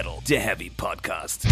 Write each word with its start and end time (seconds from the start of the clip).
Metal, 0.00 0.18
der 0.26 0.40
Heavy 0.40 0.70
Podcast. 0.74 1.46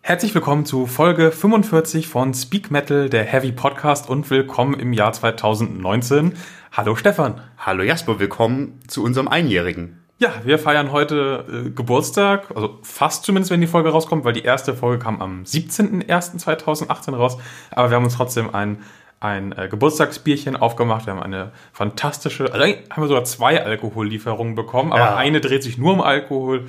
Herzlich 0.00 0.34
willkommen 0.34 0.66
zu 0.66 0.86
Folge 0.86 1.30
45 1.30 2.08
von 2.08 2.34
Speak 2.34 2.72
Metal, 2.72 3.08
der 3.08 3.22
Heavy 3.22 3.52
Podcast 3.52 4.08
und 4.08 4.28
willkommen 4.28 4.74
im 4.80 4.92
Jahr 4.92 5.12
2019. 5.12 6.34
Hallo 6.72 6.96
Stefan. 6.96 7.40
Hallo 7.58 7.84
Jasper, 7.84 8.18
willkommen 8.18 8.80
zu 8.88 9.04
unserem 9.04 9.28
Einjährigen. 9.28 10.01
Ja, 10.22 10.34
wir 10.44 10.60
feiern 10.60 10.92
heute 10.92 11.44
äh, 11.66 11.70
Geburtstag, 11.70 12.46
also 12.54 12.78
fast 12.82 13.24
zumindest, 13.24 13.50
wenn 13.50 13.60
die 13.60 13.66
Folge 13.66 13.88
rauskommt, 13.90 14.24
weil 14.24 14.32
die 14.34 14.44
erste 14.44 14.72
Folge 14.72 15.02
kam 15.02 15.20
am 15.20 15.42
17.01.2018 15.42 17.16
raus. 17.16 17.38
Aber 17.72 17.90
wir 17.90 17.96
haben 17.96 18.04
uns 18.04 18.14
trotzdem 18.14 18.54
ein, 18.54 18.82
ein 19.18 19.50
äh, 19.50 19.66
Geburtstagsbierchen 19.66 20.54
aufgemacht. 20.54 21.06
Wir 21.06 21.14
haben 21.14 21.22
eine 21.24 21.50
fantastische, 21.72 22.52
also 22.52 22.64
haben 22.64 23.02
wir 23.02 23.08
sogar 23.08 23.24
zwei 23.24 23.64
Alkohollieferungen 23.64 24.54
bekommen, 24.54 24.92
aber 24.92 25.00
Ja. 25.00 25.16
eine 25.16 25.40
dreht 25.40 25.64
sich 25.64 25.76
nur 25.76 25.92
um 25.94 26.00
Alkohol 26.00 26.68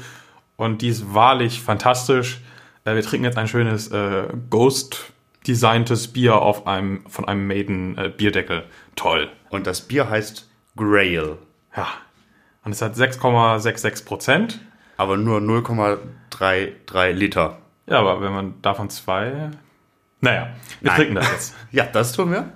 und 0.58 0.81
die 0.81 0.88
ist 0.89 1.13
wahrlich 1.13 1.61
fantastisch. 1.61 2.41
Äh, 2.85 2.95
wir 2.95 3.03
trinken 3.03 3.25
jetzt 3.25 3.38
ein 3.38 3.47
schönes 3.47 3.89
äh, 3.91 4.23
Ghost-designtes 4.49 6.08
Bier 6.08 6.41
auf 6.41 6.66
einem, 6.66 7.05
von 7.08 7.25
einem 7.25 7.45
Maiden 7.45 7.99
äh, 7.99 8.09
Bierdeckel. 8.09 8.63
Toll. 8.95 9.30
Und 9.52 9.67
das 9.67 9.81
Bier 9.81 10.09
heißt 10.09 10.49
Grail, 10.75 11.38
Ja. 11.77 11.88
Und 12.66 12.72
es 12.72 12.81
hat 12.81 12.95
6,66 12.95 14.05
Prozent. 14.05 14.59
aber 14.98 15.17
nur 15.17 15.40
0,33 15.40 17.11
Liter. 17.11 17.58
Ja, 17.88 18.00
aber 18.00 18.22
wenn 18.22 18.31
man 18.33 18.61
davon 18.61 18.89
zwei. 18.89 19.50
Naja, 20.22 20.50
wir 20.80 20.88
Nein. 20.91 20.95
trinken 20.97 21.16
das 21.16 21.31
jetzt. 21.31 21.56
Ja, 21.72 21.86
das 21.86 22.14
tun 22.14 22.31
wir. 22.31 22.50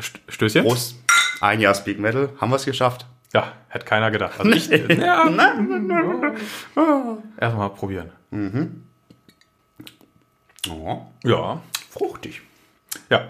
St- 0.00 0.20
Stößchen? 0.28 0.64
Prost. 0.64 0.96
Ein 1.42 1.60
Jahr 1.60 1.74
Speak 1.74 1.98
Metal. 1.98 2.30
Haben 2.40 2.50
wir 2.50 2.56
es 2.56 2.64
geschafft? 2.64 3.06
Ja, 3.34 3.52
hätte 3.68 3.84
keiner 3.84 4.10
gedacht. 4.10 4.38
Also 4.40 4.50
ich, 4.52 4.68
ja, 4.88 5.28
erstmal 7.38 7.70
probieren. 7.70 8.10
Oh, 10.70 11.02
Ja, 11.24 11.60
fruchtig. 11.90 12.42
ja. 13.10 13.28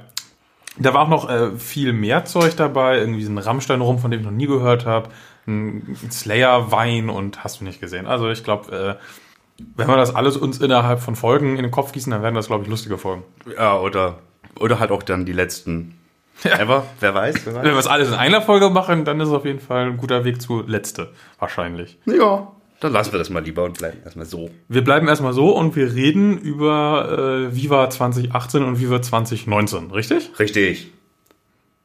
Da 0.79 0.93
war 0.93 1.03
auch 1.05 1.09
noch 1.09 1.31
äh, 1.31 1.57
viel 1.57 1.93
mehr 1.95 2.27
Zeug 2.27 2.55
dabei. 2.57 2.99
Irgendwie 2.99 3.25
so 3.25 3.33
ein 3.33 3.39
Rammstein 3.39 3.81
rum, 3.81 3.99
von 3.99 4.11
dem 4.11 4.21
ich 4.21 4.27
noch 4.27 4.33
nie 4.33 4.47
gehört 4.47 4.85
habe. 4.85 5.09
Ein 5.47 5.97
Slayer-Wein 6.11 7.09
und 7.09 7.45
hast 7.45 7.61
du 7.61 7.65
nicht 7.65 7.81
gesehen. 7.81 8.07
Also 8.07 8.31
ich 8.31 8.43
glaube, 8.45 8.99
äh, 8.99 9.65
wenn 9.77 9.89
wir 9.89 9.97
das 9.97 10.15
alles 10.15 10.37
uns 10.37 10.61
innerhalb 10.61 11.01
von 11.01 11.17
Folgen 11.17 11.57
in 11.57 11.63
den 11.63 11.71
Kopf 11.71 11.93
gießen, 11.93 12.11
dann 12.11 12.23
werden 12.23 12.35
das, 12.35 12.49
glaube 12.49 12.65
ich, 12.65 12.71
lustige 12.71 12.99
Folgen. 12.99 13.23
Ja, 13.57 13.79
oder, 13.79 14.19
oder 14.59 14.79
halt 14.79 14.91
auch 14.91 15.03
dann 15.03 15.25
die 15.25 15.33
letzten. 15.33 15.99
Ever? 16.45 16.85
Wer 17.01 17.15
weiß? 17.15 17.47
Wer 17.47 17.55
Wenn 17.55 17.63
wir 17.63 17.71
weiß? 17.77 17.85
das 17.85 17.87
alles 17.87 18.09
in 18.09 18.15
einer 18.15 18.43
Folge 18.43 18.69
machen, 18.69 19.05
dann 19.07 19.21
ist 19.21 19.29
es 19.29 19.35
auf 19.35 19.47
jeden 19.47 19.61
Fall 19.61 19.87
ein 19.87 19.97
guter 19.97 20.25
Weg 20.25 20.43
zu 20.43 20.63
letzte. 20.67 21.13
Wahrscheinlich. 21.39 21.99
Ja, 22.05 22.49
dann 22.81 22.93
lassen 22.93 23.13
wir 23.13 23.19
das 23.19 23.31
mal 23.31 23.43
lieber 23.43 23.65
und 23.65 23.79
bleiben 23.79 23.99
erstmal 24.05 24.27
so. 24.27 24.51
Wir 24.69 24.85
bleiben 24.85 25.09
erstmal 25.09 25.33
so 25.33 25.57
und 25.57 25.77
wir 25.77 25.95
reden 25.95 26.37
über 26.39 27.49
äh, 27.49 27.57
Viva 27.57 27.89
2018 27.89 28.63
und 28.63 28.81
Viva 28.81 29.01
2019, 29.01 29.91
richtig? 29.93 30.31
Richtig. 30.39 30.93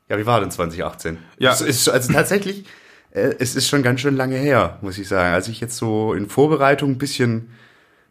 Ja, 0.09 0.17
wie 0.17 0.25
war 0.25 0.41
denn 0.41 0.51
2018? 0.51 1.17
Ja. 1.37 1.51
Es 1.51 1.61
ist 1.61 1.87
also 1.87 2.11
tatsächlich, 2.11 2.65
es 3.13 3.55
ist 3.55 3.67
schon 3.67 3.83
ganz 3.83 3.99
schön 4.01 4.15
lange 4.15 4.37
her, 4.37 4.77
muss 4.81 4.97
ich 4.97 5.07
sagen. 5.07 5.33
Als 5.33 5.47
ich 5.47 5.59
jetzt 5.61 5.77
so 5.77 6.13
in 6.13 6.29
Vorbereitung 6.29 6.91
ein 6.91 6.97
bisschen 6.97 7.49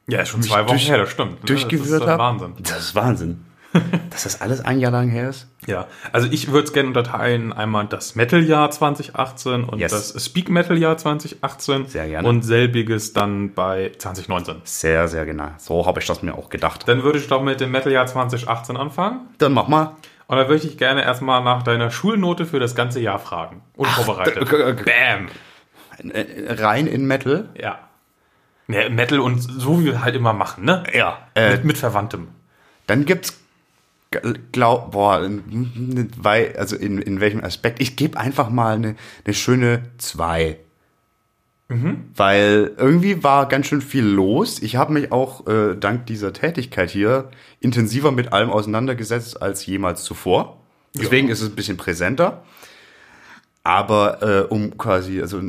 Ja, 0.09 0.21
ist 0.21 0.29
schon 0.31 0.43
zwei 0.43 0.61
Wochen 0.65 0.69
durch- 0.73 0.89
her, 0.89 0.99
das 0.99 1.11
stimmt. 1.11 1.33
ne? 1.41 1.47
durchgewühlt 1.47 1.89
ist, 2.03 2.07
äh, 2.07 2.07
habe. 2.07 2.19
Wahnsinn. 2.23 2.53
Das 2.63 2.79
ist 2.79 2.95
Wahnsinn. 2.95 3.45
Dass 4.11 4.25
das 4.25 4.41
alles 4.41 4.61
ein 4.65 4.81
Jahr 4.81 4.91
lang 4.91 5.09
her 5.11 5.31
ist. 5.31 5.47
Ja, 5.67 5.87
also 6.11 6.27
ich 6.29 6.51
würde 6.51 6.65
es 6.67 6.73
gerne 6.73 6.89
unterteilen, 6.89 7.53
einmal 7.53 7.87
das 7.87 8.17
Metal-Jahr 8.17 8.73
2018 8.73 9.63
und 9.63 9.79
Yes. 9.79 9.93
das 10.13 10.25
Speak-Metal-Jahr 10.25 10.97
2018. 10.97 11.87
Sehr 11.87 12.09
gerne. 12.09 12.27
Und 12.29 12.43
selbiges 12.43 13.13
dann 13.13 13.55
bei 13.55 13.93
2019. 13.97 14.57
Sehr, 14.65 15.07
sehr 15.07 15.25
genau. 15.25 15.51
So 15.59 15.87
habe 15.87 16.01
ich 16.01 16.07
das 16.07 16.21
mir 16.23 16.35
auch 16.35 16.49
gedacht. 16.49 16.89
Dann 16.89 17.05
würde 17.05 17.21
ich 17.21 17.29
doch 17.29 17.43
mit 17.45 17.61
dem 17.61 17.71
Metal-Jahr 17.71 18.07
2018 18.07 18.77
anfangen. 18.77 19.29
Dann 19.39 19.53
mach 19.53 19.69
mal. 19.69 19.95
Und 20.31 20.37
dann 20.37 20.47
würde 20.47 20.65
ich 20.65 20.79
gerne 20.79 21.03
erstmal 21.03 21.43
nach 21.43 21.65
deiner 21.65 21.91
Schulnote 21.91 22.47
für 22.47 22.61
das 22.61 22.77
ganze 22.77 23.01
Jahr 23.01 23.19
fragen. 23.19 23.63
Unvorbereitet. 23.75 24.85
Bam! 24.85 25.27
Äh, 26.09 26.53
Rein 26.53 26.87
in 26.87 27.05
Metal. 27.05 27.49
Ja. 27.61 27.81
ja. 28.69 28.89
Metal 28.91 29.19
und 29.19 29.41
so 29.41 29.81
wie 29.81 29.87
wir 29.87 30.05
halt 30.05 30.15
immer 30.15 30.33
machen, 30.33 30.65
ne? 30.65 30.85
Ja. 30.95 31.19
Äh, 31.35 31.55
Mit, 31.55 31.65
mit 31.65 31.79
Verwandtem. 31.79 32.29
dann 32.87 33.07
gibt's 33.07 33.41
glaub, 34.53 34.93
boah, 34.93 35.29
weil, 36.17 36.55
also 36.57 36.77
in, 36.77 37.03
in 37.03 37.21
welchem 37.21 37.43
Aspekt? 37.43 37.81
Ich 37.83 37.97
gebe 37.97 38.17
einfach 38.17 38.51
mal 38.51 38.77
eine, 38.77 38.95
eine 39.25 39.35
schöne 39.35 39.83
2. 39.99 40.59
Weil 42.17 42.73
irgendwie 42.77 43.23
war 43.23 43.49
ganz 43.49 43.67
schön 43.67 43.81
viel 43.81 44.05
los. 44.05 44.61
Ich 44.61 44.77
habe 44.77 44.93
mich 44.93 45.13
auch 45.13 45.47
äh, 45.47 45.77
dank 45.77 46.07
dieser 46.07 46.33
Tätigkeit 46.33 46.91
hier 46.91 47.31
intensiver 47.61 48.11
mit 48.11 48.33
allem 48.33 48.51
auseinandergesetzt 48.51 49.41
als 49.41 49.65
jemals 49.65 50.03
zuvor. 50.03 50.61
Deswegen 50.95 51.29
ist 51.29 51.41
es 51.41 51.49
ein 51.49 51.55
bisschen 51.55 51.77
präsenter. 51.77 52.43
Aber 53.63 54.23
äh, 54.23 54.53
um 54.53 54.77
quasi 54.79 55.21
also 55.21 55.41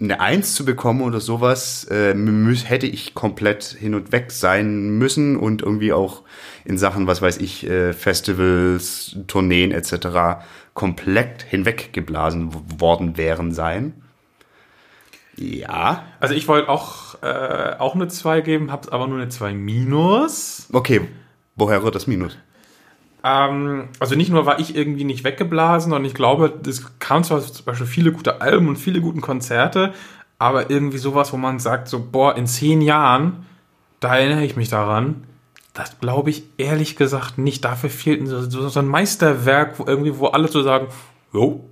eine 0.00 0.20
Eins 0.20 0.54
zu 0.54 0.64
bekommen 0.64 1.02
oder 1.02 1.20
sowas, 1.20 1.84
äh, 1.90 2.14
müß, 2.14 2.68
hätte 2.68 2.86
ich 2.86 3.14
komplett 3.14 3.64
hin 3.64 3.94
und 3.94 4.12
weg 4.12 4.30
sein 4.32 4.90
müssen 4.98 5.36
und 5.36 5.62
irgendwie 5.62 5.92
auch 5.92 6.22
in 6.64 6.78
Sachen, 6.78 7.06
was 7.06 7.22
weiß 7.22 7.38
ich, 7.38 7.66
äh, 7.68 7.92
Festivals, 7.92 9.16
Tourneen 9.26 9.72
etc. 9.72 10.44
komplett 10.74 11.42
hinweggeblasen 11.42 12.50
worden 12.80 13.16
wären 13.16 13.52
sein. 13.52 14.03
Ja. 15.36 16.04
Also 16.20 16.34
ich 16.34 16.48
wollte 16.48 16.68
auch, 16.68 17.22
äh, 17.22 17.76
auch 17.78 17.94
eine 17.94 18.08
2 18.08 18.40
geben, 18.40 18.70
hab's 18.70 18.88
aber 18.88 19.06
nur 19.06 19.18
eine 19.18 19.28
2 19.28 19.52
minus. 19.54 20.68
Okay, 20.72 21.08
woher 21.56 21.82
rührt 21.82 21.94
das 21.94 22.06
Minus? 22.06 22.36
Ähm, 23.24 23.88
also 24.00 24.14
nicht 24.16 24.30
nur 24.30 24.46
war 24.46 24.58
ich 24.58 24.76
irgendwie 24.76 25.04
nicht 25.04 25.24
weggeblasen 25.24 25.92
und 25.92 26.04
ich 26.04 26.14
glaube, 26.14 26.60
es 26.66 26.98
kamen 26.98 27.24
zwar 27.24 27.40
zum 27.40 27.64
Beispiel 27.64 27.86
viele 27.86 28.12
gute 28.12 28.40
Alben 28.42 28.68
und 28.68 28.76
viele 28.76 29.00
guten 29.00 29.22
Konzerte, 29.22 29.94
aber 30.38 30.70
irgendwie 30.70 30.98
sowas, 30.98 31.32
wo 31.32 31.36
man 31.36 31.58
sagt, 31.58 31.88
so, 31.88 32.04
boah, 32.10 32.36
in 32.36 32.46
zehn 32.46 32.82
Jahren, 32.82 33.46
da 34.00 34.16
erinnere 34.16 34.44
ich 34.44 34.56
mich 34.56 34.68
daran. 34.68 35.24
Das 35.72 35.98
glaube 35.98 36.30
ich 36.30 36.44
ehrlich 36.58 36.96
gesagt 36.96 37.38
nicht. 37.38 37.64
Dafür 37.64 37.90
fehlt 37.90 38.28
so, 38.28 38.42
so, 38.42 38.68
so 38.68 38.78
ein 38.78 38.86
Meisterwerk, 38.86 39.78
wo 39.78 39.86
irgendwie, 39.86 40.18
wo 40.18 40.26
alle 40.26 40.46
so 40.48 40.62
sagen, 40.62 40.88
jo, 41.32 41.68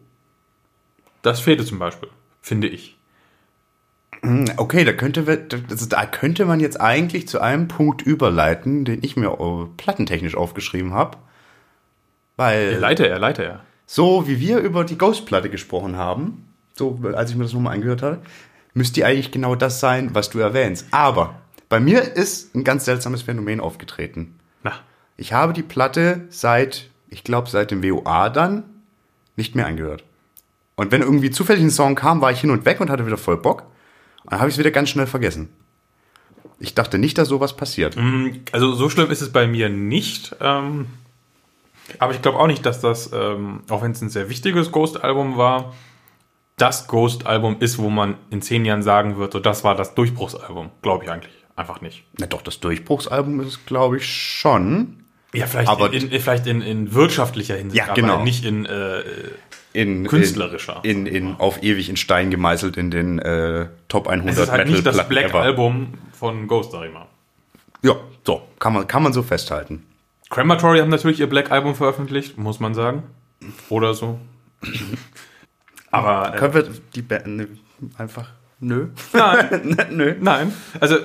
das 1.21 1.41
fehlte 1.41 1.65
zum 1.65 1.79
Beispiel, 1.79 2.09
finde 2.41 2.67
ich. 2.69 2.92
Okay, 4.57 4.85
da 4.85 4.93
könnte, 4.93 5.25
also 5.69 5.87
da 5.87 6.07
könnte 6.07 6.45
man 6.45 6.61
jetzt 6.61 6.81
eigentlich 6.81 7.27
zu 7.29 7.41
einem 7.41 7.69
Punkt 7.69 8.03
überleiten, 8.03 8.85
den 8.85 9.03
ich 9.03 9.17
mir 9.17 9.33
äh, 9.33 9.67
plattentechnisch 9.77 10.37
aufgeschrieben 10.37 10.95
habe. 10.95 11.19
Weil 12.37 12.77
Leite 12.77 13.09
er, 13.09 13.19
leite 13.19 13.45
er. 13.45 13.61
so 13.87 14.27
wie 14.27 14.41
wir 14.41 14.59
über 14.59 14.85
die 14.85 14.97
Ghost-Platte 14.97 15.51
gesprochen 15.51 15.97
haben, 15.97 16.49
so 16.75 17.01
als 17.15 17.31
ich 17.31 17.37
mir 17.37 17.43
das 17.45 17.53
nochmal 17.53 17.75
angehört 17.75 18.03
habe, 18.03 18.23
müsste 18.75 18.95
die 18.95 19.05
eigentlich 19.05 19.31
genau 19.33 19.55
das 19.55 19.81
sein, 19.81 20.15
was 20.15 20.31
du 20.31 20.39
erwähnst. 20.39 20.87
Aber 20.93 21.35
bei 21.69 21.79
mir 21.81 22.17
ist 22.17 22.55
ein 22.55 22.65
ganz 22.65 22.85
seltsames 22.85 23.23
Phänomen 23.23 23.61
aufgetreten. 23.61 24.39
Na, 24.63 24.73
Ich 25.17 25.33
habe 25.33 25.53
die 25.53 25.63
Platte 25.63 26.27
seit, 26.31 26.89
ich 27.11 27.25
glaube, 27.25 27.51
seit 27.51 27.71
dem 27.71 27.83
WOA 27.83 28.31
dann 28.31 28.65
nicht 29.37 29.55
mehr 29.55 29.67
angehört. 29.67 30.05
Und 30.77 30.91
wenn 30.91 31.03
irgendwie 31.03 31.31
zufällig 31.31 31.63
ein 31.63 31.71
Song 31.71 31.95
kam, 31.95 32.21
war 32.23 32.31
ich 32.31 32.41
hin 32.41 32.51
und 32.51 32.65
weg 32.65 32.81
und 32.81 32.89
hatte 32.89 33.07
wieder 33.07 33.19
voll 33.19 33.37
Bock. 33.37 33.65
Dann 34.29 34.39
habe 34.39 34.49
ich 34.49 34.55
es 34.55 34.59
wieder 34.59 34.71
ganz 34.71 34.89
schnell 34.91 35.07
vergessen. 35.07 35.49
Ich 36.59 36.75
dachte 36.75 36.99
nicht, 36.99 37.19
dass 37.19 37.29
sowas 37.29 37.57
passiert. 37.57 37.97
Also 38.53 38.75
so 38.75 38.89
schlimm 38.89 39.11
ist 39.11 39.21
es 39.21 39.33
bei 39.33 39.47
mir 39.47 39.69
nicht. 39.69 40.37
Ähm, 40.41 40.87
aber 41.99 42.13
ich 42.15 42.23
glaube 42.23 42.39
auch 42.39 42.47
nicht, 42.47 42.65
dass 42.65 42.81
das, 42.81 43.11
ähm, 43.13 43.63
auch 43.69 43.83
wenn 43.83 43.91
es 43.93 44.01
ein 44.01 44.11
sehr 44.11 44.29
wichtiges 44.29 44.71
Ghost-Album 44.71 45.37
war, 45.37 45.75
das 46.57 46.87
Ghost-Album 46.87 47.57
ist, 47.61 47.79
wo 47.79 47.91
man 47.91 48.15
in 48.31 48.43
zehn 48.43 48.65
Jahren 48.65 48.83
sagen 48.85 49.17
wird, 49.19 49.33
so 49.33 49.41
das 49.41 49.65
war 49.65 49.75
das 49.75 49.95
Durchbruchsalbum. 49.95 50.71
Glaube 50.83 51.05
ich 51.05 51.11
eigentlich 51.11 51.33
einfach 51.57 51.81
nicht. 51.81 52.05
Na 52.19 52.27
doch, 52.27 52.43
das 52.43 52.61
Durchbruchsalbum 52.61 53.41
ist 53.41 53.47
es, 53.49 53.67
glaube 53.67 53.97
ich, 53.97 54.07
schon. 54.07 55.03
Ja, 55.35 55.47
vielleicht, 55.47 55.69
Aber- 55.69 55.93
in, 55.93 56.11
in, 56.11 56.21
vielleicht 56.21 56.47
in, 56.47 56.61
in 56.63 56.95
wirtschaftlicher 56.95 57.57
Hinsicht, 57.57 57.85
Ja, 57.87 57.93
genau. 57.95 58.15
aber 58.15 58.25
nicht 58.25 58.45
in 58.45 58.67
äh, 58.67 59.01
In, 59.73 60.07
Künstlerischer. 60.07 60.81
In, 60.83 61.07
in, 61.07 61.15
in, 61.15 61.35
auf 61.37 61.63
ewig 61.63 61.89
in 61.89 61.97
Stein 61.97 62.31
gemeißelt 62.31 62.77
in 62.77 62.91
den 62.91 63.19
äh, 63.19 63.67
Top 63.89 64.07
100 64.09 64.35
es 64.35 64.43
ist 64.43 64.51
halt 64.51 64.69
nicht 64.69 64.85
das 64.85 64.97
Metal-Platten 64.97 65.31
ever. 65.31 65.41
Black-Album 65.41 65.95
von 66.13 66.47
Ghost, 66.49 66.73
sag 66.73 66.87
ich 66.87 66.93
mal. 66.93 67.07
Ja, 67.83 67.97
so, 68.25 68.43
kann 68.59 68.75
man, 68.75 68.87
kann 68.87 69.03
man 69.03 69.13
so 69.13 69.23
festhalten. 69.23 69.85
Crematory 70.31 70.79
haben 70.79 70.91
natürlich 70.91 71.21
ihr 71.21 71.29
Black-Album 71.29 71.75
veröffentlicht, 71.75 72.39
muss 72.39 72.61
man 72.61 72.75
sagen. 72.75 73.03
Oder 73.69 73.95
so. 73.95 74.19
Aber 75.91 76.35
äh, 76.35 76.39
Können 76.39 76.55
wir 76.55 76.65
die 76.95 77.03
Band 77.03 77.49
einfach 77.99 78.29
Nö. 78.63 78.89
Nein, 79.13 79.77
Nö. 79.91 80.15
nein. 80.21 80.53
Also, 80.79 80.97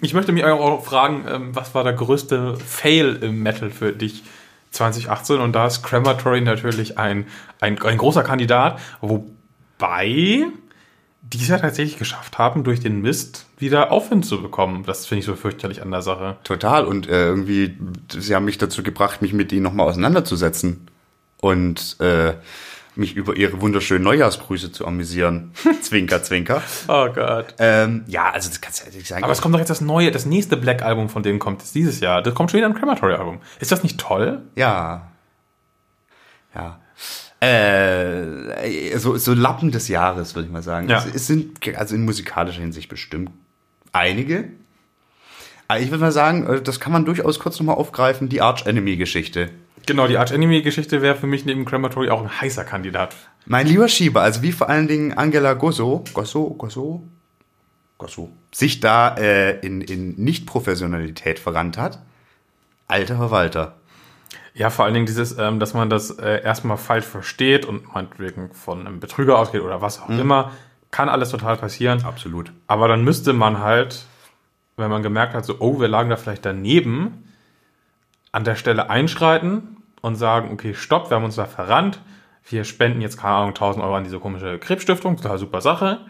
ich 0.00 0.14
möchte 0.14 0.30
mich 0.30 0.44
auch 0.44 0.84
fragen, 0.84 1.24
ähm, 1.28 1.56
was 1.56 1.74
war 1.74 1.82
der 1.82 1.94
größte 1.94 2.56
Fail 2.56 3.18
im 3.20 3.42
Metal 3.42 3.70
für 3.70 3.92
dich 3.92 4.22
2018? 4.70 5.38
Und 5.38 5.52
da 5.52 5.66
ist 5.66 5.82
Crematory 5.82 6.40
natürlich 6.40 6.98
ein, 6.98 7.26
ein, 7.60 7.80
ein 7.82 7.98
großer 7.98 8.22
Kandidat, 8.22 8.80
wobei 9.00 10.46
die 11.22 11.38
es 11.38 11.48
ja 11.48 11.58
tatsächlich 11.58 11.98
geschafft 11.98 12.38
haben, 12.38 12.64
durch 12.64 12.80
den 12.80 13.02
Mist 13.02 13.46
wieder 13.58 13.92
Aufwind 13.92 14.24
zu 14.24 14.40
bekommen. 14.42 14.84
Das 14.84 15.06
finde 15.06 15.20
ich 15.20 15.26
so 15.26 15.36
fürchterlich 15.36 15.82
an 15.82 15.90
der 15.90 16.02
Sache. 16.02 16.38
Total. 16.44 16.84
Und 16.84 17.08
äh, 17.08 17.26
irgendwie, 17.26 17.76
sie 18.08 18.34
haben 18.34 18.46
mich 18.46 18.58
dazu 18.58 18.82
gebracht, 18.82 19.22
mich 19.22 19.32
mit 19.32 19.52
ihnen 19.52 19.62
nochmal 19.62 19.86
auseinanderzusetzen. 19.86 20.88
Und 21.40 22.00
äh, 22.00 22.34
mich 23.00 23.16
über 23.16 23.36
ihre 23.36 23.60
wunderschönen 23.60 24.04
Neujahrsgrüße 24.04 24.70
zu 24.70 24.86
amüsieren. 24.86 25.52
zwinker, 25.82 26.22
zwinker. 26.22 26.62
Oh 26.86 27.08
Gott. 27.12 27.54
Ähm, 27.58 28.04
ja, 28.06 28.30
also 28.30 28.48
das 28.48 28.60
kannst 28.60 28.86
du 28.86 28.96
nicht 28.96 29.08
sagen. 29.08 29.24
Aber 29.24 29.32
es 29.32 29.40
kommt 29.40 29.54
doch 29.54 29.58
jetzt 29.58 29.70
das 29.70 29.80
neue, 29.80 30.10
das 30.12 30.26
nächste 30.26 30.56
Black-Album 30.56 31.08
von 31.08 31.22
denen 31.22 31.38
kommt 31.38 31.62
jetzt 31.62 31.74
dieses 31.74 32.00
Jahr. 32.00 32.22
Das 32.22 32.34
kommt 32.34 32.50
schon 32.50 32.58
wieder 32.58 32.68
ein 32.68 32.74
Crematory-Album. 32.74 33.40
Ist 33.58 33.72
das 33.72 33.82
nicht 33.82 33.98
toll? 33.98 34.42
Ja. 34.54 35.08
Ja. 36.54 36.80
Äh, 37.40 38.98
so, 38.98 39.16
so 39.16 39.32
Lappen 39.32 39.70
des 39.72 39.88
Jahres, 39.88 40.34
würde 40.34 40.46
ich 40.46 40.52
mal 40.52 40.62
sagen. 40.62 40.88
Ja. 40.88 40.98
Es, 40.98 41.14
es 41.14 41.26
sind, 41.26 41.58
also 41.76 41.94
in 41.94 42.04
musikalischer 42.04 42.60
Hinsicht 42.60 42.88
bestimmt 42.88 43.30
einige. 43.92 44.50
Aber 45.68 45.80
ich 45.80 45.90
würde 45.90 46.02
mal 46.02 46.12
sagen, 46.12 46.46
äh, 46.46 46.60
das 46.60 46.80
kann 46.80 46.92
man 46.92 47.04
durchaus 47.04 47.38
kurz 47.38 47.58
nochmal 47.58 47.76
aufgreifen, 47.76 48.28
die 48.28 48.42
Arch 48.42 48.66
Enemy-Geschichte. 48.66 49.50
Genau, 49.86 50.06
die 50.06 50.18
Arch 50.18 50.32
Enemy-Geschichte 50.32 51.02
wäre 51.02 51.16
für 51.16 51.26
mich 51.26 51.44
neben 51.44 51.64
Crematory 51.64 52.10
auch 52.10 52.20
ein 52.20 52.40
heißer 52.40 52.64
Kandidat. 52.64 53.16
Mein 53.46 53.66
lieber 53.66 53.88
Schieber, 53.88 54.22
also 54.22 54.42
wie 54.42 54.52
vor 54.52 54.68
allen 54.68 54.88
Dingen 54.88 55.12
Angela 55.12 55.54
Gosso, 55.54 56.04
Gosso, 56.12 56.50
Gosso, 56.50 57.02
Gosso, 57.98 58.30
sich 58.52 58.80
da 58.80 59.14
äh, 59.16 59.58
in, 59.60 59.80
in 59.80 60.14
Nicht-Professionalität 60.16 61.38
verrannt 61.38 61.78
hat. 61.78 62.00
Alter 62.88 63.16
Verwalter. 63.16 63.76
Ja, 64.54 64.70
vor 64.70 64.84
allen 64.84 64.94
Dingen 64.94 65.06
dieses, 65.06 65.38
ähm, 65.38 65.60
dass 65.60 65.74
man 65.74 65.90
das 65.90 66.10
äh, 66.10 66.42
erstmal 66.42 66.76
falsch 66.76 67.06
versteht 67.06 67.64
und 67.64 67.94
meinetwegen 67.94 68.52
von 68.52 68.86
einem 68.86 69.00
Betrüger 69.00 69.38
ausgeht 69.38 69.62
oder 69.62 69.80
was 69.80 70.00
auch 70.00 70.08
immer. 70.08 70.52
Kann 70.90 71.08
alles 71.08 71.30
total 71.30 71.56
passieren. 71.56 72.04
Absolut. 72.04 72.52
Aber 72.66 72.88
dann 72.88 73.04
müsste 73.04 73.32
man 73.32 73.60
halt, 73.60 74.04
wenn 74.76 74.90
man 74.90 75.02
gemerkt 75.02 75.34
hat, 75.34 75.44
so, 75.44 75.56
oh, 75.60 75.80
wir 75.80 75.88
lagen 75.88 76.10
da 76.10 76.16
vielleicht 76.16 76.44
daneben, 76.44 77.29
an 78.32 78.44
der 78.44 78.54
Stelle 78.54 78.90
einschreiten 78.90 79.76
und 80.02 80.16
sagen, 80.16 80.50
okay, 80.52 80.74
stopp, 80.74 81.10
wir 81.10 81.16
haben 81.16 81.24
uns 81.24 81.36
da 81.36 81.46
verrannt. 81.46 82.00
Wir 82.48 82.64
spenden 82.64 83.00
jetzt, 83.00 83.18
keine 83.18 83.34
Ahnung, 83.34 83.48
1000 83.50 83.84
Euro 83.84 83.96
an 83.96 84.04
diese 84.04 84.18
komische 84.18 84.58
Krebsstiftung, 84.58 85.16
total 85.16 85.38
super 85.38 85.60
Sache. 85.60 86.00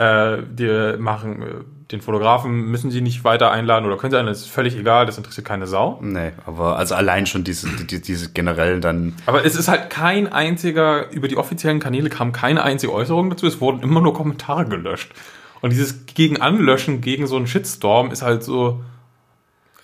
Äh, 0.00 0.44
die 0.50 0.96
machen, 0.98 1.42
äh, 1.42 1.46
den 1.92 2.00
Fotografen 2.00 2.52
müssen 2.70 2.90
sie 2.90 3.02
nicht 3.02 3.22
weiter 3.24 3.50
einladen 3.50 3.84
oder 3.84 3.98
können 3.98 4.12
sie 4.12 4.16
einladen, 4.16 4.32
das 4.32 4.42
ist 4.42 4.50
völlig 4.50 4.74
egal, 4.74 5.04
das 5.04 5.18
interessiert 5.18 5.46
keine 5.46 5.66
Sau. 5.66 5.98
Nee, 6.00 6.32
aber 6.46 6.76
also 6.76 6.94
allein 6.94 7.26
schon 7.26 7.44
diese, 7.44 7.68
die, 7.68 8.00
diese 8.00 8.32
generell 8.32 8.80
dann 8.80 9.14
Aber 9.26 9.44
es 9.44 9.56
ist 9.56 9.68
halt 9.68 9.90
kein 9.90 10.32
einziger, 10.32 11.10
über 11.10 11.28
die 11.28 11.36
offiziellen 11.36 11.80
Kanäle 11.80 12.08
kam 12.08 12.32
keine 12.32 12.62
einzige 12.62 12.94
Äußerung 12.94 13.28
dazu, 13.28 13.46
es 13.46 13.60
wurden 13.60 13.82
immer 13.82 14.00
nur 14.00 14.14
Kommentare 14.14 14.64
gelöscht. 14.64 15.12
Und 15.60 15.70
dieses 15.70 16.06
gegen 16.06 16.40
Anlöschen, 16.40 17.02
gegen 17.02 17.26
so 17.26 17.36
einen 17.36 17.46
Shitstorm 17.46 18.10
ist 18.10 18.22
halt 18.22 18.42
so, 18.42 18.82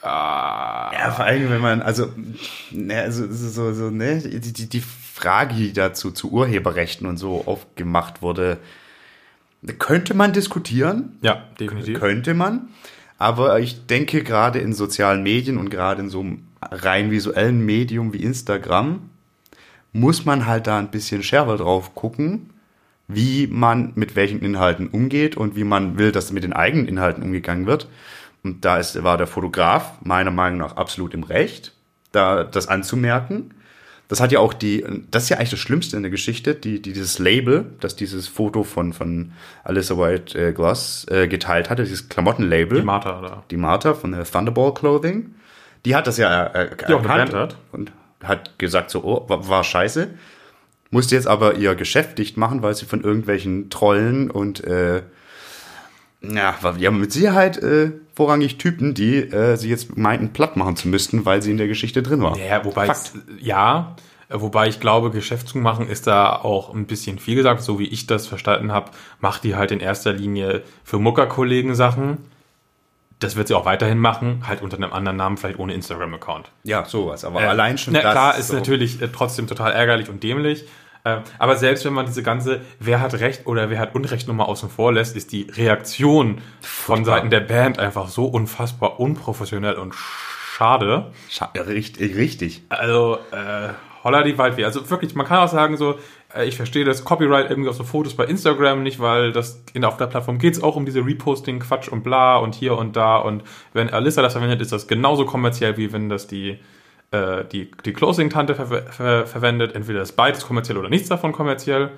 Ja, 0.06 1.10
vor 1.10 1.24
allem, 1.24 1.50
wenn 1.50 1.60
man, 1.60 1.82
also, 1.82 2.12
ne, 2.70 3.00
also 3.00 3.26
so, 3.30 3.48
so, 3.48 3.72
so, 3.72 3.90
ne, 3.90 4.18
die, 4.20 4.52
die, 4.52 4.68
die 4.68 4.80
Frage, 4.80 5.54
die 5.54 5.72
dazu 5.72 6.10
zu 6.10 6.30
Urheberrechten 6.30 7.06
und 7.06 7.16
so 7.16 7.44
aufgemacht 7.46 8.22
wurde, 8.22 8.58
könnte 9.78 10.14
man 10.14 10.32
diskutieren, 10.32 11.18
ja, 11.22 11.44
definitiv. 11.58 11.98
könnte 11.98 12.34
man, 12.34 12.68
aber 13.18 13.58
ich 13.60 13.86
denke 13.86 14.22
gerade 14.22 14.58
in 14.58 14.72
sozialen 14.72 15.22
Medien 15.22 15.58
und 15.58 15.70
gerade 15.70 16.02
in 16.02 16.10
so 16.10 16.20
einem 16.20 16.46
rein 16.60 17.10
visuellen 17.10 17.64
Medium 17.64 18.12
wie 18.12 18.22
Instagram 18.22 19.10
muss 19.92 20.24
man 20.24 20.46
halt 20.46 20.66
da 20.66 20.78
ein 20.78 20.90
bisschen 20.90 21.22
schärfer 21.22 21.56
drauf 21.56 21.94
gucken, 21.94 22.50
wie 23.08 23.46
man 23.46 23.92
mit 23.94 24.16
welchen 24.16 24.40
Inhalten 24.40 24.88
umgeht 24.88 25.36
und 25.36 25.56
wie 25.56 25.64
man 25.64 25.96
will, 25.96 26.12
dass 26.12 26.32
mit 26.32 26.44
den 26.44 26.52
eigenen 26.52 26.86
Inhalten 26.86 27.22
umgegangen 27.22 27.66
wird. 27.66 27.88
Und 28.46 28.64
da 28.64 28.78
ist, 28.78 29.02
war 29.02 29.16
der 29.18 29.26
Fotograf 29.26 29.94
meiner 30.02 30.30
Meinung 30.30 30.58
nach 30.60 30.76
absolut 30.76 31.14
im 31.14 31.24
Recht, 31.24 31.72
da 32.12 32.44
das 32.44 32.68
anzumerken. 32.68 33.50
Das 34.08 34.20
hat 34.20 34.30
ja 34.30 34.38
auch 34.38 34.54
die, 34.54 34.84
das 35.10 35.24
ist 35.24 35.28
ja 35.30 35.38
eigentlich 35.38 35.50
das 35.50 35.58
Schlimmste 35.58 35.96
in 35.96 36.04
der 36.04 36.12
Geschichte, 36.12 36.54
die, 36.54 36.80
die 36.80 36.92
dieses 36.92 37.18
Label, 37.18 37.66
das 37.80 37.96
dieses 37.96 38.28
Foto 38.28 38.62
von, 38.62 38.92
von 38.92 39.32
Alyssa 39.64 39.98
White 39.98 40.38
äh, 40.38 40.52
Gloss 40.52 41.06
äh, 41.10 41.26
geteilt 41.26 41.70
hatte, 41.70 41.82
dieses 41.82 42.08
Klamottenlabel. 42.08 42.78
Die 42.80 42.86
Martha 42.86 43.20
da. 43.20 43.42
die 43.50 43.56
Martha 43.56 43.94
von 43.94 44.12
der 44.12 44.22
Thunderball 44.24 44.72
Clothing, 44.74 45.34
die 45.84 45.96
hat 45.96 46.06
das 46.06 46.18
ja 46.18 46.46
äh, 46.46 46.70
Die 46.76 46.84
eine 46.94 47.02
erkannt 47.02 47.34
hat. 47.34 47.56
und 47.72 47.90
hat 48.22 48.56
gesagt 48.60 48.90
so, 48.90 49.02
oh, 49.02 49.28
war, 49.28 49.48
war 49.48 49.64
scheiße. 49.64 50.08
Musste 50.92 51.16
jetzt 51.16 51.26
aber 51.26 51.56
ihr 51.56 51.74
Geschäft 51.74 52.18
dicht 52.18 52.36
machen, 52.36 52.62
weil 52.62 52.74
sie 52.76 52.86
von 52.86 53.02
irgendwelchen 53.02 53.70
Trollen 53.70 54.30
und 54.30 54.62
äh, 54.62 55.02
ja, 56.22 56.54
war- 56.62 56.78
ja, 56.78 56.92
mit 56.92 57.10
Sicherheit 57.12 57.58
äh, 57.58 57.90
vorrangig 58.16 58.56
Typen, 58.58 58.94
die 58.94 59.16
äh, 59.18 59.56
sie 59.56 59.68
jetzt 59.68 59.96
meinten, 59.96 60.32
platt 60.32 60.56
machen 60.56 60.74
zu 60.74 60.88
müssten, 60.88 61.24
weil 61.26 61.42
sie 61.42 61.50
in 61.52 61.58
der 61.58 61.68
Geschichte 61.68 62.02
drin 62.02 62.22
war. 62.22 62.36
Ja, 62.38 62.64
wobei, 62.64 62.86
Fakt. 62.86 62.98
es- 62.98 63.12
ja, 63.40 63.94
äh, 64.28 64.34
wobei 64.40 64.66
ich 64.68 64.80
glaube, 64.80 65.10
Geschäft 65.10 65.48
zu 65.48 65.58
machen 65.58 65.86
ist 65.88 66.06
da 66.08 66.34
auch 66.34 66.74
ein 66.74 66.86
bisschen 66.86 67.18
viel 67.18 67.34
gesagt. 67.36 67.60
So 67.62 67.78
wie 67.78 67.86
ich 67.86 68.06
das 68.06 68.26
verstanden 68.26 68.72
habe, 68.72 68.90
macht 69.20 69.44
die 69.44 69.54
halt 69.54 69.70
in 69.70 69.80
erster 69.80 70.12
Linie 70.12 70.62
für 70.82 70.98
Muckerkollegen 70.98 71.74
Sachen. 71.74 72.16
Das 73.18 73.34
wird 73.36 73.48
sie 73.48 73.54
auch 73.54 73.64
weiterhin 73.64 73.98
machen, 73.98 74.42
halt 74.46 74.60
unter 74.60 74.76
einem 74.76 74.92
anderen 74.92 75.16
Namen, 75.16 75.36
vielleicht 75.38 75.58
ohne 75.58 75.72
Instagram-Account. 75.72 76.50
Ja, 76.64 76.84
sowas. 76.84 77.24
Aber 77.24 77.40
Äh, 77.42 77.46
allein 77.46 77.78
schon 77.78 77.94
na, 77.94 78.02
das. 78.02 78.12
Klar, 78.12 78.38
ist 78.38 78.48
so. 78.48 78.54
natürlich 78.54 79.00
äh, 79.00 79.08
trotzdem 79.08 79.46
total 79.46 79.72
ärgerlich 79.72 80.10
und 80.10 80.22
dämlich. 80.22 80.64
Äh, 81.06 81.20
aber 81.38 81.54
selbst 81.54 81.84
wenn 81.84 81.92
man 81.92 82.06
diese 82.06 82.24
ganze 82.24 82.62
Wer 82.80 83.00
hat 83.00 83.14
Recht 83.14 83.46
oder 83.46 83.70
wer 83.70 83.78
hat 83.78 83.94
Unrecht 83.94 84.26
Nummer 84.26 84.48
außen 84.48 84.68
vor 84.68 84.92
lässt, 84.92 85.14
ist 85.14 85.30
die 85.30 85.46
Reaktion 85.50 86.42
von 86.60 87.04
Seiten 87.04 87.30
der 87.30 87.40
Band 87.40 87.78
einfach 87.78 88.08
so 88.08 88.24
unfassbar 88.26 88.98
unprofessionell 88.98 89.74
und 89.74 89.94
schade. 89.94 91.12
Scha 91.30 91.52
richtig, 91.54 92.16
richtig. 92.16 92.62
Also, 92.70 93.18
äh, 93.30 93.68
holla 94.02 94.24
die 94.24 94.36
Waldweh. 94.36 94.64
Also 94.64 94.90
wirklich, 94.90 95.14
man 95.14 95.26
kann 95.26 95.38
auch 95.38 95.48
sagen 95.48 95.76
so, 95.76 95.96
äh, 96.34 96.44
ich 96.46 96.56
verstehe 96.56 96.84
das 96.84 97.04
Copyright 97.04 97.50
irgendwie 97.50 97.70
auf 97.70 97.76
so 97.76 97.84
Fotos 97.84 98.16
bei 98.16 98.24
Instagram 98.24 98.82
nicht, 98.82 98.98
weil 98.98 99.30
das 99.30 99.62
in, 99.74 99.84
auf 99.84 99.98
der 99.98 100.06
Plattform 100.06 100.38
geht 100.38 100.54
es 100.54 100.62
auch 100.62 100.74
um 100.74 100.86
diese 100.86 101.06
Reposting-Quatsch 101.06 101.86
und 101.86 102.02
bla 102.02 102.36
und 102.38 102.56
hier 102.56 102.76
und 102.76 102.96
da. 102.96 103.18
Und 103.18 103.44
wenn 103.72 103.90
Alyssa 103.90 104.22
das 104.22 104.32
verwendet, 104.32 104.60
ist 104.60 104.72
das 104.72 104.88
genauso 104.88 105.24
kommerziell, 105.24 105.76
wie 105.76 105.92
wenn 105.92 106.08
das 106.08 106.26
die, 106.26 106.58
äh, 107.10 107.44
die, 107.44 107.70
die 107.84 107.92
Closing-Tante 107.92 108.54
ver 108.54 108.66
ver 108.66 109.26
verwendet. 109.26 109.74
Entweder 109.74 110.02
ist 110.02 110.12
beides 110.12 110.46
kommerziell 110.46 110.78
oder 110.78 110.88
nichts 110.88 111.08
davon 111.08 111.32
kommerziell. 111.32 111.90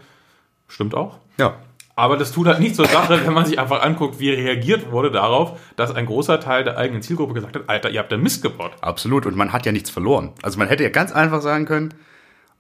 Stimmt 0.68 0.94
auch. 0.94 1.18
Ja. 1.38 1.56
Aber 1.96 2.16
das 2.16 2.30
tut 2.30 2.46
halt 2.46 2.60
nichts 2.60 2.76
zur 2.76 2.86
Sache, 2.86 3.26
wenn 3.26 3.32
man 3.32 3.44
sich 3.44 3.58
einfach 3.58 3.82
anguckt, 3.82 4.20
wie 4.20 4.30
reagiert 4.30 4.92
wurde 4.92 5.10
darauf, 5.10 5.58
dass 5.74 5.92
ein 5.92 6.06
großer 6.06 6.38
Teil 6.38 6.62
der 6.62 6.78
eigenen 6.78 7.02
Zielgruppe 7.02 7.34
gesagt 7.34 7.56
hat, 7.56 7.68
Alter, 7.68 7.90
ihr 7.90 7.98
habt 7.98 8.12
da 8.12 8.16
Mist 8.16 8.40
gebaut. 8.40 8.70
Absolut. 8.82 9.26
Und 9.26 9.34
man 9.34 9.52
hat 9.52 9.66
ja 9.66 9.72
nichts 9.72 9.90
verloren. 9.90 10.30
Also 10.42 10.60
man 10.60 10.68
hätte 10.68 10.84
ja 10.84 10.90
ganz 10.90 11.10
einfach 11.10 11.42
sagen 11.42 11.64
können, 11.64 11.92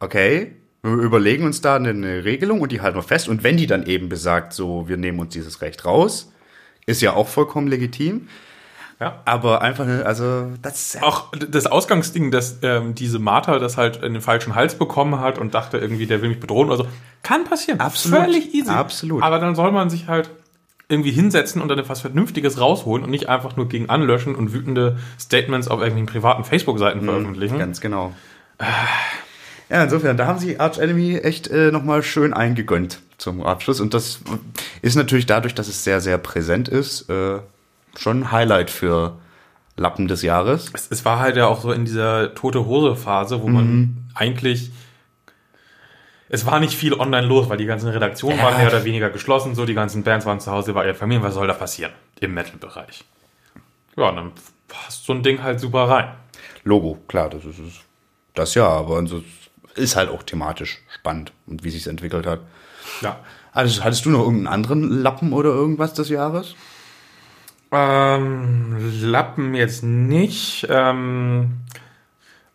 okay, 0.00 0.56
wir 0.82 0.92
überlegen 0.92 1.44
uns 1.44 1.60
da 1.60 1.76
eine 1.76 2.24
Regelung 2.24 2.60
und 2.60 2.72
die 2.72 2.80
halten 2.80 2.96
wir 2.96 3.02
fest. 3.02 3.28
Und 3.28 3.44
wenn 3.44 3.56
die 3.56 3.68
dann 3.68 3.86
eben 3.86 4.08
besagt, 4.08 4.52
so, 4.52 4.88
wir 4.88 4.96
nehmen 4.96 5.20
uns 5.20 5.34
dieses 5.34 5.62
Recht 5.62 5.84
raus, 5.84 6.32
ist 6.86 7.00
ja 7.00 7.12
auch 7.12 7.28
vollkommen 7.28 7.68
legitim. 7.68 8.28
Ja. 9.00 9.20
Aber 9.24 9.62
einfach, 9.62 9.86
also, 10.04 10.48
das 10.60 10.80
ist 10.80 10.94
ja 10.94 11.02
Auch 11.02 11.30
das 11.32 11.66
Ausgangsding, 11.66 12.30
dass 12.32 12.58
ähm, 12.62 12.94
diese 12.94 13.18
Martha 13.18 13.58
das 13.58 13.76
halt 13.76 14.02
in 14.02 14.12
den 14.12 14.22
falschen 14.22 14.56
Hals 14.56 14.74
bekommen 14.76 15.20
hat 15.20 15.38
und 15.38 15.54
dachte 15.54 15.78
irgendwie, 15.78 16.06
der 16.06 16.20
will 16.20 16.30
mich 16.30 16.40
bedrohen 16.40 16.68
oder 16.68 16.78
so, 16.78 16.88
kann 17.22 17.44
passieren. 17.44 17.78
Absolut. 17.78 18.18
Völlig 18.18 18.54
easy. 18.54 18.70
Absolut. 18.70 19.22
Aber 19.22 19.38
dann 19.38 19.54
soll 19.54 19.70
man 19.70 19.88
sich 19.88 20.08
halt 20.08 20.30
irgendwie 20.88 21.10
hinsetzen 21.10 21.60
und 21.62 21.68
dann 21.68 21.78
etwas 21.78 22.00
Vernünftiges 22.00 22.60
rausholen 22.60 23.04
und 23.04 23.10
nicht 23.10 23.28
einfach 23.28 23.56
nur 23.56 23.68
gegen 23.68 23.88
anlöschen 23.90 24.34
und 24.34 24.52
wütende 24.52 24.98
Statements 25.20 25.68
auf 25.68 25.80
irgendwelchen 25.80 26.06
privaten 26.06 26.44
Facebook-Seiten 26.44 27.02
veröffentlichen. 27.04 27.58
ganz 27.58 27.80
genau. 27.80 28.14
Ja, 29.68 29.84
insofern, 29.84 30.16
da 30.16 30.26
haben 30.26 30.38
sie 30.38 30.58
Arch 30.58 30.78
Enemy 30.78 31.18
echt 31.18 31.48
äh, 31.48 31.70
nochmal 31.70 32.02
schön 32.02 32.32
eingegönnt 32.32 33.00
zum 33.18 33.42
Abschluss. 33.42 33.80
Und 33.80 33.92
das 33.92 34.20
ist 34.80 34.96
natürlich 34.96 35.26
dadurch, 35.26 35.54
dass 35.54 35.68
es 35.68 35.84
sehr, 35.84 36.00
sehr 36.00 36.16
präsent 36.16 36.68
ist, 36.68 37.10
äh, 37.10 37.38
schon 37.98 38.20
ein 38.20 38.32
Highlight 38.32 38.70
für 38.70 39.18
Lappen 39.76 40.08
des 40.08 40.22
Jahres. 40.22 40.70
Es, 40.72 40.90
es 40.90 41.04
war 41.04 41.18
halt 41.18 41.36
ja 41.36 41.46
auch 41.46 41.60
so 41.60 41.72
in 41.72 41.84
dieser 41.84 42.34
tote 42.34 42.66
Hose 42.66 42.96
Phase, 42.96 43.42
wo 43.42 43.48
man 43.48 44.10
eigentlich 44.14 44.70
es 46.30 46.44
war 46.44 46.60
nicht 46.60 46.74
viel 46.74 46.92
online 46.92 47.26
los, 47.26 47.48
weil 47.48 47.56
die 47.56 47.64
ganzen 47.64 47.88
Redaktionen 47.88 48.38
waren 48.38 48.58
mehr 48.58 48.68
oder 48.68 48.84
weniger 48.84 49.08
geschlossen, 49.08 49.54
so 49.54 49.64
die 49.64 49.74
ganzen 49.74 50.02
Bands 50.02 50.26
waren 50.26 50.40
zu 50.40 50.50
Hause 50.50 50.74
bei 50.74 50.84
ihren 50.84 50.94
Familien. 50.94 51.22
Was 51.22 51.34
soll 51.34 51.46
da 51.46 51.54
passieren 51.54 51.92
im 52.20 52.34
Metal-Bereich? 52.34 53.04
Ja, 53.96 54.10
und 54.10 54.16
dann 54.16 54.32
passt 54.68 55.06
so 55.06 55.14
ein 55.14 55.22
Ding 55.22 55.42
halt 55.42 55.58
super 55.58 55.88
rein. 55.88 56.12
Logo, 56.64 56.98
klar, 57.08 57.30
das 57.30 57.44
ist 57.44 57.58
es. 57.58 57.80
Das 58.34 58.54
ja, 58.54 58.68
aber 58.68 59.04
so 59.06 59.22
ist 59.74 59.96
halt 59.96 60.10
auch 60.10 60.22
thematisch 60.22 60.82
spannend 60.94 61.32
und 61.46 61.64
wie 61.64 61.70
sich 61.70 61.86
entwickelt 61.86 62.26
hat. 62.26 62.40
Ja. 63.00 63.18
Also, 63.52 63.82
hattest 63.82 64.04
du 64.04 64.10
noch 64.10 64.20
irgendeinen 64.20 64.52
anderen 64.52 65.02
Lappen 65.02 65.32
oder 65.32 65.50
irgendwas 65.50 65.94
des 65.94 66.10
Jahres? 66.10 66.54
Ähm, 67.70 68.76
Lappen 69.02 69.54
jetzt 69.54 69.82
nicht. 69.84 70.66
Ähm, 70.70 71.58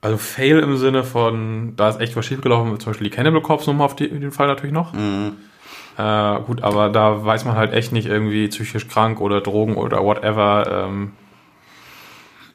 also 0.01 0.17
Fail 0.17 0.59
im 0.59 0.77
Sinne 0.77 1.03
von, 1.03 1.75
da 1.75 1.89
ist 1.89 2.01
echt 2.01 2.15
was 2.15 2.25
schiefgelaufen, 2.25 2.79
zum 2.79 2.91
Beispiel 2.91 3.09
die 3.09 3.15
Cannibal 3.15 3.41
Corpse 3.41 3.69
Nummer 3.69 3.85
auf 3.85 3.95
die, 3.95 4.09
den 4.09 4.31
Fall 4.31 4.47
natürlich 4.47 4.73
noch. 4.73 4.93
Äh, 4.93 6.39
gut, 6.41 6.63
aber 6.63 6.89
da 6.89 7.23
weiß 7.23 7.45
man 7.45 7.55
halt 7.55 7.71
echt 7.73 7.91
nicht 7.93 8.07
irgendwie 8.07 8.47
psychisch 8.47 8.87
krank 8.87 9.21
oder 9.21 9.39
Drogen 9.41 9.75
oder 9.75 10.03
whatever. 10.03 10.87
Ähm, 10.87 11.11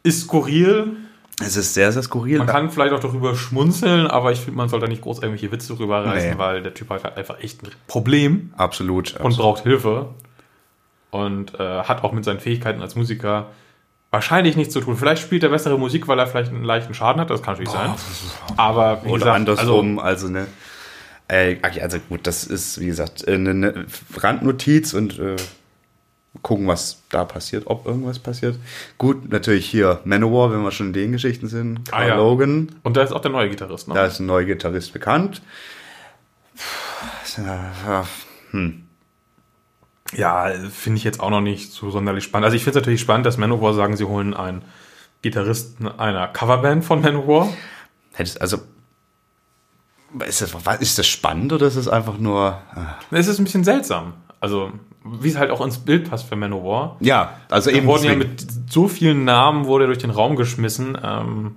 ist 0.02 0.22
skurril. 0.22 0.96
Es 1.40 1.56
ist 1.56 1.72
sehr, 1.72 1.92
sehr 1.92 2.02
skurril. 2.02 2.38
Man 2.38 2.48
kann 2.48 2.70
vielleicht 2.70 2.92
auch 2.92 3.00
darüber 3.00 3.36
schmunzeln, 3.36 4.08
aber 4.08 4.32
ich 4.32 4.40
finde, 4.40 4.56
man 4.56 4.68
soll 4.68 4.80
da 4.80 4.88
nicht 4.88 5.02
groß 5.02 5.18
irgendwelche 5.22 5.52
Witze 5.52 5.76
drüber 5.76 6.04
reißen, 6.04 6.30
Nee. 6.32 6.38
weil 6.38 6.62
der 6.62 6.74
Typ 6.74 6.90
hat 6.90 7.04
halt 7.04 7.16
einfach 7.16 7.38
echt 7.40 7.62
ein 7.62 7.70
Problem 7.86 8.52
absolut. 8.56 9.18
und 9.20 9.36
braucht 9.36 9.62
Hilfe. 9.62 10.08
Und 11.10 11.58
äh, 11.58 11.82
hat 11.82 12.04
auch 12.04 12.12
mit 12.12 12.24
seinen 12.24 12.40
Fähigkeiten 12.40 12.82
als 12.82 12.94
Musiker 12.94 13.46
wahrscheinlich 14.10 14.56
nichts 14.56 14.72
zu 14.72 14.80
tun. 14.80 14.96
Vielleicht 14.96 15.22
spielt 15.22 15.42
er 15.42 15.50
bessere 15.50 15.78
Musik, 15.78 16.08
weil 16.08 16.18
er 16.18 16.26
vielleicht 16.26 16.50
einen 16.52 16.64
leichten 16.64 16.94
Schaden 16.94 17.20
hat, 17.20 17.30
das 17.30 17.42
kann 17.42 17.54
natürlich 17.54 17.70
sein. 17.70 17.94
Aber 18.56 19.04
wie 19.04 19.08
Oder 19.08 19.18
gesagt, 19.18 19.36
andersrum, 19.36 19.98
also, 19.98 20.28
ne. 20.28 20.46
Äh, 21.28 21.56
also 21.62 21.98
gut, 22.08 22.26
das 22.26 22.44
ist, 22.44 22.80
wie 22.80 22.86
gesagt, 22.86 23.26
äh, 23.28 23.34
eine, 23.34 23.50
eine 23.50 23.86
Randnotiz 24.16 24.94
und 24.94 25.18
äh, 25.18 25.36
gucken, 26.42 26.66
was 26.66 27.02
da 27.10 27.24
passiert, 27.24 27.66
ob 27.66 27.86
irgendwas 27.86 28.18
passiert. 28.18 28.58
Gut, 28.96 29.30
natürlich 29.30 29.66
hier 29.66 30.00
Manowar, 30.04 30.52
wenn 30.52 30.62
wir 30.62 30.70
schon 30.70 30.88
in 30.88 30.92
den 30.94 31.12
Geschichten 31.12 31.48
sind. 31.48 31.90
Carl 31.90 32.04
Ah, 32.04 32.08
ja. 32.08 32.16
Logan, 32.16 32.74
und 32.82 32.96
da 32.96 33.02
ist 33.02 33.12
auch 33.12 33.20
der 33.20 33.30
neue 33.30 33.50
Gitarrist. 33.50 33.88
Ne? 33.88 33.94
da 33.94 34.06
ist 34.06 34.20
ein 34.20 34.26
neuer 34.26 34.44
Gitarrist 34.44 34.92
bekannt. 34.92 35.42
Hm. 38.50 38.87
Ja, 40.14 40.48
finde 40.70 40.98
ich 40.98 41.04
jetzt 41.04 41.20
auch 41.20 41.30
noch 41.30 41.40
nicht 41.40 41.70
so 41.72 41.90
sonderlich 41.90 42.24
spannend. 42.24 42.46
Also 42.46 42.56
ich 42.56 42.64
finde 42.64 42.78
es 42.78 42.82
natürlich 42.82 43.00
spannend, 43.00 43.26
dass 43.26 43.36
Manowar 43.36 43.74
sagen, 43.74 43.96
sie 43.96 44.04
holen 44.04 44.34
einen 44.34 44.62
Gitarristen 45.22 45.86
einer 45.88 46.28
Coverband 46.28 46.84
von 46.84 47.00
Manowar. 47.02 47.48
Hättest, 48.14 48.40
also, 48.40 48.58
ist 50.26 50.40
das, 50.40 50.54
ist 50.80 50.98
das 50.98 51.06
spannend 51.06 51.52
oder 51.52 51.66
ist 51.66 51.76
es 51.76 51.88
einfach 51.88 52.16
nur. 52.18 52.58
äh, 53.12 53.16
Es 53.18 53.26
ist 53.26 53.38
ein 53.38 53.44
bisschen 53.44 53.64
seltsam. 53.64 54.14
Also, 54.40 54.72
wie 55.04 55.28
es 55.28 55.36
halt 55.36 55.50
auch 55.50 55.60
ins 55.64 55.78
Bild 55.78 56.08
passt 56.08 56.26
für 56.28 56.36
Manowar. 56.36 56.96
Ja, 57.00 57.34
also 57.50 57.70
Da 57.70 57.76
eben. 57.76 57.86
wurden 57.86 58.04
ja 58.04 58.14
mit 58.14 58.46
so 58.70 58.88
vielen 58.88 59.24
Namen 59.24 59.66
wurde 59.66 59.86
durch 59.86 59.98
den 59.98 60.10
Raum 60.10 60.36
geschmissen. 60.36 60.96
Ähm, 61.02 61.56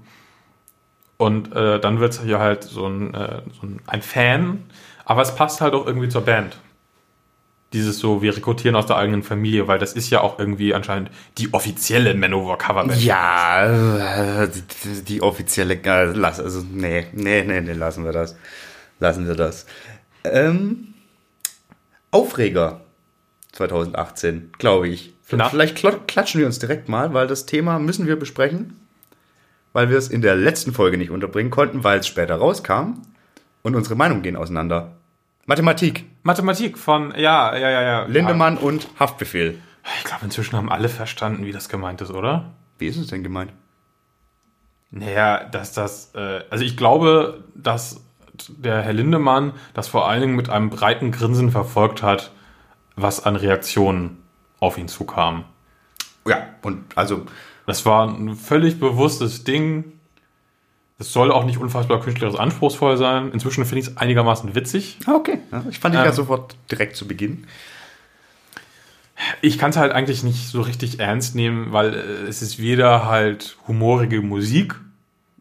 und 1.17 1.53
äh, 1.55 1.79
dann 1.79 1.99
wird 1.99 2.13
es 2.13 2.21
hier 2.21 2.39
halt 2.39 2.63
so 2.63 2.85
ein, 2.87 3.13
äh, 3.13 3.41
so 3.59 3.67
ein, 3.67 3.79
ein 3.87 4.01
Fan. 4.01 4.63
Aber 5.05 5.21
es 5.21 5.35
passt 5.35 5.61
halt 5.61 5.73
auch 5.73 5.85
irgendwie 5.85 6.09
zur 6.09 6.21
Band. 6.21 6.57
Dieses 7.73 7.99
so, 7.99 8.21
wir 8.21 8.35
rekrutieren 8.35 8.75
aus 8.75 8.85
der 8.85 8.97
eigenen 8.97 9.23
Familie, 9.23 9.67
weil 9.67 9.79
das 9.79 9.93
ist 9.93 10.09
ja 10.09 10.19
auch 10.21 10.39
irgendwie 10.39 10.73
anscheinend 10.73 11.09
die 11.37 11.53
offizielle 11.53 12.13
Manowar 12.13 12.57
Coverband. 12.57 13.01
Ja, 13.01 14.43
äh, 14.43 14.49
die, 14.83 15.03
die 15.03 15.21
offizielle, 15.21 15.75
äh, 15.75 16.03
lass, 16.05 16.39
also, 16.39 16.63
nee, 16.69 17.07
nee, 17.13 17.43
nee, 17.43 17.61
nee, 17.61 17.73
lassen 17.73 18.03
wir 18.03 18.11
das. 18.11 18.35
Lassen 18.99 19.25
wir 19.25 19.35
das. 19.35 19.65
Ähm, 20.25 20.93
Aufreger 22.11 22.81
2018, 23.53 24.51
glaube 24.57 24.89
ich. 24.89 25.13
Na? 25.31 25.49
Vielleicht 25.49 25.77
klatschen 26.07 26.39
wir 26.39 26.45
uns 26.45 26.59
direkt 26.59 26.89
mal, 26.89 27.13
weil 27.13 27.27
das 27.27 27.45
Thema 27.45 27.79
müssen 27.79 28.05
wir 28.05 28.17
besprechen, 28.17 28.77
weil 29.71 29.89
wir 29.89 29.97
es 29.97 30.09
in 30.09 30.21
der 30.21 30.35
letzten 30.35 30.73
Folge 30.73 30.97
nicht 30.97 31.09
unterbringen 31.09 31.51
konnten, 31.51 31.85
weil 31.85 31.99
es 31.99 32.07
später 32.07 32.35
rauskam 32.35 33.01
und 33.61 33.75
unsere 33.75 33.95
Meinungen 33.95 34.23
gehen 34.23 34.35
auseinander. 34.35 34.91
Mathematik, 35.45 36.05
Mathematik 36.23 36.77
von, 36.77 37.13
ja, 37.17 37.55
ja, 37.55 37.69
ja, 37.69 37.81
ja. 37.81 38.05
Lindemann 38.05 38.57
und 38.57 38.87
Haftbefehl. 38.99 39.59
Ich 39.99 40.03
glaube, 40.03 40.25
inzwischen 40.25 40.55
haben 40.55 40.71
alle 40.71 40.89
verstanden, 40.89 41.45
wie 41.45 41.51
das 41.51 41.69
gemeint 41.69 42.01
ist, 42.01 42.11
oder? 42.11 42.53
Wie 42.77 42.87
ist 42.87 42.97
es 42.97 43.07
denn 43.07 43.23
gemeint? 43.23 43.51
Naja, 44.91 45.43
dass 45.45 45.73
das, 45.73 46.13
äh, 46.15 46.43
also 46.49 46.63
ich 46.63 46.77
glaube, 46.77 47.43
dass 47.55 48.03
der 48.47 48.81
Herr 48.81 48.93
Lindemann 48.93 49.53
das 49.73 49.87
vor 49.87 50.07
allen 50.07 50.21
Dingen 50.21 50.35
mit 50.35 50.49
einem 50.49 50.69
breiten 50.69 51.11
Grinsen 51.11 51.51
verfolgt 51.51 52.03
hat, 52.03 52.31
was 52.95 53.23
an 53.23 53.35
Reaktionen 53.35 54.17
auf 54.59 54.77
ihn 54.77 54.87
zukam. 54.87 55.45
Ja, 56.27 56.49
und 56.61 56.83
also 56.95 57.25
Das 57.65 57.85
war 57.85 58.07
ein 58.07 58.35
völlig 58.35 58.79
bewusstes 58.79 59.43
Ding. 59.43 59.99
Es 61.01 61.11
soll 61.13 61.31
auch 61.31 61.45
nicht 61.45 61.57
unfassbar 61.57 61.99
künstlerisch 61.99 62.39
anspruchsvoll 62.39 62.95
sein. 62.97 63.31
Inzwischen 63.33 63.65
finde 63.65 63.79
ich 63.81 63.87
es 63.87 63.97
einigermaßen 63.97 64.55
witzig. 64.55 64.97
Ah, 65.05 65.13
okay. 65.15 65.39
Ja, 65.51 65.63
ich 65.69 65.79
fand 65.79 65.93
dich 65.95 65.99
Ähm. 65.99 66.05
ja 66.05 66.13
sofort 66.13 66.55
direkt 66.71 66.95
zu 66.95 67.07
Beginn. 67.07 67.45
Ich 69.41 69.57
kann 69.59 69.69
es 69.69 69.77
halt 69.77 69.91
eigentlich 69.91 70.23
nicht 70.23 70.47
so 70.47 70.61
richtig 70.61 70.99
ernst 70.99 71.35
nehmen, 71.35 71.71
weil 71.73 71.93
äh, 71.93 71.97
es 72.27 72.41
ist 72.41 72.59
weder 72.59 73.05
halt 73.05 73.57
humorige 73.67 74.21
Musik, 74.21 74.75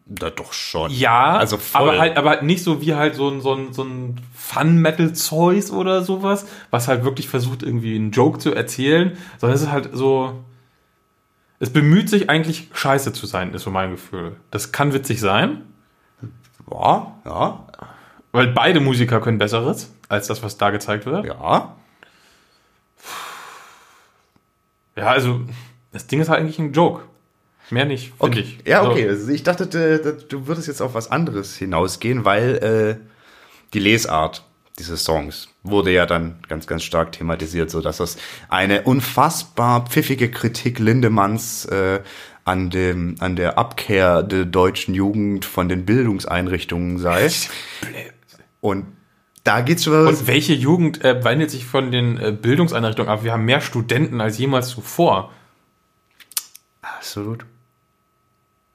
Da 0.05 0.29
doch 0.29 0.51
schon. 0.53 0.91
Ja, 0.91 1.37
Also 1.37 1.57
voll. 1.57 1.81
aber 1.89 1.99
halt, 1.99 2.17
aber 2.17 2.41
nicht 2.41 2.63
so 2.63 2.81
wie 2.81 2.93
halt 2.95 3.15
so 3.15 3.29
ein, 3.29 3.39
so 3.41 3.53
ein, 3.55 3.71
so 3.73 3.83
ein 3.83 4.19
Fun-Metal-Zeus 4.35 5.71
oder 5.71 6.03
sowas, 6.03 6.45
was 6.69 6.87
halt 6.89 7.03
wirklich 7.05 7.27
versucht, 7.29 7.63
irgendwie 7.63 7.95
einen 7.95 8.11
Joke 8.11 8.37
zu 8.39 8.53
erzählen, 8.53 9.17
sondern 9.39 9.55
es 9.55 9.61
ist 9.63 9.71
halt 9.71 9.89
so. 9.93 10.33
Es 11.63 11.71
bemüht 11.71 12.09
sich 12.09 12.27
eigentlich 12.29 12.69
scheiße 12.73 13.13
zu 13.13 13.25
sein, 13.27 13.53
ist 13.53 13.63
so 13.63 13.69
mein 13.69 13.91
Gefühl. 13.91 14.35
Das 14.49 14.71
kann 14.71 14.93
witzig 14.93 15.19
sein, 15.19 15.61
Ja, 16.71 17.13
ja, 17.23 17.67
weil 18.31 18.47
beide 18.47 18.79
Musiker 18.79 19.21
können 19.21 19.37
Besseres 19.37 19.91
als 20.09 20.25
das, 20.27 20.41
was 20.41 20.57
da 20.57 20.71
gezeigt 20.71 21.05
wird. 21.05 21.25
ja. 21.25 21.75
Ja, 24.95 25.07
also, 25.07 25.41
das 25.93 26.07
Ding 26.07 26.19
ist 26.19 26.29
halt 26.29 26.39
eigentlich 26.39 26.59
ein 26.59 26.73
Joke. 26.73 27.03
Mehr 27.69 27.85
nicht, 27.85 28.07
finde 28.19 28.25
Okay. 28.25 28.39
ich. 28.41 28.67
Ja, 28.67 28.79
Also, 28.79 28.91
okay. 28.91 29.07
Also 29.07 29.31
ich 29.31 29.43
dachte, 29.43 29.67
d- 29.67 30.13
du 30.27 30.47
würdest 30.47 30.67
jetzt 30.67 30.81
auf 30.81 30.93
was 30.93 31.09
anderes 31.11 31.55
hinausgehen, 31.55 32.25
weil 32.25 32.99
äh, 33.01 33.07
die 33.73 33.79
Lesart 33.79 34.43
dieses 34.79 35.03
Songs 35.03 35.49
wurde 35.63 35.91
ja 35.91 36.05
dann 36.05 36.39
ganz, 36.47 36.67
ganz 36.67 36.83
stark 36.83 37.11
thematisiert, 37.11 37.69
so 37.69 37.81
dass 37.81 37.97
das 37.97 38.17
eine 38.49 38.83
unfassbar 38.83 39.85
pfiffige 39.87 40.31
Kritik 40.31 40.79
Lindemanns 40.79 41.65
äh, 41.65 42.01
an 42.45 42.69
dem 42.69 43.15
an 43.19 43.35
der 43.35 43.57
Abkehr 43.57 44.23
der 44.23 44.45
deutschen 44.45 44.95
Jugend 44.95 45.45
von 45.45 45.69
den 45.69 45.85
Bildungseinrichtungen 45.85 46.97
sei. 46.97 47.29
Und 48.61 48.85
da 49.43 49.61
geht's 49.61 49.83
schon 49.83 50.07
Und 50.07 50.27
welche 50.27 50.53
Jugend 50.53 51.03
äh, 51.03 51.23
wendet 51.23 51.51
sich 51.51 51.65
von 51.65 51.91
den 51.91 52.17
äh, 52.17 52.31
Bildungseinrichtungen 52.31 53.11
ab? 53.11 53.23
Wir 53.23 53.33
haben 53.33 53.45
mehr 53.45 53.61
Studenten 53.61 54.21
als 54.21 54.37
jemals 54.37 54.69
zuvor. 54.69 55.31
absolut. 56.81 57.45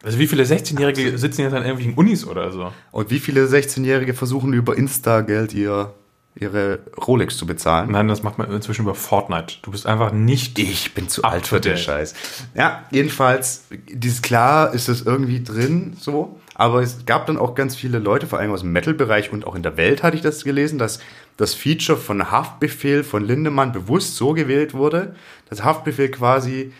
Also 0.07 0.21
wie 0.21 0.29
viele 0.29 0.45
16-Jährige 0.45 1.19
sitzen 1.19 1.41
jetzt 1.41 1.53
an 1.53 1.65
irgendwelchen 1.65 1.95
Unis 1.95 2.25
oder 2.25 2.53
so? 2.53 2.73
Und 2.93 3.11
wie 3.11 3.19
viele 3.19 3.45
16-Jährige 3.47 4.15
versuchen 4.15 4.53
über 4.53 4.77
Insta-Geld 4.77 5.53
ihr, 5.53 5.95
ihre 6.37 6.79
Rolex 7.05 7.37
zu 7.37 7.45
bezahlen? 7.45 7.91
Nein, 7.91 8.07
das 8.07 8.23
macht 8.23 8.39
man 8.39 8.49
inzwischen 8.53 8.83
über 8.83 8.95
Fortnite. 8.95 9.57
Du 9.63 9.73
bist 9.73 9.85
einfach 9.85 10.13
nicht. 10.13 10.61
Ich 10.61 10.95
bin 10.95 11.09
zu 11.09 11.25
alt 11.25 11.49
für 11.49 11.61
den. 11.61 11.77
Scheiß. 11.77 12.15
Ja, 12.55 12.85
jedenfalls, 12.93 13.65
dieses 13.89 14.23
klar 14.23 14.73
ist 14.73 14.89
es 14.89 15.03
irgendwie 15.03 15.43
drin, 15.43 15.97
so. 15.99 16.39
Aber 16.55 16.83
es 16.83 17.05
gab 17.05 17.27
dann 17.27 17.37
auch 17.37 17.57
ganz 17.57 17.75
viele 17.75 17.99
Leute, 17.99 18.29
vor 18.29 18.39
allem 18.39 18.53
aus 18.53 18.61
dem 18.61 18.71
Metal-Bereich 18.71 19.33
und 19.33 19.45
auch 19.45 19.57
in 19.57 19.65
der 19.65 19.77
Welt 19.77 20.05
hatte 20.05 20.17
ich 20.17 20.23
das 20.23 20.45
gelesen, 20.45 20.79
dass 20.79 21.01
das 21.37 21.55
Feature 21.55 21.99
von 21.99 22.31
Haftbefehl 22.31 23.03
von 23.03 23.25
Lindemann 23.25 23.73
bewusst 23.73 24.15
so 24.15 24.35
gewählt 24.35 24.73
wurde, 24.73 25.17
dass 25.51 25.65
Haftbefehl 25.65 26.13
quasi 26.13 26.73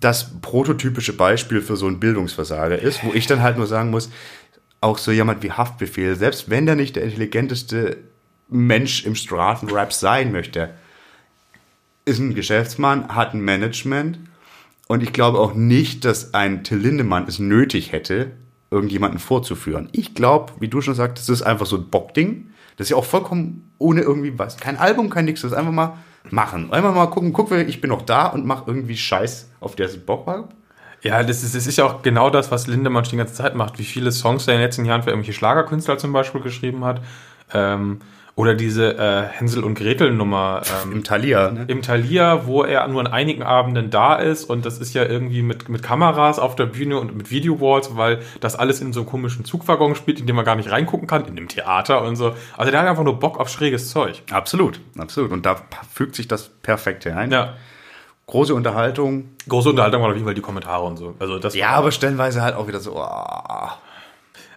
das 0.00 0.40
prototypische 0.40 1.12
Beispiel 1.12 1.60
für 1.60 1.76
so 1.76 1.86
ein 1.86 2.00
Bildungsversager 2.00 2.78
ist, 2.78 3.04
wo 3.04 3.12
ich 3.12 3.26
dann 3.26 3.42
halt 3.42 3.56
nur 3.56 3.66
sagen 3.66 3.90
muss, 3.90 4.10
auch 4.80 4.98
so 4.98 5.10
jemand 5.10 5.42
wie 5.42 5.52
Haftbefehl, 5.52 6.16
selbst 6.16 6.50
wenn 6.50 6.66
der 6.66 6.76
nicht 6.76 6.96
der 6.96 7.04
intelligenteste 7.04 7.98
Mensch 8.48 9.04
im 9.04 9.14
Straßenrap 9.14 9.92
sein 9.92 10.32
möchte, 10.32 10.70
ist 12.04 12.18
ein 12.18 12.34
Geschäftsmann, 12.34 13.14
hat 13.14 13.34
ein 13.34 13.40
Management 13.40 14.18
und 14.86 15.02
ich 15.02 15.12
glaube 15.12 15.38
auch 15.38 15.54
nicht, 15.54 16.04
dass 16.04 16.34
ein 16.34 16.62
Till 16.62 16.78
Lindemann 16.78 17.26
es 17.26 17.38
nötig 17.38 17.92
hätte, 17.92 18.32
irgendjemanden 18.70 19.18
vorzuführen. 19.18 19.88
Ich 19.92 20.14
glaube, 20.14 20.52
wie 20.60 20.68
du 20.68 20.80
schon 20.80 20.94
sagtest, 20.94 21.28
das 21.28 21.40
ist 21.40 21.46
einfach 21.46 21.66
so 21.66 21.76
ein 21.76 21.88
Bockding. 21.88 22.50
Das 22.76 22.86
ist 22.86 22.90
ja 22.90 22.96
auch 22.96 23.04
vollkommen 23.04 23.70
ohne 23.78 24.02
irgendwie 24.02 24.38
was. 24.38 24.58
Kein 24.58 24.76
Album, 24.76 25.10
kein 25.10 25.24
nix. 25.24 25.40
Das 25.40 25.52
ist 25.52 25.56
einfach 25.56 25.72
mal 25.72 25.98
machen. 26.32 26.72
Einfach 26.72 26.94
mal 26.94 27.06
gucken, 27.06 27.32
guck, 27.32 27.50
ich 27.52 27.80
bin 27.80 27.90
noch 27.90 28.02
da 28.02 28.26
und 28.26 28.46
mach 28.46 28.66
irgendwie 28.66 28.96
Scheiß, 28.96 29.50
auf 29.60 29.76
der 29.76 29.88
ich 29.88 30.04
Bock 30.04 30.26
habe. 30.26 30.48
Ja, 31.02 31.22
das 31.22 31.42
ist, 31.42 31.54
das 31.54 31.66
ist 31.66 31.76
ja 31.78 31.84
auch 31.84 32.02
genau 32.02 32.30
das, 32.30 32.50
was 32.50 32.66
Lindemann 32.66 33.04
schon 33.04 33.12
die 33.12 33.18
ganze 33.18 33.34
Zeit 33.34 33.54
macht. 33.54 33.78
Wie 33.78 33.84
viele 33.84 34.10
Songs 34.12 34.48
er 34.48 34.54
in 34.54 34.60
den 34.60 34.66
letzten 34.66 34.84
Jahren 34.84 35.02
für 35.02 35.10
irgendwelche 35.10 35.38
Schlagerkünstler 35.38 35.98
zum 35.98 36.12
Beispiel 36.12 36.40
geschrieben 36.40 36.84
hat. 36.84 37.00
Ähm, 37.52 38.00
Oder 38.36 38.54
diese 38.54 38.98
äh, 38.98 39.22
Hänsel 39.22 39.64
und 39.64 39.78
Gretel 39.78 40.12
Nummer 40.12 40.60
ähm, 40.84 40.92
Im 40.92 41.04
Thalia, 41.04 41.50
ne? 41.50 41.64
im 41.68 41.80
Thalia, 41.80 42.46
wo 42.46 42.64
er 42.64 42.86
nur 42.86 43.00
an 43.00 43.06
einigen 43.06 43.42
Abenden 43.42 43.88
da 43.88 44.14
ist 44.16 44.44
und 44.44 44.66
das 44.66 44.76
ist 44.76 44.92
ja 44.92 45.04
irgendwie 45.04 45.40
mit, 45.40 45.70
mit 45.70 45.82
Kameras 45.82 46.38
auf 46.38 46.54
der 46.54 46.66
Bühne 46.66 47.00
und 47.00 47.16
mit 47.16 47.30
Videowalls, 47.30 47.96
weil 47.96 48.20
das 48.40 48.54
alles 48.54 48.82
in 48.82 48.92
so 48.92 49.00
einem 49.00 49.08
komischen 49.08 49.46
Zugwaggon 49.46 49.94
spielt, 49.94 50.20
in 50.20 50.26
dem 50.26 50.36
man 50.36 50.44
gar 50.44 50.54
nicht 50.54 50.70
reingucken 50.70 51.08
kann, 51.08 51.24
in 51.24 51.34
dem 51.34 51.48
Theater 51.48 52.02
und 52.02 52.16
so. 52.16 52.34
Also 52.58 52.70
der 52.70 52.82
hat 52.82 52.88
einfach 52.88 53.04
nur 53.04 53.18
Bock 53.18 53.40
auf 53.40 53.48
schräges 53.48 53.88
Zeug. 53.88 54.22
Absolut, 54.30 54.80
absolut. 54.98 55.32
Und 55.32 55.46
da 55.46 55.56
fügt 55.90 56.14
sich 56.14 56.28
das 56.28 56.50
perfekt 56.50 57.04
hier 57.04 57.16
ein. 57.16 57.30
Ja. 57.30 57.54
Große 58.26 58.54
Unterhaltung. 58.54 59.30
Große 59.48 59.70
Unterhaltung 59.70 60.02
war 60.02 60.10
auf 60.10 60.14
jeden 60.14 60.26
Fall 60.26 60.34
die 60.34 60.42
Kommentare 60.42 60.84
und 60.84 60.98
so. 60.98 61.14
Also 61.20 61.38
das 61.38 61.54
Ja, 61.54 61.70
aber 61.70 61.90
stellenweise 61.90 62.42
halt 62.42 62.54
auch 62.54 62.68
wieder 62.68 62.80
so, 62.80 62.96
oh, 62.96 63.68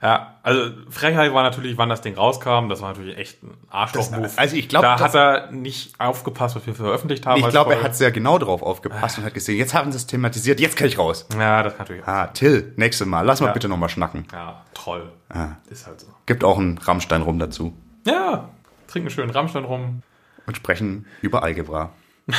Ja, 0.02 0.36
also 0.44 0.72
Frechheit 0.90 1.34
war 1.34 1.44
natürlich, 1.44 1.78
wann 1.78 1.90
das 1.90 2.00
Ding 2.02 2.16
rauskam. 2.16 2.70
Das 2.70 2.82
war 2.82 2.90
natürlich 2.90 3.18
echt 3.18 3.44
ein 3.44 3.58
Arschloch-Move. 3.70 4.30
Also 4.38 4.56
ich 4.56 4.70
glaub, 4.70 4.82
da 4.82 4.98
hat 5.00 5.14
er 5.14 5.52
nicht 5.52 6.00
aufgepasst, 6.00 6.56
was 6.56 6.66
wir 6.66 6.74
veröffentlicht 6.74 7.26
haben. 7.26 7.42
Ich 7.42 7.50
glaube, 7.50 7.74
er 7.76 7.84
hat 7.84 7.96
sehr 7.98 8.12
genau 8.12 8.38
drauf 8.38 8.62
aufgepasst 8.64 9.18
und 9.18 9.26
hat 9.26 9.34
gesehen, 9.34 9.58
jetzt 9.58 9.74
haben 9.74 9.92
sie 9.92 9.98
es 9.98 10.08
thematisiert, 10.08 10.62
jetzt 10.62 10.78
kann 10.78 10.88
ich 10.88 10.98
raus. 10.98 11.28
Ja, 11.38 11.64
das 11.64 11.74
kann 11.74 11.82
natürlich. 11.86 12.08
Ah, 12.08 12.28
Till, 12.28 12.72
nächstes 12.78 13.06
Mal, 13.08 13.24
lass 13.26 13.42
mal 13.42 13.48
Ja. 13.48 13.54
bitte 13.54 13.68
nochmal 13.68 13.90
schnacken. 13.90 14.26
Ja, 14.32 14.64
Troll. 14.74 15.12
Ah. 15.28 15.50
Ist 15.70 15.86
halt 15.86 16.00
so. 16.00 16.08
Gibt 16.26 16.46
auch 16.46 16.58
einen 16.58 16.78
Rammstein 16.78 17.22
rum 17.22 17.38
dazu 17.38 17.76
Ja, 18.08 18.48
trinken 18.88 19.10
schön 19.10 19.30
Rammstein 19.30 19.66
rum. 19.66 20.02
und 20.48 20.56
sprechen 20.56 21.06
über 21.22 21.44
Algebra. 21.44 21.90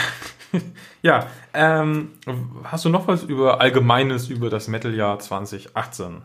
Ja, 1.02 1.26
ähm, 1.54 2.10
hast 2.64 2.84
du 2.84 2.88
noch 2.88 3.06
was 3.06 3.22
über 3.22 3.60
Allgemeines 3.60 4.28
über 4.28 4.50
das 4.50 4.66
Metal-Jahr 4.66 5.20
2018? 5.20 6.22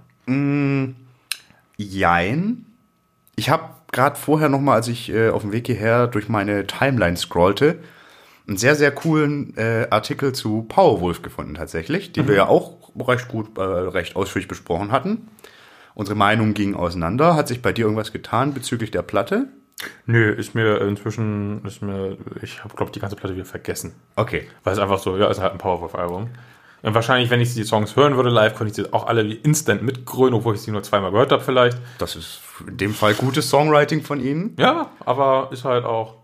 Jein. 1.77 2.65
Ich 3.36 3.50
habe 3.50 3.70
gerade 3.91 4.15
vorher 4.15 4.50
nochmal, 4.50 4.75
als 4.75 4.88
ich 4.88 5.12
äh, 5.12 5.29
auf 5.29 5.41
dem 5.41 5.51
Weg 5.51 5.67
hierher 5.67 6.08
durch 6.08 6.29
meine 6.29 6.67
Timeline 6.67 7.17
scrollte, 7.17 7.79
einen 8.48 8.58
sehr, 8.58 8.75
sehr 8.75 8.91
coolen 8.91 9.55
äh, 9.58 9.88
Artikel 9.89 10.34
zu 10.34 10.63
Powerwolf 10.63 11.22
gefunden 11.22 11.55
tatsächlich, 11.55 12.12
den 12.12 12.27
wir 12.27 12.36
ja 12.36 12.48
auch 12.48 12.91
recht 13.08 13.27
gut, 13.27 13.58
äh, 13.58 13.62
recht 13.62 14.15
ausführlich 14.15 14.48
besprochen 14.48 14.91
hatten. 14.91 15.27
Unsere 15.96 16.15
Meinungen 16.15 16.53
gingen 16.53 16.75
auseinander. 16.75 17.36
Hat 17.36 17.48
sich 17.48 17.62
bei 17.62 17.72
dir 17.72 17.86
irgendwas 17.86 18.12
getan 18.12 18.53
bezüglich 18.53 18.91
der 18.91 19.01
Platte? 19.01 19.48
Nö, 20.05 20.32
ist 20.32 20.55
mir 20.55 20.82
inzwischen, 20.82 21.63
ist 21.65 21.82
mir, 21.82 22.17
ich 22.41 22.63
habe, 22.63 22.75
glaube 22.75 22.91
die 22.91 23.00
ganze 23.00 23.15
Platte 23.15 23.36
wieder 23.36 23.46
vergessen. 23.46 23.94
Okay. 24.15 24.48
Weil 24.63 24.74
es 24.74 24.79
einfach 24.79 25.00
so, 25.00 25.17
ja, 25.17 25.29
ist 25.29 25.39
halt 25.39 25.53
ein 25.53 25.58
Powerwolf-Album. 25.58 26.29
Und 26.86 26.94
wahrscheinlich, 26.94 27.32
wenn 27.32 27.42
ich 27.42 27.51
die 27.56 27.63
Songs 27.63 27.96
hören 27.96 28.15
würde 28.15 28.30
live, 28.30 28.54
könnte 28.54 28.70
ich 28.70 28.75
sie 28.75 28.94
auch 28.94 29.08
alle 29.08 29.25
wie 29.25 29.34
instant 29.34 29.82
mitgrölen, 29.82 30.36
obwohl 30.36 30.54
ich 30.54 30.62
sie 30.62 30.70
nur 30.70 30.84
zweimal 30.84 31.10
gehört 31.10 31.32
habe 31.32 31.42
vielleicht. 31.42 31.80
Das 31.98 32.15
ist 32.15 32.42
in 32.68 32.77
dem 32.77 32.94
Fall 32.94 33.15
gutes 33.15 33.50
Songwriting 33.50 34.04
von 34.04 34.24
Ihnen. 34.24 34.56
Ja, 34.60 34.92
aber 35.04 35.50
ist 35.51 35.65
halt 35.65 35.84
auch. 35.84 36.18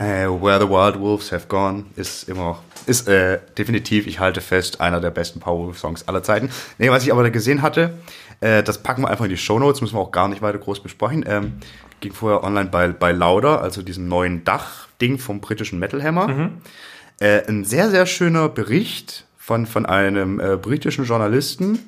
Äh, 0.00 0.26
Where 0.28 0.60
the 0.60 0.68
Wild 0.68 1.00
Wolves 1.00 1.32
Have 1.32 1.46
Gone 1.48 1.86
ist 1.96 2.28
immer, 2.28 2.58
ist 2.84 3.08
äh, 3.08 3.40
definitiv, 3.56 4.06
ich 4.06 4.20
halte 4.20 4.42
fest, 4.42 4.82
einer 4.82 5.00
der 5.00 5.10
besten 5.10 5.40
Powerwolf-Songs 5.40 6.08
aller 6.08 6.22
Zeiten. 6.22 6.50
Nee, 6.76 6.90
was 6.90 7.02
ich 7.02 7.10
aber 7.10 7.22
da 7.22 7.30
gesehen 7.30 7.62
hatte, 7.62 7.94
äh, 8.40 8.62
das 8.62 8.82
packen 8.82 9.00
wir 9.00 9.08
einfach 9.08 9.24
in 9.24 9.30
die 9.30 9.38
Shownotes, 9.38 9.80
müssen 9.80 9.96
wir 9.96 10.00
auch 10.00 10.12
gar 10.12 10.28
nicht 10.28 10.42
weiter 10.42 10.58
groß 10.58 10.80
besprechen. 10.80 11.24
Ähm, 11.26 11.54
ging 12.00 12.12
vorher 12.12 12.44
online 12.44 12.68
bei, 12.68 12.88
bei 12.88 13.12
Lauder, 13.12 13.62
also 13.62 13.80
diesem 13.80 14.08
neuen 14.08 14.44
Dach-Ding 14.44 15.18
vom 15.18 15.40
britischen 15.40 15.78
Metal 15.78 16.02
Hammer. 16.02 16.28
Äh, 17.20 17.46
ein 17.48 17.64
sehr, 17.64 17.90
sehr 17.90 18.06
schöner 18.06 18.48
Bericht 18.48 19.26
von, 19.38 19.66
von 19.66 19.86
einem 19.86 20.40
äh, 20.40 20.56
britischen 20.56 21.04
Journalisten, 21.04 21.78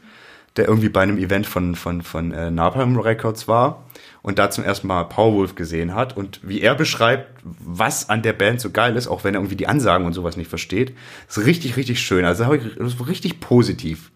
der 0.57 0.69
irgendwie 0.69 0.89
bei 0.89 1.03
einem 1.03 1.19
Event 1.19 1.47
von, 1.47 1.75
von, 1.75 2.03
von 2.03 2.33
äh, 2.33 2.51
Napalm 2.51 2.99
Records 2.99 3.49
war 3.49 3.85
und 4.23 4.39
da 4.39 4.51
zum 4.51 4.65
ersten 4.65 4.87
Mal 4.87 5.05
Powerwolf 5.05 5.55
gesehen 5.55 5.95
hat 5.95 6.17
und 6.17 6.41
wie 6.43 6.61
er 6.61 6.75
beschreibt, 6.75 7.43
was 7.43 8.09
an 8.09 8.23
der 8.23 8.33
Band 8.33 8.61
so 8.61 8.71
geil 8.71 8.97
ist, 8.97 9.07
auch 9.07 9.23
wenn 9.25 9.35
er 9.35 9.41
irgendwie 9.41 9.57
die 9.57 9.67
Ansagen 9.67 10.07
und 10.07 10.15
sowas 10.15 10.37
nicht 10.37 10.49
versteht, 10.49 10.95
ist 11.29 11.45
richtig, 11.45 11.77
richtig 11.77 12.01
schön. 12.01 12.25
Also 12.25 12.45
das 12.45 12.95
ist 12.95 13.07
richtig 13.07 13.41
positiv. 13.41 14.11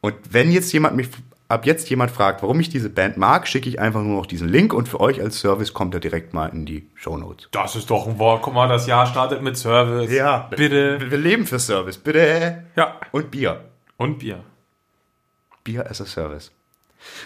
Und 0.00 0.14
wenn 0.30 0.50
jetzt 0.50 0.72
jemand 0.72 0.96
mich, 0.96 1.08
ab 1.48 1.66
jetzt 1.66 1.88
jemand 1.90 2.10
fragt, 2.10 2.42
warum 2.42 2.60
ich 2.60 2.68
diese 2.68 2.90
Band 2.90 3.16
mag, 3.16 3.46
schicke 3.46 3.68
ich 3.68 3.80
einfach 3.80 4.02
nur 4.02 4.16
noch 4.16 4.26
diesen 4.26 4.48
Link 4.48 4.72
und 4.72 4.88
für 4.88 5.00
euch 5.00 5.20
als 5.20 5.38
Service 5.38 5.72
kommt 5.72 5.94
er 5.94 6.00
direkt 6.00 6.34
mal 6.34 6.46
in 6.48 6.66
die 6.66 6.88
Shownotes. 6.94 7.48
Das 7.52 7.76
ist 7.76 7.90
doch 7.90 8.06
ein 8.06 8.18
Wort. 8.18 8.42
Guck 8.42 8.54
mal, 8.54 8.68
das 8.68 8.86
Jahr 8.86 9.06
startet 9.06 9.42
mit 9.42 9.56
Service. 9.56 10.10
Bitte. 10.56 11.10
Wir 11.10 11.18
leben 11.18 11.46
für 11.46 11.58
Service, 11.58 11.98
bitte. 11.98 12.64
Ja. 12.76 13.00
Und 13.12 13.30
Bier. 13.30 13.64
Und 13.96 14.18
Bier. 14.18 14.44
Bier 15.64 15.90
as 15.90 16.00
a 16.00 16.06
Service. 16.06 16.52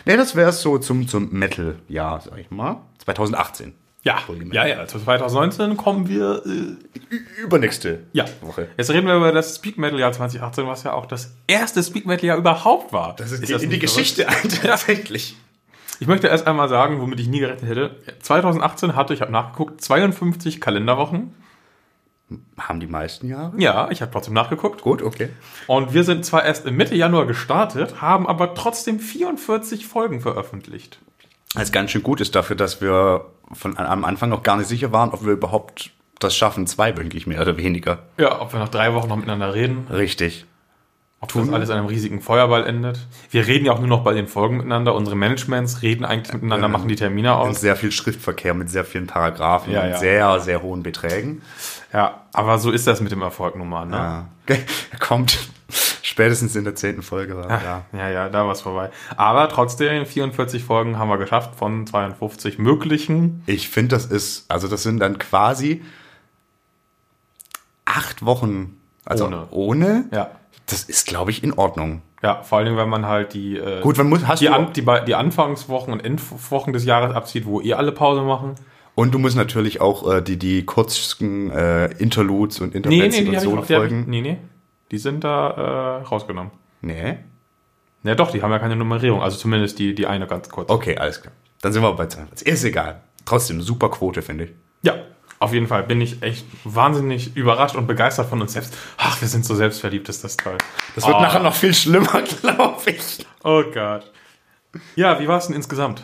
Ne, 0.04 0.16
das 0.16 0.36
wäre 0.36 0.50
es 0.50 0.60
so 0.60 0.78
zum, 0.78 1.08
zum 1.08 1.30
Metal-Jahr, 1.30 2.20
sag 2.20 2.38
ich 2.38 2.50
mal. 2.50 2.82
2018. 3.04 3.74
Ja, 4.02 4.18
ja, 4.52 4.66
ja. 4.66 4.86
Zu 4.86 4.98
2019 4.98 5.76
kommen 5.76 6.08
wir. 6.08 6.42
Äh, 6.46 7.42
Übernächste 7.42 8.00
ja. 8.12 8.24
Woche. 8.40 8.68
Jetzt 8.78 8.90
reden 8.90 9.06
wir 9.06 9.14
über 9.14 9.32
das 9.32 9.56
Speak 9.56 9.76
Metal 9.76 9.98
Jahr 9.98 10.12
2018, 10.12 10.66
was 10.66 10.84
ja 10.84 10.92
auch 10.94 11.06
das 11.06 11.34
erste 11.46 11.82
Speak 11.82 12.06
Metal 12.06 12.24
Jahr 12.24 12.38
überhaupt 12.38 12.92
war. 12.92 13.14
Das 13.16 13.30
ist, 13.30 13.50
das 13.50 13.62
in 13.62 13.70
die 13.70 13.78
Geschichte 13.78 14.26
tatsächlich. 14.62 15.36
Ich 15.98 16.06
möchte 16.06 16.28
erst 16.28 16.46
einmal 16.46 16.70
sagen, 16.70 17.00
womit 17.02 17.20
ich 17.20 17.28
nie 17.28 17.40
gerechnet 17.40 17.70
hätte. 17.70 17.96
2018 18.22 18.96
hatte, 18.96 19.12
ich 19.12 19.20
habe 19.20 19.32
nachgeguckt, 19.32 19.82
52 19.82 20.60
Kalenderwochen. 20.60 21.34
Haben 22.58 22.80
die 22.80 22.86
meisten 22.86 23.28
Jahre? 23.28 23.52
Ja, 23.58 23.90
ich 23.90 24.00
habe 24.00 24.10
trotzdem 24.10 24.32
nachgeguckt. 24.32 24.80
Gut, 24.80 25.02
okay. 25.02 25.28
Und 25.66 25.92
wir 25.92 26.04
sind 26.04 26.24
zwar 26.24 26.44
erst 26.44 26.64
im 26.64 26.76
Mitte 26.76 26.94
Januar 26.94 27.26
gestartet, 27.26 28.00
haben 28.00 28.26
aber 28.26 28.54
trotzdem 28.54 28.98
44 28.98 29.86
Folgen 29.86 30.20
veröffentlicht. 30.20 31.00
Das 31.54 31.72
ganz 31.72 31.90
schön 31.90 32.02
gut 32.02 32.20
ist 32.20 32.34
dafür, 32.34 32.56
dass 32.56 32.80
wir 32.80 33.26
von 33.52 33.76
am 33.76 34.04
Anfang 34.04 34.28
noch 34.30 34.42
gar 34.42 34.56
nicht 34.56 34.68
sicher 34.68 34.92
waren, 34.92 35.10
ob 35.10 35.24
wir 35.24 35.32
überhaupt 35.32 35.90
das 36.20 36.36
schaffen, 36.36 36.66
zweiwöchentlich 36.66 37.26
mehr 37.26 37.40
oder 37.40 37.56
weniger. 37.56 38.00
Ja, 38.18 38.40
ob 38.40 38.52
wir 38.52 38.60
nach 38.60 38.68
drei 38.68 38.94
Wochen 38.94 39.08
noch 39.08 39.16
miteinander 39.16 39.52
reden, 39.54 39.86
Richtig. 39.90 40.44
ob 41.20 41.32
das 41.32 41.48
alles 41.48 41.70
an 41.70 41.78
einem 41.78 41.86
riesigen 41.86 42.20
Feuerball 42.20 42.66
endet. 42.66 43.00
Wir 43.30 43.46
reden 43.46 43.64
ja 43.66 43.72
auch 43.72 43.78
nur 43.78 43.88
noch 43.88 44.04
bei 44.04 44.12
den 44.14 44.28
Folgen 44.28 44.58
miteinander. 44.58 44.94
Unsere 44.94 45.16
Managements 45.16 45.82
reden 45.82 46.04
eigentlich 46.04 46.32
miteinander, 46.34 46.68
machen 46.68 46.88
die 46.88 46.96
Termine 46.96 47.32
Und 47.34 47.50
aus. 47.50 47.60
sehr 47.60 47.74
viel 47.74 47.90
Schriftverkehr 47.90 48.54
mit 48.54 48.70
sehr 48.70 48.84
vielen 48.84 49.06
Paragraphen 49.06 49.72
Ja, 49.72 49.82
und 49.82 49.90
ja. 49.90 49.96
sehr, 49.98 50.40
sehr 50.40 50.62
hohen 50.62 50.82
Beträgen. 50.82 51.42
Ja, 51.92 52.20
aber 52.32 52.58
so 52.58 52.70
ist 52.70 52.86
das 52.86 53.00
mit 53.00 53.10
dem 53.12 53.22
Erfolg 53.22 53.56
nun 53.56 53.68
mal. 53.68 53.86
Ne? 53.86 53.96
Ja. 53.96 54.26
Er 54.92 54.98
kommt 55.00 55.38
spätestens 56.20 56.54
in 56.56 56.64
der 56.64 56.74
zehnten 56.74 57.02
Folge. 57.02 57.36
war- 57.36 57.48
Ja. 57.50 57.84
Ja, 57.92 58.08
ja, 58.10 58.28
da 58.28 58.44
war 58.44 58.52
es 58.52 58.60
vorbei. 58.60 58.90
Aber 59.16 59.48
trotzdem, 59.48 60.04
44 60.06 60.62
Folgen 60.64 60.98
haben 60.98 61.08
wir 61.08 61.18
geschafft 61.18 61.54
von 61.56 61.86
52 61.86 62.58
möglichen. 62.58 63.42
Ich 63.46 63.68
finde, 63.70 63.96
das 63.96 64.06
ist, 64.06 64.44
also 64.50 64.68
das 64.68 64.82
sind 64.82 65.00
dann 65.00 65.18
quasi 65.18 65.82
acht 67.84 68.24
Wochen 68.24 68.76
also 69.04 69.26
Ohne. 69.26 69.46
ohne. 69.50 70.04
Ja. 70.12 70.30
Das 70.66 70.84
ist, 70.84 71.06
glaube 71.06 71.30
ich, 71.30 71.42
in 71.42 71.52
Ordnung. 71.54 72.02
Ja, 72.22 72.42
vor 72.42 72.58
allem, 72.58 72.76
wenn 72.76 72.88
man 72.88 73.06
halt 73.06 73.32
die, 73.32 73.56
äh, 73.56 73.80
Gut, 73.80 73.96
man 73.96 74.08
muss, 74.08 74.26
hast 74.26 74.40
die, 74.40 74.46
du, 74.46 74.52
An 74.52 74.72
die, 74.74 74.84
die 75.06 75.14
Anfangswochen 75.14 75.92
und 75.92 76.04
Endwochen 76.04 76.72
des 76.74 76.84
Jahres 76.84 77.14
abzieht, 77.16 77.46
wo 77.46 77.60
eh 77.62 77.72
alle 77.72 77.92
Pause 77.92 78.20
machen. 78.22 78.54
und 78.94 79.12
du 79.14 79.18
musst 79.18 79.36
natürlich 79.36 79.80
auch 79.80 80.08
äh, 80.12 80.20
die, 80.20 80.36
die 80.38 80.64
kurzen 80.66 81.50
äh, 81.50 81.86
Interludes 81.94 82.60
und 82.60 82.72
Nee, 82.74 82.76
Intermezzi 82.76 83.22
nee, 83.22 83.30
die, 83.30 83.36
und 83.36 83.42
so 83.42 83.56
hab 83.56 83.70
ich, 83.70 83.74
folgen. 83.76 84.04
nee, 84.06 84.20
nee. 84.20 84.36
Die 84.90 84.98
sind 84.98 85.24
da 85.24 86.00
äh, 86.00 86.02
rausgenommen. 86.04 86.52
Nee. 86.80 87.18
Ja, 88.02 88.14
doch, 88.14 88.30
die 88.30 88.42
haben 88.42 88.50
ja 88.50 88.58
keine 88.58 88.76
Nummerierung. 88.76 89.22
Also 89.22 89.36
zumindest 89.36 89.78
die, 89.78 89.94
die 89.94 90.06
eine 90.06 90.26
ganz 90.26 90.48
kurz. 90.48 90.70
Okay, 90.70 90.96
alles 90.96 91.20
klar. 91.20 91.34
Dann 91.60 91.72
sind 91.72 91.82
wir 91.82 91.92
bei 91.92 92.06
22. 92.06 92.46
Ist 92.48 92.64
egal. 92.64 93.02
Trotzdem, 93.26 93.60
super 93.60 93.90
Quote, 93.90 94.22
finde 94.22 94.44
ich. 94.44 94.50
Ja, 94.82 94.94
auf 95.38 95.52
jeden 95.52 95.66
Fall 95.66 95.82
bin 95.82 96.00
ich 96.00 96.22
echt 96.22 96.46
wahnsinnig 96.64 97.36
überrascht 97.36 97.76
und 97.76 97.86
begeistert 97.86 98.28
von 98.28 98.40
uns 98.40 98.54
selbst. 98.54 98.74
Ach, 98.96 99.20
wir 99.20 99.28
sind 99.28 99.44
so 99.44 99.54
selbstverliebt, 99.54 100.08
ist 100.08 100.24
das 100.24 100.36
toll. 100.38 100.56
Das 100.94 101.06
wird 101.06 101.16
Oh. 101.16 101.20
nachher 101.20 101.40
noch 101.42 101.54
viel 101.54 101.74
schlimmer, 101.74 102.22
glaube 102.40 102.90
ich. 102.90 103.26
Oh 103.44 103.62
Gott. 103.72 104.10
Ja, 104.96 105.20
wie 105.20 105.28
war 105.28 105.38
es 105.38 105.46
denn 105.48 105.56
insgesamt? 105.56 106.02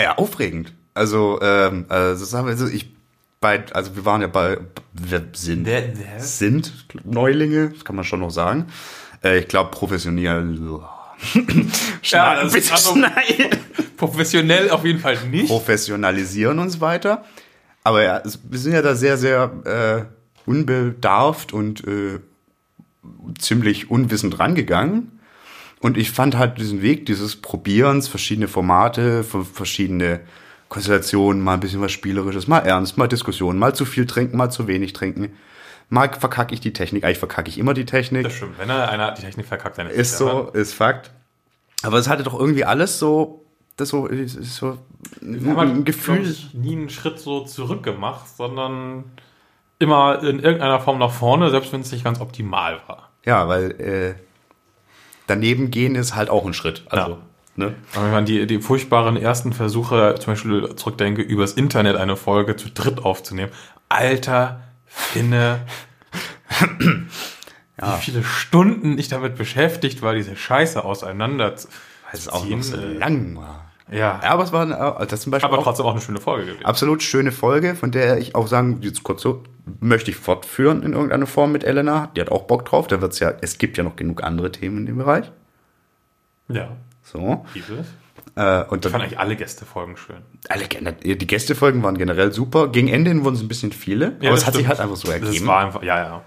Ja, 0.00 0.16
aufregend. 0.18 0.74
Also, 0.94 1.38
ähm, 1.42 1.84
also, 1.88 2.24
das 2.24 2.34
haben 2.34 2.46
wir, 2.46 2.52
also 2.52 2.66
ich, 2.66 2.95
bei, 3.40 3.64
also 3.72 3.94
wir 3.96 4.04
waren 4.04 4.20
ja 4.22 4.26
bei, 4.28 4.58
wir 4.92 5.24
sind, 5.34 5.68
sind 6.18 6.72
Neulinge, 7.04 7.70
das 7.70 7.84
kann 7.84 7.96
man 7.96 8.04
schon 8.04 8.20
noch 8.20 8.30
sagen. 8.30 8.66
Äh, 9.22 9.38
ich 9.40 9.48
glaube, 9.48 9.70
professionell. 9.70 10.58
Ja, 12.02 12.42
das 12.42 12.52
bitte 12.52 12.64
ist 12.66 12.72
also- 12.72 12.94
schneiden. 12.94 13.58
Professionell 13.96 14.70
auf 14.70 14.84
jeden 14.84 14.98
Fall 15.00 15.16
nicht. 15.30 15.48
Professionalisieren 15.48 16.58
uns 16.58 16.80
weiter. 16.80 17.24
Aber 17.82 18.02
ja, 18.02 18.22
wir 18.24 18.58
sind 18.58 18.72
ja 18.72 18.82
da 18.82 18.94
sehr, 18.94 19.16
sehr 19.16 20.06
äh, 20.06 20.48
unbedarft 20.50 21.52
und 21.52 21.86
äh, 21.86 22.18
ziemlich 23.38 23.90
unwissend 23.90 24.38
rangegangen. 24.38 25.18
Und 25.80 25.96
ich 25.96 26.10
fand 26.10 26.36
halt 26.36 26.58
diesen 26.58 26.82
Weg 26.82 27.06
dieses 27.06 27.36
Probierens, 27.36 28.08
verschiedene 28.08 28.48
Formate, 28.48 29.24
ver- 29.24 29.44
verschiedene 29.44 30.20
Konstellationen, 30.68 31.42
mal 31.42 31.54
ein 31.54 31.60
bisschen 31.60 31.80
was 31.80 31.92
Spielerisches, 31.92 32.48
mal 32.48 32.60
ernst, 32.60 32.98
mal 32.98 33.06
Diskussionen, 33.06 33.58
mal 33.58 33.74
zu 33.74 33.84
viel 33.84 34.06
trinken, 34.06 34.36
mal 34.36 34.50
zu 34.50 34.66
wenig 34.66 34.92
trinken. 34.92 35.36
Mal 35.88 36.12
verkacke 36.12 36.52
ich 36.52 36.60
die 36.60 36.72
Technik, 36.72 37.04
eigentlich 37.04 37.18
verkacke 37.18 37.48
ich 37.48 37.58
immer 37.58 37.72
die 37.72 37.84
Technik. 37.84 38.24
Das 38.24 38.32
stimmt. 38.34 38.58
Wenn 38.58 38.68
er 38.70 38.88
einer 38.90 39.12
die 39.12 39.22
Technik 39.22 39.46
verkackt, 39.46 39.78
dann 39.78 39.88
Ist 39.88 40.18
so, 40.18 40.50
ist 40.52 40.74
Fakt. 40.74 41.12
Aber 41.82 41.98
es 41.98 42.08
hatte 42.08 42.24
doch 42.24 42.38
irgendwie 42.38 42.64
alles 42.64 42.98
so 42.98 43.46
das 43.76 43.90
so, 43.90 44.06
ist 44.06 44.56
so 44.56 44.78
Wir 45.20 45.50
haben 45.50 45.56
halt, 45.58 45.70
ein 45.70 45.84
Gefühl. 45.84 46.22
ich, 46.28 46.54
nie 46.54 46.74
einen 46.74 46.88
Schritt 46.88 47.18
so 47.18 47.44
zurück 47.44 47.82
gemacht, 47.82 48.26
sondern 48.36 49.04
immer 49.78 50.22
in 50.22 50.40
irgendeiner 50.40 50.80
Form 50.80 50.98
nach 50.98 51.10
vorne, 51.12 51.50
selbst 51.50 51.72
wenn 51.72 51.82
es 51.82 51.92
nicht 51.92 52.02
ganz 52.02 52.20
optimal 52.20 52.80
war. 52.86 53.10
Ja, 53.26 53.48
weil 53.48 53.80
äh, 53.80 54.14
daneben 55.26 55.70
gehen 55.70 55.94
ist 55.94 56.14
halt 56.14 56.30
auch 56.30 56.46
ein 56.46 56.54
Schritt. 56.54 56.84
Also, 56.88 57.12
Ja. 57.12 57.18
Ne? 57.56 57.74
Aber 57.94 58.04
wenn 58.04 58.12
man 58.12 58.24
die, 58.26 58.46
die 58.46 58.60
furchtbaren 58.60 59.16
ersten 59.16 59.52
Versuche, 59.52 60.14
zum 60.18 60.32
Beispiel 60.32 60.74
zurückdenke, 60.76 61.22
übers 61.22 61.52
Internet 61.52 61.96
eine 61.96 62.16
Folge 62.16 62.56
zu 62.56 62.70
dritt 62.70 63.04
aufzunehmen. 63.04 63.52
Alter 63.88 64.60
Finne. 64.86 65.60
Wie 67.76 68.00
viele 68.00 68.24
Stunden 68.24 68.98
ich 68.98 69.08
damit 69.08 69.36
beschäftigt 69.36 70.00
war, 70.00 70.14
diese 70.14 70.34
Scheiße 70.34 70.82
auseinander 70.82 71.56
zu 71.56 71.68
Weil 71.68 72.14
es 72.14 72.28
auch 72.28 72.46
noch 72.46 72.62
so 72.62 72.76
lang 72.76 73.36
war. 73.36 73.70
Ja, 73.90 74.20
Ja, 74.22 74.30
aber 74.30 74.44
es 74.44 74.52
war 74.52 75.00
äh, 75.00 75.06
das 75.06 75.20
zum 75.20 75.30
Beispiel 75.30 75.48
aber 75.48 75.58
auch 75.58 75.64
trotzdem 75.64 75.86
auch 75.86 75.92
eine 75.92 76.00
schöne 76.00 76.20
Folge 76.20 76.46
gewesen. 76.46 76.64
absolut 76.64 77.02
schöne 77.02 77.30
Folge, 77.32 77.76
von 77.76 77.92
der 77.92 78.18
ich 78.18 78.34
auch 78.34 78.48
sagen, 78.48 78.78
jetzt 78.80 79.02
kurz 79.02 79.22
so, 79.22 79.44
möchte 79.80 80.10
ich 80.10 80.16
fortführen 80.16 80.82
in 80.82 80.92
irgendeiner 80.92 81.26
Form 81.26 81.52
mit 81.52 81.64
Elena. 81.64 82.10
Die 82.16 82.20
hat 82.20 82.32
auch 82.32 82.44
Bock 82.44 82.64
drauf. 82.64 82.86
Da 82.86 83.00
wird's 83.00 83.18
ja, 83.18 83.32
es 83.40 83.58
gibt 83.58 83.76
ja 83.76 83.84
noch 83.84 83.96
genug 83.96 84.24
andere 84.24 84.50
Themen 84.50 84.78
in 84.78 84.86
dem 84.86 84.96
Bereich. 84.96 85.30
Ja, 86.48 86.76
So. 87.12 87.46
Äh, 88.34 88.64
und 88.64 88.84
Ich 88.84 88.90
fand 88.90 89.04
eigentlich 89.04 89.18
alle 89.18 89.36
Gästefolgen 89.36 89.96
schön. 89.96 90.16
alle, 90.48 90.66
die 90.66 91.26
Gästefolgen 91.26 91.82
waren 91.82 91.96
generell 91.96 92.32
super. 92.32 92.68
Gegen 92.68 92.88
Ende 92.88 93.10
hin 93.10 93.24
wurden 93.24 93.36
es 93.36 93.42
ein 93.42 93.48
bisschen 93.48 93.72
viele. 93.72 94.16
Ja, 94.20 94.28
aber 94.28 94.30
das 94.30 94.40
es 94.40 94.46
hat 94.46 94.54
sich 94.54 94.66
halt 94.66 94.80
einfach 94.80 94.96
so 94.96 95.06
Das 95.08 95.20
ergeben. 95.22 95.46
war 95.46 95.60
einfach, 95.64 95.82
ja, 95.82 95.98
ja. 95.98 96.22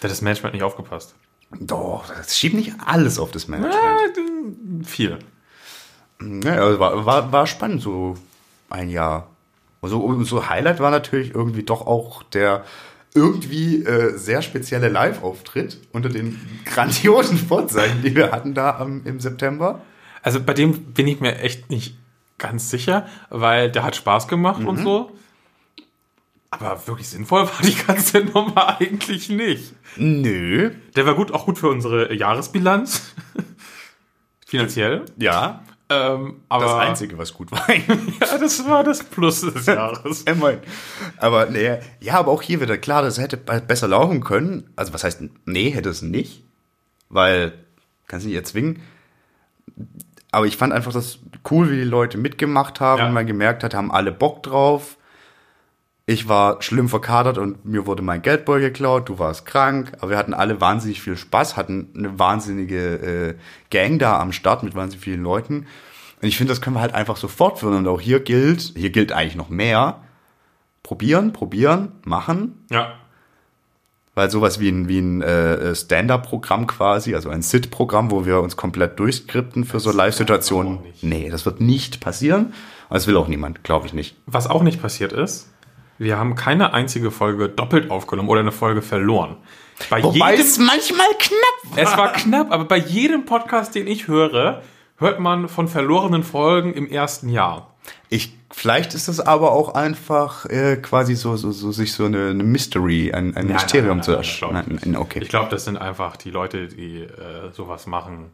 Da 0.00 0.04
hat 0.04 0.10
das 0.10 0.22
Management 0.22 0.54
nicht 0.54 0.62
aufgepasst. 0.62 1.14
Doch, 1.60 2.04
das 2.06 2.36
schiebt 2.38 2.54
nicht 2.54 2.72
alles 2.86 3.18
auf 3.18 3.30
das 3.32 3.48
Management. 3.48 3.82
Äh, 3.82 4.84
viel. 4.84 5.18
Ja, 6.44 6.52
also 6.64 6.78
war, 6.78 7.04
war, 7.04 7.32
war 7.32 7.46
spannend, 7.46 7.82
so 7.82 8.16
ein 8.70 8.88
Jahr. 8.88 9.28
Also, 9.82 10.22
so 10.24 10.48
Highlight 10.48 10.80
war 10.80 10.90
natürlich 10.90 11.34
irgendwie 11.34 11.64
doch 11.64 11.86
auch 11.86 12.22
der 12.22 12.64
irgendwie 13.14 13.84
äh, 13.84 14.16
sehr 14.16 14.42
spezielle 14.42 14.88
Live-Auftritt 14.88 15.78
unter 15.92 16.08
den 16.08 16.40
grandiosen 16.64 17.36
Vorzeichen, 17.38 18.02
die 18.02 18.14
wir 18.16 18.32
hatten 18.32 18.54
da 18.54 18.78
am, 18.78 19.02
im 19.04 19.20
September. 19.20 19.80
Also 20.24 20.42
bei 20.42 20.54
dem 20.54 20.92
bin 20.94 21.06
ich 21.06 21.20
mir 21.20 21.38
echt 21.38 21.70
nicht 21.70 21.96
ganz 22.38 22.70
sicher, 22.70 23.06
weil 23.30 23.70
der 23.70 23.82
hat 23.84 23.94
Spaß 23.94 24.26
gemacht 24.26 24.60
Mhm. 24.60 24.68
und 24.68 24.76
so. 24.82 25.12
Aber 26.50 26.86
wirklich 26.86 27.08
sinnvoll 27.08 27.42
war 27.46 27.62
die 27.62 27.74
ganze 27.74 28.20
Nummer 28.24 28.80
eigentlich 28.80 29.28
nicht. 29.28 29.74
Nö. 29.96 30.70
Der 30.96 31.04
war 31.06 31.14
gut, 31.14 31.32
auch 31.32 31.44
gut 31.46 31.58
für 31.58 31.68
unsere 31.68 32.12
Jahresbilanz. 32.14 33.14
Finanziell. 34.46 35.04
Ja, 35.18 35.62
Ähm, 35.90 36.40
aber 36.48 36.64
das 36.64 36.74
Einzige, 36.76 37.18
was 37.18 37.34
gut 37.34 37.52
war. 37.52 37.68
Ja, 38.20 38.38
das 38.38 38.66
war 38.66 38.82
das 38.84 39.02
Plus 39.04 39.42
des 39.42 39.66
Jahres. 39.66 40.22
Immerhin. 40.22 40.60
Aber 41.18 41.46
nee, 41.46 41.78
ja, 42.00 42.14
aber 42.14 42.30
auch 42.32 42.40
hier 42.40 42.60
wieder 42.62 42.78
klar, 42.78 43.02
das 43.02 43.18
hätte 43.18 43.36
be- 43.36 43.60
besser 43.60 43.88
laufen 43.88 44.22
können. 44.24 44.70
Also 44.76 44.94
was 44.94 45.04
heißt, 45.04 45.22
nee, 45.44 45.70
hätte 45.70 45.90
es 45.90 46.00
nicht. 46.02 46.42
Weil, 47.10 47.52
kannst 48.06 48.24
du 48.24 48.28
nicht 48.28 48.36
erzwingen. 48.38 48.80
Aber 50.34 50.46
ich 50.46 50.56
fand 50.56 50.72
einfach 50.72 50.92
das 50.92 51.18
cool, 51.50 51.70
wie 51.70 51.76
die 51.76 51.84
Leute 51.84 52.18
mitgemacht 52.18 52.80
haben 52.80 52.98
Ja. 52.98 53.06
und 53.06 53.12
man 53.14 53.26
gemerkt 53.26 53.62
hat, 53.64 53.74
haben 53.74 53.90
alle 53.92 54.12
Bock 54.12 54.42
drauf. 54.42 54.96
Ich 56.06 56.28
war 56.28 56.60
schlimm 56.60 56.90
verkadert 56.90 57.38
und 57.38 57.64
mir 57.64 57.86
wurde 57.86 58.02
mein 58.02 58.20
Geldbeutel 58.20 58.68
geklaut, 58.68 59.08
du 59.08 59.18
warst 59.18 59.46
krank, 59.46 59.92
aber 60.00 60.10
wir 60.10 60.18
hatten 60.18 60.34
alle 60.34 60.60
wahnsinnig 60.60 61.00
viel 61.00 61.16
Spaß, 61.16 61.56
hatten 61.56 61.88
eine 61.96 62.18
wahnsinnige 62.18 62.94
äh, 62.96 63.34
Gang 63.70 63.98
da 63.98 64.20
am 64.20 64.32
Start 64.32 64.62
mit 64.64 64.74
wahnsinnig 64.74 65.02
vielen 65.02 65.22
Leuten. 65.22 65.66
Und 66.20 66.28
ich 66.28 66.36
finde, 66.36 66.50
das 66.52 66.60
können 66.60 66.76
wir 66.76 66.80
halt 66.82 66.94
einfach 66.94 67.16
so 67.16 67.26
fortführen. 67.28 67.74
Und 67.76 67.88
auch 67.88 68.00
hier 68.02 68.20
gilt, 68.20 68.72
hier 68.76 68.90
gilt 68.90 69.12
eigentlich 69.12 69.36
noch 69.36 69.48
mehr. 69.48 70.00
Probieren, 70.82 71.32
probieren, 71.32 71.92
machen. 72.04 72.66
Ja. 72.70 72.92
Weil 74.14 74.30
sowas 74.30 74.60
wie 74.60 74.68
ein, 74.68 74.88
wie 74.88 75.00
ein 75.00 75.22
äh, 75.22 75.74
Stand-Up-Programm 75.74 76.68
quasi, 76.68 77.14
also 77.14 77.30
ein 77.30 77.42
Sit-Programm, 77.42 78.10
wo 78.12 78.24
wir 78.24 78.40
uns 78.40 78.56
komplett 78.56 78.98
durchskripten 79.00 79.64
für 79.64 79.80
so 79.80 79.90
Live-Situationen. 79.90 80.78
Nee, 81.02 81.30
das 81.30 81.44
wird 81.46 81.60
nicht 81.60 82.00
passieren. 82.00 82.46
Und 82.88 82.94
das 82.94 83.06
will 83.06 83.16
auch 83.16 83.26
niemand, 83.26 83.64
glaube 83.64 83.86
ich 83.86 83.92
nicht. 83.92 84.16
Was 84.26 84.48
auch 84.48 84.62
nicht 84.62 84.80
passiert 84.80 85.12
ist, 85.12 85.48
wir 85.98 86.18
haben 86.18 86.34
keine 86.34 86.72
einzige 86.74 87.10
Folge 87.10 87.48
doppelt 87.48 87.90
aufgenommen 87.90 88.28
oder 88.28 88.40
eine 88.40 88.52
Folge 88.52 88.82
verloren. 88.82 89.36
Bei 89.90 90.02
Wobei 90.02 90.32
jedem, 90.32 90.46
es 90.46 90.58
manchmal 90.58 91.06
knapp 91.18 91.76
war. 91.76 91.78
es 91.78 91.96
war 91.96 92.12
knapp, 92.12 92.52
aber 92.52 92.64
bei 92.64 92.76
jedem 92.78 93.24
Podcast, 93.24 93.74
den 93.74 93.86
ich 93.86 94.08
höre, 94.08 94.62
hört 94.96 95.20
man 95.20 95.48
von 95.48 95.68
verlorenen 95.68 96.22
Folgen 96.22 96.72
im 96.74 96.88
ersten 96.88 97.28
Jahr. 97.28 97.74
Ich, 98.08 98.36
vielleicht 98.54 98.94
ist 98.94 99.08
das 99.08 99.20
aber 99.20 99.52
auch 99.52 99.74
einfach 99.74 100.46
äh, 100.46 100.76
quasi 100.76 101.14
so, 101.14 101.36
so, 101.36 101.50
so 101.52 101.72
sich 101.72 101.92
so 101.92 102.06
eine, 102.06 102.30
eine 102.30 102.44
Mystery, 102.44 103.12
ein, 103.12 103.36
ein 103.36 103.46
Mysterium 103.48 104.02
zu 104.02 104.12
das 104.12 104.38
glaub 104.38 104.50
ich 104.52 104.56
erscheinen. 104.56 104.80
nicht. 104.84 104.96
Okay. 104.96 105.20
Ich 105.22 105.28
glaube, 105.28 105.50
das 105.50 105.64
sind 105.64 105.76
einfach 105.76 106.16
die 106.16 106.30
Leute, 106.30 106.68
die 106.68 107.02
äh, 107.02 107.52
sowas 107.52 107.86
machen, 107.86 108.30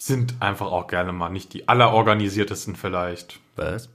sind 0.00 0.34
einfach 0.40 0.66
auch 0.66 0.86
gerne 0.86 1.12
mal 1.12 1.28
nicht 1.28 1.52
die 1.52 1.68
allerorganisiertesten 1.68 2.74
vielleicht. 2.74 3.38
Was? 3.56 3.90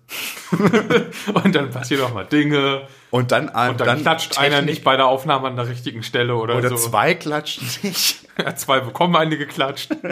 Und 1.33 1.55
dann 1.55 1.71
passieren 1.71 2.03
auch 2.03 2.13
mal 2.13 2.25
Dinge. 2.25 2.87
Und 3.09 3.31
dann, 3.31 3.47
äh, 3.47 3.69
Und 3.69 3.81
dann, 3.81 4.01
klatscht 4.01 4.37
einer 4.37 4.61
nicht 4.61 4.83
bei 4.83 4.95
der 4.95 5.07
Aufnahme 5.07 5.47
an 5.47 5.55
der 5.55 5.67
richtigen 5.67 6.03
Stelle 6.03 6.35
oder, 6.35 6.57
Oder 6.57 6.69
so. 6.69 6.75
zwei 6.75 7.15
klatschen 7.15 7.67
nicht. 7.81 8.19
Ja, 8.37 8.53
zwei 8.53 8.81
bekommen 8.81 9.15
eine 9.15 9.37
geklatscht. 9.37 9.95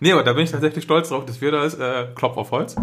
nee, 0.00 0.12
aber 0.12 0.22
da 0.22 0.32
bin 0.32 0.44
ich 0.44 0.50
tatsächlich 0.50 0.84
stolz 0.84 1.08
drauf, 1.08 1.24
dass 1.26 1.40
wir 1.40 1.50
das, 1.50 1.74
äh, 1.74 2.08
Klopf 2.14 2.36
auf 2.36 2.50
Holz. 2.50 2.76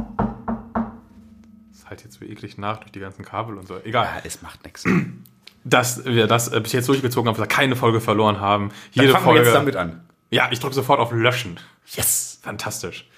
Das 1.71 1.89
halt 1.89 2.03
jetzt 2.03 2.19
so 2.19 2.25
eklig 2.25 2.57
nach 2.57 2.77
durch 2.77 2.91
die 2.91 2.99
ganzen 2.99 3.23
Kabel 3.23 3.57
und 3.57 3.67
so. 3.67 3.77
Egal. 3.83 4.05
Ja, 4.05 4.21
es 4.23 4.41
macht 4.41 4.63
nichts. 4.63 4.85
Dass 5.67 6.05
wir 6.05 6.27
das 6.27 6.49
äh, 6.53 6.59
bis 6.61 6.73
jetzt 6.73 6.87
durchgezogen 6.87 7.27
haben, 7.27 7.35
dass 7.35 7.41
wir 7.41 7.47
keine 7.47 7.75
Folge 7.75 7.99
verloren 7.99 8.39
haben. 8.39 8.69
Dann 8.69 9.05
Jede 9.05 9.13
fangen 9.13 9.23
Folge. 9.23 9.39
wir 9.39 9.45
jetzt 9.45 9.55
damit 9.55 9.75
an. 9.75 10.05
Ja, 10.29 10.49
ich 10.51 10.59
drücke 10.59 10.75
sofort 10.75 10.99
auf 10.99 11.11
Löschen. 11.11 11.59
Yes. 11.87 12.39
Fantastisch. 12.43 13.09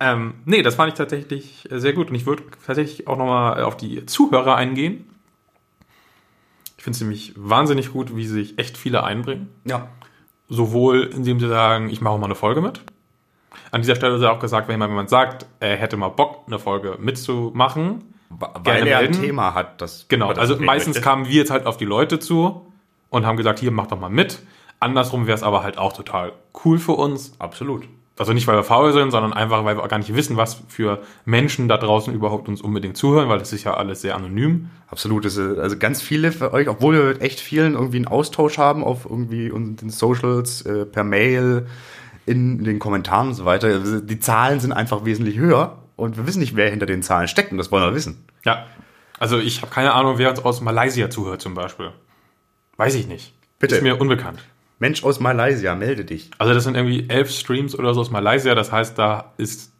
Ähm, 0.00 0.34
nee, 0.44 0.62
das 0.62 0.74
fand 0.74 0.92
ich 0.92 0.98
tatsächlich 0.98 1.70
äh, 1.70 1.80
sehr 1.80 1.94
gut. 1.94 2.10
Und 2.10 2.16
ich 2.16 2.26
würde 2.26 2.42
tatsächlich 2.66 3.08
auch 3.08 3.16
nochmal 3.16 3.62
auf 3.62 3.78
die 3.78 4.04
Zuhörer 4.06 4.56
eingehen. 4.56 5.08
Ich 6.76 6.84
finde 6.84 6.96
es 6.96 7.00
nämlich 7.00 7.32
wahnsinnig 7.36 7.92
gut, 7.92 8.14
wie 8.14 8.26
sich 8.26 8.58
echt 8.58 8.76
viele 8.76 9.04
einbringen. 9.04 9.48
Ja. 9.64 9.88
Sowohl 10.50 11.04
indem 11.14 11.40
sie 11.40 11.48
sagen, 11.48 11.88
ich 11.88 12.02
mache 12.02 12.18
mal 12.18 12.26
eine 12.26 12.34
Folge 12.34 12.60
mit. 12.60 12.82
An 13.70 13.82
dieser 13.82 13.96
Stelle 13.96 14.18
sei 14.18 14.28
auch 14.28 14.38
gesagt, 14.38 14.68
wenn 14.68 14.80
jemand 14.80 15.10
sagt, 15.10 15.46
er 15.60 15.76
hätte 15.76 15.96
mal 15.96 16.08
Bock, 16.08 16.44
eine 16.46 16.58
Folge 16.58 16.96
mitzumachen. 17.00 18.04
Weil 18.30 18.62
Gerne 18.62 18.90
er 18.90 18.98
ein 18.98 19.04
melden. 19.04 19.22
Thema 19.22 19.54
hat, 19.54 19.80
das. 19.80 20.06
Genau, 20.08 20.30
das 20.30 20.38
also 20.38 20.56
meistens 20.56 20.96
möchte. 20.96 21.08
kamen 21.08 21.28
wir 21.28 21.34
jetzt 21.34 21.50
halt 21.50 21.66
auf 21.66 21.76
die 21.76 21.84
Leute 21.84 22.18
zu 22.18 22.66
und 23.10 23.26
haben 23.26 23.36
gesagt, 23.36 23.60
hier, 23.60 23.70
mach 23.70 23.86
doch 23.86 24.00
mal 24.00 24.10
mit. 24.10 24.40
Andersrum 24.80 25.26
wäre 25.26 25.36
es 25.36 25.42
aber 25.42 25.62
halt 25.62 25.78
auch 25.78 25.92
total 25.92 26.32
cool 26.64 26.78
für 26.78 26.92
uns. 26.92 27.38
Absolut. 27.38 27.88
Also 28.16 28.32
nicht, 28.32 28.46
weil 28.46 28.56
wir 28.56 28.62
faul 28.62 28.92
sind, 28.92 29.10
sondern 29.10 29.32
einfach, 29.32 29.64
weil 29.64 29.76
wir 29.76 29.88
gar 29.88 29.98
nicht 29.98 30.14
wissen, 30.14 30.36
was 30.36 30.62
für 30.68 31.00
Menschen 31.24 31.66
da 31.66 31.76
draußen 31.76 32.14
überhaupt 32.14 32.48
uns 32.48 32.60
unbedingt 32.60 32.96
zuhören, 32.96 33.28
weil 33.28 33.38
das 33.38 33.52
ist 33.52 33.64
ja 33.64 33.74
alles 33.74 34.02
sehr 34.02 34.14
anonym. 34.14 34.70
Absolut. 34.88 35.24
Ist, 35.24 35.38
also 35.38 35.76
ganz 35.76 36.00
viele 36.00 36.30
für 36.30 36.52
euch, 36.52 36.68
obwohl 36.68 36.94
wir 36.94 37.04
mit 37.04 37.22
echt 37.22 37.40
vielen 37.40 37.74
irgendwie 37.74 37.96
einen 37.96 38.06
Austausch 38.06 38.58
haben 38.58 38.84
auf 38.84 39.04
irgendwie 39.04 39.48
den 39.48 39.90
Socials, 39.90 40.62
äh, 40.62 40.86
per 40.86 41.02
Mail, 41.02 41.66
in 42.26 42.64
den 42.64 42.78
Kommentaren 42.78 43.28
und 43.28 43.34
so 43.34 43.44
weiter. 43.44 44.00
Die 44.00 44.20
Zahlen 44.20 44.60
sind 44.60 44.72
einfach 44.72 45.04
wesentlich 45.04 45.38
höher 45.38 45.78
und 45.96 46.16
wir 46.16 46.26
wissen 46.26 46.40
nicht, 46.40 46.56
wer 46.56 46.70
hinter 46.70 46.86
den 46.86 47.02
Zahlen 47.02 47.28
steckt 47.28 47.52
und 47.52 47.58
das 47.58 47.70
wollen 47.70 47.84
wir 47.84 47.94
wissen. 47.94 48.24
Ja, 48.44 48.66
also 49.18 49.38
ich 49.38 49.62
habe 49.62 49.70
keine 49.72 49.92
Ahnung, 49.94 50.18
wer 50.18 50.30
uns 50.30 50.44
aus 50.44 50.60
Malaysia 50.60 51.10
zuhört 51.10 51.40
zum 51.40 51.54
Beispiel. 51.54 51.90
Weiß 52.76 52.94
ich 52.94 53.06
nicht. 53.06 53.32
Bitte. 53.58 53.76
Ist 53.76 53.82
mir 53.82 54.00
unbekannt. 54.00 54.40
Mensch 54.80 55.04
aus 55.04 55.20
Malaysia, 55.20 55.74
melde 55.76 56.04
dich. 56.04 56.30
Also 56.38 56.52
das 56.52 56.64
sind 56.64 56.74
irgendwie 56.74 57.08
elf 57.08 57.30
Streams 57.30 57.78
oder 57.78 57.94
so 57.94 58.00
aus 58.00 58.10
Malaysia. 58.10 58.54
Das 58.54 58.72
heißt, 58.72 58.98
da 58.98 59.32
ist 59.36 59.72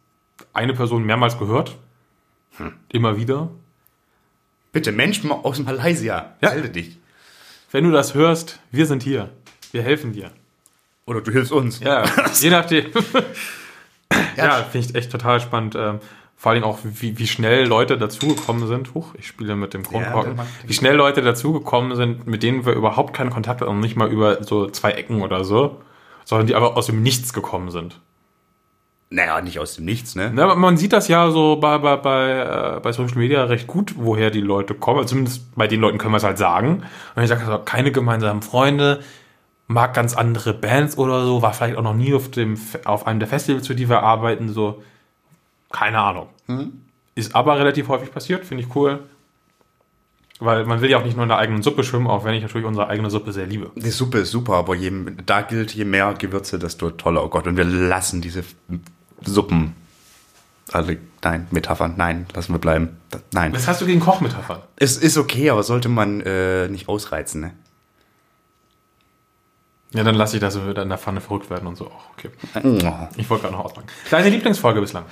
eine 0.53 0.73
Person 0.73 1.03
mehrmals 1.03 1.37
gehört. 1.37 1.75
Immer 2.89 3.17
wieder. 3.17 3.49
Bitte, 4.71 4.91
Mensch 4.93 5.21
aus 5.25 5.59
Malaysia, 5.59 6.35
Ja. 6.41 6.51
melde 6.51 6.69
dich. 6.69 6.97
Wenn 7.71 7.83
du 7.83 7.91
das 7.91 8.13
hörst, 8.13 8.59
wir 8.71 8.85
sind 8.85 9.03
hier. 9.03 9.29
Wir 9.73 9.81
helfen 9.83 10.13
dir. 10.13 10.31
Oder 11.07 11.21
du 11.21 11.31
hilfst 11.31 11.51
uns. 11.51 11.79
Ja, 11.79 12.03
je 12.41 12.49
nachdem. 12.49 12.85
Ja. 14.37 14.45
ja, 14.45 14.51
finde 14.63 14.87
ich 14.89 14.95
echt 14.95 15.11
total 15.11 15.39
spannend. 15.39 15.75
Ähm, 15.75 15.99
vor 16.37 16.51
allem 16.51 16.63
auch, 16.63 16.79
wie, 16.83 17.17
wie 17.17 17.27
schnell 17.27 17.65
Leute 17.65 17.97
dazugekommen 17.97 18.67
sind. 18.67 18.93
Huch, 18.93 19.13
ich 19.17 19.27
spiele 19.27 19.55
mit 19.55 19.73
dem 19.73 19.83
Kronkorken. 19.83 20.35
macht- 20.35 20.47
wie 20.67 20.73
schnell 20.73 20.95
Leute 20.95 21.21
dazugekommen 21.21 21.95
sind, 21.95 22.27
mit 22.27 22.43
denen 22.43 22.65
wir 22.65 22.73
überhaupt 22.73 23.13
keinen 23.15 23.29
Kontakt 23.29 23.61
hatten 23.61 23.69
und 23.71 23.79
nicht 23.79 23.95
mal 23.95 24.09
über 24.09 24.43
so 24.43 24.67
zwei 24.69 24.91
Ecken 24.91 25.21
oder 25.21 25.43
so, 25.43 25.81
sondern 26.25 26.47
die 26.47 26.55
einfach 26.55 26.75
aus 26.75 26.87
dem 26.87 27.01
Nichts 27.03 27.33
gekommen 27.33 27.71
sind. 27.71 27.99
Naja, 29.11 29.39
nicht 29.41 29.59
aus 29.59 29.75
dem 29.75 29.85
Nichts, 29.85 30.15
ne? 30.15 30.31
Na, 30.33 30.43
aber 30.43 30.55
man 30.55 30.77
sieht 30.77 30.91
das 30.91 31.07
ja 31.07 31.29
so 31.31 31.55
bei, 31.57 31.77
bei, 31.77 31.95
bei, 31.95 32.75
äh, 32.77 32.79
bei 32.81 32.91
Social 32.91 33.17
Media 33.17 33.43
recht 33.45 33.67
gut, 33.67 33.93
woher 33.97 34.29
die 34.31 34.41
Leute 34.41 34.73
kommen. 34.73 34.97
Also 34.97 35.09
zumindest 35.09 35.55
bei 35.55 35.67
den 35.67 35.79
Leuten 35.79 35.99
können 35.99 36.13
wir 36.13 36.17
es 36.17 36.23
halt 36.23 36.37
sagen. 36.39 36.83
Und 37.15 37.23
ich 37.23 37.29
sage, 37.29 37.45
also, 37.45 37.59
keine 37.63 37.91
gemeinsamen 37.91 38.41
Freunde, 38.41 39.01
mag 39.67 39.93
ganz 39.93 40.15
andere 40.15 40.53
Bands 40.53 40.97
oder 40.97 41.25
so, 41.25 41.41
war 41.41 41.53
vielleicht 41.53 41.77
auch 41.77 41.83
noch 41.83 41.95
nie 41.95 42.13
auf 42.13 42.29
dem 42.29 42.57
auf 42.85 43.07
einem 43.07 43.19
der 43.19 43.27
Festivals, 43.27 43.67
für 43.67 43.75
die 43.75 43.89
wir 43.89 44.03
arbeiten, 44.03 44.49
so 44.49 44.83
keine 45.71 45.99
Ahnung. 45.99 46.27
Ist 47.15 47.35
aber 47.35 47.57
relativ 47.57 47.87
häufig 47.87 48.11
passiert, 48.11 48.45
finde 48.45 48.63
ich 48.63 48.75
cool. 48.75 48.99
Weil 50.39 50.65
man 50.65 50.81
will 50.81 50.89
ja 50.89 50.99
auch 50.99 51.05
nicht 51.05 51.15
nur 51.15 51.23
in 51.23 51.29
der 51.29 51.37
eigenen 51.37 51.63
Suppe 51.63 51.83
schwimmen, 51.83 52.07
auch 52.07 52.25
wenn 52.25 52.33
ich 52.33 52.41
natürlich 52.41 52.67
unsere 52.67 52.87
eigene 52.87 53.09
Suppe 53.09 53.31
sehr 53.31 53.45
liebe. 53.47 53.71
Die 53.75 53.89
Suppe 53.89 54.19
ist 54.19 54.31
super, 54.31 54.55
aber 54.55 54.75
je, 54.75 54.91
da 55.25 55.41
gilt, 55.41 55.73
je 55.73 55.85
mehr 55.85 56.13
Gewürze, 56.13 56.59
desto 56.59 56.91
toller. 56.91 57.23
Oh 57.23 57.29
Gott, 57.29 57.47
und 57.47 57.55
wir 57.55 57.63
lassen 57.63 58.21
diese 58.21 58.43
Suppen. 59.23 59.75
Also, 60.73 60.93
nein, 61.23 61.47
Metaphern, 61.51 61.93
nein, 61.95 62.25
lassen 62.33 62.53
wir 62.53 62.59
bleiben. 62.59 62.97
Nein. 63.31 63.53
Was 63.53 63.67
hast 63.67 63.81
du 63.81 63.85
gegen 63.85 64.01
Kochmetaphern? 64.01 64.59
Es 64.75 64.97
ist 64.97 65.17
okay, 65.17 65.49
aber 65.49 65.63
sollte 65.63 65.87
man 65.87 66.19
äh, 66.21 66.67
nicht 66.67 66.89
ausreizen, 66.89 67.39
ne? 67.39 67.51
Ja, 69.95 70.03
dann 70.03 70.15
lasse 70.15 70.35
ich 70.37 70.41
das, 70.41 70.55
wir 70.61 70.77
in 70.77 70.89
der 70.89 70.97
Pfanne 70.97 71.21
verrückt 71.21 71.49
werden 71.49 71.67
und 71.67 71.75
so 71.77 71.87
auch. 71.87 72.09
Okay. 72.17 72.29
Oh, 72.63 73.07
Ich 73.17 73.29
wollte 73.29 73.43
gerade 73.43 73.55
noch 73.55 73.65
auspacken. 73.65 73.87
Deine 74.11 74.29
Lieblingsfolge 74.29 74.81
bislang? 74.81 75.05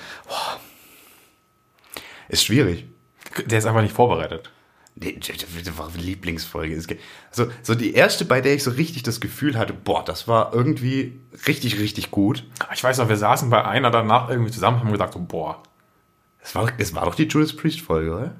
ist 2.30 2.44
schwierig. 2.44 2.86
Der 3.46 3.58
ist 3.60 3.66
einfach 3.66 3.82
nicht 3.82 3.96
vorbereitet. 3.96 4.52
Nee, 4.96 5.18
das 5.20 5.78
war 5.78 5.90
Lieblingsfolge. 5.96 6.76
Also, 7.32 7.48
so 7.64 7.74
die 7.76 7.94
erste, 7.96 8.26
bei 8.26 8.42
der 8.42 8.54
ich 8.54 8.64
so 8.64 8.72
richtig 8.72 9.02
das 9.04 9.20
Gefühl 9.20 9.58
hatte, 9.58 9.74
boah, 9.74 10.04
das 10.06 10.28
war 10.28 10.54
irgendwie 10.54 11.20
richtig, 11.48 11.80
richtig 11.80 12.12
gut. 12.12 12.44
Ich 12.74 12.84
weiß 12.84 13.00
noch, 13.00 13.10
wir 13.10 13.18
saßen 13.18 13.50
bei 13.50 13.66
einer 13.66 13.90
danach 13.90 14.30
irgendwie 14.30 14.52
zusammen 14.52 14.78
und 14.78 14.84
haben 14.86 14.92
gesagt, 14.92 15.14
so, 15.14 15.20
boah, 15.20 15.64
Es 16.42 16.54
war, 16.54 16.72
es 16.78 16.94
war 16.94 17.06
doch 17.06 17.16
die 17.16 17.24
Judas 17.28 17.56
Priest-Folge, 17.56 18.14
oder? 18.14 18.36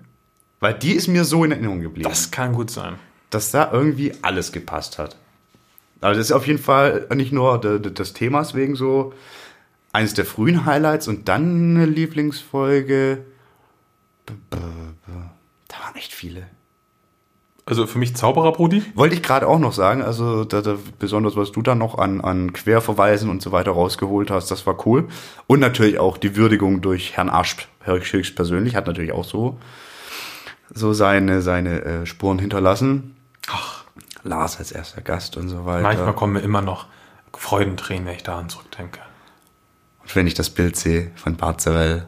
Weil 0.60 0.76
die 0.76 0.92
ist 0.94 1.08
mir 1.08 1.24
so 1.26 1.44
in 1.44 1.52
Erinnerung 1.52 1.82
geblieben. 1.82 2.08
das 2.08 2.30
kann 2.30 2.54
gut 2.54 2.70
sein. 2.70 3.00
dass 3.32 3.50
da 3.50 3.72
irgendwie 3.72 4.14
alles 4.22 4.52
gepasst 4.52 5.00
hat. 5.00 5.18
Also 6.04 6.20
das 6.20 6.28
ist 6.28 6.32
auf 6.34 6.48
jeden 6.48 6.60
Fall 6.60 7.08
nicht 7.16 7.32
nur 7.32 7.60
de, 7.60 7.80
de, 7.80 7.92
des 7.92 8.14
Themas 8.14 8.54
wegen 8.54 8.76
so 8.76 9.14
eines 9.92 10.14
der 10.14 10.26
frühen 10.26 10.66
Highlights 10.66 11.08
und 11.08 11.30
dann 11.30 11.76
eine 11.76 11.86
Lieblingsfolge. 11.86 13.26
Da 14.50 14.58
waren 14.58 15.96
echt 15.96 16.14
viele. 16.14 16.48
Also 17.66 17.88
für 17.88 17.98
mich 17.98 18.16
Zaubererbrudi. 18.16 18.84
Wollte 18.94 19.16
ich 19.16 19.24
gerade 19.24 19.48
auch 19.48 19.60
noch 19.60 19.72
sagen, 19.72 20.02
also 20.02 20.44
da, 20.44 20.62
da, 20.62 20.78
besonders 21.00 21.38
was 21.38 21.54
du 21.54 21.62
da 21.62 21.76
noch 21.76 21.98
an, 21.98 22.20
an 22.20 22.52
Querverweisen 22.52 23.30
und 23.30 23.42
so 23.42 23.54
weiter 23.54 23.72
rausgeholt 23.72 24.32
hast, 24.32 24.52
das 24.52 24.68
war 24.68 24.86
cool. 24.86 25.08
Und 25.48 25.62
natürlich 25.62 25.98
auch 25.98 26.18
die 26.18 26.36
Würdigung 26.36 26.82
durch 26.82 27.16
Herrn 27.16 27.30
Asp 27.30 27.62
höchstpersönlich, 27.84 28.76
hat 28.76 28.88
natürlich 28.88 29.14
auch 29.14 29.24
so, 29.24 29.60
so 30.74 30.92
seine, 30.92 31.42
seine 31.42 31.82
äh, 31.84 32.06
Spuren 32.06 32.40
hinterlassen. 32.40 33.16
Ach, 33.48 33.83
Lars 34.24 34.58
als 34.58 34.72
erster 34.72 35.02
Gast 35.02 35.38
und 35.38 35.50
so 35.50 35.66
weiter. 35.66 35.84
manchmal 35.84 36.14
kommen 36.14 36.34
mir 36.34 36.42
immer 36.42 36.62
noch 36.62 36.88
Freudentränen, 37.34 38.06
wenn 38.06 38.16
ich 38.16 38.24
daran 38.24 38.50
zurückdenke. 38.50 39.00
Und 40.02 40.16
wenn 40.16 40.28
ich 40.28 40.34
das 40.34 40.50
Bild 40.50 40.76
sehe 40.76 41.12
von 41.16 41.36
Bart 41.36 41.62
Zarell. 41.62 42.06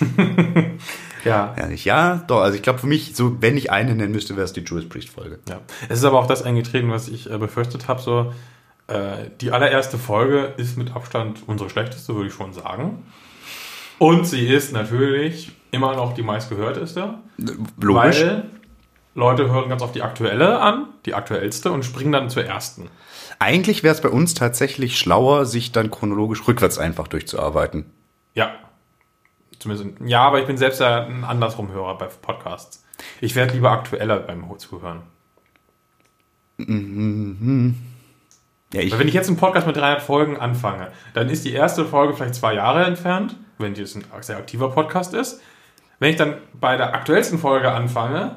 Ja. 1.24 1.54
Ja, 1.58 1.66
nicht, 1.66 1.84
ja, 1.84 2.22
doch, 2.26 2.40
also 2.40 2.56
ich 2.56 2.62
glaube 2.62 2.78
für 2.78 2.86
mich, 2.86 3.14
so, 3.16 3.40
wenn 3.42 3.56
ich 3.56 3.70
eine 3.70 3.94
nennen 3.94 4.12
müsste, 4.12 4.36
wäre 4.36 4.44
es 4.44 4.52
die 4.52 4.60
Judas 4.60 4.88
Priest 4.88 5.10
Folge. 5.10 5.38
ja. 5.48 5.60
Es 5.88 5.98
ist 5.98 6.04
aber 6.04 6.18
auch 6.18 6.26
das 6.26 6.42
eingetreten, 6.42 6.90
was 6.90 7.08
ich 7.08 7.30
äh, 7.30 7.38
befürchtet 7.38 7.88
habe. 7.88 8.00
So, 8.00 8.32
äh, 8.86 9.30
die 9.40 9.50
allererste 9.50 9.98
Folge 9.98 10.54
ist 10.56 10.78
mit 10.78 10.94
Abstand 10.94 11.42
unsere 11.46 11.70
schlechteste, 11.70 12.14
würde 12.14 12.28
ich 12.28 12.34
schon 12.34 12.52
sagen. 12.52 13.04
Und 13.98 14.26
sie 14.26 14.46
ist 14.46 14.72
natürlich 14.72 15.52
immer 15.70 15.96
noch 15.96 16.14
die 16.14 16.22
meistgehörteste. 16.22 17.14
Logisch. 17.80 18.22
Weil 18.22 18.44
Leute 19.14 19.50
hören 19.50 19.68
ganz 19.68 19.82
oft 19.82 19.94
die 19.94 20.02
aktuelle 20.02 20.60
an, 20.60 20.86
die 21.06 21.14
aktuellste, 21.14 21.72
und 21.72 21.84
springen 21.84 22.12
dann 22.12 22.30
zur 22.30 22.44
ersten. 22.44 22.88
Eigentlich 23.38 23.82
wäre 23.82 23.94
es 23.94 24.00
bei 24.00 24.08
uns 24.08 24.34
tatsächlich 24.34 24.98
schlauer, 24.98 25.44
sich 25.46 25.72
dann 25.72 25.90
chronologisch 25.90 26.46
rückwärts 26.46 26.78
einfach 26.78 27.08
durchzuarbeiten. 27.08 27.86
Ja. 28.34 28.52
Zumindest, 29.58 29.90
ja, 30.04 30.20
aber 30.20 30.40
ich 30.40 30.46
bin 30.46 30.56
selbst 30.56 30.80
ja 30.80 31.04
ein 31.04 31.24
Andersrumhörer 31.24 31.98
bei 31.98 32.06
Podcasts. 32.06 32.84
Ich 33.20 33.34
werde 33.34 33.54
lieber 33.54 33.70
aktueller 33.70 34.20
beim 34.20 34.44
Zuhören. 34.58 35.02
Ja, 38.72 38.80
ich, 38.80 38.92
Weil 38.92 38.98
wenn 38.98 39.08
ich 39.08 39.14
jetzt 39.14 39.28
einen 39.28 39.36
Podcast 39.36 39.66
mit 39.66 39.76
300 39.76 40.02
Folgen 40.02 40.36
anfange, 40.36 40.92
dann 41.14 41.30
ist 41.30 41.44
die 41.44 41.52
erste 41.52 41.84
Folge 41.84 42.14
vielleicht 42.14 42.34
zwei 42.34 42.54
Jahre 42.54 42.84
entfernt, 42.84 43.36
wenn 43.58 43.74
das 43.74 43.94
ein 43.94 44.04
sehr 44.20 44.36
aktiver 44.36 44.70
Podcast 44.70 45.14
ist. 45.14 45.40
Wenn 46.00 46.10
ich 46.10 46.16
dann 46.16 46.34
bei 46.52 46.76
der 46.76 46.94
aktuellsten 46.94 47.38
Folge 47.38 47.72
anfange, 47.72 48.36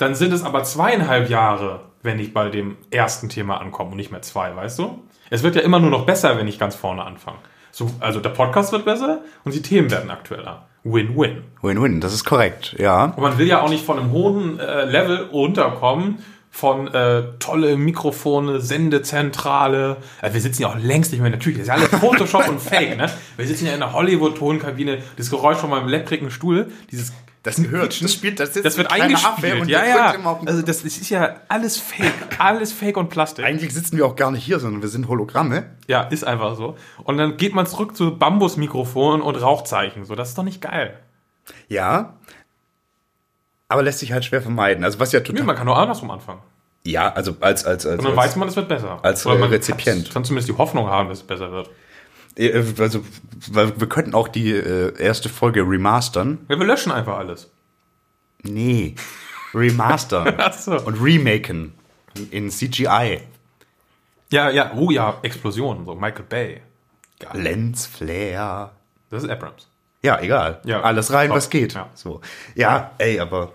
dann 0.00 0.14
sind 0.14 0.32
es 0.32 0.42
aber 0.42 0.64
zweieinhalb 0.64 1.28
Jahre, 1.28 1.80
wenn 2.02 2.18
ich 2.18 2.32
bei 2.32 2.48
dem 2.48 2.76
ersten 2.90 3.28
Thema 3.28 3.60
ankomme 3.60 3.90
und 3.90 3.96
nicht 3.96 4.10
mehr 4.10 4.22
zwei, 4.22 4.54
weißt 4.56 4.78
du? 4.78 5.02
Es 5.28 5.42
wird 5.42 5.56
ja 5.56 5.62
immer 5.62 5.78
nur 5.78 5.90
noch 5.90 6.06
besser, 6.06 6.36
wenn 6.38 6.48
ich 6.48 6.58
ganz 6.58 6.74
vorne 6.74 7.04
anfange. 7.04 7.38
So, 7.70 7.90
also 8.00 8.20
der 8.20 8.30
Podcast 8.30 8.72
wird 8.72 8.84
besser 8.84 9.20
und 9.44 9.54
die 9.54 9.62
Themen 9.62 9.90
werden 9.90 10.10
aktueller. 10.10 10.66
Win-win. 10.82 11.44
Win-win, 11.62 12.00
das 12.00 12.14
ist 12.14 12.24
korrekt, 12.24 12.74
ja. 12.78 13.04
Und 13.04 13.20
man 13.20 13.38
will 13.38 13.46
ja 13.46 13.60
auch 13.60 13.68
nicht 13.68 13.84
von 13.84 13.98
einem 13.98 14.10
hohen 14.10 14.58
äh, 14.58 14.86
Level 14.86 15.28
runterkommen, 15.30 16.18
von 16.50 16.88
äh, 16.88 17.22
tolle 17.38 17.76
Mikrofone, 17.76 18.60
Sendezentrale. 18.60 19.98
Äh, 20.22 20.32
wir 20.32 20.40
sitzen 20.40 20.62
ja 20.62 20.68
auch 20.68 20.78
längst 20.78 21.12
nicht 21.12 21.20
mehr, 21.20 21.30
natürlich, 21.30 21.58
das 21.58 21.68
ist 21.68 21.68
ja 21.68 21.74
alles 21.74 22.00
Photoshop 22.00 22.48
und 22.48 22.60
Fake, 22.60 22.96
ne? 22.96 23.10
Wir 23.36 23.46
sitzen 23.46 23.66
ja 23.66 23.74
in 23.74 23.82
einer 23.82 23.92
Hollywood-Tonkabine, 23.92 24.98
das 25.16 25.30
Geräusch 25.30 25.58
von 25.58 25.70
meinem 25.70 25.86
elektrischen 25.86 26.30
Stuhl, 26.30 26.72
dieses 26.90 27.12
Das 27.42 27.56
gehört, 27.56 28.02
das 28.02 28.12
spielt, 28.12 28.38
das, 28.38 28.52
das 28.52 28.76
wird 28.76 28.92
eingespielt. 28.92 29.66
ja, 29.68 29.84
ja. 29.86 30.14
Also 30.44 30.60
das, 30.60 30.82
das 30.82 30.98
ist 30.98 31.08
ja 31.08 31.36
alles 31.48 31.78
Fake, 31.78 32.12
alles 32.38 32.70
Fake 32.70 32.98
und 32.98 33.08
Plastik. 33.08 33.46
Eigentlich 33.46 33.72
sitzen 33.72 33.96
wir 33.96 34.04
auch 34.04 34.14
gar 34.14 34.30
nicht 34.30 34.44
hier, 34.44 34.60
sondern 34.60 34.82
wir 34.82 34.90
sind 34.90 35.08
Hologramme. 35.08 35.70
Ja, 35.86 36.02
ist 36.02 36.22
einfach 36.24 36.56
so. 36.56 36.76
Und 37.02 37.16
dann 37.16 37.38
geht 37.38 37.54
man 37.54 37.64
zurück 37.64 37.96
zu 37.96 38.18
Bambusmikrofonen 38.18 39.22
und 39.22 39.36
Rauchzeichen. 39.36 40.04
So, 40.04 40.14
das 40.14 40.30
ist 40.30 40.38
doch 40.38 40.42
nicht 40.42 40.60
geil. 40.60 40.98
Ja. 41.68 42.18
Aber 43.68 43.82
lässt 43.82 44.00
sich 44.00 44.12
halt 44.12 44.24
schwer 44.26 44.42
vermeiden. 44.42 44.84
Also 44.84 45.00
was 45.00 45.12
ja 45.12 45.20
Nee, 45.20 45.26
total. 45.26 45.44
man 45.44 45.56
kann 45.56 45.66
nur 45.66 45.78
andersrum 45.78 46.10
anfangen. 46.10 46.40
Ja, 46.84 47.12
also 47.12 47.36
als, 47.40 47.64
als, 47.64 47.86
als, 47.86 47.98
Und 48.00 48.04
dann 48.04 48.18
als 48.18 48.28
weiß 48.28 48.36
man, 48.36 48.48
es 48.48 48.56
wird 48.56 48.68
besser. 48.68 48.98
als, 49.02 49.24
äh, 49.24 49.34
man 49.34 49.48
Rezipient. 49.50 50.04
Kann, 50.04 50.12
kann 50.12 50.24
zumindest 50.24 50.48
die 50.48 50.56
Hoffnung 50.58 50.88
haben, 50.88 51.08
dass 51.08 51.18
es 51.18 51.24
besser 51.26 51.50
wird. 51.52 51.70
Äh, 52.40 52.64
Also, 52.78 53.04
weil 53.50 53.78
wir 53.80 53.88
könnten 53.88 54.14
auch 54.14 54.28
die 54.28 54.52
äh, 54.52 54.92
erste 55.00 55.28
Folge 55.28 55.62
remastern. 55.62 56.38
Ja, 56.48 56.58
wir 56.58 56.66
löschen 56.66 56.92
einfach 56.92 57.18
alles. 57.18 57.50
Nee. 58.42 58.94
Remastern. 59.54 60.34
So. 60.58 60.78
Und 60.80 61.02
remaken. 61.02 61.74
In 62.30 62.50
CGI. 62.50 63.20
Ja, 64.30 64.50
ja, 64.50 64.72
oh 64.76 64.90
ja, 64.90 65.18
Explosionen, 65.22 65.84
so 65.84 65.94
Michael 65.94 66.24
Bay. 66.28 66.60
Geil. 67.18 67.42
Lens, 67.42 67.86
Flair. 67.86 68.72
Das 69.10 69.22
ist 69.24 69.28
Abrams. 69.30 69.68
Ja, 70.02 70.20
egal. 70.20 70.60
Ja. 70.64 70.80
Alles 70.82 71.12
rein, 71.12 71.28
Top. 71.28 71.36
was 71.36 71.50
geht. 71.50 71.74
Ja. 71.74 71.90
So. 71.94 72.20
Ja, 72.54 72.92
ey, 72.98 73.20
aber 73.20 73.52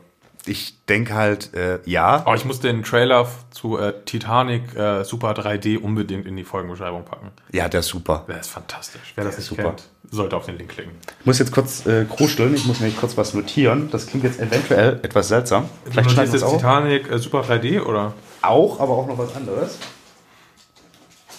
ich 0.48 0.86
denke 0.86 1.14
halt, 1.16 1.54
äh, 1.54 1.80
ja. 1.86 2.24
Oh, 2.28 2.34
ich 2.34 2.46
muss 2.46 2.60
den 2.60 2.84
Trailer 2.84 3.28
zu 3.52 3.78
äh, 3.78 3.94
Titanic 4.06 4.76
äh, 4.76 5.04
Super 5.04 5.32
3D 5.32 5.80
unbedingt 5.80 6.26
in 6.26 6.36
die 6.38 6.44
Folgenbeschreibung 6.44 7.04
packen. 7.06 7.32
Ja, 7.52 7.68
der 7.68 7.80
ist 7.80 7.88
super. 7.88 8.26
Der 8.28 8.40
ist 8.40 8.50
fantastisch. 8.50 9.14
Wer 9.16 9.24
das 9.24 9.38
nicht 9.38 9.48
super. 9.48 9.64
kennt, 9.64 9.84
sollte 10.12 10.36
auf 10.38 10.46
den 10.46 10.58
Link 10.58 10.70
klicken. 10.72 10.94
Ich 11.20 11.26
muss 11.26 11.40
jetzt 11.40 11.52
kurz 11.52 11.86
äh, 11.86 12.06
kruscheln. 12.06 12.54
Ich 12.54 12.66
muss 12.66 12.80
nämlich 12.80 12.98
kurz 13.00 13.18
was 13.18 13.34
notieren. 13.34 13.90
Das 13.92 14.08
klingt 14.08 14.24
jetzt 14.24 14.40
eventuell 14.40 15.00
etwas 15.04 15.28
seltsam. 15.30 15.70
Vielleicht 15.86 16.10
du 16.12 16.14
notierst 16.14 16.34
jetzt 16.34 16.44
auch. 16.44 16.56
Titanic 16.58 17.10
äh, 17.10 17.18
Super 17.18 17.42
3D 17.42 17.82
oder 17.82 18.14
Auch, 18.42 18.80
aber 18.80 18.94
auch 18.94 19.08
noch 19.08 19.18
was 19.18 19.36
anderes. 19.36 19.80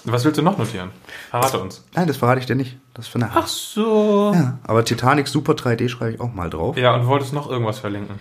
was 0.04 0.24
willst 0.24 0.38
du 0.38 0.42
noch 0.42 0.58
notieren? 0.58 0.90
Verrate 1.30 1.58
uns. 1.60 1.84
Nein, 1.94 2.06
das 2.08 2.16
verrate 2.16 2.40
ich 2.40 2.46
dir 2.46 2.56
nicht. 2.56 2.76
Das 2.94 3.06
ist 3.06 3.12
für 3.12 3.18
nachher. 3.18 3.44
so. 3.46 4.32
Ja, 4.34 4.58
aber 4.64 4.84
Titanic 4.84 5.28
Super 5.28 5.52
3D 5.52 5.88
schreibe 5.88 6.12
ich 6.14 6.20
auch 6.20 6.32
mal 6.32 6.50
drauf. 6.50 6.76
Ja, 6.76 6.94
und 6.94 7.02
du 7.02 7.06
wolltest 7.06 7.32
noch 7.32 7.48
irgendwas 7.50 7.78
verlinken. 7.78 8.18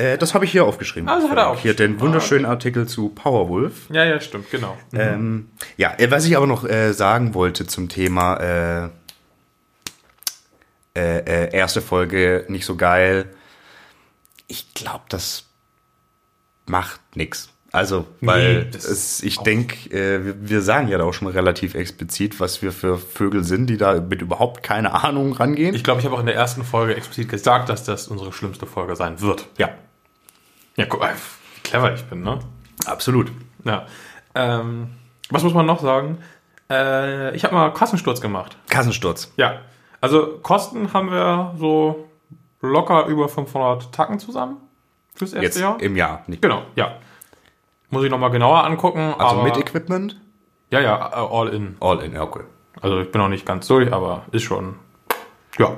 Äh, 0.00 0.18
das 0.18 0.34
habe 0.34 0.44
ich 0.44 0.52
hier 0.52 0.64
aufgeschrieben. 0.64 1.08
Ah, 1.08 1.16
das 1.20 1.28
hat 1.30 1.36
er 1.36 1.44
Frank. 1.44 1.58
Hier 1.60 1.74
den 1.74 2.00
wunderschönen 2.00 2.46
Artikel 2.46 2.86
zu 2.88 3.10
Powerwolf. 3.10 3.88
Ja, 3.90 4.04
ja, 4.04 4.20
stimmt, 4.20 4.50
genau. 4.50 4.76
Ähm, 4.94 5.50
ja, 5.76 5.92
äh, 5.98 6.10
was 6.10 6.24
ich 6.26 6.36
aber 6.36 6.46
noch 6.46 6.64
äh, 6.64 6.92
sagen 6.92 7.34
wollte 7.34 7.66
zum 7.66 7.88
Thema 7.88 8.36
äh, 8.36 8.88
äh, 10.96 11.18
äh, 11.46 11.54
erste 11.56 11.80
Folge 11.80 12.44
nicht 12.48 12.64
so 12.64 12.76
geil. 12.76 13.26
Ich 14.48 14.74
glaube, 14.74 15.04
das 15.08 15.44
macht 16.66 17.00
nix. 17.14 17.50
Also, 17.72 18.04
weil 18.20 18.64
das 18.64 18.84
es, 18.84 19.22
ich 19.22 19.38
auch- 19.38 19.44
denke, 19.44 19.90
äh, 19.96 20.24
wir, 20.24 20.34
wir 20.50 20.60
sagen 20.62 20.88
ja 20.88 20.98
da 20.98 21.04
auch 21.04 21.12
schon 21.14 21.28
relativ 21.28 21.76
explizit, 21.76 22.40
was 22.40 22.62
wir 22.62 22.72
für 22.72 22.98
Vögel 22.98 23.44
sind, 23.44 23.68
die 23.68 23.76
da 23.76 24.00
mit 24.00 24.22
überhaupt 24.22 24.64
keine 24.64 24.92
Ahnung 25.04 25.32
rangehen. 25.34 25.72
Ich 25.76 25.84
glaube, 25.84 26.00
ich 26.00 26.06
habe 26.06 26.16
auch 26.16 26.20
in 26.20 26.26
der 26.26 26.34
ersten 26.34 26.64
Folge 26.64 26.96
explizit 26.96 27.28
gesagt, 27.28 27.68
dass 27.68 27.84
das 27.84 28.08
unsere 28.08 28.32
schlimmste 28.32 28.66
Folge 28.66 28.96
sein 28.96 29.20
wird. 29.20 29.46
ja, 29.56 29.68
Ja, 30.80 30.86
guck 30.86 31.00
mal, 31.00 31.12
wie 31.12 31.60
clever 31.60 31.92
ich 31.92 32.02
bin, 32.04 32.22
ne? 32.22 32.38
absolut. 32.86 33.30
Ja. 33.64 33.84
Ähm, 34.34 34.88
was 35.28 35.42
muss 35.42 35.52
man 35.52 35.66
noch 35.66 35.78
sagen? 35.80 36.16
Äh, 36.70 37.36
ich 37.36 37.44
habe 37.44 37.54
mal 37.54 37.68
Kassensturz 37.74 38.22
gemacht. 38.22 38.56
Kassensturz. 38.70 39.30
Ja. 39.36 39.60
Also 40.00 40.38
Kosten 40.42 40.94
haben 40.94 41.10
wir 41.10 41.54
so 41.58 42.08
locker 42.62 43.04
über 43.08 43.28
500 43.28 43.92
Tacken 43.92 44.18
zusammen 44.18 44.56
fürs 45.14 45.34
erste 45.34 45.44
Jetzt 45.44 45.60
Jahr. 45.60 45.78
im 45.82 45.96
Jahr. 45.96 46.22
Nicht. 46.28 46.40
Genau, 46.40 46.62
ja. 46.76 46.96
Muss 47.90 48.02
ich 48.04 48.10
nochmal 48.10 48.30
genauer 48.30 48.64
angucken. 48.64 49.14
Also 49.18 49.42
mit 49.42 49.58
Equipment? 49.58 50.18
Ja, 50.70 50.80
ja, 50.80 51.10
äh, 51.12 51.14
all 51.14 51.48
in. 51.48 51.76
All 51.80 52.00
in, 52.00 52.14
ja, 52.14 52.22
okay. 52.22 52.44
Also 52.80 53.00
ich 53.00 53.12
bin 53.12 53.20
noch 53.20 53.28
nicht 53.28 53.44
ganz 53.44 53.66
durch, 53.66 53.92
aber 53.92 54.24
ist 54.32 54.44
schon. 54.44 54.76
Ja. 55.58 55.76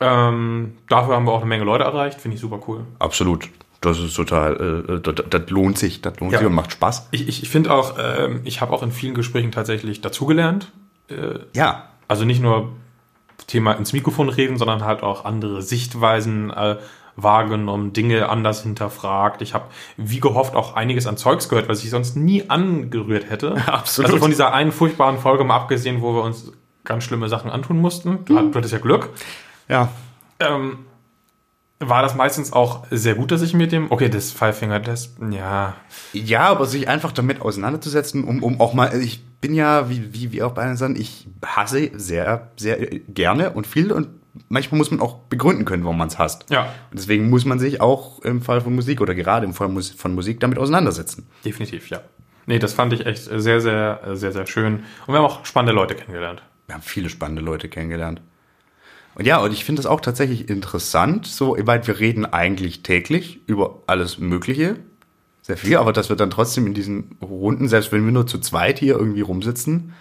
Ähm, 0.00 0.78
dafür 0.88 1.16
haben 1.16 1.26
wir 1.26 1.32
auch 1.32 1.40
eine 1.40 1.46
Menge 1.46 1.64
Leute 1.64 1.84
erreicht, 1.84 2.18
finde 2.18 2.36
ich 2.36 2.40
super 2.40 2.60
cool. 2.66 2.86
Absolut. 2.98 3.50
Das 3.80 3.98
ist 4.00 4.14
total, 4.14 4.84
äh, 4.88 5.00
das, 5.00 5.14
das 5.30 5.50
lohnt 5.50 5.78
sich, 5.78 6.02
das 6.02 6.18
lohnt 6.20 6.32
Ja. 6.32 6.38
sich 6.38 6.46
und 6.48 6.54
macht 6.54 6.72
Spaß. 6.72 7.08
Ich, 7.12 7.28
ich, 7.28 7.42
ich 7.44 7.48
finde 7.48 7.72
auch, 7.72 7.96
ähm, 7.98 8.40
ich 8.44 8.60
habe 8.60 8.72
auch 8.72 8.82
in 8.82 8.90
vielen 8.90 9.14
Gesprächen 9.14 9.52
tatsächlich 9.52 10.00
dazugelernt. 10.00 10.72
Äh, 11.08 11.38
Ja, 11.54 11.84
also 12.08 12.24
nicht 12.24 12.42
nur 12.42 12.72
Thema 13.46 13.72
ins 13.74 13.92
Mikrofon 13.92 14.28
reden, 14.28 14.56
sondern 14.56 14.84
halt 14.84 15.02
auch 15.04 15.24
andere 15.24 15.62
Sichtweisen 15.62 16.50
äh, 16.50 16.76
wahrgenommen, 17.14 17.92
Dinge 17.92 18.28
anders 18.28 18.62
hinterfragt. 18.62 19.42
Ich 19.42 19.54
habe, 19.54 19.66
wie 19.96 20.20
gehofft, 20.20 20.54
auch 20.56 20.74
einiges 20.74 21.06
an 21.06 21.16
Zeugs 21.16 21.48
gehört, 21.48 21.68
was 21.68 21.82
ich 21.84 21.90
sonst 21.90 22.16
nie 22.16 22.48
angerührt 22.50 23.30
hätte. 23.30 23.56
Absolut. 23.66 24.10
Also 24.10 24.20
von 24.20 24.30
dieser 24.30 24.52
einen 24.52 24.72
furchtbaren 24.72 25.18
Folge 25.18 25.44
mal 25.44 25.56
abgesehen, 25.56 26.02
wo 26.02 26.14
wir 26.14 26.22
uns 26.22 26.52
ganz 26.84 27.04
schlimme 27.04 27.28
Sachen 27.28 27.50
antun 27.50 27.78
mussten. 27.80 28.24
Du, 28.24 28.34
du 28.34 28.54
hattest 28.54 28.72
ja 28.72 28.78
Glück. 28.80 29.10
ja. 29.68 29.88
Ähm, 30.40 30.78
war 31.80 32.02
das 32.02 32.14
meistens 32.14 32.52
auch 32.52 32.86
sehr 32.90 33.14
gut, 33.14 33.30
dass 33.30 33.42
ich 33.42 33.54
mit 33.54 33.72
dem, 33.72 33.90
okay, 33.90 34.08
das 34.08 34.32
Five-Finger-Test, 34.32 35.18
ja, 35.30 35.76
Ja, 36.12 36.48
aber 36.48 36.66
sich 36.66 36.88
einfach 36.88 37.12
damit 37.12 37.40
auseinanderzusetzen, 37.40 38.24
um, 38.24 38.42
um 38.42 38.60
auch 38.60 38.74
mal, 38.74 39.00
ich 39.00 39.24
bin 39.40 39.54
ja, 39.54 39.88
wie, 39.88 40.12
wie, 40.12 40.32
wie 40.32 40.42
auch 40.42 40.52
bei 40.52 40.62
anderen 40.62 40.76
sagen, 40.76 40.96
ich 40.96 41.28
hasse 41.44 41.90
sehr, 41.94 42.48
sehr 42.56 42.78
gerne 43.08 43.50
und 43.50 43.66
viel 43.66 43.92
und 43.92 44.08
manchmal 44.48 44.78
muss 44.78 44.90
man 44.90 45.00
auch 45.00 45.18
begründen 45.28 45.64
können, 45.64 45.84
warum 45.84 45.98
man 45.98 46.08
es 46.08 46.18
hasst. 46.18 46.46
Ja. 46.50 46.64
Und 46.90 46.98
deswegen 46.98 47.30
muss 47.30 47.44
man 47.44 47.58
sich 47.58 47.80
auch 47.80 48.20
im 48.20 48.42
Fall 48.42 48.60
von 48.60 48.74
Musik 48.74 49.00
oder 49.00 49.14
gerade 49.14 49.46
im 49.46 49.54
Fall 49.54 49.70
von 49.96 50.14
Musik 50.14 50.40
damit 50.40 50.58
auseinandersetzen. 50.58 51.26
definitiv, 51.44 51.90
ja. 51.90 52.00
Nee, 52.46 52.58
das 52.58 52.72
fand 52.72 52.94
ich 52.94 53.04
echt 53.04 53.24
sehr, 53.24 53.60
sehr, 53.60 54.00
sehr, 54.14 54.32
sehr 54.32 54.46
schön. 54.46 54.84
Und 55.06 55.14
wir 55.14 55.18
haben 55.18 55.26
auch 55.26 55.44
spannende 55.44 55.74
Leute 55.74 55.94
kennengelernt. 55.94 56.42
Wir 56.66 56.74
haben 56.74 56.82
viele 56.82 57.10
spannende 57.10 57.42
Leute 57.42 57.68
kennengelernt. 57.68 58.22
Und 59.18 59.26
ja, 59.26 59.38
und 59.38 59.52
ich 59.52 59.64
finde 59.64 59.82
das 59.82 59.90
auch 59.90 60.00
tatsächlich 60.00 60.48
interessant, 60.48 61.26
so, 61.26 61.56
weil 61.60 61.84
wir 61.88 61.98
reden 61.98 62.24
eigentlich 62.24 62.84
täglich 62.84 63.40
über 63.46 63.82
alles 63.88 64.18
Mögliche, 64.18 64.76
sehr 65.42 65.56
viel, 65.56 65.76
aber 65.76 65.92
dass 65.92 66.08
wir 66.08 66.14
dann 66.14 66.30
trotzdem 66.30 66.68
in 66.68 66.74
diesen 66.74 67.16
Runden, 67.20 67.68
selbst 67.68 67.90
wenn 67.90 68.04
wir 68.04 68.12
nur 68.12 68.28
zu 68.28 68.38
zweit 68.38 68.78
hier 68.78 68.94
irgendwie 68.94 69.22
rumsitzen, 69.22 69.92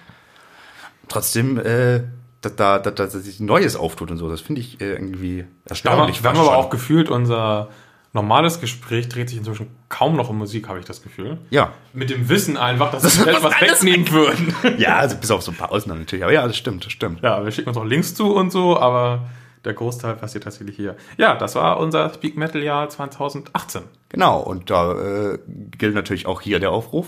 trotzdem, 1.07 1.57
äh, 1.57 2.03
da, 2.41 2.49
da, 2.49 2.77
da, 2.77 2.91
da 2.91 3.07
sich 3.07 3.39
Neues 3.39 3.75
auftut 3.75 4.11
und 4.11 4.17
so, 4.17 4.29
das 4.29 4.41
finde 4.41 4.61
ich 4.61 4.81
äh, 4.81 4.91
irgendwie 4.91 5.45
erstaunlich. 5.65 6.21
wir 6.21 6.29
haben 6.29 6.37
aber 6.37 6.55
auch 6.55 6.69
gefühlt, 6.69 7.09
unser 7.09 7.69
normales 8.13 8.59
Gespräch 8.59 9.09
dreht 9.09 9.29
sich 9.29 9.37
inzwischen 9.37 9.67
kaum 9.89 10.15
noch 10.15 10.29
um 10.29 10.37
Musik, 10.37 10.67
habe 10.67 10.79
ich 10.79 10.85
das 10.85 11.01
Gefühl. 11.01 11.37
ja. 11.49 11.73
Mit 11.93 12.09
dem 12.09 12.29
Wissen 12.29 12.57
einfach, 12.57 12.91
dass 12.91 13.19
wir 13.19 13.25
wir 13.25 13.33
etwas 13.37 13.61
wegnehmen 13.61 14.09
würden. 14.11 14.55
ja, 14.77 14.97
also 14.97 15.15
bis 15.17 15.31
auf 15.31 15.41
so 15.41 15.51
ein 15.51 15.57
paar 15.57 15.71
Ausnahmen 15.71 16.01
natürlich, 16.01 16.23
aber 16.23 16.33
ja, 16.33 16.47
das 16.47 16.57
stimmt, 16.57 16.85
das 16.85 16.91
stimmt. 16.91 17.21
Ja, 17.23 17.43
wir 17.43 17.51
schicken 17.51 17.69
uns 17.69 17.77
auch 17.77 17.85
Links 17.85 18.13
zu 18.15 18.33
und 18.33 18.51
so, 18.51 18.77
aber 18.77 19.27
der 19.65 19.73
Großteil 19.73 20.15
passiert 20.15 20.43
tatsächlich 20.45 20.75
hier. 20.75 20.95
Ja, 21.17 21.35
das 21.35 21.55
war 21.55 21.79
unser 21.79 22.13
Speak 22.13 22.37
Metal 22.37 22.63
Jahr 22.63 22.89
2018. 22.89 23.81
Genau, 24.09 24.39
und 24.39 24.69
da 24.69 24.93
äh, 24.93 25.39
gilt 25.77 25.95
natürlich 25.95 26.25
auch 26.25 26.41
hier 26.41 26.59
der 26.59 26.71
Aufruf. 26.71 27.07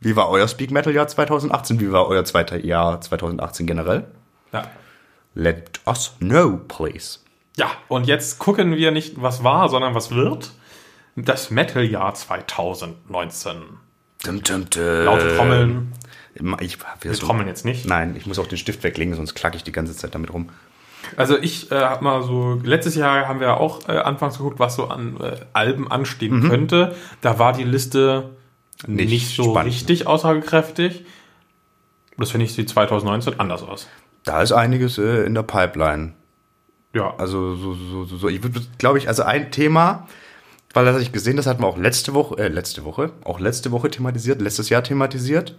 Wie 0.00 0.16
war 0.16 0.28
euer 0.28 0.46
Speak 0.48 0.70
Metal 0.70 0.92
Jahr 0.92 1.08
2018? 1.08 1.80
Wie 1.80 1.90
war 1.92 2.06
euer 2.06 2.24
zweiter 2.24 2.62
Jahr 2.62 3.00
2018 3.00 3.66
generell? 3.66 4.04
Ja. 4.52 4.64
Let 5.34 5.80
us 5.86 6.14
know, 6.18 6.60
please. 6.68 7.20
Ja, 7.56 7.70
und 7.88 8.06
jetzt 8.06 8.38
gucken 8.38 8.76
wir 8.76 8.90
nicht, 8.90 9.20
was 9.22 9.44
war, 9.44 9.68
sondern 9.68 9.94
was 9.94 10.10
wird. 10.10 10.52
Das 11.16 11.50
Metal 11.50 11.84
Jahr 11.84 12.14
2019. 12.14 13.62
Dum, 14.24 14.42
dum, 14.42 14.70
dum. 14.70 14.82
Laute 15.04 15.36
Trommeln. 15.36 15.92
Ich, 16.60 16.78
wir 16.80 16.86
Wir 17.00 17.12
trommeln 17.12 17.46
jetzt 17.46 17.64
nicht. 17.64 17.86
Nein, 17.86 18.16
ich 18.16 18.26
muss 18.26 18.38
auch 18.40 18.48
den 18.48 18.58
Stift 18.58 18.82
weglegen, 18.82 19.14
sonst 19.14 19.34
klacke 19.34 19.56
ich 19.56 19.62
die 19.62 19.70
ganze 19.70 19.96
Zeit 19.96 20.14
damit 20.14 20.32
rum. 20.32 20.48
Also 21.16 21.38
ich 21.38 21.70
äh, 21.70 21.76
habe 21.76 22.02
mal 22.02 22.22
so, 22.24 22.58
letztes 22.64 22.96
Jahr 22.96 23.28
haben 23.28 23.38
wir 23.38 23.58
auch 23.60 23.88
äh, 23.88 23.92
anfangs 23.92 24.38
geguckt, 24.38 24.58
was 24.58 24.74
so 24.74 24.88
an 24.88 25.20
äh, 25.20 25.36
Alben 25.52 25.88
anstehen 25.90 26.48
könnte. 26.48 26.96
Da 27.20 27.38
war 27.38 27.52
die 27.52 27.62
Liste 27.62 28.30
nicht, 28.86 29.10
Nicht 29.10 29.36
so 29.36 29.50
spannend. 29.52 29.72
richtig 29.72 30.06
aussagekräftig. 30.06 31.04
Das 32.16 32.30
finde 32.30 32.46
ich 32.46 32.54
sieht 32.54 32.68
2019 32.68 33.38
anders 33.38 33.62
aus. 33.62 33.86
Da 34.24 34.42
ist 34.42 34.52
einiges 34.52 34.98
äh, 34.98 35.24
in 35.24 35.34
der 35.34 35.42
Pipeline. 35.42 36.14
Ja, 36.94 37.14
Also 37.18 37.54
so, 37.56 37.74
so, 37.74 38.04
so, 38.04 38.16
so. 38.16 38.28
Ich 38.28 38.42
würde, 38.42 38.62
glaube 38.78 38.98
ich, 38.98 39.08
also 39.08 39.24
ein 39.24 39.50
Thema, 39.50 40.06
weil 40.72 40.84
das 40.84 40.94
hatte 40.94 41.02
ich 41.02 41.12
gesehen, 41.12 41.36
das 41.36 41.46
hatten 41.46 41.62
wir 41.62 41.66
auch 41.66 41.76
letzte 41.76 42.14
Woche, 42.14 42.38
äh, 42.38 42.48
letzte 42.48 42.84
Woche, 42.84 43.10
auch 43.24 43.40
letzte 43.40 43.72
Woche 43.72 43.90
thematisiert, 43.90 44.40
letztes 44.40 44.68
Jahr 44.70 44.82
thematisiert. 44.82 45.56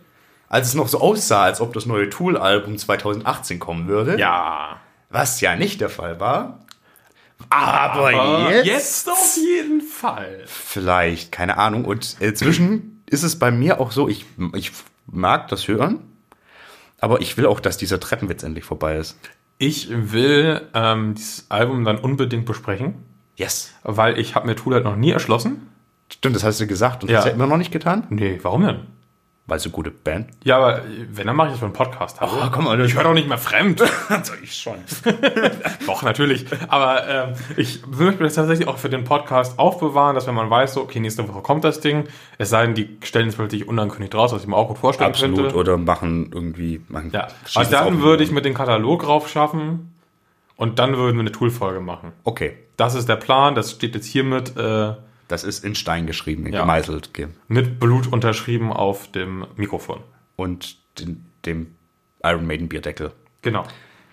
Als 0.48 0.68
es 0.70 0.74
noch 0.74 0.88
so 0.88 1.00
aussah, 1.02 1.44
als 1.44 1.60
ob 1.60 1.74
das 1.74 1.86
neue 1.86 2.10
Tool-Album 2.10 2.78
2018 2.78 3.60
kommen 3.60 3.88
würde. 3.88 4.20
ja. 4.20 4.80
Was 5.10 5.40
ja 5.40 5.56
nicht 5.56 5.80
der 5.82 5.90
Fall 5.90 6.20
war. 6.20 6.60
Aber, 7.50 8.10
Aber 8.10 8.52
jetzt, 8.52 8.66
jetzt 8.66 9.10
auf 9.10 9.38
jeden 9.38 9.82
Fall. 9.82 10.44
vielleicht, 10.46 11.32
keine 11.32 11.58
Ahnung. 11.58 11.86
Und 11.86 12.18
inzwischen 12.20 13.04
ist 13.06 13.24
es 13.24 13.38
bei 13.38 13.52
mir 13.52 13.80
auch 13.80 13.92
so, 13.92 14.10
ich, 14.10 14.26
ich 14.54 14.72
mag 15.06 15.48
das 15.50 15.68
hören, 15.68 16.00
aber 17.00 17.22
ich 17.22 17.38
will 17.38 17.46
auch, 17.46 17.60
dass 17.60 17.78
dieser 17.78 18.00
Treppenwitz 18.00 18.44
endlich 18.44 18.66
vorbei 18.66 18.98
ist. 18.98 19.18
Ich 19.58 19.90
will 19.90 20.62
ähm, 20.74 21.16
dieses 21.16 21.50
Album 21.50 21.86
dann 21.86 21.98
unbedingt 21.98 22.46
besprechen, 22.46 22.96
Yes. 23.38 23.74
weil 23.84 24.18
ich 24.20 24.36
habe 24.36 24.48
mir 24.48 24.56
Tool 24.56 24.74
halt 24.74 24.84
noch 24.84 24.96
nie 24.96 25.12
erschlossen. 25.12 25.70
Stimmt, 26.12 26.36
das 26.36 26.44
hast 26.44 26.60
du 26.60 26.68
gesagt 26.68 27.04
und 27.04 27.10
Ja. 27.10 27.18
das 27.18 27.26
hätten 27.26 27.40
wir 27.40 27.48
noch 27.48 27.58
nicht 27.58 27.72
getan, 27.72 28.06
Nee, 28.10 28.40
warum 28.44 28.64
denn? 28.64 28.80
Weil 29.48 29.60
so 29.60 29.70
gute 29.70 29.92
Band. 29.92 30.30
Ja, 30.44 30.58
aber 30.58 30.82
wenn, 31.12 31.28
dann 31.28 31.36
mache 31.36 31.48
ich 31.48 31.54
das 31.54 31.60
für 31.60 31.66
einen 31.66 31.74
Podcast. 31.74 32.20
Hallo? 32.20 32.32
Oh, 32.44 32.50
komm 32.52 32.66
mal, 32.66 32.80
ich 32.82 32.96
höre 32.96 33.04
doch 33.04 33.14
nicht 33.14 33.28
mehr 33.28 33.38
fremd. 33.38 33.82
Also 34.10 34.34
ich 34.42 34.56
schon. 34.56 34.78
Doch, 35.86 36.04
natürlich. 36.04 36.46
Aber 36.68 37.08
ähm, 37.08 37.34
ich 37.58 37.86
möchte 37.86 38.24
das 38.24 38.36
tatsächlich 38.36 38.68
auch 38.68 38.78
für 38.78 38.90
den 38.90 39.04
Podcast 39.04 39.60
aufbewahren, 39.60 40.16
dass 40.16 40.26
wenn 40.26 40.36
man 40.36 40.50
weiß, 40.50 40.74
so, 40.74 40.82
okay, 40.82 41.00
nächste 41.00 41.28
Woche 41.28 41.42
kommt 41.42 41.64
das 41.64 41.80
Ding, 41.80 42.06
es 42.38 42.50
sei 42.50 42.66
denn, 42.66 42.76
die 42.76 42.98
stellen 43.04 43.28
es 43.28 43.36
plötzlich 43.36 43.68
unangekündigt 43.68 44.16
raus, 44.16 44.32
was 44.32 44.42
ich 44.42 44.48
mir 44.48 44.56
auch 44.56 44.68
gut 44.70 44.78
vorstellen 44.78 45.12
Absolut. 45.12 45.38
könnte. 45.38 45.56
Oder 45.56 45.78
machen 45.78 46.32
irgendwie. 46.34 46.82
Machen, 46.88 47.12
Ja, 47.14 47.28
aber 47.54 47.64
es 47.64 47.70
dann 47.70 48.02
würde 48.02 48.24
ich 48.24 48.32
mit 48.32 48.46
dem 48.46 48.54
Katalog 48.54 49.08
raufschaffen 49.08 49.94
und 50.56 50.80
dann 50.80 50.98
würden 50.98 51.18
wir 51.18 51.22
eine 51.22 51.32
Tool-Folge 51.32 51.82
machen. 51.82 52.14
Okay. 52.24 52.58
Das 52.78 52.96
ist 52.96 53.08
der 53.08 53.16
Plan, 53.16 53.56
das 53.56 53.72
steht 53.72 53.96
jetzt 53.96 54.08
hiermit 54.08 54.58
äh, 54.58 54.94
Das 55.28 55.44
ist 55.44 55.64
in 55.64 55.76
Stein 55.76 56.06
geschrieben, 56.08 56.46
Ja. 56.52 56.62
gemeißelt. 56.62 57.14
ge- 57.14 57.30
mit 57.48 57.80
Blut 57.80 58.08
unterschrieben 58.12 58.72
auf 58.72 59.12
dem 59.12 59.46
Mikrofon. 59.56 60.02
Und 60.36 60.78
den, 61.00 61.26
dem 61.46 61.68
Iron 62.24 62.46
Maiden 62.46 62.68
Bierdeckel. 62.70 63.12
Genau. 63.42 63.64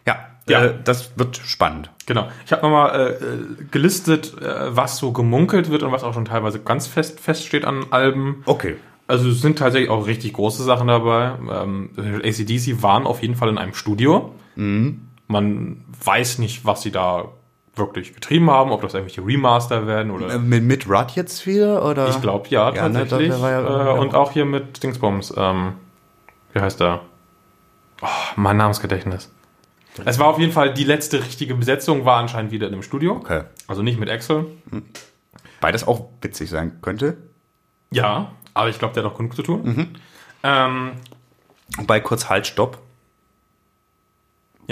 Ja, 0.06 0.28
Ja. 0.48 0.64
Äh, 0.64 0.74
das 0.82 1.16
wird 1.18 1.36
spannend. 1.36 1.90
Genau. 2.06 2.28
Ich 2.46 2.52
habe 2.52 2.62
nochmal 2.62 3.18
äh, 3.22 3.64
gelistet, 3.70 4.36
äh, 4.40 4.74
was 4.76 4.98
so 4.98 5.12
gemunkelt 5.12 5.70
wird 5.70 5.82
und 5.82 5.92
was 5.92 6.02
auch 6.02 6.14
schon 6.14 6.24
teilweise 6.24 6.60
ganz 6.60 6.86
fest 6.86 7.20
feststeht 7.20 7.64
an 7.64 7.86
Alben. 7.90 8.42
Okay. 8.46 8.76
Also 9.06 9.28
es 9.28 9.40
sind 9.42 9.58
tatsächlich 9.58 9.90
auch 9.90 10.06
richtig 10.06 10.32
große 10.32 10.62
Sachen 10.64 10.88
dabei. 10.88 11.34
Ähm, 11.50 11.90
ACDC 12.24 12.82
waren 12.82 13.04
auf 13.06 13.20
jeden 13.22 13.34
Fall 13.34 13.50
in 13.50 13.58
einem 13.58 13.74
Studio. 13.74 14.34
Man 15.28 15.84
weiß 16.04 16.38
nicht, 16.38 16.64
was 16.64 16.82
sie 16.82 16.90
da 16.90 17.28
wirklich 17.74 18.14
getrieben 18.14 18.50
haben, 18.50 18.70
ob 18.70 18.82
das 18.82 18.94
irgendwelche 18.94 19.24
Remaster 19.26 19.86
werden 19.86 20.10
oder... 20.10 20.34
Äh, 20.34 20.38
Mit, 20.38 20.62
mit 20.64 20.88
Rudd 20.88 21.12
jetzt 21.14 21.46
wieder? 21.46 21.84
Oder? 21.84 22.08
ich 22.10 22.20
glaube 22.20 22.48
ja, 22.50 22.72
Ja, 22.74 22.88
ne, 22.88 23.00
tatsächlich. 23.00 23.40
war 23.40 23.50
ja- 23.50 23.94
äh, 23.96 23.98
und 23.98 24.14
auch 24.14 24.32
hier 24.32 24.44
mit 24.44 24.82
Dingsbums. 24.82 25.32
Ähm, 25.36 25.74
wie 26.52 26.60
heißt 26.60 26.80
der? 26.80 27.00
Oh, 28.02 28.06
mein 28.36 28.56
Namensgedächtnis. 28.58 29.30
Es 30.04 30.18
war 30.18 30.26
auf 30.28 30.38
jeden 30.38 30.52
Fall 30.52 30.72
die 30.74 30.84
letzte 30.84 31.22
richtige 31.22 31.54
Besetzung, 31.54 32.04
war 32.04 32.18
anscheinend 32.18 32.50
wieder 32.50 32.66
in 32.66 32.72
einem 32.74 32.82
Studio. 32.82 33.12
Okay. 33.16 33.42
Also 33.68 33.82
nicht 33.82 33.98
mit 34.00 34.08
Excel. 34.08 34.46
Beides 35.60 35.86
auch 35.86 36.08
witzig 36.20 36.50
sein 36.50 36.78
könnte. 36.82 37.16
Ja, 37.90 38.32
aber 38.54 38.68
ich 38.70 38.78
glaube, 38.78 38.94
der 38.94 39.04
hat 39.04 39.12
auch 39.12 39.16
genug 39.16 39.36
zu 39.36 39.42
tun. 39.42 39.62
Mhm. 39.64 39.88
Ähm, 40.42 40.92
Bei 41.86 42.00
kurz 42.00 42.28
Halt, 42.28 42.46
Stopp. 42.46 42.78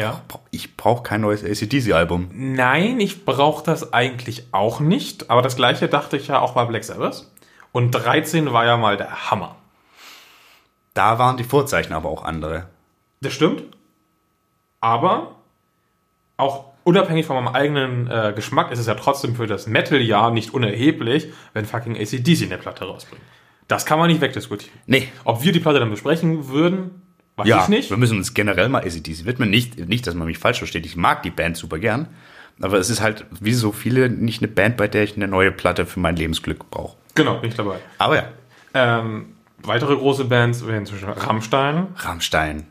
Ja. 0.01 0.23
Ich 0.51 0.77
brauche 0.77 1.03
kein 1.03 1.21
neues 1.21 1.45
ACDC-Album. 1.45 2.31
Nein, 2.33 3.01
ich 3.01 3.25
brauche 3.25 3.65
das 3.65 3.93
eigentlich 3.93 4.47
auch 4.53 4.81
nicht. 4.81 5.31
Aber 5.31 5.43
das 5.43 5.57
gleiche 5.57 5.89
dachte 5.89 6.17
ich 6.17 6.29
ja 6.29 6.41
auch 6.41 6.55
bei 6.55 6.65
Black 6.65 6.85
Sabbath. 6.85 7.27
Und 7.73 7.93
13 7.93 8.53
war 8.53 8.65
ja 8.65 8.77
mal 8.77 8.97
der 8.97 9.31
Hammer. 9.31 9.57
Da 10.95 11.19
waren 11.19 11.37
die 11.37 11.45
Vorzeichen 11.45 11.93
aber 11.93 12.09
auch 12.09 12.25
andere. 12.25 12.67
Das 13.21 13.33
stimmt. 13.33 13.63
Aber 14.81 15.37
auch 16.37 16.65
unabhängig 16.85 17.27
von 17.27 17.37
meinem 17.37 17.55
eigenen 17.55 18.11
äh, 18.11 18.33
Geschmack 18.35 18.73
ist 18.73 18.79
es 18.79 18.87
ja 18.87 18.95
trotzdem 18.95 19.37
für 19.37 19.47
das 19.47 19.67
Metal-Jahr 19.67 20.31
nicht 20.31 20.55
unerheblich, 20.55 21.29
wenn 21.53 21.67
fucking 21.67 21.97
ACDC 21.97 22.45
eine 22.45 22.59
Platte 22.59 22.85
rausbringt. 22.85 23.23
Das 23.69 23.87
kann 23.87 23.99
man 23.99 24.09
nicht 24.09 24.21
wegdiskutieren. 24.21 24.81
Nee. 24.87 25.09
Ob 25.25 25.45
wir 25.45 25.53
die 25.53 25.61
Platte 25.61 25.79
dann 25.79 25.91
besprechen 25.91 26.49
würden, 26.49 27.03
weiß 27.37 27.47
Ja, 27.49 27.63
ich 27.63 27.69
nicht. 27.69 27.91
wir 27.91 27.97
müssen 27.97 28.19
uns 28.19 28.35
generell 28.35 28.69
mal 28.69 28.83
ACDC 28.85 29.25
widmen. 29.25 29.51
Nicht, 29.51 29.79
nicht, 29.89 30.07
dass 30.07 30.15
man 30.15 30.27
mich 30.27 30.39
falsch 30.39 30.59
versteht. 30.59 30.87
Ich 30.87 30.97
mag 30.97 31.23
die 31.23 31.31
Band 31.31 31.57
super 31.57 31.79
gern. 31.79 32.09
Aber 32.61 32.79
es 32.79 32.91
ist 32.91 33.01
halt, 33.01 33.25
wie 33.41 33.55
so 33.55 33.73
viele, 33.73 34.11
nicht 34.11 34.43
eine 34.43 34.49
Band, 34.49 34.77
bei 34.77 34.87
der 34.89 35.03
ich 35.05 35.17
eine 35.17 35.29
neue 35.29 35.51
Platte 35.51 35.87
für 35.87 35.99
mein 36.01 36.17
Lebensglück 36.17 36.69
brauche. 36.71 36.97
Genau, 37.15 37.37
bin 37.39 37.49
ich 37.51 37.57
dabei. 37.57 37.77
Aber 37.99 38.17
ja. 38.17 38.25
Ähm, 38.75 39.33
weitere 39.63 39.97
große 39.97 40.27
Bands 40.27 40.67
wären 40.67 40.85
zwischen 40.85 41.09
Rammstein. 41.09 41.87
Rammstein. 41.97 42.67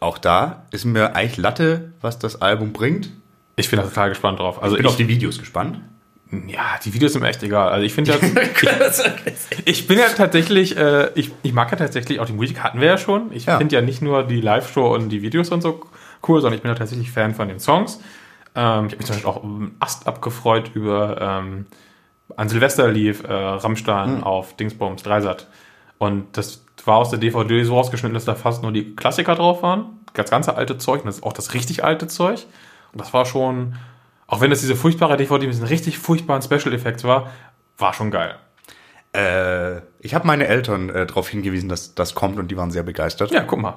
Auch 0.00 0.16
da 0.18 0.64
ist 0.70 0.84
mir 0.84 1.14
eigentlich 1.14 1.36
Latte, 1.36 1.92
was 2.00 2.18
das 2.18 2.40
Album 2.40 2.72
bringt. 2.72 3.10
Ich 3.56 3.68
bin 3.68 3.78
da 3.78 3.84
total 3.84 4.08
gespannt 4.10 4.38
drauf. 4.38 4.62
Also 4.62 4.76
Ich 4.76 4.82
bin 4.82 4.88
auf 4.88 4.96
die 4.96 5.08
Videos 5.08 5.38
gespannt. 5.38 5.80
Ja, 6.46 6.78
die 6.84 6.92
Videos 6.92 7.12
sind 7.14 7.22
mir 7.22 7.28
echt 7.28 7.42
egal. 7.42 7.70
Also 7.70 7.84
ich 7.86 7.94
finde 7.94 8.10
ja, 8.62 8.90
ich, 9.24 9.64
ich 9.64 9.86
bin 9.86 9.98
ja 9.98 10.08
tatsächlich, 10.08 10.76
äh, 10.76 11.10
ich, 11.14 11.32
ich 11.42 11.52
mag 11.54 11.70
ja 11.70 11.78
tatsächlich 11.78 12.20
auch 12.20 12.26
die 12.26 12.34
Musik, 12.34 12.62
hatten 12.62 12.80
wir 12.80 12.86
ja 12.88 12.98
schon. 12.98 13.32
Ich 13.32 13.46
Ja. 13.46 13.56
finde 13.58 13.74
ja 13.76 13.80
nicht 13.82 14.02
nur 14.02 14.24
die 14.24 14.40
Live-Show 14.40 14.94
und 14.94 15.08
die 15.08 15.22
Videos 15.22 15.48
und 15.50 15.62
so 15.62 15.80
cool, 16.26 16.40
sondern 16.40 16.56
ich 16.56 16.62
bin 16.62 16.70
ja 16.70 16.74
tatsächlich 16.74 17.10
Fan 17.10 17.34
von 17.34 17.48
den 17.48 17.60
Songs. 17.60 18.00
Ähm, 18.54 18.86
ich 18.86 18.92
habe 18.92 18.96
mich 18.96 19.06
zum 19.06 19.14
Beispiel 19.16 19.30
auch 19.30 19.42
um 19.42 19.72
Ast 19.80 20.06
abgefreut 20.06 20.70
über 20.74 21.18
ähm, 21.20 21.66
an 22.36 22.48
Silvester 22.50 22.88
lief 22.88 23.24
äh, 23.24 23.32
Rammstein 23.32 24.22
auf 24.22 24.54
Dingsbums 24.56 25.02
Dreisat. 25.02 25.46
Und 25.96 26.36
das 26.36 26.62
war 26.84 26.96
aus 26.98 27.08
der 27.10 27.18
DVD 27.18 27.64
so 27.64 27.76
ausgeschnitten, 27.78 28.14
dass 28.14 28.26
da 28.26 28.34
fast 28.34 28.62
nur 28.62 28.70
die 28.70 28.94
Klassiker 28.94 29.34
drauf 29.34 29.62
waren. 29.62 29.86
Das 30.12 30.30
ganze 30.30 30.54
alte 30.56 30.76
Zeug, 30.78 31.00
und 31.00 31.06
das 31.06 31.16
ist 31.16 31.22
auch 31.24 31.32
das 31.32 31.54
richtig 31.54 31.84
alte 31.84 32.06
Zeug. 32.06 32.46
Und 32.92 33.00
das 33.00 33.12
war 33.14 33.24
schon, 33.24 33.76
auch 34.28 34.40
wenn 34.40 34.52
es 34.52 34.60
diese 34.60 34.76
furchtbare 34.76 35.16
DVD 35.16 35.46
mit 35.46 35.54
diesen 35.54 35.66
richtig 35.66 35.98
furchtbaren 35.98 36.42
Special 36.42 36.72
Effects 36.72 37.02
war, 37.02 37.30
war 37.78 37.92
schon 37.94 38.10
geil. 38.12 38.36
Äh, 39.14 39.78
ich 40.00 40.14
habe 40.14 40.26
meine 40.26 40.46
Eltern 40.46 40.90
äh, 40.90 41.06
darauf 41.06 41.28
hingewiesen, 41.28 41.68
dass 41.68 41.94
das 41.94 42.14
kommt 42.14 42.38
und 42.38 42.50
die 42.50 42.56
waren 42.56 42.70
sehr 42.70 42.82
begeistert. 42.82 43.30
Ja, 43.32 43.40
guck 43.42 43.60
mal. 43.60 43.74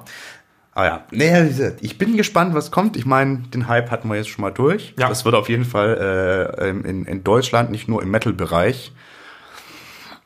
Ah 0.74 0.84
ja. 0.84 1.42
Gesagt, 1.44 1.78
ich 1.82 1.98
bin 1.98 2.16
gespannt, 2.16 2.54
was 2.54 2.70
kommt. 2.70 2.96
Ich 2.96 3.04
meine, 3.04 3.38
den 3.52 3.68
Hype 3.68 3.90
hatten 3.90 4.08
wir 4.08 4.16
jetzt 4.16 4.28
schon 4.30 4.42
mal 4.42 4.50
durch. 4.52 4.94
Ja. 4.98 5.08
Das 5.08 5.24
wird 5.24 5.34
auf 5.34 5.48
jeden 5.48 5.64
Fall 5.64 6.54
äh, 6.58 6.68
in, 6.70 7.04
in 7.04 7.24
Deutschland, 7.24 7.70
nicht 7.70 7.88
nur 7.88 8.02
im 8.02 8.10
Metal-Bereich, 8.10 8.92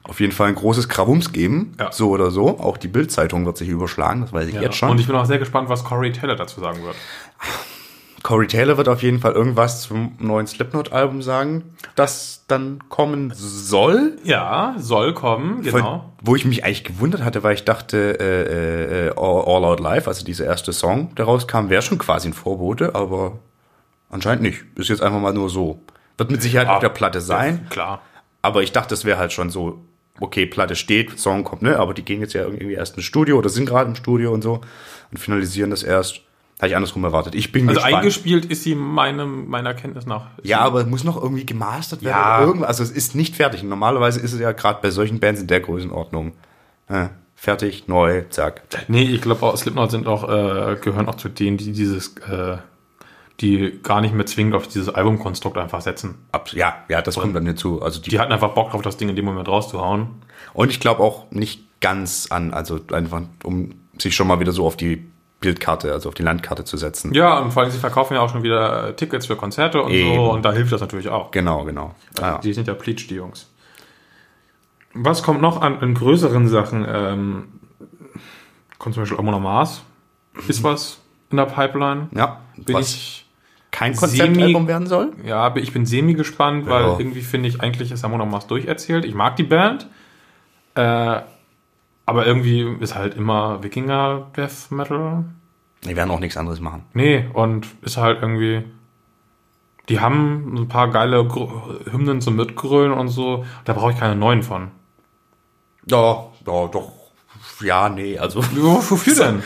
auf 0.04 0.20
jeden 0.20 0.32
Fall 0.32 0.48
ein 0.48 0.54
großes 0.54 0.88
Krawums 0.88 1.32
geben. 1.32 1.72
Ja. 1.80 1.90
So 1.90 2.10
oder 2.10 2.30
so. 2.30 2.60
Auch 2.60 2.76
die 2.76 2.86
Bild-Zeitung 2.88 3.44
wird 3.44 3.56
sich 3.58 3.68
überschlagen, 3.68 4.20
das 4.20 4.32
weiß 4.32 4.46
ich 4.48 4.54
Ja. 4.54 4.62
jetzt 4.62 4.76
schon. 4.76 4.90
Und 4.90 5.00
ich 5.00 5.06
bin 5.08 5.16
auch 5.16 5.24
sehr 5.24 5.38
gespannt, 5.38 5.68
was 5.68 5.82
Corey 5.84 6.12
Taylor 6.12 6.36
dazu 6.36 6.60
sagen 6.60 6.82
wird. 6.84 6.94
Corey 8.26 8.48
Taylor 8.48 8.76
wird 8.76 8.88
auf 8.88 9.04
jeden 9.04 9.20
Fall 9.20 9.34
irgendwas 9.34 9.82
zum 9.82 10.16
neuen 10.18 10.48
Slipknot-Album 10.48 11.22
sagen, 11.22 11.76
das 11.94 12.42
dann 12.48 12.80
kommen 12.88 13.30
soll. 13.32 14.18
Ja, 14.24 14.74
soll 14.78 15.14
kommen, 15.14 15.62
Von, 15.62 15.80
genau. 15.80 16.12
wo 16.22 16.34
ich 16.34 16.44
mich 16.44 16.64
eigentlich 16.64 16.82
gewundert 16.82 17.22
hatte, 17.22 17.44
weil 17.44 17.54
ich 17.54 17.64
dachte, 17.64 18.18
äh, 18.18 19.06
äh, 19.06 19.08
All, 19.10 19.64
Out 19.64 19.78
Live, 19.78 20.08
also 20.08 20.24
dieser 20.24 20.44
erste 20.44 20.72
Song, 20.72 21.14
der 21.14 21.26
rauskam, 21.26 21.68
wäre 21.68 21.82
schon 21.82 21.98
quasi 21.98 22.28
ein 22.28 22.32
Vorbote, 22.32 22.96
aber 22.96 23.38
anscheinend 24.10 24.42
nicht. 24.42 24.64
Ist 24.74 24.88
jetzt 24.88 25.02
einfach 25.02 25.20
mal 25.20 25.32
nur 25.32 25.48
so. 25.48 25.78
Wird 26.18 26.32
mit 26.32 26.42
Sicherheit 26.42 26.66
auf 26.66 26.80
der 26.80 26.88
Platte 26.88 27.20
sein, 27.20 27.68
Klar. 27.70 28.00
aber 28.42 28.64
ich 28.64 28.72
dachte, 28.72 28.94
es 28.94 29.04
wäre 29.04 29.18
halt 29.18 29.32
schon 29.32 29.50
so, 29.50 29.84
okay, 30.18 30.46
Platte 30.46 30.74
steht, 30.74 31.16
Song 31.20 31.44
kommt, 31.44 31.62
ne? 31.62 31.78
Aber 31.78 31.94
die 31.94 32.04
gehen 32.04 32.22
jetzt 32.22 32.32
ja 32.32 32.42
irgendwie 32.42 32.72
erst 32.74 32.96
ins 32.96 33.06
Studio 33.06 33.38
oder 33.38 33.50
sind 33.50 33.66
gerade 33.66 33.88
im 33.88 33.94
Studio 33.94 34.32
und 34.32 34.42
so 34.42 34.62
und 35.12 35.18
finalisieren 35.18 35.70
das 35.70 35.84
erst. 35.84 36.22
Habe 36.58 36.68
ich 36.68 36.76
andersrum 36.76 37.04
erwartet. 37.04 37.34
Ich 37.34 37.52
bin 37.52 37.68
Also 37.68 37.80
gespannt. 37.80 37.96
eingespielt 37.96 38.44
ist 38.46 38.62
sie 38.62 38.74
meinem, 38.74 39.46
meiner 39.48 39.74
Kenntnis 39.74 40.06
nach. 40.06 40.28
Ja, 40.42 40.60
aber 40.60 40.80
es 40.80 40.86
muss 40.86 41.04
noch 41.04 41.20
irgendwie 41.22 41.44
gemastert 41.44 42.02
werden. 42.02 42.16
Ja. 42.18 42.40
Irgendwas. 42.40 42.68
Also 42.68 42.82
es 42.84 42.90
ist 42.92 43.14
nicht 43.14 43.36
fertig. 43.36 43.62
Normalerweise 43.62 44.20
ist 44.20 44.32
es 44.32 44.40
ja 44.40 44.52
gerade 44.52 44.78
bei 44.80 44.90
solchen 44.90 45.20
Bands 45.20 45.40
in 45.40 45.46
der 45.48 45.60
Größenordnung. 45.60 46.32
Äh, 46.88 47.08
fertig, 47.34 47.88
neu, 47.88 48.22
zack. 48.30 48.62
Nee, 48.88 49.02
ich 49.02 49.20
glaube 49.20 49.44
auch 49.44 49.56
Slipknot 49.56 49.90
sind 49.90 50.06
auch, 50.06 50.24
äh, 50.24 50.76
gehören 50.80 51.08
auch 51.08 51.16
zu 51.16 51.28
denen, 51.28 51.58
die 51.58 51.72
dieses, 51.72 52.16
äh, 52.28 52.56
die 53.40 53.78
gar 53.82 54.00
nicht 54.00 54.14
mehr 54.14 54.24
zwingend 54.24 54.54
auf 54.54 54.66
dieses 54.66 54.88
Albumkonstrukt 54.88 55.58
einfach 55.58 55.82
setzen. 55.82 56.14
Ab, 56.32 56.50
ja, 56.54 56.74
ja, 56.88 57.02
das 57.02 57.16
kommt 57.16 57.36
dann 57.36 57.44
hinzu. 57.44 57.82
Also 57.82 58.00
die, 58.00 58.08
Die 58.08 58.18
hatten 58.18 58.32
einfach 58.32 58.54
Bock 58.54 58.70
drauf, 58.70 58.80
das 58.80 58.96
Ding 58.96 59.10
in 59.10 59.16
dem 59.16 59.26
Moment 59.26 59.46
rauszuhauen. 59.48 60.08
und 60.54 60.70
ich 60.70 60.80
glaube 60.80 61.02
auch 61.02 61.30
nicht 61.30 61.80
ganz 61.82 62.28
an, 62.30 62.54
also 62.54 62.80
einfach 62.92 63.20
um 63.44 63.74
sich 63.98 64.16
schon 64.16 64.26
mal 64.26 64.40
wieder 64.40 64.52
so 64.52 64.66
auf 64.66 64.78
die 64.78 65.04
Bildkarte, 65.40 65.92
also 65.92 66.08
auf 66.08 66.14
die 66.14 66.22
Landkarte 66.22 66.64
zu 66.64 66.76
setzen. 66.76 67.12
Ja, 67.14 67.38
und 67.38 67.52
vor 67.52 67.62
allem, 67.62 67.70
sie 67.70 67.78
verkaufen 67.78 68.14
ja 68.14 68.20
auch 68.20 68.30
schon 68.30 68.42
wieder 68.42 68.88
äh, 68.88 68.96
Tickets 68.96 69.26
für 69.26 69.36
Konzerte 69.36 69.82
und 69.82 69.92
Eben. 69.92 70.14
so, 70.14 70.30
und 70.32 70.42
da 70.44 70.52
hilft 70.52 70.72
das 70.72 70.80
natürlich 70.80 71.08
auch. 71.08 71.30
Genau, 71.30 71.64
genau. 71.64 71.94
Ah, 72.18 72.22
ja. 72.22 72.38
Die 72.38 72.52
sind 72.54 72.66
ja 72.68 72.74
Pleatsch, 72.74 73.08
die 73.10 73.16
Jungs. 73.16 73.50
Was 74.94 75.22
kommt 75.22 75.42
noch 75.42 75.60
an, 75.60 75.78
an 75.80 75.92
größeren 75.94 76.48
Sachen? 76.48 76.86
Ähm, 76.88 77.48
kommt 78.78 78.94
zum 78.94 79.02
Beispiel 79.02 79.18
Amon 79.18 79.42
Mars. 79.42 79.82
Ist 80.48 80.62
was 80.64 81.00
in 81.30 81.36
der 81.36 81.44
Pipeline? 81.46 82.08
ja, 82.12 82.40
Bin 82.56 82.74
was 82.76 82.94
ich, 82.94 83.26
kein 83.70 83.94
Konzeptalbum 83.94 84.66
werden 84.68 84.86
soll. 84.86 85.12
ja, 85.24 85.54
ich 85.56 85.72
bin 85.72 85.84
semi 85.84 86.14
gespannt, 86.14 86.66
weil 86.66 86.82
Ja. 86.84 86.98
irgendwie 86.98 87.20
finde 87.20 87.48
ich, 87.50 87.60
eigentlich 87.60 87.92
ist 87.92 88.04
Amon 88.04 88.28
Mars 88.30 88.46
durcherzählt. 88.46 89.04
Ich 89.04 89.14
mag 89.14 89.36
die 89.36 89.42
Band. 89.44 89.86
Äh, 90.74 91.20
aber 92.06 92.26
irgendwie 92.26 92.62
ist 92.80 92.94
halt 92.94 93.14
immer 93.14 93.62
Wikinger 93.62 94.28
Death 94.36 94.70
Metal. 94.70 95.24
Die 95.84 95.94
werden 95.94 96.10
auch 96.10 96.20
nichts 96.20 96.36
anderes 96.36 96.60
machen. 96.60 96.84
Nee, 96.94 97.26
und 97.34 97.66
ist 97.82 97.96
halt 97.98 98.22
irgendwie. 98.22 98.64
Die 99.88 100.00
haben 100.00 100.54
ein 100.56 100.68
paar 100.68 100.90
geile 100.90 101.24
Gr- 101.26 101.78
Hymnen 101.92 102.20
zum 102.20 102.34
Mitgrölen 102.36 102.92
und 102.92 103.08
so. 103.08 103.44
Da 103.64 103.72
brauche 103.72 103.92
ich 103.92 103.98
keine 103.98 104.16
neuen 104.16 104.42
von. 104.42 104.70
Ja, 105.88 106.26
ja, 106.46 106.66
doch. 106.66 106.92
Ja, 107.62 107.88
nee, 107.88 108.18
also 108.18 108.42
Wofür 108.54 109.14
denn? 109.14 109.42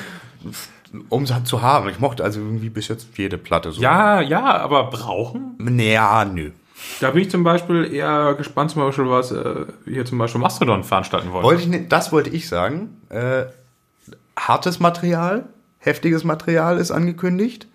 um 1.11 1.24
es 1.24 1.32
halt 1.34 1.46
zu 1.46 1.61
haben. 1.61 1.88
Ich 1.90 2.00
mochte 2.00 2.24
also 2.24 2.40
irgendwie 2.40 2.70
bis 2.70 2.88
jetzt 2.88 3.18
jede 3.18 3.36
Platte 3.36 3.72
so. 3.72 3.82
Ja, 3.82 4.20
ja, 4.22 4.56
aber 4.58 4.84
brauchen? 4.84 5.56
Naja, 5.58 6.24
nö. 6.24 6.52
Da 7.00 7.10
bin 7.10 7.22
ich 7.22 7.30
zum 7.30 7.44
Beispiel 7.44 7.92
eher 7.92 8.34
gespannt, 8.34 8.70
zum 8.70 8.82
Beispiel, 8.82 9.08
was 9.08 9.32
äh, 9.32 9.66
hier 9.84 10.04
zum 10.04 10.18
Beispiel 10.18 10.40
Mastodon 10.40 10.84
veranstalten 10.84 11.32
wollen. 11.32 11.44
Wollte 11.44 11.62
ich 11.62 11.88
das 11.88 12.12
wollte 12.12 12.30
ich 12.30 12.48
sagen. 12.48 13.00
Äh, 13.08 13.44
hartes 14.38 14.80
Material, 14.80 15.44
heftiges 15.78 16.24
Material 16.24 16.78
ist 16.78 16.90
angekündigt. 16.90 17.66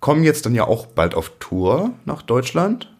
Kommen 0.00 0.24
jetzt 0.24 0.46
dann 0.46 0.54
ja 0.54 0.64
auch 0.64 0.86
bald 0.86 1.14
auf 1.14 1.32
Tour 1.38 1.92
nach 2.04 2.22
Deutschland. 2.22 2.92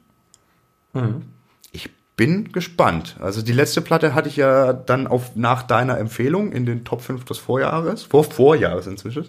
Ich 1.72 1.90
bin 2.16 2.53
gespannt. 2.53 3.16
Also 3.20 3.43
die 3.43 3.53
letzte 3.53 3.80
Platte 3.80 4.14
hatte 4.14 4.28
ich 4.28 4.36
ja 4.36 4.72
dann 4.72 5.07
auf, 5.07 5.34
nach 5.34 5.62
deiner 5.62 5.99
Empfehlung 5.99 6.53
in 6.53 6.66
den 6.66 6.84
Top 6.84 7.01
5 7.01 7.24
des 7.24 7.38
Vorjahres, 7.38 8.05
vor 8.05 8.24
Vorjahres 8.24 8.86
inzwischen, 8.86 9.28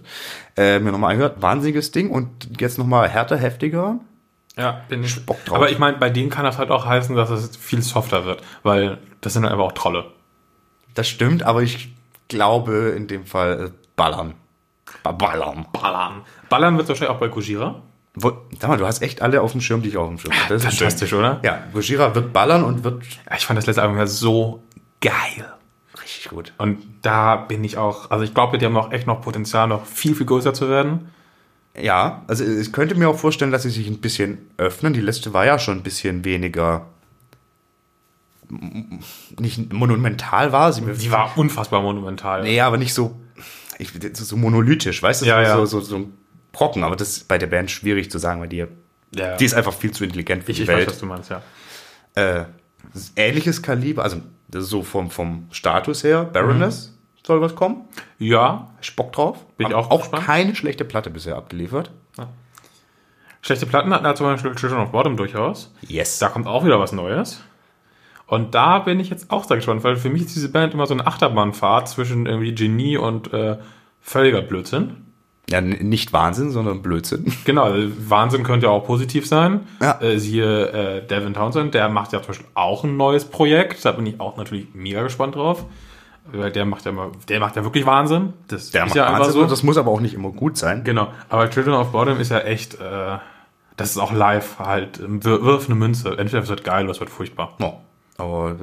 äh, 0.57 0.79
mir 0.79 0.91
nochmal 0.91 1.11
angehört. 1.11 1.41
Wahnsinniges 1.41 1.91
Ding 1.91 2.11
und 2.11 2.59
jetzt 2.59 2.77
nochmal 2.77 3.09
härter, 3.09 3.37
heftiger. 3.37 3.99
Ja, 4.57 4.81
bin 4.87 5.03
ich 5.03 5.25
Bock 5.25 5.43
drauf. 5.45 5.55
Aber 5.57 5.71
ich 5.71 5.79
meine, 5.79 5.97
bei 5.97 6.09
denen 6.09 6.29
kann 6.29 6.43
das 6.45 6.57
halt 6.59 6.69
auch 6.69 6.85
heißen, 6.85 7.15
dass 7.15 7.29
es 7.31 7.55
viel 7.57 7.81
softer 7.81 8.25
wird, 8.25 8.41
weil 8.61 8.99
das 9.21 9.33
sind 9.33 9.43
halt 9.43 9.53
einfach 9.53 9.65
auch 9.65 9.71
Trolle. 9.71 10.05
Das 10.93 11.07
stimmt, 11.07 11.43
aber 11.43 11.63
ich 11.63 11.93
glaube 12.27 12.93
in 12.95 13.07
dem 13.07 13.25
Fall 13.25 13.65
äh, 13.67 13.71
ballern. 13.95 14.35
Ba- 15.01 15.11
Ballern. 15.11 15.65
Ballern. 15.73 16.21
Ballern 16.49 16.77
wird 16.77 16.87
wahrscheinlich 16.87 17.15
auch 17.15 17.19
bei 17.19 17.29
Gojira. 17.29 17.81
Wo, 18.15 18.31
sag 18.59 18.69
mal, 18.69 18.77
du 18.77 18.85
hast 18.85 19.01
echt 19.01 19.23
alle 19.23 19.41
auf 19.41 19.53
dem 19.53 19.61
Schirm, 19.61 19.81
die 19.81 19.89
ich 19.89 19.97
auf 19.97 20.07
dem 20.07 20.19
Schirm 20.19 20.33
ist 20.49 20.63
Fantastisch, 20.63 21.09
schön. 21.09 21.19
oder? 21.19 21.39
Ja, 21.43 21.63
Gojira 21.73 22.13
wird 22.13 22.31
ballern 22.31 22.63
und 22.63 22.83
wird 22.83 23.03
Ja, 23.27 23.35
ich 23.35 23.45
fand 23.45 23.57
das 23.57 23.65
letzte 23.65 23.81
Album 23.81 23.97
ja 23.97 24.05
so 24.05 24.61
geil. 25.01 25.51
richtig 25.99 26.29
gut. 26.29 26.53
Und 26.59 26.77
da 27.01 27.37
bin 27.37 27.63
ich 27.63 27.77
auch, 27.77 28.11
also 28.11 28.23
ich 28.23 28.35
glaube, 28.35 28.59
die 28.59 28.65
haben 28.67 28.77
auch 28.77 28.91
echt 28.91 29.07
noch 29.07 29.21
Potenzial, 29.21 29.67
noch 29.67 29.87
viel, 29.87 30.13
viel 30.13 30.27
größer 30.27 30.53
zu 30.53 30.69
werden. 30.69 31.09
Ja, 31.79 32.23
also 32.27 32.45
ich 32.45 32.71
könnte 32.71 32.95
mir 32.95 33.09
auch 33.09 33.17
vorstellen, 33.17 33.51
dass 33.51 33.63
sie 33.63 33.69
sich 33.71 33.87
ein 33.87 33.99
bisschen 33.99 34.37
öffnen. 34.57 34.93
Die 34.93 35.01
letzte 35.01 35.33
war 35.33 35.45
ja 35.45 35.57
schon 35.57 35.77
ein 35.77 35.83
bisschen 35.83 36.23
weniger 36.23 36.87
nicht 39.39 39.73
monumental 39.73 40.51
war 40.51 40.71
sie. 40.73 40.81
Die 40.81 41.11
war 41.11 41.35
unfassbar 41.37 41.81
monumental. 41.81 42.43
Nee, 42.43 42.59
aber 42.61 42.77
nicht 42.77 42.93
so, 42.93 43.19
ich, 43.79 43.91
so 44.13 44.37
monolithisch, 44.37 45.01
weißt 45.01 45.21
du? 45.23 45.25
Ja, 45.25 45.37
so, 45.37 45.41
ja. 45.49 45.55
So, 45.57 45.65
so, 45.65 45.81
so 45.81 45.95
ein 45.97 46.13
Brocken, 46.51 46.83
aber 46.83 46.95
das 46.95 47.09
ist 47.09 47.27
bei 47.27 47.37
der 47.37 47.47
Band 47.47 47.71
schwierig 47.71 48.11
zu 48.11 48.19
sagen, 48.19 48.41
weil 48.41 48.49
die, 48.49 48.65
Ja. 49.15 49.35
die 49.37 49.45
ist 49.45 49.53
einfach 49.55 49.73
viel 49.73 49.91
zu 49.91 50.03
intelligent 50.03 50.43
für 50.43 50.51
ich, 50.51 50.57
die 50.57 50.63
ich 50.63 50.69
weiß, 50.69 50.77
Welt. 50.77 50.87
was 50.87 50.99
du 50.99 51.05
meinst, 51.07 51.31
ja. 51.31 51.41
äh, 52.15 52.45
ähnliches 53.15 53.61
Kaliber, 53.63 54.03
also 54.03 54.17
das 54.49 54.65
ist 54.65 54.69
so 54.69 54.83
vom, 54.83 55.09
vom 55.09 55.47
Status 55.51 56.03
her, 56.03 56.25
Baroness 56.25 56.92
soll 57.25 57.41
was 57.41 57.55
kommen. 57.55 57.87
Ja, 58.19 58.69
Bock 58.95 59.13
drauf. 59.13 59.45
Bin 59.57 59.67
ich 59.67 59.73
auch 59.73 59.89
auch 59.91 60.01
gespannt. 60.01 60.25
keine 60.25 60.55
schlechte 60.55 60.85
Platte 60.85 61.09
bisher 61.09 61.35
abgeliefert. 61.35 61.91
schlechte 63.41 63.65
Platten 63.65 63.93
hatten 63.93 64.03
da 64.03 64.15
zum 64.15 64.27
Beispiel 64.27 64.55
Children 64.55 64.81
of 64.81 64.91
Bottom 64.91 65.17
durchaus. 65.17 65.73
Yes. 65.81 66.19
Da 66.19 66.29
kommt 66.29 66.47
auch 66.47 66.65
wieder 66.65 66.79
was 66.79 66.91
Neues. 66.91 67.41
Und 68.27 68.55
da 68.55 68.79
bin 68.79 68.99
ich 68.99 69.09
jetzt 69.09 69.31
auch 69.31 69.43
sehr 69.43 69.57
gespannt, 69.57 69.83
weil 69.83 69.95
für 69.95 70.09
mich 70.09 70.23
ist 70.23 70.35
diese 70.35 70.49
Band 70.49 70.73
immer 70.73 70.87
so 70.87 70.93
eine 70.93 71.05
Achterbahnfahrt 71.05 71.89
zwischen 71.89 72.25
irgendwie 72.25 72.55
Genie 72.55 72.97
und 72.97 73.33
äh, 73.33 73.57
völliger 74.01 74.41
Blödsinn. 74.41 74.97
Ja, 75.49 75.59
nicht 75.59 76.13
Wahnsinn, 76.13 76.51
sondern 76.51 76.81
Blödsinn. 76.81 77.33
Genau, 77.45 77.63
also 77.63 77.91
Wahnsinn 78.09 78.43
könnte 78.43 78.67
ja 78.67 78.71
auch 78.71 78.85
positiv 78.85 79.27
sein. 79.27 79.67
Ja. 79.81 79.99
Äh, 80.01 80.17
siehe 80.17 80.69
äh, 80.69 81.05
Devin 81.05 81.33
Townsend, 81.33 81.73
der 81.73 81.89
macht 81.89 82.13
ja 82.13 82.21
zum 82.21 82.29
Beispiel 82.29 82.47
auch 82.53 82.85
ein 82.85 82.95
neues 82.95 83.25
Projekt. 83.25 83.83
Da 83.83 83.91
bin 83.91 84.05
ich 84.05 84.19
auch 84.21 84.37
natürlich 84.37 84.67
mega 84.73 85.03
gespannt 85.03 85.35
drauf. 85.35 85.65
Der 86.31 86.65
macht 86.65 86.85
ja 86.85 86.91
immer, 86.91 87.11
der 87.27 87.39
macht 87.39 87.55
ja 87.55 87.63
wirklich 87.63 87.85
Wahnsinn. 87.85 88.33
Das 88.47 88.71
Der 88.71 88.83
ist 88.83 88.89
macht 88.89 88.95
ja 88.95 89.11
Wahnsinn, 89.11 89.33
so. 89.33 89.45
das 89.45 89.61
muss 89.63 89.77
aber 89.77 89.91
auch 89.91 89.99
nicht 89.99 90.13
immer 90.13 90.31
gut 90.31 90.57
sein. 90.57 90.83
Genau, 90.83 91.09
aber 91.29 91.49
Children 91.49 91.73
of 91.75 91.91
Bottom 91.91 92.19
ist 92.19 92.31
ja 92.31 92.39
echt, 92.39 92.75
äh, 92.75 93.17
das 93.77 93.91
ist 93.91 93.97
auch 93.97 94.11
live 94.13 94.57
halt, 94.59 94.99
ähm, 94.99 95.23
wir- 95.23 95.43
wirf 95.43 95.65
eine 95.65 95.75
Münze. 95.75 96.17
Entweder 96.17 96.41
es 96.43 96.49
wird 96.49 96.63
geil 96.63 96.83
oder 96.85 96.91
es 96.91 96.99
wird 96.99 97.09
furchtbar. 97.09 97.55
Ja, 97.59 97.73
aber 98.17 98.55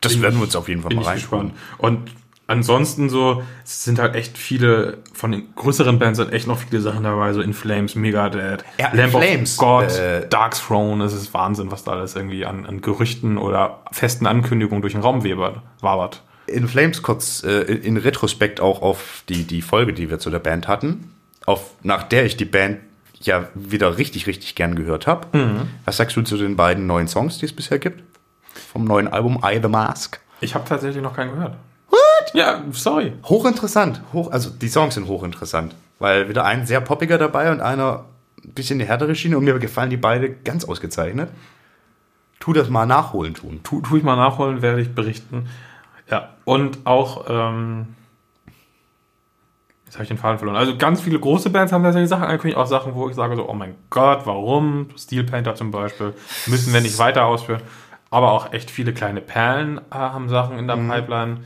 Das 0.00 0.20
werden 0.22 0.36
wir 0.38 0.44
uns 0.44 0.54
auf 0.54 0.68
jeden 0.68 0.82
Fall 0.82 0.94
mal 0.94 1.04
reinschauen. 1.04 1.52
Und 1.78 2.12
ansonsten 2.48 3.08
so, 3.08 3.44
es 3.64 3.84
sind 3.84 4.00
halt 4.00 4.16
echt 4.16 4.36
viele, 4.36 4.98
von 5.12 5.30
den 5.30 5.54
größeren 5.54 6.00
Bands 6.00 6.18
sind 6.18 6.32
echt 6.32 6.48
noch 6.48 6.58
viele 6.58 6.80
Sachen 6.80 7.04
dabei, 7.04 7.32
so 7.32 7.40
In 7.40 7.54
Flames, 7.54 7.94
Megadeth, 7.94 8.64
Ja, 8.80 8.90
Lamb 8.92 9.12
Flames, 9.12 9.58
of 9.58 9.64
God, 9.64 9.96
äh, 9.96 10.26
Dark 10.28 10.54
Throne, 10.54 11.04
es 11.04 11.12
ist 11.12 11.32
Wahnsinn, 11.32 11.70
was 11.70 11.84
da 11.84 11.92
alles 11.92 12.16
irgendwie 12.16 12.44
an, 12.44 12.66
an 12.66 12.80
Gerüchten 12.80 13.38
oder 13.38 13.82
festen 13.92 14.26
Ankündigungen 14.26 14.82
durch 14.82 14.94
den 14.94 15.02
Raum 15.02 15.22
wabert. 15.22 15.60
wabert. 15.80 16.22
In 16.46 16.66
Flames 16.66 17.02
kurz 17.02 17.44
äh, 17.44 17.60
in 17.60 17.98
Retrospekt 17.98 18.60
auch 18.60 18.82
auf 18.82 19.22
die, 19.28 19.44
die 19.44 19.62
Folge, 19.62 19.92
die 19.92 20.10
wir 20.10 20.18
zu 20.18 20.30
der 20.30 20.38
Band 20.38 20.66
hatten, 20.66 21.12
auf, 21.46 21.70
nach 21.82 22.02
der 22.02 22.24
ich 22.24 22.36
die 22.36 22.46
Band 22.46 22.78
ja 23.20 23.48
wieder 23.54 23.98
richtig, 23.98 24.26
richtig 24.26 24.54
gern 24.54 24.74
gehört 24.74 25.06
habe. 25.06 25.36
Mhm. 25.36 25.68
Was 25.84 25.98
sagst 25.98 26.16
du 26.16 26.22
zu 26.22 26.38
den 26.38 26.56
beiden 26.56 26.86
neuen 26.86 27.08
Songs, 27.08 27.38
die 27.38 27.46
es 27.46 27.52
bisher 27.52 27.78
gibt? 27.78 28.02
Vom 28.72 28.84
neuen 28.84 29.08
Album 29.08 29.42
I 29.44 29.58
The 29.62 29.68
Mask? 29.68 30.20
Ich 30.40 30.54
habe 30.54 30.66
tatsächlich 30.66 31.02
noch 31.02 31.14
keinen 31.14 31.32
gehört. 31.32 31.56
What? 31.88 32.34
Ja, 32.34 32.62
sorry. 32.72 33.12
Hochinteressant. 33.24 34.00
Hoch, 34.12 34.30
also 34.30 34.50
die 34.50 34.68
Songs 34.68 34.94
sind 34.94 35.08
hochinteressant. 35.08 35.74
Weil 35.98 36.28
wieder 36.28 36.44
ein 36.44 36.66
sehr 36.66 36.80
poppiger 36.80 37.18
dabei 37.18 37.50
und 37.50 37.60
einer 37.60 38.04
ein 38.44 38.52
bisschen 38.52 38.78
die 38.78 38.86
härtere 38.86 39.14
Schiene 39.14 39.36
und 39.36 39.44
mir 39.44 39.58
gefallen 39.58 39.90
die 39.90 39.96
beide 39.96 40.30
ganz 40.30 40.64
ausgezeichnet. 40.64 41.30
Tu 42.40 42.52
das 42.52 42.68
mal 42.68 42.86
nachholen 42.86 43.34
tun. 43.34 43.60
Tu, 43.64 43.80
tu 43.80 43.96
ich 43.96 44.02
mal 44.02 44.16
nachholen, 44.16 44.62
werde 44.62 44.80
ich 44.80 44.94
berichten. 44.94 45.48
Ja, 46.10 46.30
und 46.44 46.86
auch, 46.86 47.26
ähm, 47.28 47.88
jetzt 49.84 49.94
habe 49.94 50.04
ich 50.04 50.08
den 50.08 50.18
Faden 50.18 50.38
verloren. 50.38 50.56
Also 50.56 50.76
ganz 50.76 51.00
viele 51.00 51.18
große 51.18 51.50
Bands 51.50 51.72
haben 51.72 51.82
tatsächlich 51.82 52.08
Sachen 52.08 52.24
angekündigt, 52.24 52.58
auch 52.58 52.66
Sachen, 52.66 52.94
wo 52.94 53.08
ich 53.08 53.16
sage 53.16 53.36
so, 53.36 53.48
oh 53.48 53.54
mein 53.54 53.74
Gott, 53.90 54.22
warum? 54.24 54.88
Steel 54.96 55.24
Panther 55.24 55.54
zum 55.56 55.70
Beispiel, 55.70 56.14
müssen 56.46 56.72
wir 56.72 56.80
nicht 56.80 56.98
weiter 56.98 57.26
ausführen. 57.26 57.60
Aber 58.10 58.32
auch 58.32 58.52
echt 58.52 58.70
viele 58.70 58.94
kleine 58.94 59.20
Perlen 59.20 59.78
äh, 59.90 59.94
haben 59.94 60.28
Sachen 60.30 60.58
in 60.58 60.66
der 60.66 60.76
Pipeline. 60.76 61.38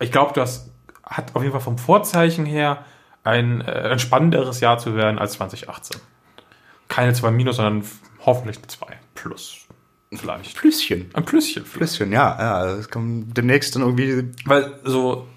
Ich 0.00 0.10
glaube, 0.10 0.32
das 0.34 0.70
hat 1.04 1.34
auf 1.34 1.42
jeden 1.42 1.52
Fall 1.52 1.60
vom 1.60 1.78
Vorzeichen 1.78 2.46
her 2.46 2.84
ein, 3.22 3.60
äh, 3.60 3.90
ein 3.92 3.98
spannenderes 3.98 4.60
Jahr 4.60 4.78
zu 4.78 4.96
werden 4.96 5.18
als 5.18 5.32
2018. 5.34 6.00
Keine 6.88 7.12
zwei 7.12 7.30
Minus, 7.30 7.56
sondern 7.56 7.84
hoffentlich 8.24 8.56
eine 8.58 8.66
zwei 8.66 8.98
plus. 9.14 9.66
Vielleicht. 10.12 10.56
Plüsschen. 10.56 11.10
Ein 11.12 11.24
Plüsschen. 11.24 11.64
Plüsschen, 11.64 12.12
ja. 12.12 12.36
ja 12.38 12.74
es 12.74 12.88
kommt 12.88 13.36
demnächst 13.36 13.76
dann 13.76 13.82
irgendwie 13.82 14.24
Weil 14.44 14.72
so, 14.82 15.28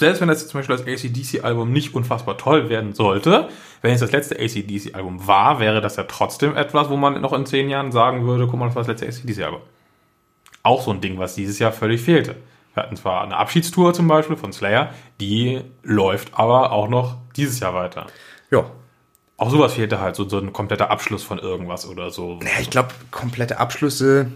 selbst 0.00 0.22
wenn 0.22 0.28
das 0.28 0.40
jetzt 0.40 0.50
zum 0.50 0.60
Beispiel 0.60 0.76
das 0.76 0.86
ACDC-Album 0.86 1.70
nicht 1.70 1.94
unfassbar 1.94 2.38
toll 2.38 2.70
werden 2.70 2.94
sollte, 2.94 3.50
wenn 3.82 3.92
es 3.92 4.00
das 4.00 4.12
letzte 4.12 4.36
ACDC-Album 4.36 5.26
war, 5.26 5.60
wäre 5.60 5.82
das 5.82 5.96
ja 5.96 6.04
trotzdem 6.04 6.56
etwas, 6.56 6.88
wo 6.88 6.96
man 6.96 7.20
noch 7.20 7.34
in 7.34 7.44
zehn 7.44 7.68
Jahren 7.68 7.92
sagen 7.92 8.26
würde, 8.26 8.46
guck 8.46 8.58
mal, 8.58 8.66
das 8.66 8.76
war 8.76 8.84
das 8.84 9.00
letzte 9.02 9.08
ACDC-Album. 9.08 9.60
Auch 10.62 10.82
so 10.82 10.90
ein 10.90 11.02
Ding, 11.02 11.18
was 11.18 11.34
dieses 11.34 11.58
Jahr 11.58 11.72
völlig 11.72 12.00
fehlte. 12.00 12.36
Wir 12.74 12.82
hatten 12.82 12.96
zwar 12.96 13.22
eine 13.22 13.36
Abschiedstour 13.36 13.94
zum 13.94 14.08
Beispiel 14.08 14.36
von 14.36 14.52
Slayer, 14.52 14.90
die 15.20 15.62
läuft 15.82 16.34
aber 16.34 16.72
auch 16.72 16.88
noch 16.88 17.18
dieses 17.36 17.60
Jahr 17.60 17.74
weiter. 17.74 18.06
Ja. 18.50 18.64
Auch 19.36 19.50
sowas 19.50 19.74
fehlte 19.74 20.00
halt, 20.00 20.14
so, 20.14 20.28
so 20.28 20.38
ein 20.38 20.52
kompletter 20.52 20.90
Abschluss 20.90 21.24
von 21.24 21.38
irgendwas 21.38 21.86
oder 21.86 22.10
so. 22.10 22.38
Ja, 22.42 22.60
ich 22.60 22.70
glaube, 22.70 22.90
komplette 23.10 23.58
Abschlüsse 23.58 24.26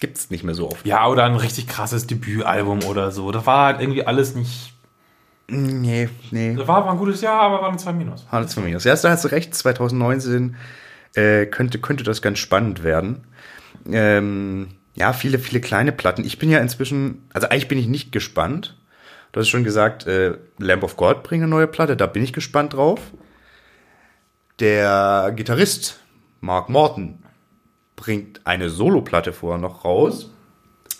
gibt's 0.00 0.30
nicht 0.30 0.44
mehr 0.44 0.54
so 0.54 0.70
oft. 0.70 0.84
Ja, 0.86 1.06
oder 1.06 1.24
ein 1.24 1.36
richtig 1.36 1.68
krasses 1.68 2.06
Debütalbum 2.06 2.84
oder 2.84 3.10
so. 3.10 3.30
Das 3.32 3.46
war 3.46 3.66
halt 3.66 3.80
irgendwie 3.80 4.06
alles 4.06 4.34
nicht. 4.34 4.74
Nee, 5.48 6.08
nee. 6.30 6.54
Das 6.54 6.68
war, 6.68 6.84
war 6.84 6.92
ein 6.92 6.98
gutes 6.98 7.20
Jahr, 7.20 7.40
aber 7.40 7.62
war 7.62 7.70
ein 7.70 7.78
2 7.78 7.92
Minus. 7.92 8.26
Alles 8.30 8.54
von 8.54 8.64
mir. 8.64 8.74
Das 8.74 8.86
erste 8.86 9.10
hast 9.10 9.24
du 9.24 9.28
recht, 9.28 9.54
2019 9.54 10.56
äh, 11.14 11.46
könnte, 11.46 11.78
könnte 11.80 12.04
das 12.04 12.22
ganz 12.22 12.38
spannend 12.38 12.82
werden. 12.82 13.26
Ähm, 13.90 14.68
ja, 15.00 15.14
viele, 15.14 15.38
viele 15.38 15.62
kleine 15.62 15.92
Platten. 15.92 16.26
Ich 16.26 16.38
bin 16.38 16.50
ja 16.50 16.58
inzwischen, 16.58 17.22
also 17.32 17.48
eigentlich 17.48 17.68
bin 17.68 17.78
ich 17.78 17.86
nicht 17.86 18.12
gespannt. 18.12 18.76
Du 19.32 19.40
hast 19.40 19.48
schon 19.48 19.64
gesagt, 19.64 20.06
äh, 20.06 20.34
Lamb 20.58 20.82
of 20.82 20.98
God 20.98 21.22
bringt 21.22 21.42
eine 21.42 21.50
neue 21.50 21.66
Platte, 21.66 21.96
da 21.96 22.06
bin 22.06 22.22
ich 22.22 22.34
gespannt 22.34 22.74
drauf. 22.74 23.00
Der 24.58 25.32
Gitarrist 25.34 26.00
Mark 26.42 26.68
Morton 26.68 27.22
bringt 27.96 28.46
eine 28.46 28.68
Soloplatte 28.68 29.32
vorher 29.32 29.58
noch 29.58 29.86
raus. 29.86 30.30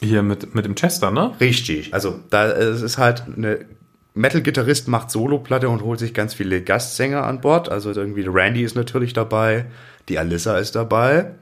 Hier 0.00 0.22
mit, 0.22 0.54
mit 0.54 0.64
dem 0.64 0.76
Chester, 0.76 1.10
ne? 1.10 1.34
Richtig. 1.38 1.92
Also 1.92 2.20
da 2.30 2.46
es 2.46 2.80
ist 2.80 2.96
halt 2.96 3.24
eine 3.36 3.66
Metal-Gitarrist 4.14 4.88
macht 4.88 5.10
Soloplatte 5.10 5.68
und 5.68 5.82
holt 5.82 5.98
sich 5.98 6.14
ganz 6.14 6.32
viele 6.32 6.62
Gastsänger 6.62 7.26
an 7.26 7.42
Bord. 7.42 7.68
Also 7.68 7.92
irgendwie 7.92 8.24
Randy 8.26 8.62
ist 8.62 8.76
natürlich 8.76 9.12
dabei, 9.12 9.66
die 10.08 10.18
Alyssa 10.18 10.56
ist 10.56 10.74
dabei, 10.74 11.34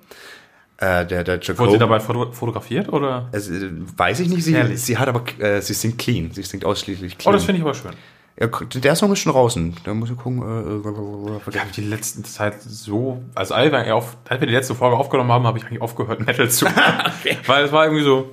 äh, 0.78 1.04
der 1.06 1.24
der 1.24 1.36
Wurde 1.36 1.44
Jacob. 1.46 1.70
sie 1.72 1.78
dabei 1.78 2.00
foto 2.00 2.32
fotografiert 2.32 2.88
oder? 2.92 3.28
äh, 3.32 3.38
weiß 3.38 4.20
ich 4.20 4.28
nicht. 4.28 4.44
Sie, 4.44 4.76
sie 4.76 4.96
hat 4.98 5.08
aber 5.08 5.22
äh, 5.40 5.60
sie 5.60 5.74
singt 5.74 5.98
clean. 5.98 6.30
Sie 6.32 6.42
singt 6.42 6.64
ausschließlich 6.64 7.14
Oh, 7.14 7.18
clean. 7.18 7.32
das 7.34 7.44
finde 7.44 7.58
ich 7.58 7.64
aber 7.64 7.74
schön. 7.74 7.92
ja, 8.40 8.46
der 8.80 8.94
Song 8.96 9.12
ist 9.12 9.18
schon 9.18 9.32
draußen. 9.32 9.74
Da 9.84 9.92
muss 9.94 10.10
ich 10.10 10.16
gucken. 10.16 10.40
Äh, 10.42 11.50
Ich 11.50 11.58
habe 11.60 11.70
die 11.74 11.80
letzten 11.82 12.24
Zeit 12.24 12.62
so, 12.62 13.22
also 13.34 13.54
als 13.54 13.72
wir, 13.72 13.94
auf, 13.96 14.16
als 14.28 14.40
wir 14.40 14.46
die 14.46 14.54
letzte 14.54 14.74
Folge 14.76 14.96
aufgenommen 14.96 15.32
haben, 15.32 15.46
habe 15.46 15.58
ich 15.58 15.64
eigentlich 15.66 15.82
aufgehört, 15.82 16.20
Metal 16.26 16.48
zu 16.48 16.66
hören. 16.74 17.12
Weil 17.46 17.64
es 17.64 17.72
war 17.72 17.84
irgendwie 17.86 18.04
so, 18.04 18.30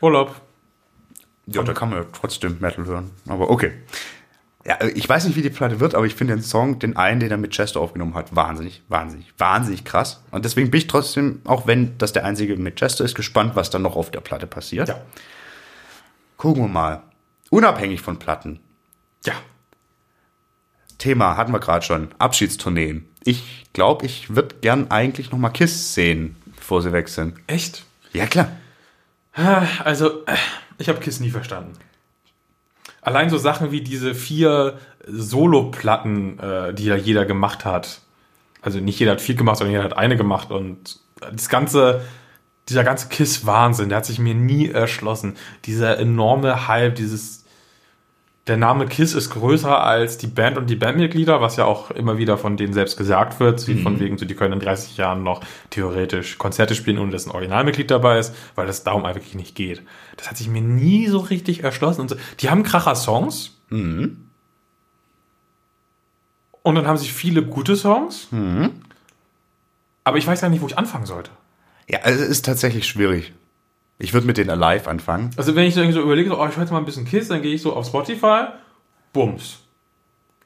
Urlaub. 0.00 0.34
Ja, 1.46 1.62
da 1.62 1.74
kann 1.74 1.90
man 1.90 1.98
ja 1.98 2.04
trotzdem 2.12 2.56
Metal 2.58 2.84
hören. 2.86 3.10
Aber 3.28 3.50
okay. 3.50 3.70
Ja, 4.66 4.76
äh, 4.76 4.90
ich 4.90 5.08
weiß 5.08 5.24
nicht, 5.26 5.36
wie 5.36 5.42
die 5.42 5.50
Platte 5.50 5.80
wird, 5.80 5.94
aber 5.94 6.06
ich 6.06 6.14
finde 6.14 6.34
den 6.34 6.42
Song, 6.42 6.78
den 6.78 6.96
einen, 6.96 7.20
den 7.20 7.30
er 7.30 7.36
mit 7.36 7.52
Chester 7.52 7.80
aufgenommen 7.80 8.14
hat, 8.14 8.34
wahnsinnig, 8.34 8.82
wahnsinnig, 8.88 9.32
wahnsinnig 9.38 9.84
krass. 9.84 10.22
Und 10.30 10.44
deswegen 10.44 10.70
bin 10.70 10.78
ich 10.78 10.86
trotzdem, 10.86 11.40
auch 11.44 11.66
wenn 11.66 11.96
das 11.98 12.12
der 12.12 12.24
einzige 12.24 12.56
mit 12.56 12.76
Chester 12.76 13.04
ist, 13.04 13.14
gespannt, 13.14 13.56
was 13.56 13.70
dann 13.70 13.82
noch 13.82 13.96
auf 13.96 14.10
der 14.10 14.20
Platte 14.20 14.46
passiert. 14.46 14.88
Ja. 14.88 15.00
Gucken 16.36 16.62
wir 16.62 16.68
mal. 16.68 17.02
Unabhängig 17.50 18.00
von 18.00 18.18
Platten. 18.18 18.60
Ja. 19.24 19.34
Thema 20.98 21.36
hatten 21.36 21.52
wir 21.52 21.60
gerade 21.60 21.84
schon. 21.84 22.08
Abschiedstourneen. 22.18 23.08
Ich 23.24 23.66
glaube, 23.72 24.06
ich 24.06 24.34
würde 24.34 24.54
gern 24.60 24.90
eigentlich 24.90 25.30
noch 25.30 25.38
mal 25.38 25.50
Kiss 25.50 25.94
sehen, 25.94 26.36
bevor 26.56 26.82
sie 26.82 26.92
weg 26.92 27.08
sind. 27.08 27.38
Echt? 27.46 27.84
Ja, 28.12 28.26
klar. 28.26 28.48
Also, 29.82 30.24
äh, 30.26 30.36
ich 30.78 30.88
habe 30.88 31.00
Kiss 31.00 31.20
nie 31.20 31.30
verstanden. 31.30 31.72
Allein 33.04 33.30
so 33.30 33.38
Sachen 33.38 33.70
wie 33.70 33.82
diese 33.82 34.14
vier 34.14 34.78
Solo-Platten, 35.06 36.38
äh, 36.38 36.74
die 36.74 36.86
ja 36.86 36.96
jeder 36.96 37.26
gemacht 37.26 37.64
hat. 37.64 38.00
Also 38.62 38.80
nicht 38.80 38.98
jeder 38.98 39.12
hat 39.12 39.20
viel 39.20 39.36
gemacht, 39.36 39.58
sondern 39.58 39.72
jeder 39.72 39.84
hat 39.84 39.96
eine 39.96 40.16
gemacht. 40.16 40.50
Und 40.50 40.98
das 41.20 41.50
ganze, 41.50 42.02
dieser 42.68 42.82
ganze 42.82 43.08
Kiss-Wahnsinn, 43.08 43.90
der 43.90 43.98
hat 43.98 44.06
sich 44.06 44.18
mir 44.18 44.34
nie 44.34 44.70
erschlossen. 44.70 45.36
Dieser 45.66 45.98
enorme 45.98 46.66
Hype, 46.66 46.94
dieses 46.94 47.43
der 48.46 48.58
Name 48.58 48.86
Kiss 48.86 49.14
ist 49.14 49.30
größer 49.30 49.82
als 49.82 50.18
die 50.18 50.26
Band 50.26 50.58
und 50.58 50.68
die 50.68 50.76
Bandmitglieder, 50.76 51.40
was 51.40 51.56
ja 51.56 51.64
auch 51.64 51.90
immer 51.90 52.18
wieder 52.18 52.36
von 52.36 52.58
denen 52.58 52.74
selbst 52.74 52.98
gesagt 52.98 53.40
wird, 53.40 53.66
wie 53.66 53.80
von 53.80 53.98
wegen 54.00 54.18
so, 54.18 54.26
die 54.26 54.34
können 54.34 54.52
in 54.52 54.60
30 54.60 54.98
Jahren 54.98 55.22
noch 55.22 55.40
theoretisch 55.70 56.36
Konzerte 56.36 56.74
spielen, 56.74 56.98
ohne 56.98 57.10
dass 57.10 57.26
ein 57.26 57.30
Originalmitglied 57.30 57.90
dabei 57.90 58.18
ist, 58.18 58.34
weil 58.54 58.66
das 58.66 58.84
darum 58.84 59.06
einfach 59.06 59.20
wirklich 59.20 59.34
nicht 59.34 59.54
geht. 59.54 59.82
Das 60.18 60.28
hat 60.28 60.36
sich 60.36 60.48
mir 60.48 60.60
nie 60.60 61.06
so 61.06 61.18
richtig 61.18 61.64
erschlossen. 61.64 62.02
Und 62.02 62.08
so. 62.10 62.16
Die 62.40 62.50
haben 62.50 62.64
Kracher-Songs. 62.64 63.56
Und 63.70 64.26
dann 66.62 66.86
haben 66.86 66.98
sie 66.98 67.08
viele 67.08 67.42
gute 67.42 67.76
Songs. 67.76 68.28
Aber 70.04 70.18
ich 70.18 70.26
weiß 70.26 70.42
gar 70.42 70.50
nicht, 70.50 70.60
wo 70.60 70.66
ich 70.66 70.76
anfangen 70.76 71.06
sollte. 71.06 71.30
Ja, 71.88 72.00
also 72.00 72.22
es 72.22 72.28
ist 72.28 72.44
tatsächlich 72.44 72.86
schwierig. 72.86 73.32
Ich 73.98 74.12
würde 74.12 74.26
mit 74.26 74.36
den 74.36 74.50
Alive 74.50 74.88
anfangen. 74.90 75.30
Also 75.36 75.54
wenn 75.54 75.66
ich 75.66 75.74
so 75.74 75.80
irgendwie 75.80 75.98
so 75.98 76.02
überlege, 76.02 76.30
so, 76.30 76.40
oh, 76.40 76.46
ich 76.48 76.56
höre 76.56 76.62
jetzt 76.64 76.72
mal 76.72 76.78
ein 76.78 76.84
bisschen 76.84 77.04
Kiss, 77.04 77.28
dann 77.28 77.42
gehe 77.42 77.54
ich 77.54 77.62
so 77.62 77.74
auf 77.74 77.86
Spotify, 77.86 78.46
bums. 79.12 79.58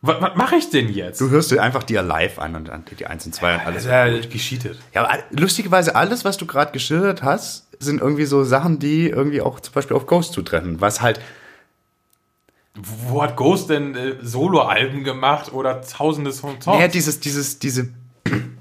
Was, 0.01 0.21
was 0.21 0.37
mache 0.37 0.57
ich 0.57 0.71
denn 0.71 0.89
jetzt? 0.93 1.21
Du 1.21 1.29
hörst 1.31 1.51
dir 1.51 1.61
einfach 1.63 1.83
die 1.83 1.99
Alive 1.99 2.41
an 2.41 2.55
und 2.55 2.69
dann 2.69 2.85
die 2.99 3.07
1 3.07 3.27
und 3.27 3.35
2 3.35 3.53
und 3.55 3.59
Das 3.61 3.67
alles. 3.67 3.85
ist 3.85 3.91
ja 3.91 4.29
gescheatet. 4.31 4.79
Ja, 4.95 5.05
aber 5.09 5.19
lustigerweise 5.31 5.97
alles, 5.97 6.25
was 6.25 6.37
du 6.37 6.47
gerade 6.47 6.71
geschildert 6.73 7.23
hast, 7.25 7.67
sind 7.81 8.01
irgendwie 8.01 8.25
so 8.27 8.45
Sachen, 8.45 8.79
die 8.79 9.09
irgendwie 9.09 9.41
auch 9.41 9.59
zum 9.61 9.75
Beispiel 9.75 9.97
auf 9.97 10.07
Ghost 10.07 10.35
zutreffen. 10.35 10.81
Was 10.81 11.01
halt, 11.01 11.21
Wo 12.77 13.23
hat 13.23 13.35
Ghost 13.37 13.71
denn 13.71 13.97
äh, 13.97 14.15
Soloalben 14.23 15.03
gemacht 15.03 15.53
oder 15.53 15.81
tausende 15.83 16.31
von 16.33 16.61
Songs? 16.61 16.67
naja, 16.67 16.87
dieses, 16.89 17.19
dieses, 17.19 17.59
diese, 17.59 17.89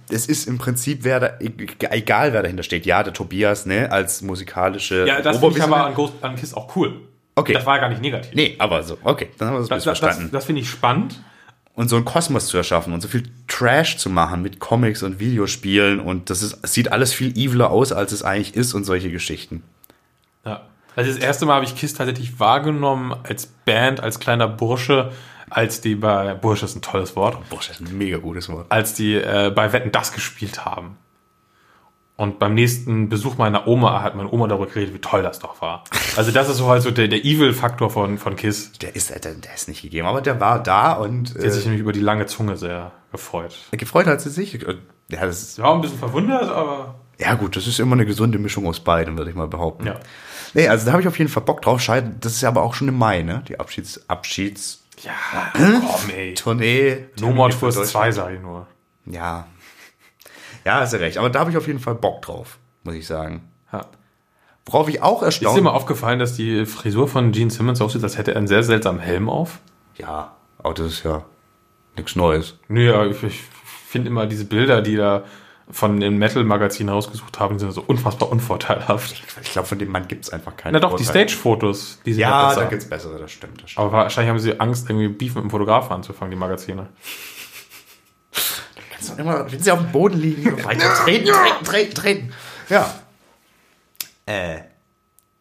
es 0.10 0.28
ist 0.28 0.48
im 0.48 0.58
Prinzip, 0.58 1.04
wer 1.04 1.20
da, 1.20 1.28
e- 1.40 1.52
egal 1.90 2.34
wer 2.34 2.42
dahinter 2.42 2.64
steht. 2.64 2.86
Ja, 2.86 3.04
der 3.04 3.14
Tobias, 3.14 3.66
ne, 3.66 3.92
als 3.92 4.22
musikalische 4.22 5.06
ja, 5.08 5.22
das 5.22 5.40
finde 5.40 5.58
ich 5.58 5.64
aber 5.64 5.86
an, 5.86 5.94
Ghost, 5.94 6.14
an 6.22 6.36
Kiss 6.36 6.54
auch 6.54 6.76
cool. 6.76 7.02
Okay. 7.36 7.54
Das 7.54 7.66
war 7.66 7.76
ja 7.76 7.82
gar 7.82 7.90
nicht 7.90 8.02
negativ. 8.02 8.34
Nee, 8.34 8.56
aber 8.58 8.84
so, 8.84 8.98
okay, 9.04 9.30
dann 9.38 9.50
haben 9.50 9.56
wir 9.56 9.60
das, 9.60 9.70
das, 9.70 9.84
das, 9.84 10.00
das, 10.00 10.00
verstanden. 10.00 10.32
das 10.32 10.46
finde 10.46 10.62
ich 10.62 10.70
spannend. 10.70 11.22
und 11.76 11.88
so 11.90 11.96
einen 11.96 12.06
Kosmos 12.06 12.48
zu 12.48 12.58
erschaffen 12.58 12.94
und 12.94 13.02
so 13.02 13.08
viel 13.08 13.24
Trash 13.48 13.98
zu 13.98 14.10
machen 14.10 14.42
mit 14.42 14.60
Comics 14.60 15.04
und 15.04 15.20
Videospielen 15.20 16.00
und 16.00 16.30
das 16.32 16.42
ist, 16.42 16.66
sieht 16.66 16.92
alles 16.92 17.14
viel 17.14 17.38
eviler 17.38 17.70
aus, 17.70 17.92
als 17.92 18.12
es 18.12 18.24
eigentlich 18.24 18.56
ist 18.56 18.74
und 18.74 18.86
solche 18.86 19.12
Geschichten. 19.12 19.62
Ja. 20.46 20.62
Also 20.96 21.12
das 21.12 21.20
erste 21.20 21.46
Mal 21.46 21.56
habe 21.56 21.66
ich 21.66 21.76
Kiss 21.76 21.94
tatsächlich 21.94 22.40
wahrgenommen 22.40 23.14
als 23.22 23.46
Band, 23.46 24.00
als 24.00 24.20
kleiner 24.20 24.48
Bursche, 24.48 25.12
als 25.50 25.82
die 25.82 25.96
bei 25.96 26.34
Bursche 26.34 26.66
ist 26.66 26.76
ein 26.76 26.82
tolles 26.82 27.16
Wort, 27.16 27.38
das 27.50 27.70
ist 27.70 27.82
ein 27.82 27.98
mega 27.98 28.18
gutes 28.18 28.50
Wort. 28.50 28.66
als 28.70 28.94
die 28.94 29.16
äh, 29.16 29.52
bei 29.56 29.72
Wetten 29.74 29.92
das 29.92 30.12
gespielt 30.14 30.66
haben. 30.66 30.98
Und 32.16 32.40
beim 32.40 32.56
nächsten 32.56 33.10
Besuch 33.10 33.38
meiner 33.38 33.68
Oma 33.68 34.02
hat 34.02 34.16
meine 34.16 34.32
Oma 34.32 34.48
darüber 34.48 34.66
geredet, 34.66 34.92
wie 34.96 35.00
toll 35.00 35.22
das 35.22 35.38
doch 35.38 35.62
war. 35.62 35.84
Also 36.16 36.32
das 36.32 36.50
ist 36.50 36.58
so 36.58 36.68
halt 36.68 36.82
so 36.82 36.90
der, 36.90 37.08
der 37.08 37.24
Evil-Faktor 37.24 37.92
von, 37.92 38.18
von 38.18 38.36
Kiss. 38.36 38.72
Der 38.82 38.96
ist, 38.96 39.12
der, 39.12 39.20
der 39.20 39.54
ist 39.54 39.68
nicht 39.68 39.84
gegeben, 39.84 40.08
aber 40.08 40.22
der 40.22 40.40
war 40.40 40.62
da 40.64 40.94
und 40.94 41.36
Der 41.36 41.46
hat 41.46 41.52
sich 41.54 41.66
nämlich 41.66 41.82
über 41.82 41.92
die 41.94 42.00
lange 42.00 42.26
Zunge 42.26 42.58
sehr 42.58 42.92
gefreut. 43.12 43.56
äh, 43.72 43.78
gefreut 43.78 44.08
hat 44.08 44.20
sie 44.22 44.32
sich. 44.32 44.54
Ja, 44.54 45.26
das 45.28 45.44
ist, 45.44 45.60
war 45.62 45.76
ein 45.76 45.82
bisschen 45.82 46.00
verwundert, 46.00 46.50
aber 46.50 46.96
ja 47.20 47.36
gut, 47.36 47.56
das 47.56 47.68
ist 47.68 47.80
immer 47.80 47.94
eine 47.94 48.06
gesunde 48.06 48.40
Mischung 48.40 48.66
aus 48.68 48.80
beidem, 48.80 49.16
würde 49.18 49.30
ich 49.30 49.36
mal 49.38 49.48
behaupten. 49.48 49.86
ja. 49.86 49.96
Nee, 50.54 50.68
also 50.70 50.86
da 50.86 50.94
habe 50.94 51.02
ich 51.02 51.08
auf 51.08 51.20
jeden 51.20 51.30
Fall 51.30 51.44
Bock 51.44 51.62
drauf. 51.62 51.82
Scheiße, 51.82 52.14
das 52.20 52.34
ist 52.34 52.42
ja 52.42 52.50
aber 52.50 52.64
auch 52.64 52.74
schon 52.74 52.88
im 52.88 52.98
Mai, 52.98 53.22
ne? 53.22 53.44
Die 53.48 53.60
Abschieds, 53.60 54.10
Abschieds 54.10 54.87
Ja, 55.02 55.14
komm 55.54 56.10
ey. 56.10 56.34
Tournee. 56.34 57.06
No 57.20 57.32
More 57.32 57.52
für 57.52 57.60
Tours 57.60 57.76
Deutschland. 57.76 57.92
2, 58.06 58.12
sag 58.12 58.34
ich 58.34 58.42
nur. 58.42 58.68
Ja. 59.06 59.48
Ja, 60.66 60.80
hast 60.82 60.94
du 60.94 61.00
recht. 61.00 61.18
Aber 61.18 61.30
da 61.30 61.40
habe 61.40 61.52
ich 61.52 61.58
auf 61.58 61.68
jeden 61.68 61.80
Fall 61.80 61.96
Bock 61.96 62.22
drauf, 62.22 62.58
muss 62.84 62.96
ich 62.96 63.06
sagen. 63.08 63.50
Ja. 63.72 63.86
Worauf 64.66 64.90
ich 64.90 65.02
auch 65.02 65.22
Ist 65.24 65.40
dir 65.40 65.46
erstaunt. 65.46 65.64
mal 65.64 65.72
aufgefallen, 65.72 66.20
dass 66.20 66.36
die 66.36 66.66
Frisur 66.66 67.08
von 67.08 67.32
Gene 67.32 67.50
Simmons 67.52 67.80
aussieht, 67.80 68.04
als 68.04 68.18
hätte 68.18 68.32
er 68.32 68.38
einen 68.38 68.48
sehr 68.48 68.64
seltsamen 68.64 69.00
Helm 69.00 69.30
auf? 69.30 69.60
Ja, 69.98 70.36
aber 70.58 70.74
das 70.74 70.88
ist 70.88 71.04
ja 71.04 71.24
nichts 71.96 72.16
Neues. 72.16 72.58
Nö, 72.68 72.92
ja, 72.92 73.06
ich, 73.06 73.24
ich 73.24 73.42
finde 73.88 74.10
immer 74.10 74.26
diese 74.26 74.46
Bilder, 74.46 74.82
die 74.82 74.96
da 74.98 75.24
von 75.70 76.00
den 76.00 76.18
Metal-Magazinen 76.18 76.94
rausgesucht 76.94 77.40
haben, 77.40 77.56
die 77.58 77.60
sind 77.62 77.72
so 77.74 77.84
unfassbar 77.86 78.30
unvorteilhaft. 78.32 79.22
Ich 79.44 79.52
glaube, 79.52 79.68
von 79.68 79.78
dem 79.78 79.90
Mann 79.92 80.08
gibt 80.08 80.24
es 80.26 80.30
einfach 80.32 80.56
keine. 80.56 80.74
Na 80.74 80.80
doch, 80.80 80.96
die 80.96 81.04
Vorteile. 81.04 81.28
Stage-Fotos, 81.28 82.00
die 82.06 82.14
sind 82.14 82.22
Ja, 82.22 82.48
besser. 82.50 82.62
da 82.62 82.68
gibt's 82.70 82.90
bessere, 82.90 83.20
das 83.20 83.32
stimmt. 83.32 83.62
Das 83.64 83.72
stimmt. 83.72 83.86
Aber 83.86 83.92
wahrscheinlich 83.98 84.30
haben 84.30 84.40
sie 84.40 84.60
Angst, 84.60 84.90
irgendwie 84.90 85.10
Beef 85.10 85.36
mit 85.36 85.44
dem 85.44 85.50
Fotografen 85.50 85.92
anzufangen, 85.92 86.32
die 86.32 86.38
Magazine. 86.38 86.88
Kannst 88.92 89.10
doch 89.12 89.18
immer, 89.20 89.52
wenn 89.52 89.60
sie 89.60 89.72
auf 89.72 89.80
dem 89.80 89.92
Boden 89.92 90.18
liegen, 90.20 90.64
weiter 90.64 90.94
treten, 91.04 91.26
treten, 91.28 91.64
treten, 91.66 91.94
treten. 91.94 92.34
Ja. 92.70 92.94
Äh. 94.26 94.60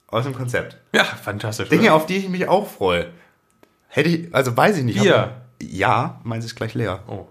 Aus 0.09 0.25
dem 0.25 0.35
Konzept. 0.35 0.77
Ja, 0.93 1.05
fantastisch. 1.05 1.69
Dinge, 1.69 1.83
oder? 1.87 1.95
auf 1.95 2.07
die 2.07 2.17
ich 2.17 2.29
mich 2.29 2.47
auch 2.49 2.69
freue. 2.69 3.11
Hätte 3.89 4.09
ich, 4.09 4.35
also 4.35 4.57
weiß 4.57 4.79
ich 4.79 4.85
nicht. 4.85 5.01
Bier. 5.01 5.17
aber- 5.17 5.41
Ja, 5.63 6.21
meins 6.23 6.45
ist 6.45 6.55
gleich 6.55 6.75
leer. 6.75 7.03
Oh. 7.09 7.27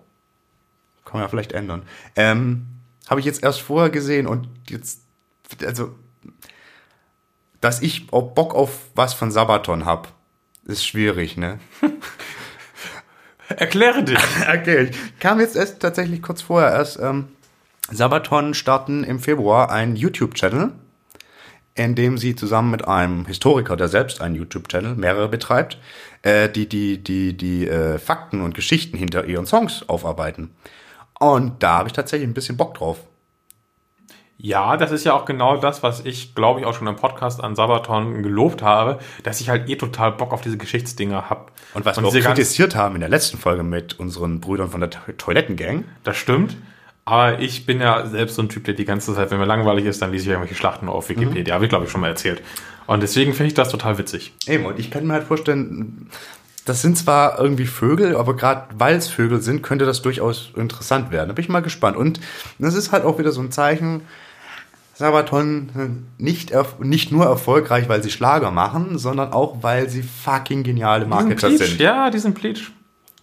Kann 1.05 1.13
man 1.13 1.21
ja 1.23 1.27
vielleicht 1.27 1.51
ändern. 1.53 1.83
Ähm, 2.15 2.67
habe 3.09 3.19
ich 3.19 3.25
jetzt 3.25 3.43
erst 3.43 3.61
vorher 3.61 3.89
gesehen 3.89 4.27
und 4.27 4.47
jetzt, 4.69 5.01
also, 5.65 5.95
dass 7.61 7.81
ich 7.81 8.07
auch 8.11 8.33
Bock 8.33 8.55
auf 8.55 8.79
was 8.95 9.13
von 9.13 9.31
Sabaton 9.31 9.85
hab, 9.85 10.13
ist 10.65 10.85
schwierig, 10.85 11.37
ne? 11.37 11.59
Erkläre 13.49 14.03
dich. 14.03 14.17
Okay, 14.47 14.89
ich 14.89 15.19
kam 15.19 15.39
jetzt 15.39 15.55
erst 15.55 15.79
tatsächlich 15.79 16.21
kurz 16.21 16.41
vorher 16.41 16.71
erst. 16.71 16.99
Ähm, 16.99 17.27
Sabaton 17.91 18.53
starten 18.55 19.03
im 19.03 19.19
Februar 19.19 19.69
einen 19.69 19.95
YouTube-Channel, 19.95 20.71
in 21.75 21.93
dem 21.93 22.17
sie 22.17 22.35
zusammen 22.35 22.71
mit 22.71 22.87
einem 22.87 23.27
Historiker, 23.27 23.75
der 23.75 23.87
selbst 23.87 24.21
einen 24.21 24.35
YouTube-Channel, 24.35 24.95
mehrere 24.95 25.29
betreibt, 25.29 25.77
äh, 26.23 26.49
die 26.49 26.67
die 26.67 27.03
die 27.03 27.37
die 27.37 27.67
äh, 27.67 27.99
Fakten 27.99 28.41
und 28.41 28.55
Geschichten 28.55 28.97
hinter 28.97 29.25
ihren 29.25 29.45
Songs 29.45 29.87
aufarbeiten. 29.87 30.55
Und 31.33 31.63
da 31.63 31.79
habe 31.79 31.87
ich 31.89 31.93
tatsächlich 31.93 32.27
ein 32.29 32.33
bisschen 32.33 32.57
Bock 32.57 32.75
drauf. 32.75 32.97
Ja, 34.37 34.75
das 34.75 34.91
ist 34.91 35.05
ja 35.05 35.13
auch 35.13 35.23
genau 35.25 35.57
das, 35.57 35.81
was 35.81 36.03
ich, 36.05 36.35
glaube 36.35 36.59
ich, 36.59 36.65
auch 36.65 36.73
schon 36.73 36.87
im 36.87 36.97
Podcast 36.97 37.41
an 37.41 37.55
Sabaton 37.55 38.21
gelobt 38.21 38.61
habe, 38.61 38.99
dass 39.23 39.39
ich 39.39 39.49
halt 39.49 39.69
eh 39.69 39.77
total 39.77 40.11
Bock 40.11 40.33
auf 40.33 40.41
diese 40.41 40.57
Geschichtsdinger 40.57 41.29
hab. 41.29 41.51
Und 41.73 41.85
was 41.85 41.97
wir 42.01 42.05
auch 42.07 42.13
kritisiert 42.13 42.75
haben 42.75 42.95
in 42.95 43.01
der 43.01 43.09
letzten 43.09 43.37
Folge 43.37 43.63
mit 43.63 43.97
unseren 43.97 44.41
Brüdern 44.41 44.69
von 44.69 44.81
der 44.81 44.89
To- 44.89 45.11
Toilettengang, 45.17 45.85
Das 46.03 46.17
stimmt. 46.17 46.57
Aber 47.05 47.39
ich 47.39 47.65
bin 47.67 47.79
ja 47.81 48.07
selbst 48.07 48.35
so 48.35 48.41
ein 48.41 48.49
Typ, 48.49 48.63
der 48.65 48.73
die 48.73 48.83
ganze 48.83 49.13
Zeit, 49.13 49.29
wenn 49.31 49.37
mir 49.37 49.45
langweilig 49.45 49.85
ist, 49.85 50.01
dann 50.01 50.11
lese 50.11 50.23
ich 50.23 50.29
irgendwelche 50.29 50.55
Schlachten 50.55 50.89
auf 50.89 51.07
Wikipedia. 51.07 51.53
Habe 51.53 51.65
ich, 51.65 51.69
glaube 51.69 51.85
ich, 51.85 51.91
schon 51.91 52.01
mal 52.01 52.07
erzählt. 52.07 52.41
Und 52.87 53.03
deswegen 53.03 53.33
finde 53.33 53.47
ich 53.49 53.53
das 53.53 53.69
total 53.69 53.97
witzig. 53.99 54.33
Eben, 54.47 54.65
und 54.65 54.79
ich 54.79 54.89
kann 54.91 55.05
mir 55.05 55.13
halt 55.13 55.23
vorstellen, 55.23 56.09
das 56.65 56.81
sind 56.81 56.97
zwar 56.97 57.39
irgendwie 57.39 57.67
Vögel, 57.67 58.17
aber 58.17 58.35
gerade 58.35 58.65
weil 58.77 58.95
es 58.95 59.07
Vögel 59.07 59.41
sind, 59.41 59.61
könnte 59.61 59.85
das 59.85 60.01
durchaus 60.01 60.49
interessant 60.55 61.11
werden. 61.11 61.29
Da 61.29 61.33
bin 61.33 61.43
ich 61.43 61.49
mal 61.49 61.61
gespannt. 61.61 61.95
Und 61.95 62.19
das 62.57 62.73
ist 62.73 62.91
halt 62.91 63.05
auch 63.05 63.19
wieder 63.19 63.31
so 63.31 63.41
ein 63.41 63.51
Zeichen, 63.51 64.01
Sabaton 64.95 66.07
nicht, 66.17 66.53
nicht 66.79 67.11
nur 67.11 67.25
erfolgreich, 67.25 67.87
weil 67.87 68.01
sie 68.01 68.09
Schlager 68.09 68.49
machen, 68.49 68.97
sondern 68.97 69.31
auch, 69.33 69.61
weil 69.61 69.89
sie 69.89 70.03
fucking 70.03 70.63
geniale 70.63 71.05
Marketer 71.05 71.49
Pleatsch, 71.49 71.69
sind. 71.69 71.79
Ja, 71.79 72.09
die 72.09 72.19
sind 72.19 72.33
Pleatsch. 72.33 72.71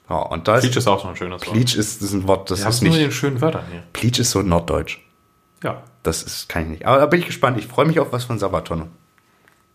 Ja, 0.08 0.16
und 0.16 0.46
da 0.46 0.58
Pleatsch 0.58 0.70
ist, 0.70 0.76
ist 0.76 0.86
auch 0.86 1.02
so 1.02 1.08
ein 1.08 1.16
schönes 1.16 1.40
Wort. 1.40 1.52
Pleach 1.52 1.74
ist, 1.74 2.02
das 2.02 2.08
ist 2.08 2.12
ein 2.12 2.28
Wort, 2.28 2.50
das 2.50 2.60
Wir 2.60 2.68
ist 2.68 2.74
es 2.76 2.82
nur 2.82 2.92
in 2.92 2.98
nicht, 2.98 3.06
den 3.06 3.12
schönen 3.12 3.40
Wörtern 3.40 3.64
hier. 3.70 3.82
Pleach 3.92 4.18
ist 4.18 4.30
so 4.30 4.42
norddeutsch. 4.42 5.00
Ja. 5.64 5.82
Das 6.02 6.22
ist, 6.22 6.48
kann 6.48 6.64
ich 6.64 6.68
nicht. 6.68 6.86
Aber 6.86 6.98
da 6.98 7.06
bin 7.06 7.20
ich 7.20 7.26
gespannt. 7.26 7.58
Ich 7.58 7.66
freue 7.66 7.86
mich 7.86 7.98
auf 7.98 8.12
was 8.12 8.24
von 8.24 8.38
Sabaton. 8.38 8.88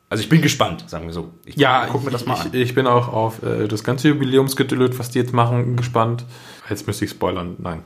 Also 0.09 0.23
ich 0.23 0.29
bin 0.29 0.41
gespannt, 0.41 0.89
sagen 0.89 1.05
wir 1.05 1.13
so. 1.13 1.33
Ich 1.43 1.57
Ja, 1.57 1.87
guck 1.91 2.05
mir 2.05 2.11
das 2.11 2.25
mal 2.25 2.35
ich, 2.35 2.41
an. 2.41 2.49
Ich 2.53 2.75
bin 2.75 2.87
auch 2.87 3.09
auf 3.09 3.43
äh, 3.43 3.67
das 3.67 3.83
ganze 3.83 4.07
Jubiläumsgedüllet, 4.07 4.97
was 4.99 5.09
die 5.09 5.19
jetzt 5.19 5.33
machen, 5.33 5.75
gespannt. 5.75 6.23
Jetzt 6.69 6.87
müsste 6.87 7.05
ich 7.05 7.11
spoilern. 7.11 7.55
Nein. 7.59 7.83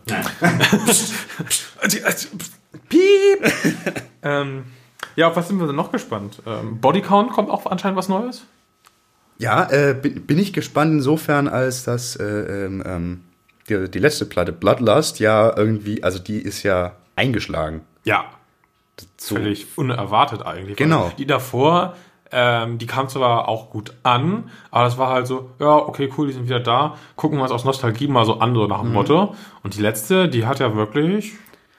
Piep! 2.89 3.51
ähm, 4.22 4.65
ja, 5.15 5.30
auf 5.30 5.36
was 5.36 5.47
sind 5.47 5.59
wir 5.59 5.65
denn 5.67 5.76
noch 5.76 5.91
gespannt? 5.91 6.41
Ähm, 6.45 6.80
Bodycount 6.80 7.32
kommt 7.32 7.49
auch 7.49 7.65
anscheinend 7.65 7.97
was 7.97 8.07
Neues? 8.07 8.45
Ja, 9.39 9.69
äh, 9.72 9.95
bin, 9.95 10.26
bin 10.28 10.38
ich 10.38 10.53
gespannt 10.53 10.93
insofern, 10.93 11.47
als 11.47 11.84
dass 11.84 12.15
äh, 12.15 12.24
ähm, 12.65 12.84
ähm, 12.86 13.22
die, 13.67 13.89
die 13.89 13.99
letzte 13.99 14.26
Platte, 14.26 14.51
Bloodlust, 14.51 15.19
ja 15.19 15.55
irgendwie, 15.57 16.03
also 16.03 16.19
die 16.19 16.38
ist 16.38 16.61
ja 16.61 16.95
eingeschlagen. 17.15 17.82
Ja. 18.03 18.26
So. 19.17 19.36
Völlig 19.36 19.65
unerwartet 19.78 20.45
eigentlich. 20.45 20.78
Genau. 20.78 21.11
Die 21.17 21.26
davor, 21.26 21.95
ähm, 22.32 22.77
die 22.77 22.86
kam 22.88 23.09
zwar 23.09 23.47
auch 23.47 23.69
gut 23.69 23.93
an, 24.03 24.49
aber 24.71 24.84
das 24.86 24.97
war 24.97 25.09
halt 25.09 25.27
so, 25.27 25.51
ja, 25.59 25.75
okay, 25.75 26.09
cool, 26.17 26.27
die 26.27 26.34
sind 26.34 26.45
wieder 26.45 26.59
da. 26.59 26.95
Gucken 27.15 27.38
wir 27.38 27.43
uns 27.43 27.51
aus 27.51 27.65
Nostalgie 27.65 28.07
mal 28.07 28.25
so 28.25 28.39
an, 28.39 28.53
so 28.55 28.67
nach 28.67 28.79
dem 28.82 28.89
Mhm. 28.89 28.93
Motto. 28.93 29.36
Und 29.63 29.75
die 29.75 29.82
letzte, 29.82 30.29
die 30.29 30.45
hat 30.45 30.59
ja 30.59 30.75
wirklich 30.75 31.34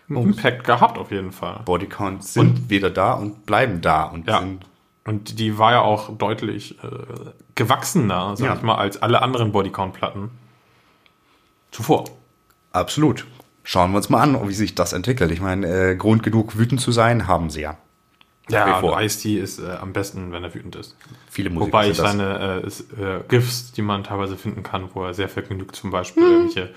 einen 0.09 0.19
Oh. 0.19 0.23
Impact 0.23 0.65
gehabt 0.65 0.99
auf 0.99 1.11
jeden 1.11 1.33
Fall. 1.33 1.61
Bodycount 1.65 2.23
sind 2.25 2.69
wieder 2.69 2.91
da 2.91 3.15
und 3.15 3.47
bleiben 3.47 3.81
da 3.81 4.05
und 4.05 4.29
Ja. 4.29 4.41
sind 4.41 4.67
Und 5.05 5.39
die 5.41 5.59
war 5.59 5.73
ja 5.73 5.81
auch 5.81 6.17
deutlich 6.17 6.79
äh, 6.85 6.87
gewachsener, 7.55 8.37
sag 8.37 8.47
Ja. 8.47 8.55
ich 8.55 8.63
mal, 8.63 8.77
als 8.77 9.03
alle 9.03 9.21
anderen 9.23 9.51
Bodycount-Platten 9.53 10.31
zuvor. 11.71 12.05
absolut. 12.73 13.27
Schauen 13.65 13.93
wir 13.93 13.99
uns 13.99 14.11
mal 14.11 14.21
an, 14.21 14.49
wie 14.49 14.53
sich 14.55 14.75
das 14.75 14.93
entwickelt. 14.93 15.31
Ich 15.31 15.41
meine, 15.41 15.67
äh, 15.93 15.97
Grund 15.97 16.23
genug 16.25 16.59
wütend 16.59 16.81
zu 16.81 16.91
sein, 16.91 17.29
haben 17.29 17.49
sie 17.49 17.61
ja. 17.63 17.77
Ja, 18.49 18.81
und 18.81 19.01
Ice-T 19.01 19.39
ist 19.39 19.61
äh, 19.61 19.71
am 19.81 19.93
besten, 19.93 20.33
wenn 20.33 20.43
er 20.43 20.53
wütend 20.53 20.75
ist. 20.77 20.97
Viele 21.31 21.49
Musiker 21.49 21.67
Wobei 21.69 21.91
ich 21.91 21.97
seine 21.97 22.61
äh, 22.63 22.67
s- 22.67 22.81
äh, 22.99 23.21
GIFs, 23.29 23.73
die 23.73 23.83
man 23.83 24.03
teilweise 24.05 24.37
finden 24.37 24.63
kann, 24.63 24.89
wo 24.95 25.05
er 25.05 25.15
sehr 25.15 25.29
vergnügt 25.29 25.77
zum. 25.77 25.91
Beispiel 25.93 26.23
irgendwelche 26.25 26.71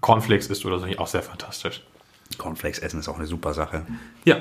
Cornflakes 0.00 0.46
isst 0.48 0.64
oder 0.64 0.78
so, 0.78 0.86
auch 0.98 1.06
sehr 1.08 1.22
fantastisch. 1.22 1.82
Cornflakes 2.38 2.78
essen 2.78 3.00
ist 3.00 3.08
auch 3.08 3.16
eine 3.18 3.26
super 3.26 3.52
Sache. 3.52 3.84
Ja. 4.24 4.36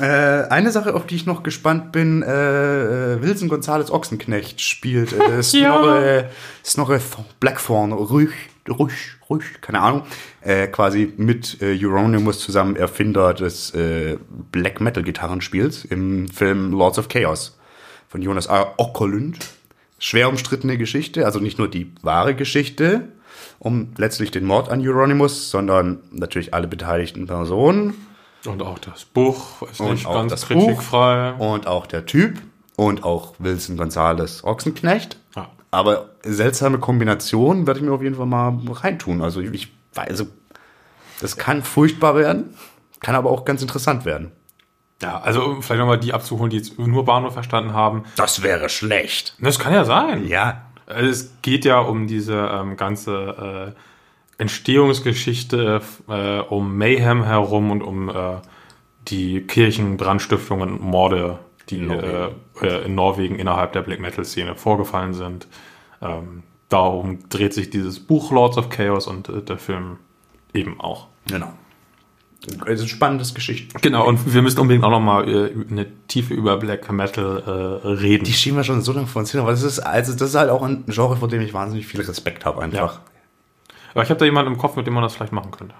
Äh, 0.00 0.48
eine 0.48 0.70
Sache, 0.70 0.94
auf 0.94 1.06
die 1.06 1.16
ich 1.16 1.26
noch 1.26 1.42
gespannt 1.42 1.92
bin, 1.92 2.22
äh, 2.22 3.14
äh, 3.14 3.22
Wilson 3.22 3.48
Gonzales 3.48 3.90
Ochsenknecht 3.90 4.60
spielt 4.60 5.12
äh, 5.12 5.42
Snorre, 5.42 6.30
Snorre 6.64 6.96
Th- 6.96 7.24
Blackthorn, 7.40 7.92
Rüch, 7.92 8.32
Rüch, 8.68 9.18
Rüch, 9.28 9.60
keine 9.60 9.80
Ahnung, 9.80 10.02
äh, 10.40 10.66
quasi 10.68 11.12
mit 11.16 11.60
äh, 11.60 11.78
Euronymous 11.80 12.38
zusammen 12.40 12.76
Erfinder 12.76 13.34
des 13.34 13.74
äh, 13.74 14.16
Black 14.52 14.80
Metal 14.80 15.02
Gitarrenspiels 15.02 15.84
im 15.84 16.28
Film 16.28 16.72
Lords 16.72 16.98
of 16.98 17.08
Chaos 17.08 17.58
von 18.08 18.22
Jonas 18.22 18.48
A. 18.48 18.74
Ockerlund. 18.76 19.38
Schwer 19.98 20.28
umstrittene 20.28 20.76
Geschichte, 20.76 21.24
also 21.24 21.40
nicht 21.40 21.58
nur 21.58 21.68
die 21.68 21.92
wahre 22.02 22.34
Geschichte 22.34 23.08
um 23.58 23.92
letztlich 23.96 24.30
den 24.30 24.44
Mord 24.44 24.68
an 24.68 24.86
Euronymous, 24.86 25.50
sondern 25.50 26.00
natürlich 26.10 26.52
alle 26.54 26.68
beteiligten 26.68 27.26
Personen 27.26 27.94
Und 28.44 28.62
auch 28.62 28.78
das 28.78 29.04
Buch 29.04 29.62
ist 29.62 29.80
Und 29.80 29.92
nicht 29.92 30.06
auch 30.06 30.14
ganz 30.14 30.46
kritikfrei. 30.46 31.32
und 31.32 31.66
auch 31.66 31.86
der 31.86 32.04
Typ 32.06 32.40
und 32.76 33.04
auch 33.04 33.34
Wilson 33.38 33.76
Gonzales 33.76 34.44
Ochsenknecht. 34.44 35.18
Aber 35.74 36.10
seltsame 36.22 36.78
Kombination 36.78 37.66
werde 37.66 37.80
ich 37.80 37.86
mir 37.86 37.92
auf 37.92 38.02
jeden 38.02 38.14
Fall 38.14 38.26
mal 38.26 38.58
reintun. 38.68 39.22
Also 39.22 39.40
ich 39.40 39.72
weiß, 39.94 40.08
also 40.08 40.26
das 41.20 41.36
kann 41.36 41.62
furchtbar 41.62 42.16
werden, 42.16 42.54
kann 43.00 43.14
aber 43.14 43.30
auch 43.30 43.44
ganz 43.44 43.62
interessant 43.62 44.04
werden. 44.04 44.32
Ja, 45.02 45.20
also 45.20 45.44
um 45.44 45.62
vielleicht 45.62 45.80
nochmal 45.80 45.98
die 45.98 46.14
abzuholen, 46.14 46.50
die 46.50 46.56
jetzt 46.56 46.78
nur 46.78 47.04
Bahnhof 47.04 47.34
verstanden 47.34 47.72
haben. 47.72 48.04
Das 48.16 48.42
wäre 48.42 48.68
schlecht. 48.68 49.36
Das 49.40 49.58
kann 49.58 49.72
ja 49.72 49.84
sein. 49.84 50.26
Ja. 50.26 50.62
Also 50.86 51.10
Es 51.10 51.42
geht 51.42 51.64
ja 51.64 51.78
um 51.78 52.06
diese 52.06 52.34
ähm, 52.34 52.76
ganze 52.76 53.74
äh, 53.74 54.42
Entstehungsgeschichte 54.42 55.80
äh, 56.08 56.40
um 56.40 56.76
Mayhem 56.76 57.24
herum 57.24 57.70
und 57.70 57.82
um 57.82 58.08
äh, 58.08 58.36
die 59.08 59.42
Kirchenbrandstiftungen 59.42 60.72
und 60.72 60.82
Morde, 60.82 61.38
die 61.70 61.78
In 61.78 61.86
Norwegen. 61.86 62.34
Äh, 62.60 62.66
äh, 62.66 62.84
in 62.84 62.94
Norwegen 62.94 63.38
innerhalb 63.38 63.72
der 63.72 63.82
Black 63.82 64.00
Metal 64.00 64.24
Szene 64.24 64.54
vorgefallen 64.56 65.14
sind. 65.14 65.46
Ähm, 66.02 66.42
darum 66.68 67.28
dreht 67.28 67.54
sich 67.54 67.70
dieses 67.70 68.00
Buch 68.00 68.30
Lords 68.30 68.58
of 68.58 68.68
Chaos 68.68 69.06
und 69.06 69.28
äh, 69.28 69.42
der 69.42 69.58
Film 69.58 69.98
eben 70.52 70.80
auch. 70.80 71.08
Genau. 71.26 71.52
Es 72.66 72.80
ist 72.80 72.82
ein 72.82 72.88
spannendes 72.88 73.34
Geschichten. 73.34 73.78
Genau, 73.80 74.06
und 74.06 74.34
wir 74.34 74.42
müssen 74.42 74.60
unbedingt 74.60 74.84
auch 74.84 74.90
nochmal 74.90 75.28
äh, 75.28 75.50
eine 75.70 75.86
Tiefe 76.08 76.34
über 76.34 76.58
Black 76.58 76.90
Metal 76.92 77.42
äh, 77.82 77.88
reden. 77.88 78.24
Die 78.24 78.34
schieben 78.34 78.58
wir 78.58 78.64
schon 78.64 78.82
so 78.82 78.92
lange 78.92 79.06
vor 79.06 79.20
uns 79.20 79.30
hin, 79.30 79.40
aber 79.40 79.50
das 79.50 79.62
ist, 79.62 79.78
also 79.78 80.12
das 80.12 80.30
ist 80.30 80.34
halt 80.34 80.50
auch 80.50 80.62
ein 80.62 80.84
Genre, 80.86 81.16
vor 81.16 81.28
dem 81.28 81.40
ich 81.40 81.54
wahnsinnig 81.54 81.86
viel 81.86 82.02
Respekt 82.02 82.44
habe 82.44 82.60
einfach. 82.60 83.00
Aber 83.92 84.02
ich 84.02 84.10
habe 84.10 84.18
da 84.18 84.26
jemanden 84.26 84.52
im 84.52 84.58
Kopf, 84.58 84.76
mit 84.76 84.86
dem 84.86 84.92
man 84.92 85.02
das 85.02 85.14
vielleicht 85.14 85.32
machen 85.32 85.52
könnte. 85.52 85.74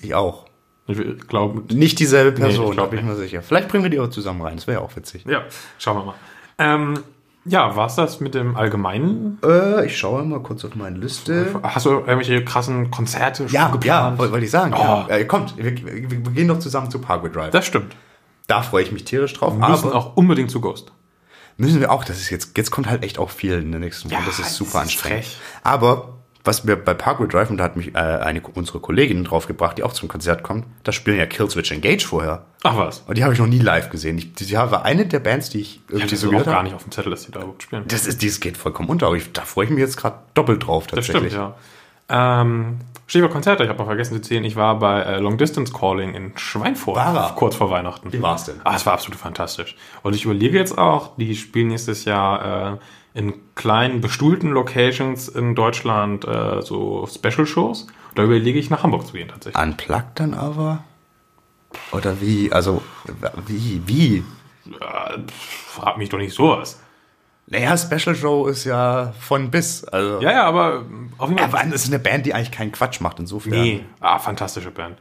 Ich 0.00 0.14
auch. 0.14 0.46
Ich 0.88 1.28
glaube, 1.28 1.62
Nicht 1.74 1.98
dieselbe 2.00 2.38
Nee, 2.38 2.46
Person, 2.46 2.66
ich 2.66 2.72
glaub 2.72 2.86
da 2.86 2.90
bin 2.90 2.98
ich 3.00 3.04
mir 3.04 3.16
sicher. 3.16 3.42
Vielleicht 3.42 3.68
bringen 3.68 3.84
wir 3.84 3.90
die 3.90 4.00
auch 4.00 4.10
zusammen 4.10 4.42
rein, 4.42 4.56
das 4.56 4.66
wäre 4.66 4.80
ja 4.80 4.84
auch 4.84 4.94
witzig. 4.96 5.24
ja, 5.26 5.42
schauen 5.78 5.98
wir 5.98 6.04
mal. 6.06 6.14
Ähm, 6.58 6.98
ja, 7.44 7.74
war's 7.76 7.96
das 7.96 8.20
mit 8.20 8.34
dem 8.34 8.56
Allgemeinen? 8.56 9.38
Äh, 9.44 9.86
ich 9.86 9.96
schaue 9.98 10.22
mal 10.24 10.40
kurz 10.40 10.64
auf 10.64 10.74
meine 10.76 10.98
Liste. 10.98 11.58
Hast 11.62 11.86
du 11.86 11.90
irgendwelche 11.90 12.44
krassen 12.44 12.90
Konzerte 12.90 13.44
schon 13.48 13.54
Ja, 13.54 13.62
ja, 13.66 13.68
geplant? 13.70 14.18
wollte 14.18 14.32
wollte 14.32 14.44
ich 14.44 14.50
sagen. 14.52 14.74
Oh. 14.76 15.06
Ja. 15.08 15.24
Kommt, 15.24 15.56
wir, 15.56 15.64
wir, 15.76 16.10
wir 16.10 16.18
gehen 16.18 16.46
doch 16.48 16.58
zusammen 16.60 16.90
zu 16.90 17.00
Parkway 17.00 17.30
Drive. 17.30 17.50
Das 17.50 17.66
stimmt. 17.66 17.96
da 18.46 18.62
freue 18.62 18.82
ich 18.84 18.92
mich 18.92 19.04
tierisch 19.04 19.32
drauf. 19.34 19.56
Wir 19.58 19.68
müssen 19.68 19.88
aber 19.88 19.96
auch 19.96 20.16
unbedingt 20.16 20.50
zu 20.52 20.60
Ghost. 20.60 20.92
müssen 21.56 21.80
wir 21.80 21.90
auch, 21.90 22.04
das 22.04 22.18
ist 22.20 22.30
jetzt, 22.30 22.56
jetzt 22.56 22.70
kommt 22.70 22.88
halt 22.88 23.02
echt 23.02 23.18
auch 23.18 23.30
viel 23.30 23.54
in 23.54 23.70
der 23.72 23.80
nächsten 23.80 24.10
Woche. 24.10 24.20
Ja, 24.20 24.26
das 24.26 24.38
ist 24.38 24.46
das 24.46 24.56
super 24.56 24.70
ist 24.78 24.84
anstrengend. 24.84 25.24
frech. 25.24 25.38
Aber 25.64 26.18
was 26.44 26.66
wir 26.66 26.76
bei 26.76 26.92
Parkway 26.94 27.28
Drive, 27.28 27.50
und 27.50 27.58
da 27.58 27.64
hat 27.64 27.76
mich 27.76 27.94
äh, 27.94 27.98
eine 27.98 28.40
unsere 28.54 28.80
Kollegin 28.80 29.22
draufgebracht, 29.24 29.78
die 29.78 29.82
auch 29.84 29.92
zum 29.92 30.08
Konzert 30.08 30.42
kommt, 30.42 30.66
da 30.82 30.90
spielen 30.92 31.18
ja 31.18 31.26
Killswitch 31.26 31.70
Engage 31.70 32.04
vorher. 32.06 32.44
Ach 32.64 32.76
was. 32.76 33.00
Und 33.06 33.16
die 33.18 33.22
habe 33.24 33.32
ich 33.32 33.38
noch 33.38 33.46
nie 33.46 33.58
live 33.60 33.90
gesehen. 33.90 34.18
Ich, 34.18 34.32
die 34.34 34.52
war 34.52 34.84
eine 34.84 35.06
der 35.06 35.20
Bands, 35.20 35.50
die 35.50 35.60
ich 35.60 35.76
Ich 35.76 35.82
irgendwie 35.90 36.02
hatte 36.04 36.16
so 36.16 36.28
gehört 36.30 36.42
auch 36.42 36.50
gar 36.50 36.54
habe. 36.56 36.64
nicht 36.66 36.74
auf 36.74 36.82
dem 36.82 36.90
Zettel, 36.92 37.10
dass 37.10 37.26
die 37.26 37.32
da 37.32 37.40
überhaupt 37.40 37.62
spielen. 37.62 37.84
Das 37.86 38.06
ist, 38.06 38.22
dieses 38.22 38.40
geht 38.40 38.56
vollkommen 38.56 38.88
unter, 38.88 39.06
aber 39.06 39.16
ich, 39.16 39.30
da 39.32 39.42
freue 39.42 39.66
ich 39.66 39.70
mich 39.70 39.80
jetzt 39.80 39.96
gerade 39.96 40.16
doppelt 40.34 40.66
drauf 40.66 40.86
Das 40.88 41.06
tatsächlich. 41.06 41.32
stimmt, 41.32 41.54
ja. 42.10 42.40
Ähm, 42.42 42.78
Stichwort 43.06 43.32
Konzerte, 43.32 43.62
ich 43.62 43.68
habe 43.68 43.78
noch 43.78 43.86
vergessen 43.86 44.14
zu 44.14 44.20
zählen, 44.22 44.44
ich 44.44 44.56
war 44.56 44.78
bei 44.78 45.00
äh, 45.02 45.18
Long 45.18 45.38
Distance 45.38 45.72
Calling 45.72 46.14
in 46.14 46.32
Schweinfurt, 46.36 46.96
War 46.96 47.14
er? 47.16 47.34
kurz 47.36 47.54
vor 47.56 47.70
Weihnachten. 47.70 48.12
Wie 48.12 48.22
war's 48.22 48.44
denn? 48.44 48.56
Ah, 48.64 48.74
es 48.74 48.84
war 48.86 48.94
absolut 48.94 49.18
fantastisch. 49.18 49.76
Und 50.02 50.14
ich 50.14 50.24
überlege 50.24 50.58
jetzt 50.58 50.76
auch, 50.76 51.16
die 51.16 51.34
spielen 51.36 51.68
nächstes 51.68 52.04
Jahr 52.04 52.74
äh, 52.74 52.78
in 53.14 53.34
kleinen, 53.54 54.00
bestuhlten 54.00 54.50
Locations 54.50 55.28
in 55.28 55.54
Deutschland 55.54 56.24
äh, 56.26 56.62
so 56.62 57.06
Special-Shows. 57.06 57.86
Da 58.14 58.24
überlege 58.24 58.58
ich, 58.58 58.70
nach 58.70 58.82
Hamburg 58.82 59.06
zu 59.06 59.12
gehen 59.14 59.28
tatsächlich. 59.28 59.62
Unplugged 59.62 60.20
dann 60.20 60.34
aber? 60.34 60.84
Oder 61.92 62.20
wie? 62.20 62.52
Also, 62.52 62.82
wie? 63.46 63.82
Wie? 63.86 64.24
Äh, 64.66 65.18
frag 65.28 65.98
mich 65.98 66.08
doch 66.08 66.18
nicht 66.18 66.34
sowas. 66.34 66.80
Naja, 67.46 67.76
Special 67.76 68.14
Show 68.14 68.46
ist 68.46 68.64
ja 68.64 69.12
von 69.18 69.50
bis. 69.50 69.84
Also, 69.84 70.20
Ja, 70.20 70.32
ja, 70.32 70.44
aber 70.44 70.84
auf 71.18 71.28
jeden 71.28 71.38
Fall. 71.50 71.62
aber 71.62 71.74
es 71.74 71.84
ist 71.84 71.88
eine 71.88 71.98
Band, 71.98 72.24
die 72.24 72.34
eigentlich 72.34 72.52
keinen 72.52 72.72
Quatsch 72.72 73.00
macht, 73.00 73.18
insofern. 73.18 73.52
Nee, 73.52 73.84
ah, 74.00 74.18
fantastische 74.18 74.70
Band. 74.70 74.98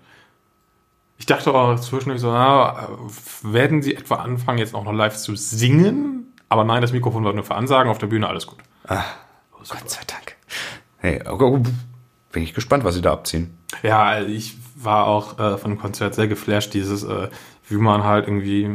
Ich 1.18 1.26
dachte 1.28 1.54
auch 1.54 1.80
zwischendurch 1.80 2.20
so, 2.20 2.32
ah, 2.32 2.90
werden 3.44 3.82
sie 3.82 3.96
etwa 3.96 4.16
anfangen, 4.16 4.58
jetzt 4.58 4.74
auch 4.74 4.84
noch 4.84 4.92
live 4.94 5.16
zu 5.18 5.36
singen? 5.36 6.21
Aber 6.52 6.66
nein, 6.66 6.82
das 6.82 6.92
Mikrofon 6.92 7.24
wird 7.24 7.36
nur 7.36 7.46
für 7.46 7.56
Ansagen, 7.56 7.90
auf 7.90 7.98
der 7.98 8.08
Bühne 8.08 8.28
alles 8.28 8.46
gut. 8.46 8.60
Gott 8.86 9.90
sei 9.90 10.02
Dank. 10.06 10.36
Hey, 10.98 11.22
aber 11.24 11.62
bin 12.34 12.44
ich 12.44 12.54
gespannt, 12.54 12.84
was 12.84 12.96
sie 12.96 13.02
da 13.02 13.14
abziehen. 13.14 13.58
Ja, 13.84 14.20
ich 14.20 14.58
war 14.76 15.08
auch 15.08 15.40
äh, 15.40 15.58
von 15.58 15.72
dem 15.72 15.80
Konzert 15.80 16.14
sehr 16.14 16.28
geflasht, 16.28 16.74
dieses, 16.74 17.04
äh, 17.04 17.30
wie 17.70 17.78
man 17.78 18.04
halt 18.04 18.28
irgendwie 18.28 18.70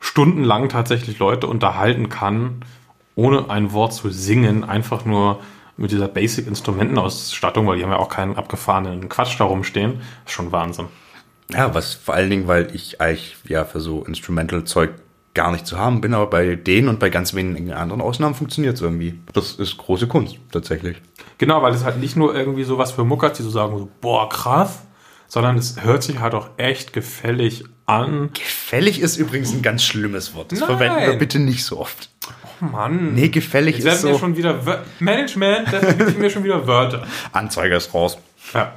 stundenlang 0.00 0.70
tatsächlich 0.70 1.18
Leute 1.18 1.46
unterhalten 1.46 2.08
kann, 2.08 2.64
ohne 3.16 3.50
ein 3.50 3.72
Wort 3.72 3.92
zu 3.92 4.08
singen, 4.08 4.64
einfach 4.64 5.04
nur 5.04 5.40
mit 5.76 5.90
dieser 5.90 6.08
Basic-Instrumentenausstattung, 6.08 7.66
weil 7.66 7.76
die 7.76 7.82
haben 7.82 7.90
ja 7.90 7.98
auch 7.98 8.08
keinen 8.08 8.38
abgefahrenen 8.38 9.10
Quatsch 9.10 9.38
da 9.38 9.44
rumstehen. 9.44 10.00
Das 10.24 10.32
ist 10.32 10.32
schon 10.32 10.52
Wahnsinn. 10.52 10.86
Ja, 11.50 11.74
was 11.74 11.92
vor 11.92 12.14
allen 12.14 12.30
Dingen, 12.30 12.48
weil 12.48 12.74
ich 12.74 12.98
eigentlich 13.02 13.36
ja 13.46 13.66
für 13.66 13.80
so 13.80 14.06
Instrumental-Zeug 14.06 14.92
gar 15.34 15.50
nicht 15.52 15.66
zu 15.66 15.78
haben 15.78 16.00
bin, 16.00 16.14
aber 16.14 16.26
bei 16.26 16.56
denen 16.56 16.88
und 16.88 16.98
bei 16.98 17.08
ganz 17.10 17.34
wenigen 17.34 17.72
anderen 17.72 18.00
Ausnahmen 18.02 18.34
funktioniert 18.34 18.76
es 18.76 18.82
irgendwie. 18.82 19.18
Das 19.32 19.52
ist 19.52 19.78
große 19.78 20.06
Kunst, 20.06 20.36
tatsächlich. 20.50 20.98
Genau, 21.38 21.62
weil 21.62 21.74
es 21.74 21.84
halt 21.84 21.98
nicht 21.98 22.16
nur 22.16 22.34
irgendwie 22.34 22.64
sowas 22.64 22.92
für 22.92 23.04
Muckers, 23.04 23.34
die 23.38 23.42
so 23.42 23.50
sagen, 23.50 23.78
so, 23.78 23.88
boah, 24.00 24.28
krass, 24.28 24.82
sondern 25.28 25.56
es 25.56 25.82
hört 25.82 26.02
sich 26.02 26.20
halt 26.20 26.34
auch 26.34 26.50
echt 26.58 26.92
gefällig 26.92 27.64
an. 27.86 28.30
Gefällig 28.34 29.00
ist 29.00 29.16
übrigens 29.16 29.52
ein 29.52 29.62
ganz 29.62 29.82
schlimmes 29.82 30.34
Wort. 30.34 30.52
Das 30.52 30.60
Nein. 30.60 30.68
verwenden 30.68 31.00
wir 31.00 31.18
bitte 31.18 31.38
nicht 31.38 31.64
so 31.64 31.78
oft. 31.80 32.10
Mann. 32.60 33.14
Nee, 33.14 33.28
gefällig 33.28 33.78
Ich 33.78 33.84
ist 33.84 34.04
mir 34.04 34.12
so. 34.12 34.18
schon 34.18 34.36
wieder 34.36 34.64
Wör 34.66 34.84
Management, 35.00 35.72
da 35.72 35.80
gibt 35.92 36.18
mir 36.18 36.30
schon 36.30 36.44
wieder 36.44 36.66
Wörter. 36.66 37.06
Anzeiger 37.32 37.76
ist 37.76 37.92
raus. 37.92 38.18
Ja. 38.54 38.72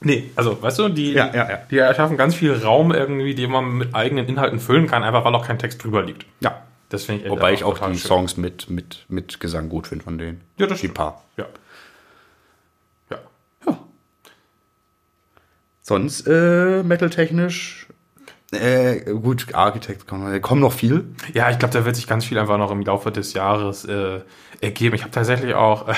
Nee, 0.00 0.30
also, 0.36 0.62
weißt 0.62 0.78
du, 0.78 0.88
die, 0.90 1.12
Ja, 1.12 1.26
ja, 1.34 1.50
ja. 1.50 1.56
die 1.70 1.78
erschaffen 1.78 2.16
ganz 2.16 2.34
viel 2.34 2.52
Raum 2.52 2.92
irgendwie, 2.92 3.34
den 3.34 3.50
man 3.50 3.78
mit 3.78 3.94
eigenen 3.94 4.26
Inhalten 4.26 4.60
füllen 4.60 4.86
kann, 4.86 5.02
einfach 5.02 5.24
weil 5.24 5.34
auch 5.34 5.46
kein 5.46 5.58
Text 5.58 5.82
drüber 5.82 6.02
liegt. 6.02 6.24
Ja. 6.40 6.62
Das 6.90 7.04
finde 7.04 7.20
ich 7.20 7.26
echt 7.26 7.32
Wobei 7.36 7.52
ich 7.52 7.64
auch 7.64 7.76
die 7.78 7.84
schön. 7.98 8.08
Songs 8.08 8.36
mit, 8.38 8.70
mit, 8.70 9.04
mit 9.08 9.40
Gesang 9.40 9.68
gut 9.68 9.88
finde 9.88 10.04
von 10.04 10.16
denen. 10.16 10.40
Ja, 10.56 10.66
das 10.66 10.76
Die 10.78 10.86
stimmt. 10.86 10.94
paar. 10.94 11.22
Ja. 11.36 11.44
Ja. 13.10 13.18
Sonst 15.82 16.26
äh, 16.26 16.82
metaltechnisch. 16.82 17.86
Äh, 18.52 19.00
gut, 19.12 19.54
Architect 19.54 20.06
kommen, 20.06 20.40
kommen 20.40 20.62
noch 20.62 20.72
viel. 20.72 21.04
Ja, 21.34 21.50
ich 21.50 21.58
glaube, 21.58 21.74
da 21.74 21.84
wird 21.84 21.96
sich 21.96 22.06
ganz 22.06 22.24
viel 22.24 22.38
einfach 22.38 22.56
noch 22.56 22.70
im 22.70 22.80
Laufe 22.80 23.12
des 23.12 23.34
Jahres 23.34 23.84
äh, 23.84 24.20
ergeben. 24.62 24.94
Ich 24.94 25.02
habe 25.02 25.10
tatsächlich 25.10 25.52
auch 25.54 25.88
äh, 25.88 25.92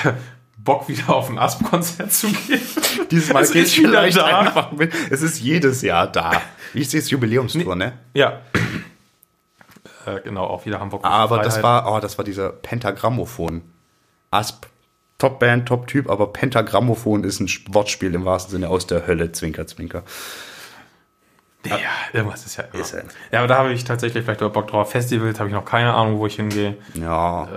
Bock, 0.63 0.87
wieder 0.87 1.09
auf 1.09 1.29
ein 1.29 1.39
Asp-Konzert 1.39 2.11
zu 2.11 2.27
gehen. 2.27 2.61
Dieses 3.11 3.33
Mal 3.33 3.45
geht 3.47 3.69
vielleicht 3.69 4.17
da. 4.17 4.39
einfach 4.39 4.71
mit. 4.71 4.93
Es 5.09 5.21
ist 5.21 5.39
jedes 5.39 5.81
Jahr 5.81 6.07
da. 6.07 6.41
Wie 6.73 6.81
ist 6.81 6.93
das 6.93 7.09
Jubiläumstour, 7.09 7.75
ne? 7.75 7.93
Ja. 8.13 8.41
äh, 10.05 10.19
genau, 10.23 10.45
auch 10.45 10.65
wieder 10.65 10.79
Hamburg. 10.79 11.03
Aber 11.03 11.39
das 11.39 11.57
Freiheit. 11.57 11.63
war, 11.85 11.95
oh, 11.95 11.99
das 11.99 12.17
war 12.17 12.25
dieser 12.25 12.49
Pentagrammophon. 12.49 13.61
Asp. 14.29 14.67
Top-Band, 15.17 15.67
Top-Typ, 15.67 16.09
aber 16.09 16.33
Pentagrammophon 16.33 17.23
ist 17.23 17.39
ein 17.39 17.49
Wortspiel 17.67 18.15
im 18.15 18.25
wahrsten 18.25 18.53
Sinne 18.53 18.69
aus 18.69 18.87
der 18.87 19.05
Hölle, 19.05 19.31
Zwinker, 19.31 19.67
Zwinker. 19.67 20.01
Ja, 21.63 21.77
irgendwas 22.11 22.43
ist 22.43 22.57
ja 22.57 22.63
immer. 22.73 22.81
Ist. 22.81 22.95
Ja, 23.31 23.39
aber 23.39 23.47
da 23.47 23.57
habe 23.59 23.71
ich 23.71 23.83
tatsächlich 23.83 24.23
vielleicht 24.23 24.41
auch 24.41 24.51
Bock 24.51 24.67
drauf. 24.67 24.89
Festivals 24.89 25.39
habe 25.39 25.49
ich 25.49 25.53
noch 25.53 25.65
keine 25.65 25.93
Ahnung, 25.93 26.17
wo 26.17 26.25
ich 26.25 26.37
hingehe. 26.37 26.75
Ja. 26.95 27.47
Ich 27.47 27.51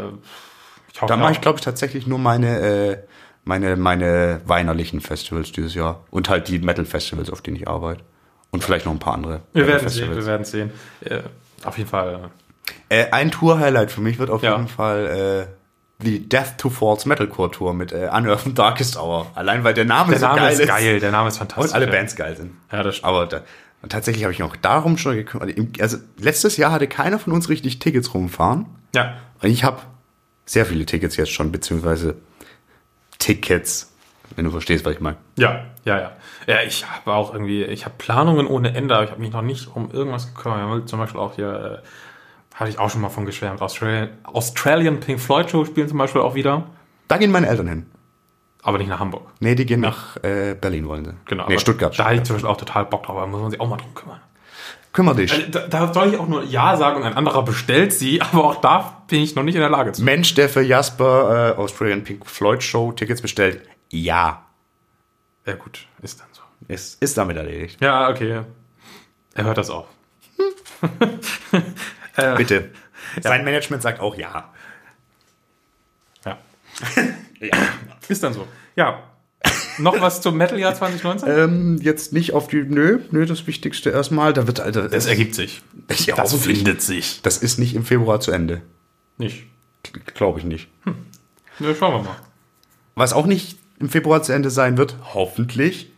hoffe, 1.01 1.11
Da 1.13 1.17
mache 1.17 1.33
ich, 1.33 1.41
glaube 1.41 1.59
ich, 1.59 1.65
tatsächlich 1.65 2.07
nur 2.07 2.19
meine, 2.19 2.59
äh, 2.61 2.99
meine, 3.45 3.77
meine 3.77 4.41
weinerlichen 4.47 5.01
Festivals 5.01 5.53
dieses 5.53 5.75
Jahr. 5.75 6.05
Und 6.11 6.29
halt 6.29 6.49
die 6.49 6.59
Metal-Festivals, 6.59 7.31
auf 7.31 7.43
denen 7.43 7.57
ich 7.57 7.69
arbeite. 7.69 8.03
Und 8.51 8.63
vielleicht 8.63 8.87
noch 8.87 8.93
ein 8.93 8.99
paar 9.01 9.15
andere. 9.15 9.41
wir 9.53 9.67
werden 9.67 9.89
sehen, 9.89 10.15
wir 10.15 10.25
werden 10.27 10.45
sehen. 10.45 10.71
Äh, 11.01 11.21
auf 11.65 11.77
jeden 11.77 11.91
Fall. 11.91 12.31
Äh, 12.89 13.11
ein 13.11 13.31
Tour-Highlight 13.31 13.91
für 13.91 14.01
mich 14.01 14.19
wird 14.19 14.31
auf 14.31 14.43
Ja. 14.43 14.53
jeden 14.57 14.69
Fall 14.69 15.49
äh, 16.01 16.05
die 16.05 16.29
Death 16.29 16.59
to 16.59 16.71
Falls 16.71 17.05
Metalcore 17.07 17.51
Tour 17.51 17.75
mit 17.75 17.93
äh, 17.93 18.09
Unearthed 18.13 18.47
and 18.47 18.59
Darkest 18.59 18.97
Hour. 18.97 19.27
Allein 19.35 19.65
weil 19.65 19.75
der 19.75 19.85
Name 19.85 20.11
Der 20.11 20.21
so 20.21 20.27
Name 20.27 20.41
geil 20.41 20.53
ist 20.61 20.67
geil, 20.69 21.01
der 21.01 21.11
Name 21.11 21.29
ist 21.29 21.39
fantastisch. 21.39 21.71
Und 21.71 21.75
alle 21.75 21.87
ja. 21.87 21.93
Bands 21.93 22.15
geil 22.17 22.37
sind. 22.37 22.53
Ja, 22.71 22.83
das 22.83 22.97
stimmt. 22.97 23.09
Aber 23.09 23.27
da, 23.27 23.41
und 23.83 23.91
tatsächlich 23.93 24.25
habe 24.25 24.33
ich 24.33 24.43
auch 24.43 24.57
darum 24.57 24.97
schon 24.99 25.15
gekümmert. 25.17 25.51
Also 25.81 25.99
letztes 26.19 26.57
Jahr 26.57 26.73
hatte 26.73 26.87
keiner 26.87 27.19
von 27.19 27.33
uns 27.33 27.49
richtig 27.49 27.81
Tickets 27.81 28.15
rumfahren. 28.15 28.67
Ja. 28.95 29.15
Und 29.43 29.49
ich 29.51 29.65
habe 29.65 29.81
sehr 30.47 30.67
viele 30.67 30.85
Tickets 30.87 31.17
jetzt 31.17 31.33
schon, 31.33 31.51
beziehungsweise 31.53 32.17
Tickets, 33.19 33.93
wenn 34.37 34.45
du 34.45 34.51
verstehst, 34.51 34.85
was 34.85 34.95
ich 34.95 35.01
meine. 35.01 35.17
Ja, 35.37 35.65
ja, 35.85 35.99
ja. 35.99 36.13
Ja, 36.47 36.63
ich 36.63 36.85
habe 36.89 37.13
auch 37.13 37.33
irgendwie, 37.33 37.65
ich 37.65 37.85
habe 37.85 37.95
Planungen 37.97 38.47
ohne 38.47 38.75
Ende, 38.75 38.95
aber 38.95 39.05
ich 39.05 39.11
habe 39.11 39.21
mich 39.21 39.33
noch 39.33 39.43
nicht 39.43 39.75
um 39.75 39.91
irgendwas 39.91 40.35
gekümmert. 40.35 40.89
Zum 40.89 40.99
Beispiel 40.99 41.21
auch 41.21 41.35
hier, 41.35 41.83
äh, 41.83 42.57
hatte 42.59 42.71
ich 42.71 42.79
auch 42.79 42.91
schon 42.91 43.01
mal 43.01 43.09
von 43.09 43.25
geschwärmt, 43.25 43.63
Australian, 43.63 44.11
Australian 44.25 45.01
Pink 45.01 45.21
Floyd 45.21 45.51
Show 45.51 45.65
spielen 45.65 45.89
zum 45.89 45.99
Beispiel 45.99 46.21
auch 46.21 46.35
wieder, 46.35 46.65
Da 47.09 47.17
gehen 47.17 47.31
meine 47.33 47.49
Eltern 47.49 47.67
hin. 47.69 47.87
aber 48.63 48.79
nicht 48.79 48.89
nach 48.89 49.01
Hamburg. 49.01 49.27
Nee, 49.41 49.55
die 49.55 49.67
gehen 49.67 49.81
nach 49.81 50.17
äh, 50.23 50.55
Berlin, 50.55 50.87
wollen 50.87 51.05
sie. 51.05 51.15
Genau. 51.27 51.47
Nee, 51.49 51.59
Stuttgart. 51.59 51.99
Da 51.99 52.05
hatte 52.07 52.17
ich 52.17 52.23
zum 52.25 52.37
Beispiel 52.37 52.51
auch 52.51 52.57
total 52.57 52.85
Bock 52.87 53.05
drauf, 53.05 53.17
aber 53.17 53.27
muss 53.27 53.41
man 53.41 53.51
sich 53.51 53.61
auch 53.61 53.69
mal 53.69 53.77
drum 53.77 53.95
kümmern. 53.95 54.21
Kümmer 54.95 55.15
dich. 55.15 55.33
Also, 55.33 55.51
Da, 55.51 55.67
da 55.67 55.93
soll 55.93 56.15
ich 56.15 56.19
auch 56.19 56.29
nur 56.29 56.45
Ja 56.45 56.77
sagen 56.79 56.97
und 56.97 57.03
ein 57.03 57.15
anderer 57.15 57.43
bestellt 57.45 57.93
sie, 57.93 58.23
aber 58.23 58.45
auch 58.45 58.61
da 58.63 59.03
bin 59.09 59.21
ich 59.21 59.35
noch 59.35 59.43
nicht 59.43 59.57
in 59.57 59.61
der 59.61 59.69
Lage 59.69 59.93
zu. 59.93 60.03
Mensch, 60.03 60.33
der 60.35 60.49
für 60.49 60.63
Jasper 60.63 61.55
äh, 61.57 61.61
Australian 61.61 62.05
Pink 62.05 62.25
Floyd 62.25 62.63
Show 62.63 62.93
Tickets 62.93 63.21
bestellt, 63.21 63.61
ja, 63.91 64.47
Ja 65.45 65.55
gut, 65.57 65.87
ist 66.01 66.21
dann 66.21 66.29
so. 66.33 66.41
ist, 66.69 67.03
ist 67.03 67.19
damit 67.19 67.37
erledigt. 67.37 67.81
Ja, 67.83 68.09
okay. 68.09 68.43
Er 69.35 69.45
hört 69.45 69.59
das 69.59 69.69
auch. 69.69 69.87
Bitte. 72.37 72.71
Sein 73.21 73.45
Management 73.45 73.83
sagt 73.83 74.01
auch 74.01 74.17
ja. 74.17 74.49
Ja. 76.25 76.39
ja. 77.41 77.57
Ist 78.09 78.23
dann 78.23 78.33
so. 78.33 78.47
Ja. 78.77 79.03
Noch 79.79 80.01
was 80.01 80.21
zum 80.21 80.37
Metal-Jahr 80.37 80.75
2019? 80.77 81.29
Ähm, 81.29 81.79
jetzt 81.81 82.13
nicht 82.13 82.33
auf 82.33 82.49
die, 82.49 82.63
nö, 82.63 83.01
nö, 83.11 83.27
das 83.27 83.47
Wichtigste 83.47 83.91
erstmal, 83.91 84.33
da 84.33 84.47
wird, 84.47 84.61
Alter, 84.61 84.93
Es 84.93 85.07
ergibt 85.07 85.35
sich. 85.35 85.63
Ja, 86.07 86.17
das 86.17 86.35
findet 86.35 86.83
sich. 86.83 87.21
das 87.23 87.39
ist 87.39 87.59
nicht 87.59 87.75
im 87.75 87.85
Februar 87.85 88.21
zu 88.21 88.31
Ende. 88.31 88.63
Nicht. 89.19 89.45
Glaube 90.15 90.39
ich 90.39 90.45
nicht. 90.45 90.69
Ja, 91.61 91.75
schauen 91.75 91.95
wir 91.95 92.03
mal. 92.11 92.17
Was 92.95 93.13
auch 93.13 93.27
nicht 93.27 93.59
im 93.79 93.89
Februar 93.89 94.23
zu 94.23 94.33
Ende 94.33 94.51
sein 94.51 94.79
wird, 94.79 94.97
hoffentlich, 95.15 95.91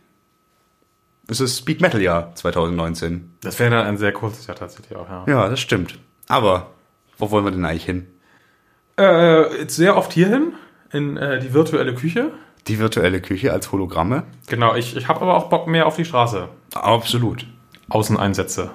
es 1.29 1.39
ist 1.39 1.57
Speak 1.59 1.81
Metal 1.81 2.01
Jahr 2.01 2.33
2019. 2.35 3.31
Das 3.41 3.59
wäre 3.59 3.71
dann 3.71 3.85
ein 3.85 3.97
sehr 3.97 4.11
kurzes 4.11 4.47
Jahr 4.47 4.55
tatsächlich 4.57 4.95
auch, 4.97 5.07
ja. 5.09 5.25
Ja, 5.27 5.49
das 5.49 5.59
stimmt. 5.59 5.99
Aber 6.27 6.71
wo 7.17 7.31
wollen 7.31 7.45
wir 7.45 7.51
denn 7.51 7.65
eigentlich 7.65 7.85
hin? 7.85 8.07
Äh, 8.99 9.59
jetzt 9.61 9.75
sehr 9.75 9.95
oft 9.95 10.13
hierhin, 10.13 10.53
in 10.91 11.17
äh, 11.17 11.39
die 11.39 11.53
virtuelle 11.53 11.93
Küche. 11.93 12.31
Die 12.67 12.79
virtuelle 12.79 13.21
Küche 13.21 13.53
als 13.53 13.71
Hologramme? 13.71 14.23
Genau, 14.47 14.75
ich, 14.75 14.95
ich 14.97 15.07
habe 15.07 15.21
aber 15.21 15.35
auch 15.35 15.49
Bock 15.49 15.67
mehr 15.67 15.85
auf 15.87 15.95
die 15.95 16.05
Straße. 16.05 16.49
Absolut. 16.73 17.45
Außeneinsätze, 17.89 18.71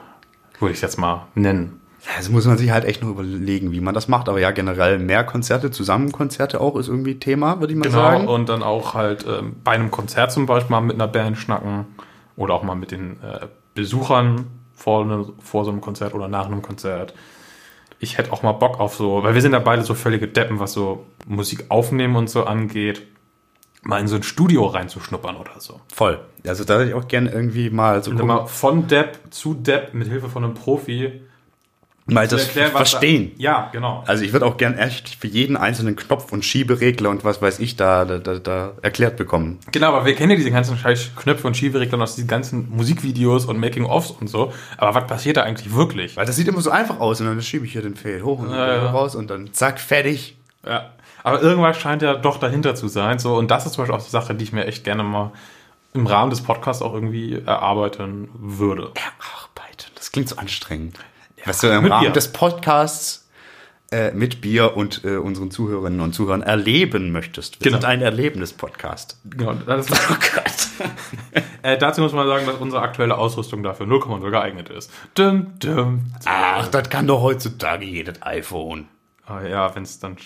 würde 0.58 0.74
ich 0.74 0.80
jetzt 0.80 0.98
mal 0.98 1.26
nennen. 1.34 1.80
Das 2.16 2.28
muss 2.30 2.46
man 2.46 2.58
sich 2.58 2.70
halt 2.72 2.84
echt 2.84 3.00
noch 3.02 3.10
überlegen, 3.10 3.70
wie 3.70 3.80
man 3.80 3.94
das 3.94 4.08
macht. 4.08 4.28
Aber 4.28 4.40
ja, 4.40 4.50
generell 4.50 4.98
mehr 4.98 5.22
Konzerte, 5.22 5.70
Zusammenkonzerte 5.70 6.60
auch 6.60 6.74
ist 6.76 6.88
irgendwie 6.88 7.18
Thema, 7.20 7.60
würde 7.60 7.72
ich 7.74 7.78
mal 7.78 7.84
Genau, 7.84 7.96
sagen. 7.98 8.28
und 8.28 8.48
dann 8.48 8.62
auch 8.64 8.94
halt 8.94 9.24
ähm, 9.28 9.54
bei 9.62 9.72
einem 9.72 9.90
Konzert 9.92 10.32
zum 10.32 10.46
Beispiel 10.46 10.70
mal 10.72 10.80
mit 10.80 10.94
einer 10.96 11.06
Band 11.06 11.36
schnacken 11.38 11.86
oder 12.36 12.54
auch 12.54 12.64
mal 12.64 12.74
mit 12.74 12.90
den 12.90 13.22
äh, 13.22 13.46
Besuchern 13.74 14.46
vor, 14.74 15.04
ne, 15.04 15.26
vor 15.40 15.64
so 15.64 15.70
einem 15.70 15.80
Konzert 15.80 16.14
oder 16.14 16.26
nach 16.26 16.46
einem 16.46 16.60
Konzert. 16.62 17.14
Ich 18.00 18.18
hätte 18.18 18.32
auch 18.32 18.42
mal 18.42 18.52
Bock 18.52 18.80
auf 18.80 18.96
so, 18.96 19.22
weil 19.22 19.34
wir 19.34 19.42
sind 19.42 19.52
ja 19.52 19.60
beide 19.60 19.82
so 19.82 19.94
völlige 19.94 20.26
Deppen, 20.26 20.58
was 20.58 20.72
so 20.72 21.06
Musik 21.24 21.66
aufnehmen 21.68 22.16
und 22.16 22.28
so 22.28 22.44
angeht, 22.44 23.02
mal 23.82 24.00
in 24.00 24.08
so 24.08 24.16
ein 24.16 24.22
Studio 24.22 24.66
reinzuschnuppern 24.66 25.36
oder 25.36 25.58
so. 25.60 25.80
Voll. 25.92 26.20
Also 26.46 26.64
da 26.64 26.78
hätte 26.78 26.90
ich 26.90 26.94
auch 26.94 27.08
gerne 27.08 27.30
irgendwie 27.30 27.70
mal 27.70 28.02
so 28.02 28.12
mal 28.12 28.46
von 28.46 28.86
Depp 28.86 29.18
zu 29.30 29.54
Depp 29.54 29.94
mit 29.94 30.08
Hilfe 30.08 30.28
von 30.28 30.44
einem 30.44 30.54
Profi 30.54 31.20
mal 32.06 32.26
das 32.26 32.46
erklären, 32.46 32.72
verstehen. 32.72 33.32
Da, 33.36 33.42
ja, 33.42 33.68
genau. 33.72 34.02
Also 34.06 34.24
ich 34.24 34.32
würde 34.32 34.46
auch 34.46 34.56
gern 34.56 34.76
echt 34.76 35.08
für 35.08 35.28
jeden 35.28 35.56
einzelnen 35.56 35.96
Knopf 35.96 36.32
und 36.32 36.44
Schieberegler 36.44 37.10
und 37.10 37.24
was 37.24 37.40
weiß 37.40 37.60
ich 37.60 37.76
da, 37.76 38.04
da, 38.04 38.18
da, 38.18 38.38
da 38.38 38.72
erklärt 38.82 39.16
bekommen. 39.16 39.58
Genau, 39.70 39.88
aber 39.88 40.04
wir 40.04 40.14
kennen 40.14 40.30
ja 40.30 40.36
diese 40.36 40.50
ganzen 40.50 40.76
scheiß 40.76 41.12
Knöpfe 41.16 41.46
und 41.46 41.56
Schieberegler 41.56 42.00
aus 42.00 42.16
diesen 42.16 42.28
ganzen 42.28 42.68
Musikvideos 42.70 43.46
und 43.46 43.58
Making-ofs 43.58 44.10
und 44.10 44.28
so. 44.28 44.52
Aber 44.76 44.94
was 44.94 45.06
passiert 45.06 45.36
da 45.36 45.42
eigentlich 45.42 45.72
wirklich? 45.74 46.16
Weil 46.16 46.26
das 46.26 46.36
sieht 46.36 46.48
immer 46.48 46.60
so 46.60 46.70
einfach 46.70 46.98
aus 47.00 47.20
und 47.20 47.26
dann 47.26 47.40
schiebe 47.42 47.66
ich 47.66 47.72
hier 47.72 47.82
den 47.82 47.94
Fail 47.94 48.22
hoch 48.22 48.40
und 48.40 48.50
Ja, 48.50 48.74
ja. 48.76 48.90
raus 48.90 49.14
und 49.14 49.30
dann 49.30 49.52
zack, 49.52 49.80
fertig. 49.80 50.36
Ja. 50.66 50.90
Aber 51.22 51.40
irgendwas 51.42 51.76
scheint 51.78 52.02
ja 52.02 52.14
doch 52.14 52.38
dahinter 52.38 52.74
zu 52.74 52.88
sein. 52.88 53.18
So, 53.18 53.36
und 53.36 53.50
das 53.50 53.66
ist 53.66 53.72
zum 53.74 53.82
Beispiel 53.82 53.98
auch 53.98 54.04
die 54.04 54.10
Sache, 54.10 54.34
die 54.34 54.44
ich 54.44 54.52
mir 54.52 54.66
echt 54.66 54.84
gerne 54.84 55.02
mal 55.02 55.32
im 55.94 56.06
Rahmen 56.06 56.30
des 56.30 56.42
Podcasts 56.42 56.82
auch 56.82 56.94
irgendwie 56.94 57.34
erarbeiten 57.44 58.28
würde. 58.34 58.84
Arbeiten. 58.88 59.90
Das 59.94 60.10
klingt 60.12 60.28
so 60.28 60.36
anstrengend. 60.36 60.98
Was 61.44 61.60
du 61.60 61.68
im 61.68 61.84
Rahmen 61.86 62.00
Bier. 62.04 62.10
des 62.10 62.32
Podcasts 62.32 63.28
äh, 63.90 64.10
mit 64.12 64.40
Bier 64.40 64.76
und 64.76 65.04
äh, 65.04 65.16
unseren 65.16 65.50
Zuhörerinnen 65.50 66.00
und 66.00 66.14
Zuhörern 66.14 66.42
erleben 66.42 67.12
möchtest. 67.12 67.60
Wir 67.60 67.64
Genau. 67.70 67.80
sind 67.80 67.84
ein 67.90 68.00
Erlebnis-Podcast. 68.00 69.18
Genau, 69.24 69.52
das 69.54 69.90
ist, 69.90 70.00
Oh 70.10 70.14
Gott. 70.34 71.42
äh, 71.62 71.76
dazu 71.76 72.00
muss 72.00 72.12
man 72.12 72.26
sagen, 72.26 72.46
dass 72.46 72.56
unsere 72.56 72.80
aktuelle 72.80 73.18
Ausrüstung 73.18 73.62
dafür 73.62 73.86
0,0 73.86 74.30
geeignet 74.30 74.70
ist. 74.70 74.90
Dum, 75.14 75.58
dum. 75.58 76.12
Ach, 76.24 76.68
das 76.68 76.88
kann 76.88 77.06
doch 77.06 77.20
heutzutage 77.20 77.84
jedes 77.84 78.22
iPhone. 78.22 78.88
Ah, 79.26 79.42
ja, 79.42 79.74
wenn 79.74 79.82
es 79.82 79.98
dann. 80.00 80.16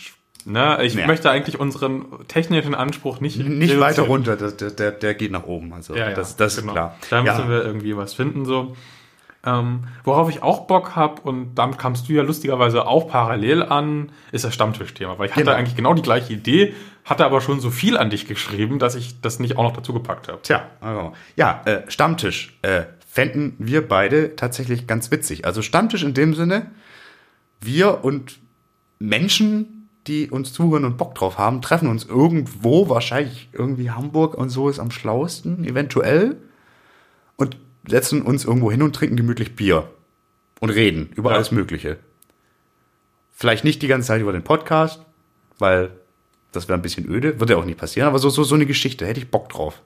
Ne, 0.48 0.78
ich 0.82 0.94
Ja. 0.94 1.06
möchte 1.08 1.28
eigentlich 1.28 1.58
unseren 1.58 2.04
technischen 2.28 2.76
Anspruch 2.76 3.20
nicht, 3.20 3.36
Nicht 3.38 3.80
weiter 3.80 4.02
runter, 4.02 4.36
der, 4.36 4.70
der, 4.70 4.92
der 4.92 5.14
geht 5.14 5.32
nach 5.32 5.42
oben. 5.44 5.72
Also 5.72 5.96
Ja, 5.96 6.10
das, 6.12 6.36
das 6.36 6.56
genau. 6.56 6.68
ist 6.68 6.74
klar. 6.74 6.96
Da 7.10 7.22
müssen 7.22 7.48
wir 7.50 7.64
irgendwie 7.64 7.96
was 7.96 8.14
finden 8.14 8.44
so. 8.44 8.76
Ähm, 9.44 9.84
worauf 10.04 10.28
ich 10.30 10.42
auch 10.44 10.66
Bock 10.68 10.94
habe 10.96 11.20
und 11.22 11.54
damit 11.56 11.78
kamst 11.78 12.08
du 12.08 12.12
ja 12.12 12.22
lustigerweise 12.22 12.86
auch 12.86 13.08
parallel 13.08 13.62
an, 13.62 14.10
ist 14.32 14.44
das 14.44 14.54
Stammtischthema, 14.54 15.18
weil 15.18 15.28
ich 15.28 15.34
Genau. 15.34 15.48
hatte 15.50 15.58
eigentlich 15.58 15.76
genau 15.76 15.94
die 15.94 16.02
gleiche 16.02 16.32
Idee, 16.32 16.74
hatte 17.04 17.24
aber 17.24 17.40
schon 17.40 17.60
so 17.60 17.70
viel 17.70 17.96
an 17.96 18.10
dich 18.10 18.26
geschrieben, 18.26 18.78
dass 18.80 18.94
ich 18.96 19.20
das 19.20 19.38
nicht 19.40 19.56
auch 19.56 19.62
noch 19.64 19.72
dazu 19.76 19.92
gepackt 19.92 20.28
habe. 20.28 20.40
Tja, 20.42 20.64
also, 20.80 21.12
ja, 21.36 21.60
äh, 21.64 21.82
Stammtisch 21.88 22.56
äh, 22.62 22.82
fänden 23.08 23.54
wir 23.58 23.86
beide 23.86 24.34
tatsächlich 24.36 24.86
ganz 24.88 25.10
witzig. 25.10 25.44
Also 25.44 25.62
Stammtisch 25.62 26.02
in 26.04 26.14
dem 26.14 26.34
Sinne, 26.34 26.70
wir 27.60 28.04
und 28.04 28.38
Menschen, 28.98 29.75
die 30.06 30.30
uns 30.30 30.52
zuhören 30.52 30.84
und 30.84 30.96
Bock 30.96 31.14
drauf 31.14 31.38
haben, 31.38 31.62
treffen 31.62 31.88
uns 31.88 32.04
irgendwo, 32.04 32.88
wahrscheinlich 32.88 33.48
irgendwie 33.52 33.90
Hamburg 33.90 34.34
und 34.34 34.48
so 34.50 34.68
ist 34.68 34.78
am 34.78 34.90
schlauesten, 34.90 35.64
eventuell, 35.64 36.36
und 37.36 37.56
setzen 37.88 38.22
uns 38.22 38.44
irgendwo 38.44 38.70
hin 38.70 38.82
und 38.82 38.94
trinken 38.94 39.16
gemütlich 39.16 39.56
Bier 39.56 39.88
und 40.60 40.70
reden 40.70 41.10
über 41.14 41.30
Ja. 41.30 41.36
alles 41.36 41.50
Mögliche. 41.52 41.98
Vielleicht 43.32 43.64
nicht 43.64 43.82
die 43.82 43.88
ganze 43.88 44.08
Zeit 44.08 44.20
über 44.22 44.32
den 44.32 44.44
Podcast, 44.44 45.02
weil 45.58 45.90
das 46.52 46.68
wäre 46.68 46.78
ein 46.78 46.82
bisschen 46.82 47.08
öde, 47.10 47.38
würde 47.38 47.52
ja 47.52 47.58
auch 47.58 47.64
nicht 47.64 47.78
passieren, 47.78 48.08
aber 48.08 48.18
so, 48.18 48.30
so, 48.30 48.44
so 48.44 48.54
eine 48.54 48.66
Geschichte, 48.66 49.06
hätte 49.06 49.20
ich 49.20 49.30
Bock 49.30 49.48
drauf. 49.50 49.82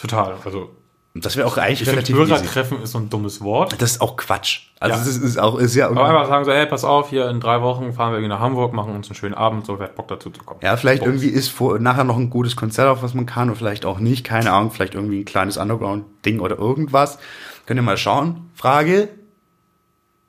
Total. 0.00 0.36
Also 0.44 0.74
Das 1.12 1.36
wäre 1.36 1.46
auch 1.48 1.56
eigentlich 1.58 1.80
ich 1.82 1.88
finde, 1.88 1.96
relativ 2.06 2.16
easy. 2.16 2.26
Bürgertreffen 2.28 2.82
ist 2.82 2.92
so 2.92 2.98
ein 2.98 3.10
dummes 3.10 3.40
Wort. 3.40 3.74
Das 3.82 3.92
ist 3.92 4.00
auch 4.00 4.16
Quatsch. 4.16 4.68
Also 4.78 4.94
Ja. 4.94 5.02
es 5.02 5.08
ist, 5.08 5.16
ist 5.22 5.38
auch 5.38 5.58
ist 5.58 5.74
ja 5.74 5.88
Aber 5.88 6.04
einfach 6.04 6.28
sagen 6.28 6.44
so, 6.44 6.52
hey, 6.52 6.66
pass 6.66 6.84
auf, 6.84 7.10
hier 7.10 7.28
in 7.28 7.40
drei 7.40 7.60
Wochen 7.62 7.92
fahren 7.92 8.12
wir 8.12 8.18
irgendwie 8.18 8.28
nach 8.28 8.38
Hamburg, 8.40 8.72
machen 8.72 8.94
uns 8.94 9.08
einen 9.08 9.16
schönen 9.16 9.34
Abend, 9.34 9.66
so 9.66 9.78
wer 9.80 9.86
hat 9.88 9.96
Bock 9.96 10.06
dazu 10.06 10.30
zu 10.30 10.42
kommen. 10.44 10.60
ja 10.62 10.76
vielleicht 10.76 11.02
Bums. 11.02 11.14
irgendwie 11.22 11.36
ist 11.36 11.48
vor, 11.48 11.80
nachher 11.80 12.04
noch 12.04 12.16
ein 12.16 12.30
gutes 12.30 12.54
Konzert 12.54 12.88
auf 12.88 13.02
was 13.02 13.12
man 13.14 13.26
kann 13.26 13.50
und 13.50 13.56
vielleicht 13.56 13.84
auch 13.86 13.98
nicht, 13.98 14.22
keine 14.24 14.52
Ahnung, 14.52 14.70
vielleicht 14.70 14.94
irgendwie 14.94 15.20
ein 15.20 15.24
kleines 15.24 15.56
Underground 15.56 16.04
Ding 16.24 16.38
oder 16.38 16.56
irgendwas. 16.58 17.18
Könnt 17.66 17.80
ihr 17.80 17.82
mal 17.82 17.96
schauen. 17.96 18.48
Frage: 18.54 19.08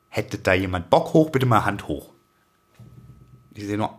Hätte 0.10 0.40
da 0.40 0.54
jemand 0.54 0.90
Bock 0.90 1.14
hoch? 1.14 1.30
Bitte 1.30 1.46
mal 1.46 1.64
Hand 1.64 1.88
hoch. 1.88 2.10
Ich 3.54 3.66
sehe 3.66 3.78
nur 3.78 3.92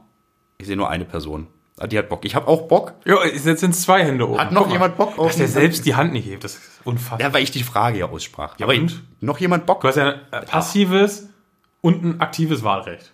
ich 0.59 0.66
sehe 0.66 0.76
nur 0.76 0.89
eine 0.91 1.05
Person. 1.05 1.47
Ah, 1.78 1.87
Die 1.87 1.99
hat 1.99 2.09
Bock. 2.09 2.24
Ich 2.24 2.35
habe 2.37 2.47
auch 2.47 2.68
Bock. 2.68 2.93
Ja, 3.05 3.24
jetzt 3.24 3.61
sind 3.61 3.74
zwei 3.74 4.05
Hände 4.05 4.28
oben. 4.28 4.39
Hat 4.39 4.53
noch 4.53 4.70
jemand 4.70 4.97
Bock 4.97 5.16
Dass 5.16 5.37
der 5.37 5.49
selbst 5.49 5.85
die 5.87 5.95
Hand 5.97 6.12
nicht 6.12 6.26
hebt, 6.26 6.45
das 6.45 6.55
ist 6.55 6.71
unfassbar. 6.85 7.20
Ja, 7.20 7.33
weil 7.35 7.43
ich 7.43 7.51
die 7.51 7.62
Frage 7.62 7.99
ja 7.99 8.07
aussprach. 8.07 8.59
Ja, 8.59 8.66
Aber 8.66 8.74
und? 8.74 9.03
noch 9.20 9.39
jemand 9.39 9.66
Bock? 9.66 9.80
Du 9.83 9.89
hast 9.89 9.97
ja 9.97 10.09
ein 10.09 10.20
äh, 10.30 10.47
passives 10.47 11.28
und 11.80 12.05
ein 12.05 12.20
aktives 12.20 12.62
Wahlrecht. 12.62 13.12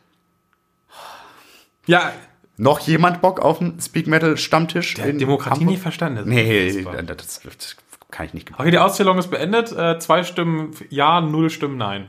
Ja, 1.86 2.12
Noch 2.58 2.80
jemand 2.80 3.20
Bock 3.22 3.40
auf 3.40 3.60
einen 3.60 3.80
Speak 3.80 4.06
Metal 4.08 4.36
Stammtisch? 4.36 4.94
der 4.94 5.06
in 5.06 5.18
Demokratie 5.18 5.60
Hamburg? 5.60 5.70
nicht 5.70 5.82
verstanden. 5.82 6.28
Nee, 6.28 6.70
Unfassbar. 6.78 7.02
das, 7.04 7.40
das 7.42 7.76
kann 8.10 8.26
ich 8.26 8.34
nicht. 8.34 8.50
Okay, 8.58 8.70
die 8.70 8.78
Auszählung 8.78 9.16
ist 9.18 9.30
beendet. 9.30 9.72
Äh, 9.72 9.98
zwei 9.98 10.22
Stimmen 10.24 10.72
ja, 10.90 11.20
null 11.20 11.50
Stimmen 11.50 11.76
nein. 11.78 12.08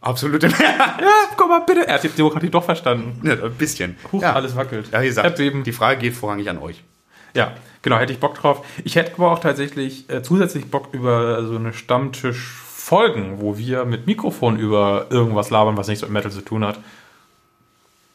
Absolut. 0.00 0.42
Ja, 0.60 0.98
guck 1.36 1.48
mal 1.48 1.60
bitte. 1.60 1.86
Er 1.86 1.94
hat 1.94 2.02
die 2.04 2.08
Demokratie 2.08 2.50
doch 2.50 2.64
verstanden. 2.64 3.20
Ja, 3.26 3.34
ein 3.34 3.54
bisschen. 3.54 3.96
Huch, 4.12 4.20
ja. 4.22 4.32
alles 4.34 4.54
wackelt. 4.56 4.90
Ja, 4.92 5.00
wie 5.00 5.06
gesagt, 5.06 5.24
Erdbeben. 5.26 5.62
die 5.64 5.72
Frage 5.72 6.00
geht 6.00 6.14
vorrangig 6.14 6.50
an 6.50 6.58
euch. 6.58 6.82
Ja, 7.34 7.54
genau, 7.82 7.98
hätte 7.98 8.12
ich 8.12 8.20
Bock 8.20 8.34
drauf. 8.34 8.64
Ich 8.84 8.96
hätte 8.96 9.14
aber 9.14 9.32
auch 9.32 9.38
tatsächlich 9.38 10.08
äh, 10.10 10.22
zusätzlich 10.22 10.70
Bock 10.70 10.88
über 10.92 11.44
so 11.46 11.56
eine 11.56 11.72
Stammtisch-Folgen, 11.72 13.40
wo 13.40 13.58
wir 13.58 13.84
mit 13.84 14.06
Mikrofon 14.06 14.58
über 14.58 15.06
irgendwas 15.10 15.50
labern, 15.50 15.76
was 15.76 15.88
nichts 15.88 16.02
mit 16.02 16.10
Metal 16.10 16.30
zu 16.30 16.42
tun 16.42 16.64
hat. 16.64 16.78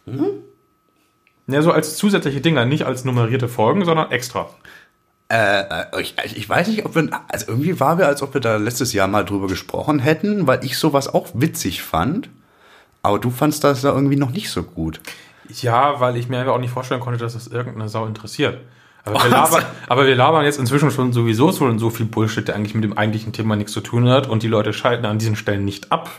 Mhm. 0.05 0.43
Ja, 1.47 1.61
so 1.61 1.71
als 1.71 1.95
zusätzliche 1.95 2.41
Dinger, 2.41 2.65
nicht 2.65 2.85
als 2.85 3.05
nummerierte 3.05 3.47
Folgen, 3.47 3.85
sondern 3.85 4.11
extra. 4.11 4.49
Äh, 5.29 5.85
ich, 5.99 6.15
ich 6.35 6.47
weiß 6.47 6.67
nicht, 6.67 6.85
ob 6.85 6.95
wir, 6.95 7.09
also 7.27 7.47
irgendwie 7.47 7.79
war 7.79 7.97
wir, 7.97 8.07
als 8.07 8.21
ob 8.21 8.33
wir 8.33 8.41
da 8.41 8.57
letztes 8.57 8.93
Jahr 8.93 9.07
mal 9.07 9.25
drüber 9.25 9.47
gesprochen 9.47 9.99
hätten, 9.99 10.47
weil 10.47 10.63
ich 10.63 10.77
sowas 10.77 11.13
auch 11.13 11.29
witzig 11.33 11.81
fand. 11.81 12.29
Aber 13.01 13.19
du 13.19 13.29
fandst 13.29 13.63
das 13.63 13.81
da 13.81 13.93
irgendwie 13.93 14.15
noch 14.17 14.31
nicht 14.31 14.49
so 14.49 14.63
gut. 14.63 14.99
Ja, 15.49 15.99
weil 15.99 16.17
ich 16.17 16.27
mir 16.27 16.39
einfach 16.39 16.53
auch 16.53 16.59
nicht 16.59 16.71
vorstellen 16.71 16.99
konnte, 16.99 17.19
dass 17.19 17.33
das 17.33 17.47
irgendeine 17.47 17.87
Sau 17.87 18.05
interessiert. 18.05 18.59
Aber 19.07 19.23
wir, 19.23 19.29
labern, 19.29 19.65
aber 19.87 20.05
wir 20.05 20.15
labern 20.15 20.45
jetzt 20.45 20.59
inzwischen 20.59 20.91
schon 20.91 21.13
sowieso 21.13 21.51
schon 21.51 21.79
so 21.79 21.89
viel 21.89 22.05
Bullshit, 22.05 22.47
der 22.47 22.55
eigentlich 22.55 22.75
mit 22.75 22.83
dem 22.83 22.97
eigentlichen 22.97 23.33
Thema 23.33 23.55
nichts 23.55 23.71
zu 23.73 23.81
tun 23.81 24.09
hat 24.09 24.27
und 24.27 24.43
die 24.43 24.47
Leute 24.47 24.73
schalten 24.73 25.05
an 25.05 25.17
diesen 25.19 25.35
Stellen 25.35 25.65
nicht 25.65 25.91
ab. 25.91 26.09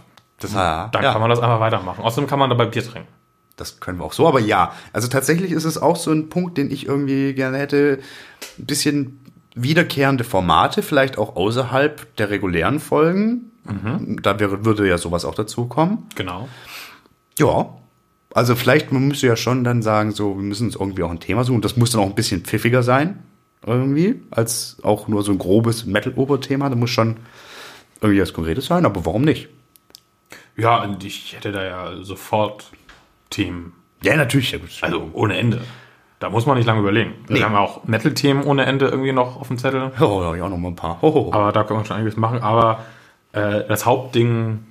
Das, 0.41 0.55
Ah, 0.55 0.89
dann 0.93 1.03
ja. 1.03 1.12
kann 1.12 1.20
man 1.20 1.30
das 1.30 1.41
einfach 1.41 1.61
weitermachen. 1.61 2.03
Außerdem 2.05 2.28
kann 2.28 2.39
man 2.39 2.49
dabei 2.51 2.66
Bier 2.66 2.84
trinken. 2.84 3.09
Das 3.57 3.80
können 3.80 3.99
wir 3.99 4.05
auch 4.05 4.12
so, 4.12 4.28
aber 4.28 4.39
ja. 4.39 4.72
Also 4.93 5.09
tatsächlich 5.09 5.51
ist 5.51 5.64
es 5.64 5.76
auch 5.82 5.97
so 5.97 6.12
ein 6.12 6.28
Punkt, 6.28 6.57
den 6.59 6.70
ich 6.70 6.86
irgendwie 6.86 7.34
gerne 7.34 7.59
hätte. 7.59 7.99
Ein 8.59 8.66
bisschen 8.66 9.20
wiederkehrende 9.57 10.22
Formate, 10.22 10.82
vielleicht 10.82 11.18
auch 11.18 11.34
außerhalb 11.34 12.14
der 12.16 12.30
regulären 12.30 12.78
Folgen. 12.78 13.51
Da 14.22 14.41
wäre, 14.41 14.64
würde 14.64 14.89
ja 14.89 14.97
sowas 14.97 15.24
auch 15.26 15.34
dazu 15.34 15.66
kommen. 15.66 16.07
Genau. 16.14 16.49
Ja. 17.39 17.68
Also 18.35 18.55
vielleicht, 18.55 18.93
man 18.93 19.09
müsste 19.09 19.26
ja 19.26 19.37
schon 19.37 19.64
dann 19.64 19.83
sagen, 19.83 20.12
so, 20.12 20.37
wir 20.37 20.43
müssen 20.43 20.66
uns 20.66 20.76
irgendwie 20.76 21.03
auch 21.03 21.11
ein 21.11 21.20
Thema 21.20 21.45
suchen. 21.45 21.62
Das 21.62 21.76
muss 21.76 21.91
dann 21.91 22.03
auch 22.03 22.07
ein 22.07 22.14
bisschen 22.14 22.43
pfiffiger 22.43 22.83
sein, 22.83 23.22
irgendwie, 23.66 24.20
als 24.31 24.79
auch 24.83 25.09
nur 25.09 25.22
so 25.22 25.33
ein 25.33 25.39
grobes 25.39 25.87
Metal-Oberthema. 25.87 26.68
Da 26.68 26.76
muss 26.76 26.91
schon 26.91 27.16
irgendwie 28.01 28.20
was 28.20 28.33
Konkretes 28.33 28.66
sein, 28.66 28.85
aber 28.85 29.05
warum 29.07 29.22
nicht? 29.22 29.49
Ja, 30.57 30.83
und 30.83 31.03
ich 31.05 31.35
hätte 31.35 31.53
da 31.53 31.64
ja 31.64 32.03
sofort 32.03 32.70
Themen. 33.31 33.72
Ja, 34.03 34.16
natürlich. 34.16 34.59
Also 34.83 35.11
ohne 35.12 35.37
Ende. 35.37 35.62
Da 36.18 36.31
muss 36.31 36.47
man 36.47 36.59
nicht 36.59 36.66
lange 36.66 36.81
überlegen. 36.81 37.14
Nee. 37.29 37.37
Wir 37.37 37.45
haben 37.45 37.53
ja 37.53 37.61
auch 37.61 37.85
Metal-Themen 37.85 38.43
ohne 38.43 38.66
Ende 38.66 38.87
irgendwie 38.87 39.12
noch 39.12 39.41
auf 39.41 39.49
dem 39.49 39.59
Zettel. 39.59 39.93
oh, 40.01 40.20
da 40.20 40.26
hab 40.26 40.35
ich 40.35 40.43
auch 40.43 40.49
noch 40.49 40.59
mal 40.59 40.68
ein 40.68 40.76
paar. 40.76 40.99
Oh, 41.01 41.12
oh, 41.14 41.29
oh. 41.29 41.33
Aber 41.33 41.53
da 41.53 41.62
können 41.62 41.81
wir 41.81 41.85
schon 41.85 41.97
einiges 41.97 42.16
machen. 42.16 42.43
Aber 42.43 42.85
äh, 43.33 43.64
das 43.68 43.87
Hauptding 43.87 44.64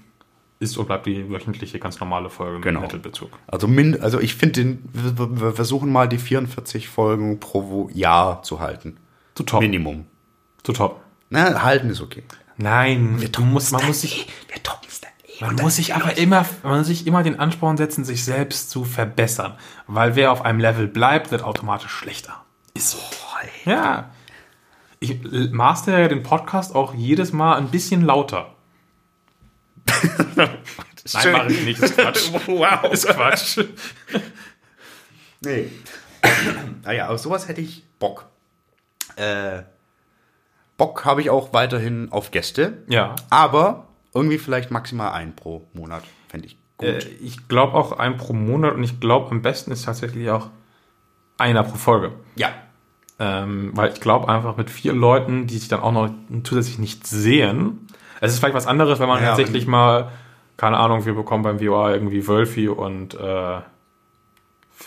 ist 0.59 0.77
und 0.77 0.87
bleibt 0.87 1.05
die 1.05 1.29
wöchentliche, 1.29 1.79
ganz 1.79 1.99
normale 1.99 2.29
Folge 2.29 2.59
Genau. 2.61 2.79
mit 2.81 2.93
Metal-Bezug. 2.93 3.29
Also, 3.47 3.67
min, 3.67 4.01
also 4.01 4.19
ich 4.19 4.35
finde, 4.35 4.77
wir, 4.93 5.17
wir- 5.17 5.41
wir 5.41 5.51
versuchen 5.53 5.91
mal 5.91 6.07
die 6.09 6.17
44 6.17 6.87
Folgen 6.87 7.39
pro 7.39 7.89
Jahr 7.93 8.41
zu 8.43 8.59
halten. 8.59 8.97
Zu 9.35 9.43
top. 9.43 9.61
Minimum. 9.61 10.05
Zu 10.63 10.73
top. 10.73 11.01
Na, 11.29 11.61
halten 11.63 11.89
ist 11.89 12.01
okay. 12.01 12.23
Nein, 12.57 13.23
du 13.31 13.41
musst, 13.43 13.71
man 13.71 13.85
muss 13.85 14.01
sich, 14.01 14.27
Wir 14.51 14.63
toppen 14.63 14.87
es 14.89 14.99
dann 15.01 15.11
eh. 15.27 15.43
man 15.45 15.55
muss 15.63 15.75
sich 15.75 15.93
aber 15.93 16.17
immer, 16.17 16.43
man 16.63 16.79
muss 16.79 16.87
sich 16.87 17.05
immer 17.05 17.21
den 17.21 17.39
Ansporn 17.39 17.77
setzen, 17.77 18.03
sich 18.03 18.23
selbst 18.25 18.71
zu 18.71 18.83
verbessern. 18.83 19.53
Weil 19.85 20.15
wer 20.15 20.31
auf 20.31 20.43
einem 20.43 20.59
Level 20.59 20.87
bleibt, 20.87 21.29
wird 21.31 21.43
automatisch 21.43 21.91
schlechter. 21.91 22.43
Ist 22.73 22.91
so. 22.91 22.97
Ja. 23.65 24.09
Ich 24.99 25.19
master 25.51 25.99
ja 25.99 26.07
den 26.07 26.23
Podcast 26.23 26.73
auch 26.73 26.95
jedes 26.95 27.31
Mal 27.31 27.55
ein 27.57 27.67
bisschen 27.69 28.01
lauter. 28.01 28.55
Nein, 30.35 31.31
mache 31.31 31.51
ich 31.51 31.63
nicht. 31.63 31.81
Ist 31.81 31.97
Quatsch. 31.97 32.31
wow. 32.47 32.91
Ist 32.91 33.07
Quatsch. 33.07 33.59
Nee. 35.41 35.71
naja, 36.83 37.09
auf 37.09 37.19
sowas 37.19 37.47
hätte 37.47 37.61
ich 37.61 37.83
Bock. 37.99 38.25
Äh, 39.15 39.63
Bock 40.77 41.05
habe 41.05 41.21
ich 41.21 41.29
auch 41.29 41.53
weiterhin 41.53 42.11
auf 42.11 42.31
Gäste. 42.31 42.83
Ja. 42.87 43.15
Aber 43.29 43.87
irgendwie 44.13 44.37
vielleicht 44.37 44.71
maximal 44.71 45.11
ein 45.11 45.35
pro 45.35 45.65
Monat. 45.73 46.03
Fände 46.27 46.47
ich 46.47 46.57
gut. 46.77 46.87
Äh, 46.87 47.07
ich 47.21 47.47
glaube 47.47 47.73
auch 47.73 47.93
ein 47.93 48.17
pro 48.17 48.33
Monat 48.33 48.73
und 48.75 48.83
ich 48.83 48.99
glaube 48.99 49.31
am 49.31 49.41
besten 49.41 49.71
ist 49.71 49.85
tatsächlich 49.85 50.29
auch 50.29 50.49
einer 51.37 51.63
pro 51.63 51.77
Folge. 51.77 52.13
ja. 52.35 52.49
Ähm, 53.19 53.71
weil 53.73 53.91
ich 53.93 53.99
glaube 53.99 54.29
einfach 54.29 54.57
mit 54.57 54.69
vier 54.69 54.93
Leuten, 54.93 55.47
die 55.47 55.57
sich 55.57 55.67
dann 55.69 55.79
auch 55.79 55.91
noch 55.91 56.11
zusätzlich 56.43 56.77
nicht 56.77 57.07
sehen. 57.07 57.86
Es 58.21 58.33
ist 58.33 58.39
vielleicht 58.39 58.55
was 58.55 58.67
anderes, 58.67 58.99
wenn 58.99 59.07
man 59.07 59.21
Ja, 59.21 59.29
tatsächlich 59.29 59.67
mal, 59.67 60.11
keine 60.57 60.77
Ahnung, 60.77 61.05
wir 61.05 61.13
bekommen 61.13 61.43
beim 61.43 61.59
VOA 61.59 61.93
irgendwie 61.93 62.27
Wölfi 62.27 62.67
und 62.67 63.13
äh, 63.15 63.17
wer 63.19 63.65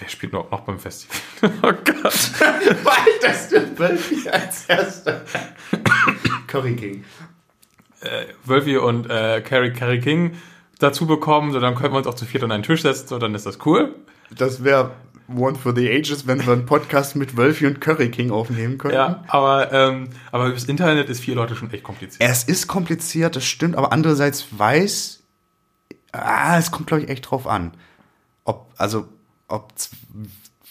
spielt 0.08 0.32
noch, 0.32 0.50
noch 0.50 0.60
beim 0.60 0.78
Festival? 0.78 1.16
oh 1.62 1.72
Gott. 1.72 2.04
Weiterst 2.84 3.52
du 3.52 3.78
Wölfi 3.78 4.28
als 4.28 4.66
erster. 4.66 5.22
Curry 6.46 6.76
King. 6.76 7.04
Wölfi 8.44 8.78
und 8.78 9.10
äh, 9.10 9.42
Carrie, 9.42 9.72
Carrie 9.72 10.00
King 10.00 10.36
dazu 10.78 11.06
bekommen, 11.06 11.52
so 11.52 11.60
dann 11.60 11.74
können 11.74 11.92
wir 11.92 11.98
uns 11.98 12.06
auch 12.06 12.14
zu 12.14 12.24
viert 12.24 12.42
an 12.42 12.50
einen 12.50 12.62
Tisch 12.62 12.82
setzen, 12.82 13.08
so 13.08 13.18
dann 13.18 13.34
ist 13.34 13.46
das 13.46 13.58
cool. 13.66 13.94
Das 14.30 14.64
wäre 14.64 14.92
One 15.36 15.54
for 15.56 15.74
the 15.74 15.88
Ages, 15.90 16.26
wenn 16.26 16.44
wir 16.44 16.52
einen 16.52 16.66
Podcast 16.66 17.16
mit 17.16 17.36
Wölfi 17.36 17.66
und 17.66 17.80
Curry 17.80 18.10
King 18.10 18.30
aufnehmen 18.30 18.78
könnten. 18.78 18.96
Ja, 18.96 19.22
aber, 19.28 19.72
ähm, 19.72 20.08
aber 20.32 20.46
übers 20.48 20.64
Internet 20.64 21.08
ist 21.08 21.20
vier 21.20 21.34
Leute 21.34 21.54
schon 21.56 21.70
echt 21.72 21.84
kompliziert. 21.84 22.20
Es 22.28 22.44
ist 22.44 22.66
kompliziert, 22.66 23.36
das 23.36 23.44
stimmt, 23.44 23.76
aber 23.76 23.92
andererseits 23.92 24.46
weiß, 24.56 25.22
ah, 26.12 26.58
es 26.58 26.70
kommt 26.70 26.88
glaube 26.88 27.04
ich 27.04 27.08
echt 27.08 27.30
drauf 27.30 27.46
an. 27.46 27.72
Ob, 28.44 28.66
also, 28.76 29.06
ob, 29.48 29.72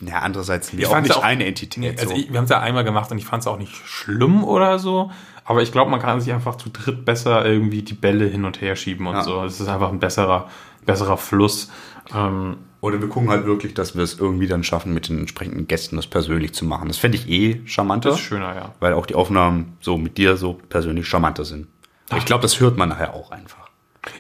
ja, 0.01 0.20
andererseits 0.20 0.76
wir 0.76 0.88
auch 0.88 0.91
fand's 0.93 1.10
nicht 1.10 1.18
auch- 1.18 1.24
eine 1.24 1.45
Entität. 1.45 1.78
Nee, 1.82 1.89
also 1.97 2.10
so. 2.10 2.16
ich, 2.16 2.30
wir 2.32 2.38
haben 2.38 2.45
es 2.45 2.49
ja 2.49 2.60
einmal 2.60 2.84
gemacht 2.84 3.12
und 3.12 3.18
ich 3.18 3.26
fand 3.26 3.43
es 3.43 3.47
auch 3.47 3.57
nicht 3.57 3.76
schlimm 3.76 4.43
oder 4.43 4.80
so. 4.80 5.12
Aber 5.45 5.62
ich 5.64 5.72
glaube, 5.72 5.89
man 5.89 5.99
kann 5.99 6.22
sich 6.22 6.32
einfach 6.32 6.55
zu 6.57 6.70
dritt 6.70 7.05
besser 7.05 7.43
irgendwie 7.45 7.82
die 7.82 7.95
Bälle 7.95 8.26
hin 8.28 8.45
und 8.45 8.62
her 8.62 8.76
schieben 8.76 9.07
und 9.07 9.16
Ja. 9.16 9.24
so. 9.24 9.43
Es 9.43 9.60
ist 9.60 9.68
einfach 9.68 9.89
ein 9.89 9.99
besserer, 9.99 10.47
besserer 10.86 11.18
Fluss. 11.18 11.70
Ähm, 12.16 12.58
Oder 12.82 13.00
wir 13.02 13.08
gucken 13.10 13.30
halt 13.30 13.46
wirklich, 13.46 13.74
dass 13.74 13.96
wir 13.96 14.04
es 14.04 14.20
irgendwie 14.20 14.48
dann 14.48 14.64
schaffen, 14.64 14.94
mit 14.94 15.10
den 15.10 15.20
entsprechenden 15.20 15.68
Gästen 15.68 15.96
das 15.98 16.08
persönlich 16.08 16.54
zu 16.54 16.66
machen. 16.66 16.88
Das 16.88 16.98
fände 16.98 17.18
ich 17.18 17.30
eh 17.30 17.62
charmanter. 17.66 18.10
das 18.10 18.20
ist 18.20 18.26
schöner, 18.26 18.56
ja. 18.56 18.74
Weil 18.80 18.94
auch 18.94 19.06
die 19.06 19.16
Aufnahmen 19.16 19.78
so 19.82 19.98
mit 19.98 20.18
dir 20.18 20.38
so 20.38 20.54
persönlich 20.70 21.08
charmanter 21.08 21.46
sind. 21.46 21.68
Aber 22.10 22.18
ich 22.18 22.26
glaube, 22.26 22.42
das 22.42 22.60
hört 22.60 22.78
man 22.78 22.90
nachher 22.90 23.14
auch 23.14 23.32
einfach. 23.32 23.70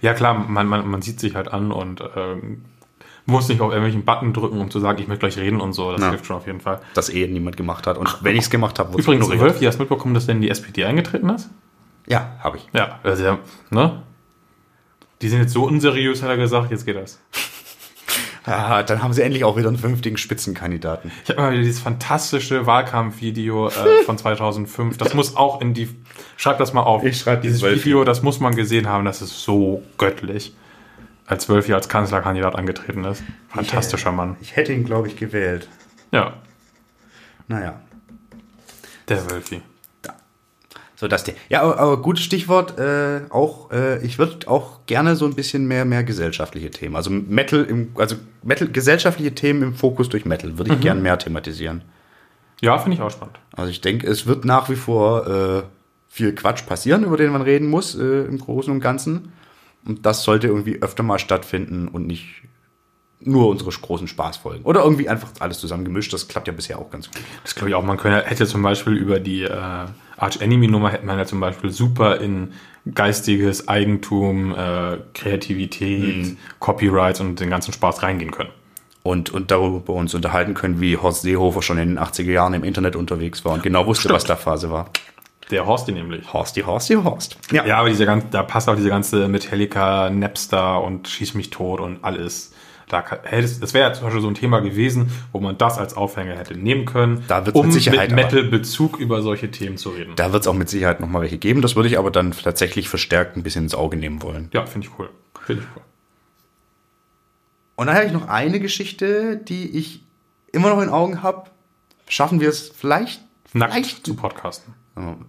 Ja, 0.01 0.13
klar, 0.13 0.33
man, 0.35 0.67
man, 0.67 0.87
man 0.87 1.01
sieht 1.01 1.19
sich 1.19 1.35
halt 1.35 1.51
an 1.51 1.71
und 1.71 2.03
ähm, 2.15 2.65
muss 3.25 3.47
nicht 3.47 3.61
auf 3.61 3.71
irgendwelchen 3.71 4.03
Button 4.05 4.33
drücken, 4.33 4.59
um 4.59 4.69
zu 4.69 4.79
sagen, 4.79 4.99
ich 5.01 5.07
möchte 5.07 5.21
gleich 5.27 5.37
reden 5.37 5.61
und 5.61 5.73
so. 5.73 5.91
Das 5.91 6.01
Ja. 6.01 6.09
hilft 6.09 6.25
schon 6.25 6.35
auf 6.35 6.45
jeden 6.45 6.59
Fall. 6.59 6.81
Das 6.93 7.09
eh 7.09 7.25
niemand 7.27 7.57
gemacht 7.57 7.87
hat. 7.87 7.97
Und 7.97 8.17
wenn 8.23 8.35
ich 8.35 8.43
es 8.43 8.49
gemacht 8.49 8.77
habe, 8.77 8.89
wurde 8.89 8.99
es 9.01 9.05
Übrigens, 9.07 9.25
ignoriert. 9.27 9.53
Wölfi, 9.53 9.65
hast 9.65 9.75
du 9.77 9.83
mitbekommen, 9.83 10.13
dass 10.13 10.25
der 10.25 10.35
in 10.35 10.41
die 10.41 10.49
SPD 10.49 10.83
eingetreten 10.85 11.29
ist? 11.29 11.49
Ja, 12.07 12.35
habe 12.43 12.57
ich. 12.57 12.67
Ja, 12.73 12.99
also, 13.03 13.37
ne? 13.69 14.03
Die 15.21 15.29
sind 15.29 15.39
jetzt 15.41 15.53
so 15.53 15.63
unseriös, 15.65 16.21
hat 16.21 16.29
er 16.29 16.37
gesagt, 16.37 16.71
jetzt 16.71 16.85
geht 16.85 16.95
das. 16.95 17.19
Ah, 18.45 18.81
dann 18.81 19.03
haben 19.03 19.13
sie 19.13 19.21
endlich 19.21 19.43
auch 19.43 19.57
wieder 19.57 19.67
einen 19.67 19.77
vernünftigen 19.77 20.17
Spitzenkandidaten. 20.17 21.11
Ich 21.23 21.29
habe 21.29 21.41
mal 21.41 21.51
wieder 21.51 21.61
dieses 21.61 21.81
fantastische 21.81 22.65
Wahlkampfvideo 22.65 23.67
äh, 23.67 24.03
von 24.05 24.17
2005. 24.17 24.97
Das 24.97 25.13
muss 25.13 25.35
auch 25.35 25.61
in 25.61 25.75
die. 25.75 25.89
Schreib 26.35 26.57
das 26.57 26.73
mal 26.73 26.81
auf. 26.81 27.03
Ich 27.03 27.19
schreib 27.19 27.41
die 27.43 27.49
dieses. 27.49 27.61
Video, 27.61 28.03
das 28.05 28.23
muss 28.23 28.39
man 28.39 28.55
gesehen 28.55 28.87
haben. 28.87 29.05
Das 29.05 29.21
ist 29.21 29.43
so 29.43 29.83
göttlich. 29.99 30.55
Als 31.27 31.47
Wölfi 31.47 31.73
als 31.73 31.89
Kanzlerkandidat 31.89 32.55
angetreten 32.55 33.03
ist. 33.03 33.21
Fantastischer 33.49 34.13
Mann. 34.13 34.35
Ich 34.41 34.55
hätte 34.55 34.73
ihn, 34.73 34.83
glaube 34.85 35.09
ich, 35.09 35.15
gewählt. 35.15 35.67
Ja, 36.11 36.33
Naja. 37.47 37.81
der 39.09 39.29
Wölfi. 39.29 39.61
So, 40.99 41.07
das 41.07 41.23
der. 41.23 41.33
Ja, 41.47 41.61
aber, 41.61 41.79
aber 41.79 42.01
gutes 42.01 42.25
Stichwort, 42.25 42.77
äh, 42.77 43.21
auch, 43.29 43.71
äh, 43.71 44.05
ich 44.05 44.19
würde 44.19 44.49
auch 44.49 44.85
gerne 44.85 45.15
so 45.15 45.23
ein 45.23 45.33
bisschen 45.33 45.65
mehr, 45.65 45.85
mehr 45.85 46.03
gesellschaftliche 46.03 46.71
Themen. 46.71 46.97
Also 46.97 47.09
Metal 47.09 47.63
im, 47.63 47.91
also 47.95 48.17
Metal, 48.43 48.67
gesellschaftliche 48.67 49.33
Themen 49.33 49.63
im 49.63 49.75
Fokus 49.75 50.09
durch 50.09 50.25
Metal 50.25 50.57
würde 50.57 50.73
ich 50.73 50.81
gern 50.81 51.01
mehr 51.01 51.17
thematisieren. 51.17 51.83
Ja, 52.59 52.77
finde 52.79 52.97
ich 52.97 53.01
auch 53.01 53.11
spannend. 53.11 53.39
Also 53.53 53.71
ich 53.71 53.79
denke, 53.79 54.07
es 54.07 54.27
wird 54.27 54.43
nach 54.43 54.69
wie 54.69 54.75
vor 54.75 55.25
äh, 55.25 55.63
viel 56.09 56.35
Quatsch 56.35 56.65
passieren, 56.65 57.05
über 57.05 57.15
den 57.15 57.31
man 57.31 57.43
reden 57.43 57.69
muss, 57.69 57.95
äh, 57.95 58.25
im 58.25 58.37
Großen 58.37 58.73
und 58.73 58.81
Ganzen. 58.81 59.31
Und 59.85 60.05
das 60.05 60.23
sollte 60.23 60.47
irgendwie 60.47 60.81
öfter 60.81 61.03
mal 61.03 61.17
stattfinden 61.17 61.87
und 61.87 62.07
nicht 62.07 62.43
nur 63.21 63.47
unsere 63.47 63.71
großen 63.71 64.09
Spaßfolgen. 64.09 64.65
Oder 64.65 64.83
irgendwie 64.83 65.07
einfach 65.07 65.29
alles 65.39 65.59
zusammen 65.59 65.85
gemischt. 65.85 66.11
Das 66.11 66.27
klappt 66.27 66.47
ja 66.47 66.53
bisher 66.53 66.77
auch 66.77 66.89
ganz 66.89 67.07
gut. 67.07 67.21
Das 67.43 67.55
glaube 67.55 67.69
ich 67.69 67.75
auch. 67.75 67.83
Man 67.83 67.95
könnte, 67.95 68.27
hätte 68.27 68.45
zum 68.45 68.61
Beispiel 68.61 68.97
über 68.97 69.21
die 69.21 69.43
äh, 69.43 69.85
Arch 70.19 70.41
Enemy 70.41 70.67
Nummer 70.67 70.91
hätte 70.91 71.05
man 71.05 71.17
ja 71.17 71.25
zum 71.25 71.39
Beispiel 71.39 71.71
super 71.71 72.19
in 72.19 72.53
geistiges 72.93 73.67
Eigentum, 73.67 74.53
äh, 74.53 74.97
Kreativität, 75.13 76.37
Copyrights 76.59 77.19
und 77.19 77.39
den 77.39 77.49
ganzen 77.49 77.73
Spaß 77.73 78.03
reingehen 78.03 78.31
können. 78.31 78.49
Und, 79.03 79.29
und 79.29 79.49
darüber 79.49 79.93
uns 79.93 80.13
unterhalten 80.13 80.53
können, 80.53 80.81
wie 80.81 80.97
Horst 80.97 81.21
Seehofer 81.21 81.61
schon 81.61 81.77
in 81.77 81.95
den 81.95 81.99
80er 81.99 82.31
Jahren 82.31 82.53
im 82.53 82.63
Internet 82.63 82.95
unterwegs 82.95 83.45
war 83.45 83.53
und 83.53 83.63
genau 83.63 83.85
wusste, 83.85 84.03
Stimmt. 84.03 84.15
was 84.15 84.23
da 84.25 84.35
Phase 84.35 84.69
war. 84.69 84.89
Der 85.51 85.65
Horsti 85.65 85.93
nämlich. 85.93 86.31
Horsty, 86.31 86.61
Horsty, 86.61 86.95
Horst. 86.95 87.37
Ja. 87.51 87.65
Ja, 87.65 87.77
aber 87.79 87.89
diese 87.89 88.05
ganze, 88.05 88.27
da 88.29 88.43
passt 88.43 88.69
auch 88.69 88.75
diese 88.75 88.89
ganze 88.89 89.27
Metallica, 89.27 90.09
Napster 90.09 90.83
und 90.83 91.07
Schieß 91.07 91.33
mich 91.33 91.49
tot 91.49 91.79
und 91.79 92.03
alles. 92.03 92.53
Da 92.89 93.05
hey, 93.23 93.41
das, 93.41 93.73
wäre 93.73 93.87
ja 93.89 93.93
zum 93.93 94.03
Beispiel 94.05 94.21
so 94.21 94.27
ein 94.27 94.33
Thema 94.35 94.59
gewesen, 94.59 95.11
wo 95.31 95.39
man 95.39 95.57
das 95.57 95.77
als 95.77 95.95
Aufhänger 95.95 96.35
hätte 96.35 96.55
nehmen 96.55 96.85
können, 96.85 97.23
Da 97.27 97.45
wird's 97.45 97.57
um 97.57 97.67
mit 97.67 97.73
Sicherheit 97.73 98.09
mit 98.11 98.25
aber- 98.25 98.35
Metal-Bezug 98.35 98.97
über 98.99 99.21
solche 99.21 99.49
Themen 99.51 99.77
zu 99.77 99.91
reden. 99.91 100.13
Da 100.15 100.33
wird 100.33 100.41
es 100.41 100.47
auch 100.47 100.53
mit 100.55 100.69
Sicherheit 100.69 100.99
nochmal 100.99 101.21
welche 101.21 101.37
geben. 101.37 101.61
Das 101.61 101.75
würde 101.75 101.87
ich 101.87 101.97
aber 101.97 102.11
dann 102.11 102.31
tatsächlich 102.31 102.89
verstärkt 102.89 103.37
ein 103.37 103.43
bisschen 103.43 103.63
ins 103.65 103.75
Auge 103.75 103.95
nehmen 103.95 104.21
wollen. 104.21 104.49
Ja, 104.53 104.65
finde 104.65 104.87
ich 104.87 104.99
cool. 104.99 105.09
Finde 105.45 105.61
ich 105.63 105.67
cool. 105.75 105.83
Und 107.75 107.87
dann 107.87 107.95
habe 107.95 108.05
ich 108.07 108.11
noch 108.11 108.27
eine 108.27 108.59
Geschichte, 108.59 109.37
die 109.37 109.77
ich 109.77 110.01
immer 110.51 110.69
noch 110.69 110.81
in 110.81 110.89
Augen 110.89 111.23
habe. 111.23 111.49
Schaffen 112.07 112.41
wir 112.41 112.49
es 112.49 112.69
vielleicht? 112.69 113.21
Nackt 113.53 113.73
Vielleicht. 113.73 114.05
zu 114.05 114.15
podcasten. 114.15 114.73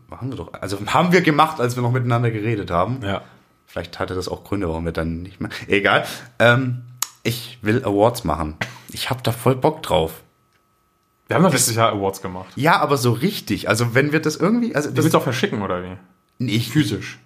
Machen 0.09 0.31
wir 0.31 0.37
doch. 0.37 0.53
Also 0.55 0.79
haben 0.87 1.13
wir 1.13 1.21
gemacht, 1.21 1.61
als 1.61 1.77
wir 1.77 1.83
noch 1.83 1.93
miteinander 1.93 2.31
geredet 2.31 2.71
haben. 2.71 3.01
Ja. 3.03 3.23
Vielleicht 3.67 3.99
hatte 4.01 4.15
das 4.17 4.29
auch 4.29 4.43
Gründe, 4.43 4.69
warum 4.69 4.85
wir 4.85 4.93
dann 4.93 5.23
nicht 5.23 5.41
mehr. 5.41 5.51
Egal. 5.69 6.05
Ähm, 6.41 6.83
ich 7.23 7.59
will 7.63 7.85
Awards 7.85 8.25
machen. 8.25 8.57
Ich 8.93 9.11
habe 9.11 9.21
da 9.23 9.33
voll 9.33 9.57
Bock 9.57 9.83
drauf. 9.83 10.23
Wir 11.29 11.37
haben 11.37 11.45
doch 11.45 11.53
letztes 11.53 11.77
Jahr 11.77 11.93
Awards 11.93 12.23
gemacht. 12.23 12.49
Ja, 12.57 12.81
aber 12.81 12.97
so 12.97 13.13
richtig. 13.13 13.69
Also 13.69 13.95
wenn 13.95 14.13
wir 14.13 14.21
das 14.21 14.37
irgendwie, 14.37 14.75
also 14.75 14.89
Du 14.89 14.97
das 14.97 15.05
willst 15.05 15.17
auch 15.17 15.23
verschicken, 15.23 15.63
oder 15.63 15.83
wie? 15.85 15.97
ich, 16.47 16.71
Physisch. 16.71 17.19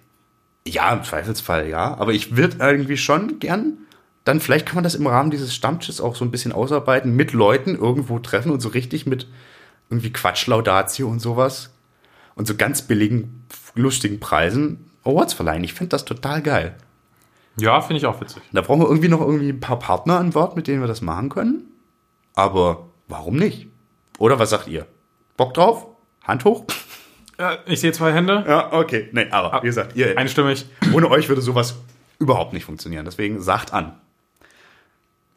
ja, 0.67 0.93
im 0.93 1.03
Zweifelsfall 1.03 1.67
ja. 1.69 1.95
Aber 1.97 2.13
ich 2.13 2.35
würde 2.35 2.57
irgendwie 2.59 2.97
schon 2.97 3.39
gern. 3.39 3.77
Dann 4.23 4.39
vielleicht 4.39 4.65
kann 4.65 4.75
man 4.75 4.83
das 4.83 4.95
im 4.95 5.07
Rahmen 5.07 5.31
dieses 5.31 5.53
Stammtisches 5.55 6.01
auch 6.01 6.15
so 6.15 6.25
ein 6.25 6.31
bisschen 6.31 6.51
ausarbeiten, 6.51 7.15
mit 7.15 7.31
Leuten 7.33 7.75
irgendwo 7.75 8.19
treffen 8.19 8.51
und 8.51 8.59
so 8.59 8.69
richtig 8.69 9.05
mit 9.05 9.27
irgendwie 9.89 10.11
Quatschlaudatio 10.11 11.07
und 11.07 11.19
sowas 11.19 11.69
und 12.35 12.47
so 12.47 12.55
ganz 12.55 12.81
billigen, 12.81 13.45
lustigen 13.75 14.19
Preisen 14.19 14.89
Awards 15.03 15.33
verleihen. 15.33 15.63
Ich 15.63 15.73
finde 15.73 15.89
das 15.89 16.05
total 16.05 16.41
geil. 16.41 16.75
Ja, 17.57 17.81
finde 17.81 17.97
ich 17.97 18.05
auch 18.05 18.19
witzig. 18.19 18.43
Da 18.51 18.61
brauchen 18.61 18.81
wir 18.81 18.87
irgendwie 18.87 19.07
noch 19.07 19.21
irgendwie 19.21 19.49
ein 19.49 19.59
paar 19.59 19.79
Partner 19.79 20.19
an 20.19 20.31
Bord, 20.31 20.55
mit 20.55 20.67
denen 20.67 20.81
wir 20.81 20.87
das 20.87 21.01
machen 21.01 21.29
können. 21.29 21.71
Aber 22.33 22.87
warum 23.07 23.35
nicht? 23.37 23.67
Oder 24.17 24.39
was 24.39 24.49
sagt 24.49 24.67
ihr? 24.67 24.85
Bock 25.37 25.53
drauf? 25.53 25.87
Hand 26.23 26.43
hoch? 26.43 26.65
Ja, 27.39 27.57
ich 27.65 27.79
sehe 27.81 27.91
zwei 27.91 28.13
Hände. 28.13 28.43
Ja, 28.47 28.73
okay. 28.73 29.09
Nee, 29.11 29.29
aber 29.29 29.61
wie 29.61 29.67
gesagt, 29.67 29.95
ihr, 29.95 30.17
Einstimmig. 30.17 30.65
ohne 30.93 31.09
euch 31.09 31.29
würde 31.29 31.41
sowas 31.41 31.75
überhaupt 32.19 32.53
nicht 32.53 32.65
funktionieren. 32.65 33.05
Deswegen 33.05 33.41
sagt 33.41 33.73
an. 33.73 33.99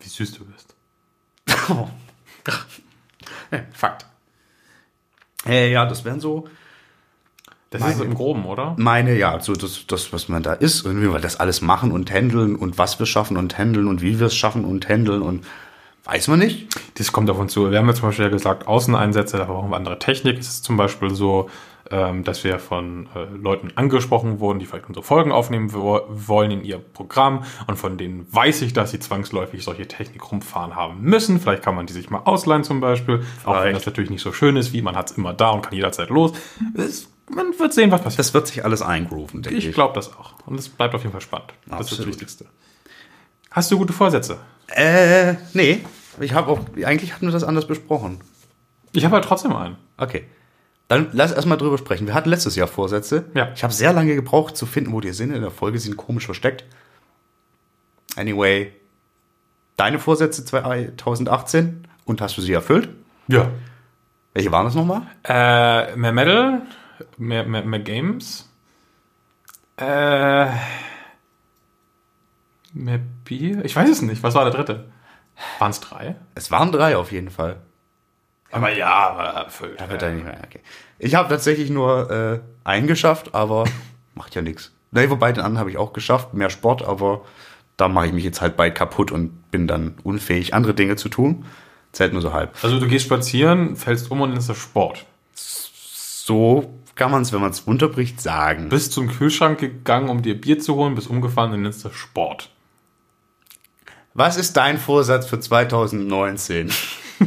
Wie 0.01 0.09
süß 0.09 0.33
du 0.39 0.45
bist. 0.45 0.75
Fakt. 3.73 4.07
Äh, 5.47 5.73
ja, 5.73 5.87
das 5.87 6.05
wären 6.05 6.21
so 6.21 6.49
Das 7.71 7.87
ist 7.87 8.01
im 8.01 8.15
Groben, 8.15 8.47
oder? 8.47 8.75
meine, 8.79 9.17
ja, 9.19 9.41
so 9.41 9.53
das, 9.53 9.87
das, 9.87 10.13
was 10.13 10.29
man 10.29 10.43
da 10.43 10.55
ist, 10.55 10.87
irgendwie, 10.87 11.13
weil 11.13 11.21
das 11.21 11.39
alles 11.39 11.61
machen 11.61 11.93
und 11.93 12.11
handeln 12.11 12.57
und 12.57 12.79
was 12.79 12.99
wir 12.99 13.05
schaffen 13.05 13.37
und 13.37 13.59
handeln 13.59 13.89
und 13.89 14.01
wie 14.01 14.19
wir 14.19 14.29
es 14.29 14.35
schaffen 14.35 14.65
und 14.65 14.89
handeln 14.89 15.21
und 15.21 15.45
weiß 16.05 16.29
man 16.29 16.39
nicht. 16.39 16.69
Das 16.97 17.13
kommt 17.13 17.29
uns 17.29 17.53
zu. 17.53 17.71
Wir 17.71 17.79
haben 17.79 17.87
ja 17.87 17.95
zum 17.95 18.09
Beispiel 18.09 18.25
ja 18.25 18.31
gesagt, 18.31 18.67
Außeneinsätze, 18.67 19.37
da 19.37 19.45
brauchen 19.45 19.71
wir 19.71 19.77
andere 19.77 19.99
Technik. 19.99 20.39
Es 20.39 20.49
ist 20.49 20.65
zum 20.65 20.79
Beispiel 20.79 21.15
so, 21.15 21.51
ähm, 21.91 22.25
dass 22.25 22.45
wir 22.45 22.59
von 22.59 23.09
äh, 23.15 23.25
Leuten 23.37 23.71
angesprochen 23.75 24.41
wurden, 24.41 24.59
die 24.59 24.67
vielleicht 24.67 24.89
unsere 24.89 25.05
Folgen 25.05 25.33
aufnehmen 25.33 25.73
wo 25.73 26.01
wollen 26.09 26.51
in 26.51 26.65
ihr 26.65 26.79
Programm 26.79 27.45
und 27.67 27.77
von 27.77 27.99
denen 27.99 28.27
weiß 28.33 28.63
ich, 28.63 28.73
dass 28.73 28.91
sie 28.91 29.01
zwangsläufig 29.01 29.63
solche 29.63 29.87
Technik 29.87 30.31
rumfahren 30.31 30.75
haben 30.75 31.03
müssen. 31.03 31.41
Vielleicht 31.41 31.63
kann 31.63 31.75
man 31.75 31.87
die 31.87 31.93
sich 31.93 32.09
mal 32.09 32.23
ausleihen 32.25 32.65
zum 32.65 32.81
Beispiel, 32.81 33.23
auch 33.45 33.55
wenn 33.55 33.61
Vielleicht. 33.61 33.77
das 33.77 33.87
natürlich 33.87 34.11
nicht 34.11 34.23
so 34.23 34.33
schön 34.33 34.57
ist, 34.57 34.73
wie 34.73 34.81
man 34.81 34.97
hat 34.97 35.11
es 35.11 35.19
immer 35.19 35.35
da 35.35 35.51
und 35.51 35.63
kann 35.63 35.75
jederzeit 35.75 36.09
los. 36.09 36.33
Es, 36.75 37.11
man 37.31 37.59
wird 37.59 37.73
sehen, 37.73 37.91
was 37.91 38.03
passiert. 38.03 38.19
Das 38.19 38.35
wird 38.35 38.47
sich 38.47 38.65
alles 38.65 38.83
eingrooven, 38.83 39.43
denke 39.43 39.59
ich. 39.59 39.69
Ich 39.69 39.75
glaube 39.75 39.95
das 39.95 40.15
auch. 40.15 40.35
Und 40.47 40.59
es 40.59 40.69
bleibt 40.69 40.95
auf 40.95 41.03
jeden 41.03 41.13
Fall 41.13 41.21
spannend. 41.21 41.53
Das 41.67 41.81
ist 41.81 41.81
das 41.81 41.81
Absolut. 41.93 42.07
Wichtigste. 42.09 42.47
Hast 43.51 43.71
du 43.71 43.79
gute 43.79 43.93
Vorsätze? 43.93 44.39
Äh, 44.69 45.35
nee. 45.55 45.85
Ich 46.21 46.33
habe 46.33 46.51
auch, 46.51 46.61
eigentlich 46.85 47.15
hatten 47.15 47.27
wir 47.27 47.33
das 47.33 47.45
anders 47.45 47.67
besprochen. 47.67 48.21
Ich 48.93 49.05
habe 49.05 49.15
halt 49.15 49.25
trotzdem 49.25 49.55
einen. 49.55 49.77
Okay. 49.97 50.25
Dann 50.89 51.09
lass 51.13 51.33
erstmal 51.33 51.59
drüber 51.59 51.77
sprechen. 51.79 52.07
Wir 52.07 52.15
hatten 52.15 52.31
letztes 52.31 52.57
Jahr 52.57 52.67
Vorsätze. 52.67 53.27
Ja. 53.35 53.51
Ich 53.55 53.63
habe 53.63 53.73
sehr 53.73 53.93
lange 53.93 54.15
gebraucht 54.15 54.57
zu 54.57 54.65
finden, 54.65 54.93
wo 54.93 55.01
die 55.01 55.13
sind. 55.13 55.33
In 55.33 55.43
der 55.43 55.51
Folge 55.51 55.79
sind 55.79 55.97
komisch 55.97 56.25
versteckt. 56.25 56.65
Anyway, 58.17 58.73
deine 59.77 59.99
Vorsätze 59.99 60.45
2018 60.45 61.87
und 62.05 62.21
hast 62.21 62.37
du 62.37 62.41
sie 62.41 62.53
erfüllt? 62.53 62.89
Ja. 63.29 63.51
Welche 64.33 64.51
waren 64.51 64.65
das 64.65 64.75
nochmal? 64.75 65.03
Äh, 65.25 65.95
mehr 65.97 66.13
Metal, 66.13 66.63
mehr, 67.17 67.45
mehr, 67.45 67.65
mehr 67.65 67.81
Games, 67.81 68.51
äh, 69.77 70.47
mehr 72.73 73.01
Bier. 73.25 73.65
Ich 73.65 73.77
weiß 73.77 73.89
es 73.89 74.03
nicht. 74.03 74.23
Was 74.23 74.35
war 74.35 74.45
der 74.45 74.53
dritte? 74.53 74.89
Waren 75.59 75.71
es 75.71 75.81
drei? 75.81 76.17
Es 76.35 76.51
waren 76.51 76.73
drei 76.73 76.97
auf 76.97 77.13
jeden 77.13 77.31
Fall. 77.31 77.57
Aber 78.51 78.73
ja, 78.73 79.11
aber 79.11 79.25
erfüllt. 79.25 79.81
Da 79.81 79.91
wird 79.91 80.03
er 80.03 80.13
nicht 80.13 80.25
mehr. 80.25 80.41
Okay. 80.45 80.61
Ich 80.99 81.15
habe 81.15 81.29
tatsächlich 81.29 81.71
nur 81.71 82.11
äh, 82.11 82.41
einen 82.65 82.87
geschafft, 82.87 83.35
aber 83.35 83.65
macht 84.15 84.35
ja 84.35 84.43
nichts. 84.43 84.73
Nee, 84.91 85.11
wobei 85.11 85.33
den 85.33 85.45
anderen 85.45 85.59
habe 85.59 85.71
ich 85.71 85.77
auch 85.77 85.93
geschafft, 85.93 86.33
mehr 86.33 86.51
Sport, 86.51 86.83
aber 86.83 87.25
da 87.77 87.89
mache 87.89 88.07
ich 88.07 88.13
mich 88.13 88.25
jetzt 88.25 88.41
halt 88.41 88.57
bald 88.57 88.75
kaputt 88.75 89.13
und 89.13 89.51
bin 89.51 89.67
dann 89.67 89.97
unfähig, 90.03 90.55
andere 90.55 90.75
Dinge 90.75 90.97
zu 90.97 91.09
tun. 91.09 91.45
Zählt 91.93 92.13
nur 92.13 92.23
so 92.23 92.33
halb. 92.33 92.53
Also 92.63 92.81
du 92.81 92.89
gehst 92.89 93.05
spazieren, 93.07 93.77
fällst 93.77 94.11
um 94.11 94.21
und 94.21 94.31
dann 94.31 94.39
ist 94.39 94.49
das 94.49 94.59
Sport. 94.59 95.07
So 95.35 96.75
kann 96.99 97.13
man 97.13 97.23
es, 97.23 97.33
wenn 97.33 97.41
man 97.41 97.51
es 97.51 97.67
runterbricht, 97.67 98.21
sagen. 98.21 98.69
Bist 98.69 98.93
zum 98.93 99.09
Kühlschrank 99.09 99.61
gegangen, 99.61 100.11
um 100.11 100.21
dir 100.21 100.39
Bier 100.39 100.59
zu 100.59 100.75
holen, 100.75 100.95
bist 100.97 101.09
umgefahren 101.09 101.53
und 101.53 101.63
dann 101.63 101.71
ist 101.71 101.85
das 101.85 101.95
Sport. 101.95 102.51
Was 104.15 104.37
ist 104.37 104.57
dein 104.57 104.79
Vorsatz 104.79 105.27
für 105.27 105.39
2019? 105.39 106.71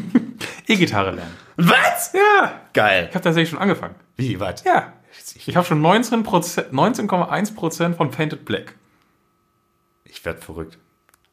E-Gitarre 0.67 1.11
lernen. 1.11 1.35
Was? 1.55 2.11
Ja, 2.13 2.61
Geil. 2.73 3.07
ich 3.09 3.15
habe 3.15 3.23
tatsächlich 3.23 3.49
schon 3.49 3.59
angefangen. 3.59 3.95
Wie, 4.17 4.39
was? 4.39 4.63
Ja. 4.63 4.93
Ich 5.35 5.55
habe 5.55 5.65
schon 5.65 5.81
19%, 5.81 6.71
19,1% 6.71 7.93
von 7.95 8.11
Painted 8.11 8.45
Black. 8.45 8.75
Ich 10.03 10.23
werd 10.25 10.43
verrückt. 10.43 10.77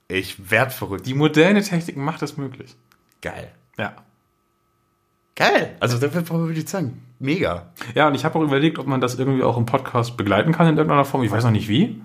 Ich 0.06 0.50
werd 0.50 0.72
verrückt. 0.72 1.06
Die 1.06 1.14
moderne 1.14 1.62
Technik 1.62 1.96
macht 1.96 2.22
es 2.22 2.36
möglich. 2.36 2.76
Geil. 3.20 3.50
Ja. 3.76 3.96
Geil. 5.34 5.76
Also, 5.80 5.98
da 5.98 6.12
würde 6.12 6.58
ich 6.58 6.68
sagen, 6.68 7.02
mega. 7.18 7.66
Ja, 7.94 8.08
und 8.08 8.14
ich 8.14 8.24
habe 8.24 8.38
auch 8.38 8.42
überlegt, 8.42 8.78
ob 8.78 8.86
man 8.86 9.00
das 9.00 9.18
irgendwie 9.18 9.42
auch 9.42 9.56
im 9.56 9.66
Podcast 9.66 10.16
begleiten 10.16 10.52
kann 10.52 10.68
in 10.68 10.76
irgendeiner 10.76 11.04
Form. 11.04 11.22
Ich 11.22 11.30
weiß 11.30 11.44
noch 11.44 11.50
nicht 11.50 11.68
wie. 11.68 12.00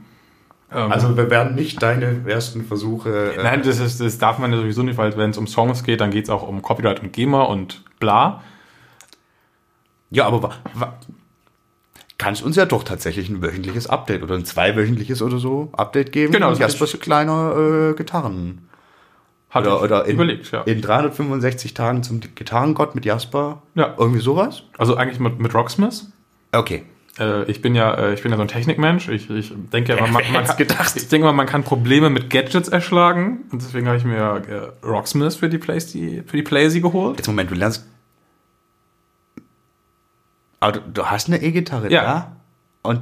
Also, 0.69 1.15
wir 1.15 1.29
werden 1.29 1.53
nicht 1.53 1.83
deine 1.83 2.23
ersten 2.25 2.65
Versuche. 2.65 3.33
Äh, 3.37 3.43
Nein, 3.43 3.61
das, 3.63 3.79
ist, 3.79 4.01
das 4.01 4.17
darf 4.17 4.39
man 4.39 4.51
ja 4.51 4.57
sowieso 4.57 4.81
nicht, 4.81 4.97
weil 4.97 5.15
wenn 5.17 5.29
es 5.29 5.37
um 5.37 5.45
Songs 5.45 5.83
geht, 5.83 6.01
dann 6.01 6.09
geht 6.09 6.23
es 6.23 6.29
auch 6.31 6.47
um 6.47 6.63
Copyright 6.63 6.99
und 7.01 7.13
GEMA 7.13 7.43
und 7.43 7.83
bla. 7.99 8.41
Ja, 10.09 10.25
aber 10.25 10.49
kannst 12.17 12.41
uns 12.41 12.55
ja 12.55 12.65
doch 12.65 12.83
tatsächlich 12.83 13.29
ein 13.29 13.41
wöchentliches 13.43 13.87
Update 13.87 14.23
oder 14.23 14.35
ein 14.35 14.45
zweiwöchentliches 14.45 15.21
oder 15.21 15.37
so 15.37 15.69
Update 15.73 16.11
geben. 16.11 16.33
Genau, 16.33 16.49
Und 16.49 16.59
Jaspers 16.59 16.99
kleiner 16.99 17.91
äh, 17.91 17.93
Gitarren. 17.93 18.67
Hat 19.53 19.61
Oder, 19.67 19.81
oder 19.83 20.05
in, 20.05 20.15
überlegt, 20.15 20.51
ja. 20.51 20.61
in 20.63 20.81
365 20.81 21.75
Tagen 21.75 22.01
zum 22.01 22.19
Gitarrengott 22.21 22.95
mit 22.95 23.05
Jasper. 23.05 23.61
Ja. 23.75 23.93
Irgendwie 23.99 24.19
sowas? 24.19 24.63
Also 24.79 24.95
eigentlich 24.97 25.19
mit, 25.19 25.39
mit 25.39 25.53
Rocksmith. 25.53 26.11
Okay. 26.51 26.83
Äh, 27.19 27.43
ich 27.43 27.61
bin 27.61 27.75
ja, 27.75 27.93
äh, 27.93 28.13
ich 28.15 28.23
bin 28.23 28.31
ja 28.31 28.37
so 28.37 28.41
ein 28.41 28.47
Technikmensch. 28.47 29.09
Ich, 29.09 29.29
ich 29.29 29.53
denke 29.71 29.95
ja, 29.95 30.01
man, 30.01 30.11
man, 30.11 30.43
kann, 30.45 30.57
gedacht? 30.57 30.95
ich 30.95 31.07
denke 31.07 31.25
mal, 31.27 31.33
man 31.33 31.45
kann 31.45 31.63
Probleme 31.63 32.09
mit 32.09 32.31
Gadgets 32.31 32.67
erschlagen. 32.67 33.43
Und 33.51 33.61
deswegen 33.61 33.85
habe 33.87 33.97
ich 33.97 34.03
mir 34.05 34.41
äh, 34.81 34.85
Rocksmith 34.85 35.35
für 35.35 35.49
die 35.49 35.59
Plays, 35.59 35.91
die, 35.91 36.23
für 36.25 36.37
die 36.37 36.43
Playsy 36.43 36.81
geholt. 36.81 37.17
Jetzt 37.17 37.27
Moment, 37.27 37.51
du 37.51 37.55
lernst. 37.55 37.85
Aber 40.59 40.71
du, 40.71 40.79
du 40.81 41.05
hast 41.05 41.27
eine 41.27 41.41
E-Gitarre, 41.41 41.91
Ja. 41.91 42.01
da? 42.03 42.35
Und 42.81 43.01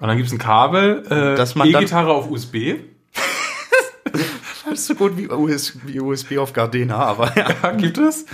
Und 0.00 0.08
dann 0.08 0.16
gibt 0.16 0.28
es 0.28 0.32
ein 0.32 0.38
Kabel, 0.38 1.04
äh, 1.10 1.36
Dass 1.36 1.54
man 1.54 1.70
dann- 1.70 1.82
E-Gitarre 1.82 2.12
auf 2.12 2.30
USB. 2.30 2.76
Das 4.72 4.80
ist 4.80 4.86
so 4.88 4.94
gut 4.94 5.16
wie, 5.16 5.30
US, 5.30 5.78
wie 5.84 6.00
USB 6.00 6.38
auf 6.38 6.52
Gardena, 6.52 6.96
aber 6.96 7.36
ja. 7.36 7.48
Ja, 7.62 7.72
gibt 7.72 7.98
es. 7.98 8.26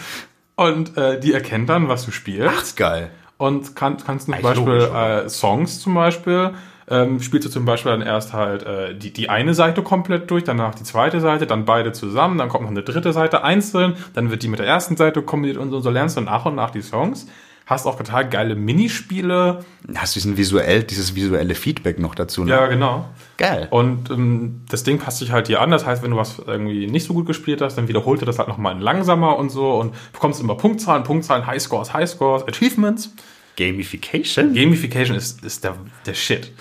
Und 0.57 0.97
äh, 0.97 1.21
die 1.21 1.33
erkennt 1.33 1.69
dann, 1.69 1.89
was 1.89 2.05
du 2.05 2.11
spielst. 2.11 2.73
Ach, 2.73 2.77
geil. 2.77 3.11
und 3.37 3.77
kann, 3.77 3.97
kannst 3.99 4.27
du 4.29 4.33
zum 4.33 4.35
Eigentlich 4.35 4.65
Beispiel 4.65 4.73
logisch, 4.73 4.95
äh, 4.95 5.29
Songs 5.29 5.81
zum 5.81 5.95
Beispiel, 5.95 6.55
ähm, 6.91 7.21
spielst 7.21 7.47
du 7.47 7.51
zum 7.51 7.65
Beispiel 7.65 7.93
dann 7.93 8.03
erst 8.03 8.33
halt 8.33 8.63
äh, 8.65 8.95
die, 8.95 9.13
die 9.13 9.29
eine 9.29 9.55
Seite 9.55 9.83
komplett 9.83 10.31
durch, 10.31 10.45
danach 10.45 10.75
die 10.75 10.85
zweite 10.85 11.21
Seite, 11.21 11.47
dann 11.47 11.65
beide 11.65 11.93
zusammen, 11.93 12.39
dann 12.39 12.49
kommt 12.49 12.65
noch 12.65 12.71
eine 12.71 12.83
dritte 12.83 13.13
Seite 13.13 13.45
einzeln, 13.45 13.97
dann 14.15 14.31
wird 14.31 14.43
die 14.43 14.49
mit 14.49 14.59
der 14.59 14.67
ersten 14.67 14.97
Seite 14.97 15.23
kombiniert 15.23 15.59
und 15.59 15.71
so, 15.71 15.77
und 15.77 15.83
so 15.83 15.91
lernst 15.91 16.17
du 16.17 16.23
nach 16.23 16.47
und 16.47 16.55
nach 16.55 16.71
die 16.71 16.83
Songs. 16.83 17.27
Hast 17.69 17.85
auch 17.85 17.97
total 17.99 18.27
geile 18.27 18.55
Minispiele. 18.55 19.63
Hast 19.95 20.17
du 20.17 20.21
diesen 20.21 20.39
visuell, 20.39 20.85
dieses 20.85 21.15
visuelle 21.15 21.55
Feedback 21.55 21.99
noch 21.99 22.15
dazu? 22.15 22.43
Ne? 22.43 22.53
Ja, 22.53 22.67
genau. 22.67 23.11
Geil. 23.37 23.69
Und 23.71 24.09
ähm, 24.09 24.63
das 24.71 24.85
Ding 24.85 24.99
passt 24.99 25.19
sich 25.19 25.33
halt 25.33 25.49
hier 25.49 25.61
an. 25.61 25.71
Das 25.71 25.85
heißt, 25.85 26.03
wenn 26.03 26.13
du 26.13 26.17
was 26.17 26.39
irgendwie 26.39 26.87
nicht 26.87 27.07
so 27.07 27.13
gut 27.13 27.27
gespielt 27.27 27.61
hast, 27.61 27.77
dann 27.77 27.87
wiederholt 27.87 28.23
er 28.23 28.27
das 28.27 28.39
halt 28.39 28.49
nochmal 28.49 28.81
langsamer 28.81 29.37
und 29.37 29.51
so 29.51 29.79
und 29.79 29.95
bekommst 30.15 30.41
immer 30.41 30.55
Punktzahlen, 30.55 31.03
Punktzahlen, 31.03 31.47
Highscores, 31.47 31.93
Highscores, 31.93 32.49
Achievements. 32.49 33.13
Gamification? 33.59 34.55
Gamification 34.55 35.15
ist, 35.15 35.45
ist 35.45 35.63
der, 35.63 35.77
der 36.07 36.15
Shit. 36.15 36.55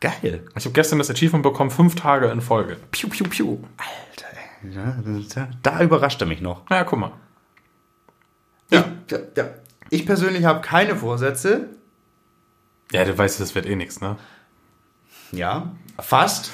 Geil. 0.00 0.44
Ich 0.58 0.64
habe 0.66 0.74
gestern 0.74 0.98
das 0.98 1.10
Achievement 1.10 1.42
bekommen, 1.42 1.70
fünf 1.70 1.94
Tage 1.94 2.26
in 2.26 2.42
Folge. 2.42 2.76
Piu, 2.90 3.08
piu, 3.08 3.24
piu. 3.26 3.58
Alter, 3.78 4.26
ey. 4.62 4.74
Ja, 4.74 4.98
da, 5.34 5.48
da 5.62 5.82
überrascht 5.82 6.20
er 6.20 6.26
mich 6.26 6.42
noch. 6.42 6.64
Na 6.68 6.76
ja, 6.76 6.84
guck 6.84 6.98
mal. 6.98 7.12
Ja. 8.70 8.84
Ich, 9.06 9.12
ja, 9.12 9.18
ja. 9.36 9.44
Ich 9.90 10.06
persönlich 10.06 10.44
habe 10.44 10.60
keine 10.60 10.96
Vorsätze. 10.96 11.68
Ja, 12.92 13.04
du 13.04 13.16
weißt, 13.16 13.40
das 13.40 13.54
wird 13.54 13.66
eh 13.66 13.76
nichts, 13.76 14.00
ne? 14.00 14.16
Ja, 15.32 15.72
fast. 15.98 16.50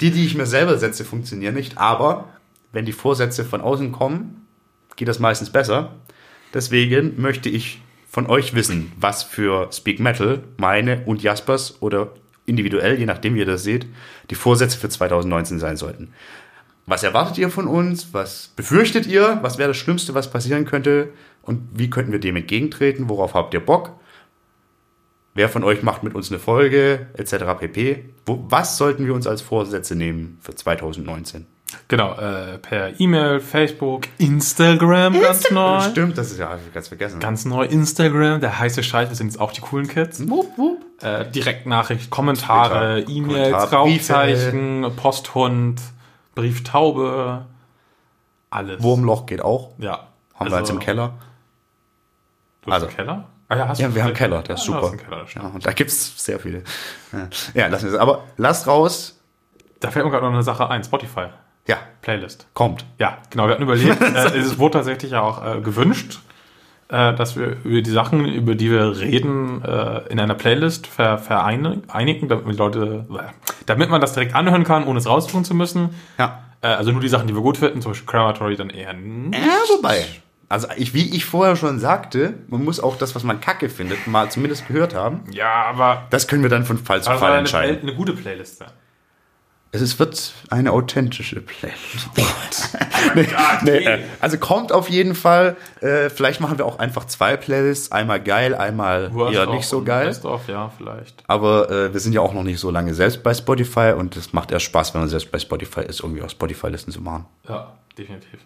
die, 0.00 0.10
die 0.10 0.26
ich 0.26 0.34
mir 0.34 0.46
selber 0.46 0.78
setze, 0.78 1.04
funktionieren 1.04 1.54
nicht. 1.54 1.78
Aber 1.78 2.28
wenn 2.72 2.84
die 2.84 2.92
Vorsätze 2.92 3.44
von 3.44 3.60
außen 3.60 3.92
kommen, 3.92 4.46
geht 4.96 5.08
das 5.08 5.18
meistens 5.18 5.50
besser. 5.50 5.94
Deswegen 6.52 7.20
möchte 7.20 7.48
ich 7.48 7.80
von 8.08 8.26
euch 8.26 8.54
wissen, 8.54 8.92
was 8.96 9.22
für 9.22 9.70
Speak 9.72 9.98
Metal 9.98 10.42
meine 10.58 11.04
und 11.06 11.22
Jaspers 11.22 11.80
oder 11.80 12.12
individuell, 12.44 12.98
je 12.98 13.06
nachdem 13.06 13.34
wie 13.34 13.38
ihr 13.38 13.46
das 13.46 13.62
seht, 13.62 13.86
die 14.30 14.34
Vorsätze 14.34 14.78
für 14.78 14.88
2019 14.88 15.58
sein 15.58 15.76
sollten. 15.76 16.12
Was 16.86 17.02
erwartet 17.02 17.38
ihr 17.38 17.50
von 17.50 17.66
uns? 17.66 18.12
Was 18.12 18.52
befürchtet 18.56 19.06
ihr? 19.06 19.38
Was 19.42 19.58
wäre 19.58 19.68
das 19.68 19.76
Schlimmste, 19.76 20.14
was 20.14 20.30
passieren 20.30 20.64
könnte? 20.64 21.12
Und 21.42 21.68
wie 21.72 21.90
könnten 21.90 22.12
wir 22.12 22.20
dem 22.20 22.36
entgegentreten? 22.36 23.08
Worauf 23.08 23.34
habt 23.34 23.54
ihr 23.54 23.60
Bock? 23.60 23.92
Wer 25.34 25.48
von 25.48 25.64
euch 25.64 25.82
macht 25.82 26.02
mit 26.02 26.14
uns 26.14 26.30
eine 26.30 26.38
Folge, 26.38 27.06
etc. 27.14 27.58
pp. 27.58 28.04
Wo, 28.26 28.44
was 28.48 28.76
sollten 28.76 29.06
wir 29.06 29.14
uns 29.14 29.26
als 29.26 29.40
Vorsätze 29.40 29.96
nehmen 29.96 30.38
für 30.42 30.54
2019? 30.54 31.46
Genau, 31.88 32.14
äh, 32.14 32.58
per 32.58 33.00
E-Mail, 33.00 33.40
Facebook, 33.40 34.02
Instagram 34.18 35.18
ganz 35.18 35.50
neu. 35.50 35.80
Stimmt, 35.80 36.18
das 36.18 36.30
ist 36.30 36.38
ja 36.38 36.58
ganz 36.74 36.88
vergessen. 36.88 37.18
Ganz 37.18 37.46
neu 37.46 37.64
Instagram, 37.64 38.40
der 38.40 38.58
heiße 38.58 38.82
Scheiß, 38.82 39.08
wir 39.08 39.16
sind 39.16 39.28
jetzt 39.28 39.40
auch 39.40 39.52
die 39.52 39.62
coolen 39.62 39.88
Kids. 39.88 40.28
wupp, 40.28 40.58
wupp. 40.58 40.84
Äh, 41.02 41.30
Direktnachricht, 41.30 42.10
Kommentare, 42.10 43.00
E-Mails, 43.00 43.70
Kommentar, 43.70 43.72
Rauchzeichen, 43.72 44.86
Posthund, 44.96 45.80
Brieftaube, 46.34 47.46
alles. 48.50 48.82
Wurmloch 48.82 49.26
geht 49.26 49.42
auch. 49.42 49.70
Ja. 49.78 50.08
Haben 50.34 50.50
wir 50.50 50.58
jetzt 50.58 50.70
im 50.70 50.78
Keller. 50.80 51.14
Du 52.62 52.70
hast 52.70 52.74
Also- 52.74 52.86
einen 52.86 52.96
Keller? 52.96 53.24
Ah, 53.48 53.56
ja, 53.56 53.68
hast 53.68 53.80
Ja, 53.80 53.88
du 53.88 53.94
wir 53.94 54.02
haben 54.02 54.08
einen 54.08 54.16
Keller, 54.16 54.42
der 54.42 54.54
ist 54.54 54.66
Ja, 54.66 54.74
hast 54.74 54.80
super. 54.82 54.92
einen 54.92 54.98
Keller. 55.10 55.26
Ja, 55.34 55.42
und 55.54 55.66
da 55.66 55.72
gibt's 55.72 56.24
sehr 56.24 56.38
viele. 56.40 56.62
Ja, 57.12 57.28
ja 57.54 57.66
lassen 57.66 57.84
wir 57.88 57.92
es. 57.94 57.98
Aber 58.00 58.24
lasst 58.38 58.66
raus. 58.66 59.20
Da 59.80 59.90
fällt 59.90 60.04
mir 60.06 60.10
gerade 60.10 60.24
noch 60.24 60.32
eine 60.32 60.42
Sache 60.42 60.68
ein, 60.70 60.82
Spotify, 60.84 61.26
Ja, 61.66 61.76
Playlist. 62.00 62.46
kommt. 62.54 62.86
Ja, 62.98 63.18
genau, 63.30 63.46
wir 63.46 63.52
hatten 63.54 63.62
überlegt, 63.64 64.00
äh, 64.00 64.38
es 64.38 64.58
wurde 64.58 64.78
tatsächlich 64.78 65.10
ja 65.12 65.20
auch 65.20 65.44
äh, 65.44 65.60
gewünscht, 65.60 66.20
äh, 66.92 67.14
dass 67.14 67.36
wir 67.36 67.56
über 67.64 67.80
die 67.82 67.90
Sachen, 67.90 68.24
über 68.26 68.54
die 68.54 68.70
wir 68.70 68.98
reden, 69.00 69.62
äh, 69.64 70.02
in 70.10 70.20
einer 70.20 70.34
Playlist 70.34 70.86
ver 70.86 71.18
vereinigen, 71.18 72.28
damit 72.28 72.58
Leute, 72.58 73.06
damit 73.66 73.88
man 73.90 74.00
das 74.00 74.12
direkt 74.12 74.34
anhören 74.34 74.64
kann, 74.64 74.84
ohne 74.84 74.98
es 74.98 75.08
raussuchen 75.08 75.44
zu 75.44 75.54
müssen. 75.54 75.90
Ja. 76.18 76.42
Äh, 76.60 76.68
also 76.68 76.92
nur 76.92 77.00
die 77.00 77.08
Sachen, 77.08 77.26
die 77.26 77.34
wir 77.34 77.42
gut 77.42 77.56
finden, 77.56 77.80
zum 77.82 77.92
Beispiel 77.92 78.06
Crematory 78.06 78.56
dann 78.56 78.70
eher 78.70 78.92
nicht. 78.92 79.38
Ja, 79.42 79.58
wobei. 79.76 80.04
Also 80.48 80.68
ich, 80.76 80.92
wie 80.92 81.16
ich 81.16 81.24
vorher 81.24 81.56
schon 81.56 81.78
sagte, 81.78 82.34
man 82.48 82.62
muss 82.62 82.78
auch 82.78 82.96
das, 82.98 83.14
was 83.14 83.24
man 83.24 83.40
kacke 83.40 83.70
findet, 83.70 84.06
mal 84.06 84.30
zumindest 84.30 84.68
gehört 84.68 84.94
haben. 84.94 85.22
Ja, 85.32 85.64
aber 85.64 86.02
Das 86.10 86.28
können 86.28 86.42
wir 86.42 86.50
dann 86.50 86.66
von 86.66 86.76
Fall 86.76 87.02
zu 87.02 87.10
Fall 87.10 87.30
eine, 87.30 87.38
entscheiden. 87.38 87.78
eine 87.80 87.94
gute 87.94 88.12
Playlist. 88.12 88.58
sein. 88.58 88.68
Es 89.74 89.80
ist- 89.80 89.98
wird 89.98 90.32
eine 90.50 90.70
authentische 90.70 91.40
Playlist. 91.40 92.10
nee, 93.14 93.26
nee, 93.62 93.70
äh, 93.84 94.02
also 94.20 94.36
kommt 94.38 94.70
auf 94.70 94.90
jeden 94.90 95.14
Fall. 95.14 95.56
Äh, 95.80 96.10
vielleicht 96.10 96.40
machen 96.40 96.58
wir 96.58 96.66
auch 96.66 96.78
einfach 96.78 97.06
zwei 97.06 97.36
Playlists. 97.38 97.90
Einmal 97.90 98.20
geil, 98.22 98.54
einmal 98.54 99.12
Worst 99.14 99.34
eher 99.34 99.46
nicht 99.46 99.66
so 99.66 99.82
geil. 99.82 100.14
Of, 100.24 100.46
ja, 100.48 100.70
vielleicht. 100.76 101.24
Aber 101.26 101.70
äh, 101.70 101.92
wir 101.92 102.00
sind 102.00 102.12
ja 102.12 102.20
auch 102.20 102.34
noch 102.34 102.42
nicht 102.42 102.60
so 102.60 102.70
lange 102.70 102.92
selbst 102.94 103.22
bei 103.22 103.32
Spotify 103.32 103.94
und 103.96 104.14
es 104.16 104.32
macht 104.34 104.50
erst 104.52 104.66
Spaß, 104.66 104.92
wenn 104.92 105.00
man 105.00 105.08
selbst 105.08 105.32
bei 105.32 105.38
Spotify 105.38 105.80
ist, 105.80 106.00
irgendwie 106.00 106.22
auch 106.22 106.30
Spotify-Listen 106.30 106.92
zu 106.92 107.00
machen. 107.00 107.24
Ja, 107.48 107.72
definitiv. 107.96 108.40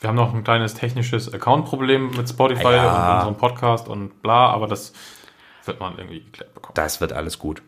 Wir 0.00 0.08
haben 0.08 0.16
noch 0.16 0.32
ein 0.34 0.44
kleines 0.44 0.74
technisches 0.74 1.32
Account-Problem 1.34 2.10
mit 2.16 2.28
Spotify 2.28 2.74
Ja. 2.74 3.10
und 3.10 3.14
unserem 3.16 3.36
Podcast 3.38 3.88
und 3.88 4.22
bla, 4.22 4.50
aber 4.50 4.68
das 4.68 4.92
wird 5.64 5.80
man 5.80 5.98
irgendwie 5.98 6.20
geklärt 6.22 6.54
bekommen. 6.54 6.74
Das 6.74 7.00
wird 7.00 7.12
alles 7.12 7.38
gut. 7.40 7.62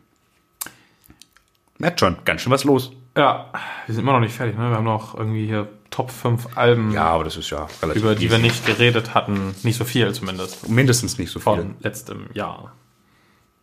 Merkt 1.79 2.01
schon, 2.01 2.17
ganz 2.25 2.41
schön 2.41 2.53
was 2.53 2.65
los. 2.65 2.93
Ja, 3.17 3.51
wir 3.87 3.95
sind 3.95 4.03
immer 4.03 4.13
noch 4.13 4.21
nicht 4.21 4.35
fertig, 4.35 4.57
ne? 4.59 4.69
Wir 4.71 4.77
haben 4.77 4.85
noch 4.85 5.15
irgendwie 5.17 5.47
hier 5.47 5.69
Top 5.91 6.11
5 6.11 6.57
Alben, 6.57 6.93
Ja, 6.93 7.05
aber 7.07 7.25
das 7.25 7.37
ist 7.37 7.49
ja 7.51 7.67
relativ 7.83 8.03
über 8.03 8.15
die 8.15 8.31
wir 8.31 8.39
easy. 8.39 8.43
nicht 8.47 8.67
geredet 8.67 9.15
hatten. 9.15 9.55
Nicht 9.63 9.77
so 9.79 9.85
viel 9.85 10.13
zumindest. 10.13 10.69
mindestens 10.69 11.17
nicht 11.19 11.31
so 11.31 11.39
viel. 11.39 11.45
Von 11.45 11.75
letztem 11.81 12.27
Jahr. 12.35 12.73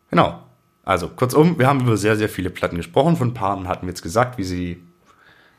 Genau. 0.10 0.40
Also, 0.86 1.08
kurzum, 1.10 1.58
wir 1.60 1.68
haben 1.68 1.82
über 1.82 1.96
sehr, 1.98 2.18
sehr 2.18 2.30
viele 2.30 2.50
Platten 2.50 2.78
gesprochen. 2.78 3.16
Von 3.16 3.30
ein 3.30 3.34
paar 3.34 3.64
hatten 3.68 3.86
wir 3.86 3.90
jetzt 3.92 4.02
gesagt, 4.02 4.38
wie 4.38 4.44
sie 4.44 4.84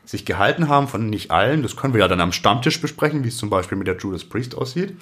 sich 0.05 0.25
gehalten 0.25 0.67
haben, 0.67 0.87
von 0.87 1.09
nicht 1.09 1.31
allen. 1.31 1.63
Das 1.63 1.75
können 1.75 1.93
wir 1.93 2.01
ja 2.01 2.07
dann 2.07 2.21
am 2.21 2.31
Stammtisch 2.31 2.79
besprechen, 2.79 3.23
wie 3.23 3.29
es 3.29 3.37
zum 3.37 3.49
Beispiel 3.49 3.77
mit 3.77 3.87
der 3.87 3.97
Judas 3.97 4.23
Priest 4.23 4.55
aussieht. 4.55 4.97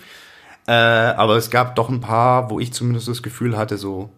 Äh, 0.65 0.71
aber 0.71 1.35
es 1.35 1.49
gab 1.49 1.75
doch 1.75 1.89
ein 1.89 1.99
paar, 1.99 2.49
wo 2.49 2.59
ich 2.59 2.71
zumindest 2.71 3.09
das 3.09 3.21
Gefühl 3.21 3.57
hatte, 3.57 3.77
so 3.77 4.13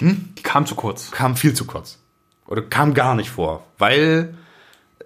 Die 0.00 0.16
kam 0.42 0.66
zu 0.66 0.74
kurz. 0.74 1.12
kam 1.12 1.36
viel 1.36 1.54
zu 1.54 1.66
kurz. 1.66 2.00
Oder 2.46 2.62
kam 2.62 2.94
gar 2.94 3.14
nicht 3.14 3.30
vor, 3.30 3.64
weil 3.78 4.34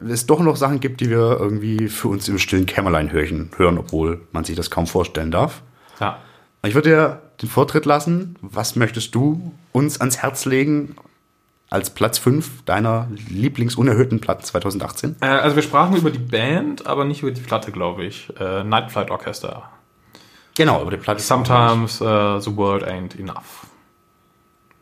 es 0.00 0.26
doch 0.26 0.40
noch 0.40 0.56
Sachen 0.56 0.80
gibt, 0.80 1.00
die 1.00 1.10
wir 1.10 1.38
irgendwie 1.38 1.88
für 1.88 2.08
uns 2.08 2.28
im 2.28 2.38
stillen 2.38 2.66
Kämmerlein 2.66 3.12
hören, 3.12 3.50
hören 3.56 3.78
obwohl 3.78 4.20
man 4.32 4.44
sich 4.44 4.56
das 4.56 4.70
kaum 4.70 4.86
vorstellen 4.86 5.30
darf. 5.30 5.62
Ja. 6.00 6.18
Ich 6.64 6.74
würde 6.74 6.90
dir 6.90 7.22
den 7.42 7.48
Vortritt 7.48 7.86
lassen. 7.86 8.36
Was 8.40 8.76
möchtest 8.76 9.14
du 9.14 9.54
uns 9.72 10.00
ans 10.00 10.18
Herz 10.18 10.44
legen 10.44 10.96
als 11.70 11.90
Platz 11.90 12.18
5 12.18 12.64
deiner 12.64 13.08
Lieblingsunerhörten 13.28 14.20
Platten 14.20 14.44
2018? 14.44 15.16
Äh, 15.20 15.26
also 15.26 15.56
wir 15.56 15.62
sprachen 15.62 15.96
über 15.96 16.10
die 16.10 16.18
Band, 16.18 16.86
aber 16.86 17.04
nicht 17.04 17.22
über 17.22 17.30
die 17.30 17.40
Platte, 17.40 17.72
glaube 17.72 18.04
ich. 18.04 18.32
Äh, 18.38 18.64
Night 18.64 18.90
Flight 18.90 19.10
Orchestra. 19.10 19.70
Genau, 20.56 20.82
über 20.82 20.90
die 20.90 20.96
Platte. 20.96 21.22
Sometimes 21.22 22.00
uh, 22.00 22.40
the 22.40 22.56
world 22.56 22.82
ain't 22.82 23.16
enough. 23.16 23.66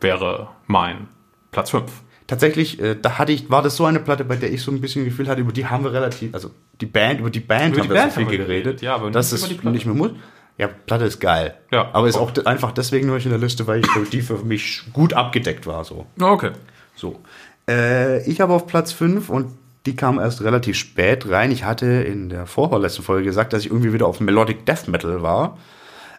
Wäre 0.00 0.48
mein 0.66 1.08
Platz 1.50 1.70
5. 1.70 1.84
Tatsächlich, 2.26 2.80
äh, 2.80 2.96
da 3.00 3.18
hatte 3.18 3.32
ich, 3.32 3.50
war 3.50 3.62
das 3.62 3.76
so 3.76 3.84
eine 3.84 4.00
Platte, 4.00 4.24
bei 4.24 4.36
der 4.36 4.52
ich 4.52 4.62
so 4.62 4.72
ein 4.72 4.80
bisschen 4.80 5.04
Gefühl 5.04 5.28
hatte, 5.28 5.40
über 5.40 5.52
die 5.52 5.66
haben 5.66 5.84
wir 5.84 5.92
relativ, 5.92 6.34
also 6.34 6.50
die 6.80 6.86
Band, 6.86 7.20
über 7.20 7.30
die 7.30 7.40
Band 7.40 7.74
Über 7.74 7.82
haben 7.82 7.88
die 7.88 7.94
wir 7.94 8.00
Band 8.00 8.12
so 8.12 8.20
viel 8.20 8.26
geredet. 8.26 8.46
geredet, 8.48 8.82
ja, 8.82 8.96
aber 8.96 9.10
das 9.10 9.32
ist 9.32 9.48
nicht 9.48 9.86
mehr 9.86 9.94
muss. 9.94 10.10
Ja, 10.58 10.68
Platte 10.68 11.04
ist 11.04 11.20
geil. 11.20 11.54
Ja. 11.70 11.90
Aber 11.92 12.08
ist 12.08 12.16
auch 12.16 12.32
einfach 12.46 12.72
deswegen 12.72 13.06
nur 13.06 13.18
in 13.18 13.28
der 13.28 13.38
Liste, 13.38 13.66
weil 13.66 13.80
ich, 13.80 14.10
die 14.10 14.22
für 14.22 14.38
mich 14.38 14.84
gut 14.92 15.12
abgedeckt 15.12 15.66
war, 15.66 15.84
so. 15.84 16.06
Okay. 16.18 16.52
So. 16.94 17.20
Äh, 17.68 18.28
ich 18.28 18.40
habe 18.40 18.54
auf 18.54 18.66
Platz 18.66 18.92
5 18.92 19.28
und 19.28 19.52
die 19.84 19.94
kam 19.94 20.18
erst 20.18 20.42
relativ 20.42 20.76
spät 20.76 21.28
rein. 21.28 21.52
Ich 21.52 21.64
hatte 21.64 21.86
in 21.86 22.28
der 22.30 22.46
vorvorletzten 22.46 23.04
Folge 23.04 23.24
gesagt, 23.24 23.52
dass 23.52 23.64
ich 23.64 23.70
irgendwie 23.70 23.92
wieder 23.92 24.06
auf 24.06 24.18
Melodic 24.18 24.64
Death 24.66 24.88
Metal 24.88 25.22
war. 25.22 25.58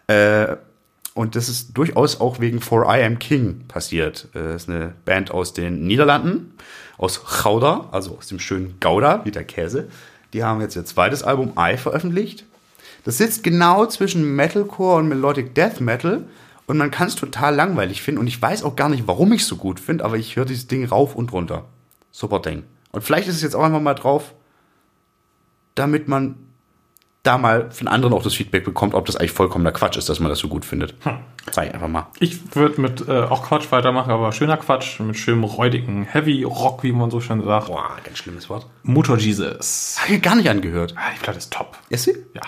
Äh, 0.06 0.56
und 1.18 1.34
das 1.34 1.48
ist 1.48 1.76
durchaus 1.76 2.20
auch 2.20 2.38
wegen 2.38 2.60
For 2.60 2.84
I 2.84 3.02
Am 3.02 3.18
King 3.18 3.64
passiert. 3.66 4.28
Äh, 4.34 4.52
das 4.52 4.62
ist 4.62 4.68
eine 4.68 4.94
Band 5.04 5.32
aus 5.32 5.52
den 5.52 5.84
Niederlanden, 5.84 6.54
aus 6.96 7.42
Gouda, 7.42 7.88
also 7.90 8.16
aus 8.16 8.28
dem 8.28 8.38
schönen 8.38 8.78
Gouda, 8.78 9.24
wie 9.24 9.32
der 9.32 9.42
Käse. 9.42 9.88
Die 10.32 10.44
haben 10.44 10.60
jetzt 10.60 10.76
ihr 10.76 10.84
zweites 10.84 11.24
Album 11.24 11.54
I 11.58 11.76
veröffentlicht. 11.76 12.44
Das 13.04 13.18
sitzt 13.18 13.42
genau 13.42 13.86
zwischen 13.86 14.36
Metalcore 14.36 14.98
und 14.98 15.08
Melodic 15.08 15.56
Death 15.56 15.80
Metal 15.80 16.24
und 16.66 16.78
man 16.78 16.92
kann 16.92 17.08
es 17.08 17.16
total 17.16 17.52
langweilig 17.52 18.00
finden 18.00 18.20
und 18.20 18.28
ich 18.28 18.40
weiß 18.40 18.62
auch 18.62 18.76
gar 18.76 18.88
nicht, 18.88 19.08
warum 19.08 19.32
ich 19.32 19.42
es 19.42 19.48
so 19.48 19.56
gut 19.56 19.80
finde, 19.80 20.04
aber 20.04 20.18
ich 20.18 20.36
höre 20.36 20.44
dieses 20.44 20.68
Ding 20.68 20.84
rauf 20.84 21.16
und 21.16 21.32
runter. 21.32 21.64
Super 22.12 22.38
Ding. 22.38 22.62
Und 22.92 23.02
vielleicht 23.02 23.26
ist 23.26 23.34
es 23.34 23.42
jetzt 23.42 23.56
auch 23.56 23.64
einfach 23.64 23.80
mal 23.80 23.94
drauf, 23.94 24.34
damit 25.74 26.06
man 26.06 26.36
da 27.28 27.38
mal 27.38 27.70
von 27.70 27.86
anderen 27.88 28.14
auch 28.14 28.22
das 28.22 28.34
Feedback 28.34 28.64
bekommt, 28.64 28.94
ob 28.94 29.06
das 29.06 29.16
eigentlich 29.16 29.32
vollkommener 29.32 29.72
Quatsch 29.72 29.96
ist, 29.96 30.08
dass 30.08 30.18
man 30.20 30.28
das 30.30 30.38
so 30.38 30.48
gut 30.48 30.64
findet. 30.64 30.94
Sag 31.50 31.66
ich 31.68 31.74
einfach 31.74 31.88
mal. 31.88 32.06
Ich 32.20 32.54
würde 32.56 32.80
mit 32.80 33.06
äh, 33.08 33.20
auch 33.22 33.42
Quatsch 33.46 33.70
weitermachen, 33.70 34.10
aber 34.10 34.32
schöner 34.32 34.56
Quatsch, 34.56 34.98
mit 35.00 35.16
schönem 35.16 35.44
räudigen 35.44 36.04
Heavy 36.04 36.42
Rock, 36.44 36.82
wie 36.82 36.92
man 36.92 37.10
so 37.10 37.20
schön 37.20 37.42
sagt. 37.44 37.68
Boah, 37.68 37.90
ganz 38.04 38.18
schlimmes 38.18 38.48
Wort. 38.50 38.66
Motor 38.82 39.18
Jesus. 39.18 39.96
Hab 40.00 40.10
ich 40.10 40.20
gar 40.22 40.34
nicht 40.36 40.48
angehört. 40.48 40.94
Ah, 40.96 41.10
die 41.14 41.22
Platte 41.22 41.38
ist 41.38 41.52
top. 41.52 41.76
Ist 41.88 42.04
sie? 42.04 42.12
Ja. 42.34 42.42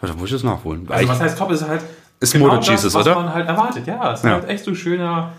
Ja, 0.00 0.08
dann 0.08 0.16
muss 0.16 0.26
ich 0.30 0.32
das 0.32 0.42
nachholen. 0.42 0.86
Also 0.90 1.08
was 1.08 1.20
heißt 1.20 1.38
top, 1.38 1.50
ist 1.52 1.66
halt 1.68 1.82
Ist 2.20 2.36
Motor 2.36 2.60
Jesus, 2.60 2.82
das, 2.82 2.94
was 2.94 3.06
oder? 3.06 3.14
man 3.14 3.32
halt 3.32 3.46
erwartet. 3.46 3.86
Ja, 3.86 4.12
es 4.12 4.20
ist 4.20 4.24
Ja. 4.24 4.32
halt 4.32 4.48
echt 4.48 4.64
so 4.64 4.74
schöner 4.74 5.32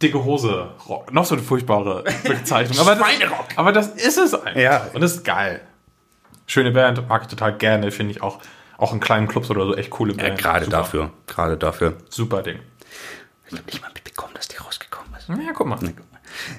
dicke 0.00 0.24
Hose 0.24 0.70
Rock. 0.88 1.12
Noch 1.12 1.24
so 1.24 1.34
eine 1.34 1.42
furchtbare 1.42 2.04
Bezeichnung. 2.24 2.78
aber, 2.80 2.94
das, 2.94 3.04
aber 3.56 3.72
das 3.72 3.88
ist 3.88 4.16
es 4.16 4.32
einfach. 4.34 4.56
Ja. 4.60 4.86
Und 4.94 5.00
das 5.00 5.16
ist 5.16 5.24
geil. 5.24 5.60
Schöne 6.48 6.72
Band, 6.72 7.08
mag 7.08 7.22
ich 7.22 7.28
total 7.28 7.56
gerne, 7.56 7.92
finde 7.92 8.12
ich 8.12 8.22
auch. 8.22 8.40
Auch 8.78 8.92
in 8.92 9.00
kleinen 9.00 9.28
Clubs 9.28 9.50
oder 9.50 9.66
so 9.66 9.76
echt 9.76 9.90
coole 9.90 10.14
ja, 10.14 10.22
Band. 10.22 10.38
gerade 10.38 10.64
Super. 10.64 10.76
dafür. 10.76 11.10
Gerade 11.26 11.56
dafür. 11.56 11.94
Super 12.08 12.42
Ding. 12.42 12.58
Ich 13.46 13.52
habe 13.52 13.64
nicht 13.66 13.82
mal 13.82 13.90
mitbekommen, 13.92 14.32
dass 14.34 14.48
die 14.48 14.56
rausgekommen 14.56 15.12
ist. 15.18 15.28
Ja, 15.28 15.52
guck 15.52 15.66
mal. 15.66 15.78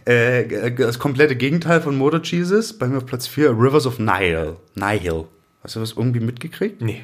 Äh, 0.06 0.72
das 0.74 1.00
komplette 1.00 1.36
Gegenteil 1.36 1.82
von 1.82 1.98
Motor 1.98 2.22
Jesus, 2.24 2.78
bei 2.78 2.88
mir 2.88 2.98
auf 2.98 3.06
Platz 3.06 3.26
4, 3.28 3.52
Rivers 3.52 3.86
of 3.88 4.00
Nile. 4.00 4.58
Nile. 4.76 5.26
Hast 5.64 5.76
du 5.76 5.80
das 5.80 5.94
irgendwie 5.94 6.20
mitgekriegt? 6.20 6.82
Nee. 6.82 7.04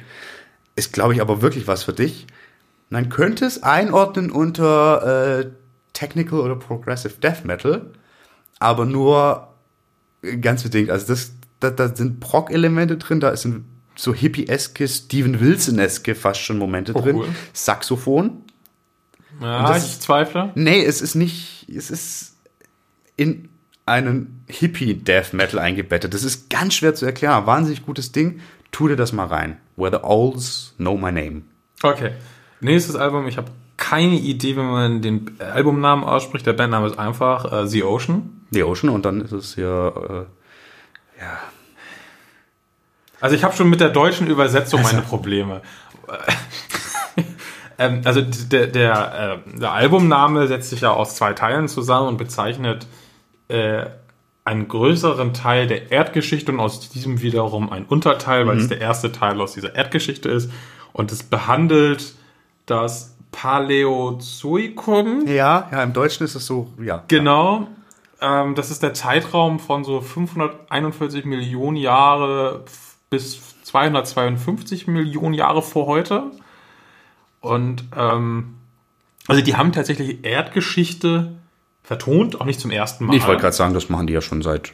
Ist, 0.76 0.92
glaube 0.92 1.14
ich, 1.14 1.20
aber 1.20 1.42
wirklich 1.42 1.66
was 1.66 1.82
für 1.82 1.92
dich. 1.92 2.26
Man 2.88 3.08
könnte 3.08 3.46
es 3.46 3.62
einordnen 3.62 4.30
unter 4.30 5.40
äh, 5.40 5.50
Technical 5.92 6.40
oder 6.40 6.56
Progressive 6.56 7.14
Death 7.20 7.44
Metal, 7.44 7.90
aber 8.58 8.84
nur 8.84 9.48
ganz 10.40 10.62
bedingt. 10.62 10.90
Also 10.90 11.06
das, 11.08 11.32
da, 11.70 11.88
da 11.88 11.94
sind 11.94 12.20
Prog-Elemente 12.20 12.96
drin, 12.96 13.20
da 13.20 13.36
sind 13.36 13.64
so 13.94 14.14
hippie-eske, 14.14 14.86
Steven 14.88 15.40
Wilson-eske 15.40 16.14
fast 16.14 16.40
schon 16.40 16.58
Momente 16.58 16.92
Oh, 16.94 17.00
drin. 17.00 17.16
cool. 17.16 17.28
Saxophon. 17.52 18.42
Ja, 19.40 19.66
das 19.68 19.94
ich 19.94 20.00
zweifle. 20.00 20.50
Nee, 20.54 20.82
es 20.84 21.00
ist 21.00 21.14
nicht, 21.14 21.66
es 21.68 21.90
ist 21.90 22.36
in 23.16 23.48
einen 23.86 24.44
Hippie-Death 24.48 25.32
Metal 25.32 25.58
eingebettet. 25.60 26.12
Das 26.14 26.24
ist 26.24 26.50
ganz 26.50 26.74
schwer 26.74 26.94
zu 26.94 27.06
erklären. 27.06 27.46
Wahnsinnig 27.46 27.84
gutes 27.86 28.12
Ding. 28.12 28.40
Tu 28.72 28.88
dir 28.88 28.96
das 28.96 29.12
mal 29.12 29.26
rein. 29.26 29.58
Where 29.76 29.90
the 29.96 30.02
Owls 30.04 30.74
Know 30.76 30.96
My 30.96 31.12
Name. 31.12 31.42
Okay. 31.82 32.12
Nächstes 32.60 32.96
Album, 32.96 33.26
ich 33.28 33.36
habe 33.36 33.50
keine 33.76 34.16
Idee, 34.18 34.56
wie 34.56 34.60
man 34.60 35.02
den 35.02 35.36
Albumnamen 35.38 36.04
ausspricht. 36.04 36.46
Der 36.46 36.54
Bandname 36.54 36.86
ist 36.88 36.98
einfach 36.98 37.50
äh, 37.52 37.66
The 37.66 37.84
Ocean. 37.84 38.44
The 38.50 38.62
Ocean 38.64 38.88
und 38.90 39.04
dann 39.04 39.20
ist 39.20 39.32
es 39.32 39.54
hier, 39.54 40.26
äh, 41.18 41.22
Also 43.20 43.34
ich 43.34 43.44
habe 43.44 43.54
schon 43.56 43.70
mit 43.70 43.80
der 43.80 43.88
deutschen 43.88 44.26
Übersetzung 44.26 44.82
meine 44.82 45.02
Probleme. 45.02 45.62
ähm, 47.78 48.02
also 48.04 48.20
der, 48.20 48.66
der, 48.66 49.42
äh, 49.46 49.58
der 49.58 49.72
Albumname 49.72 50.46
setzt 50.46 50.70
sich 50.70 50.82
ja 50.82 50.92
aus 50.92 51.16
zwei 51.16 51.32
Teilen 51.32 51.68
zusammen 51.68 52.08
und 52.08 52.16
bezeichnet 52.18 52.86
äh, 53.48 53.86
einen 54.44 54.68
größeren 54.68 55.34
Teil 55.34 55.66
der 55.66 55.90
Erdgeschichte 55.90 56.52
und 56.52 56.60
aus 56.60 56.88
diesem 56.88 57.20
wiederum 57.20 57.72
ein 57.72 57.84
Unterteil, 57.84 58.46
weil 58.46 58.58
es 58.58 58.68
der 58.68 58.80
erste 58.80 59.10
Teil 59.10 59.40
aus 59.40 59.54
dieser 59.54 59.74
Erdgeschichte 59.74 60.28
ist. 60.28 60.52
Und 60.92 61.10
es 61.10 61.24
behandelt 61.24 62.14
das 62.64 63.16
Paläozoikum. 63.32 65.26
ja, 65.26 65.68
ja, 65.70 65.82
im 65.82 65.92
Deutschen 65.92 66.24
ist 66.24 66.36
es 66.36 66.46
so, 66.46 66.72
ja. 66.80 67.02
Genau. 67.08 67.66
Ähm, 68.20 68.54
das 68.54 68.70
ist 68.70 68.84
der 68.84 68.94
Zeitraum 68.94 69.58
von 69.58 69.82
so 69.84 70.00
541 70.00 71.24
Millionen 71.24 71.76
Jahre 71.76 72.64
bis 73.10 73.62
252 73.64 74.86
Millionen 74.86 75.34
Jahre 75.34 75.62
vor 75.62 75.86
heute. 75.86 76.30
Und 77.40 77.84
ähm, 77.96 78.54
also 79.28 79.42
die 79.42 79.56
haben 79.56 79.72
tatsächlich 79.72 80.24
Erdgeschichte 80.24 81.32
vertont, 81.82 82.40
auch 82.40 82.44
nicht 82.44 82.60
zum 82.60 82.70
ersten 82.70 83.06
Mal. 83.06 83.16
Ich 83.16 83.26
wollte 83.26 83.42
gerade 83.42 83.56
sagen, 83.56 83.74
das 83.74 83.88
machen 83.88 84.06
die 84.06 84.12
ja 84.12 84.20
schon 84.20 84.42
seit 84.42 84.72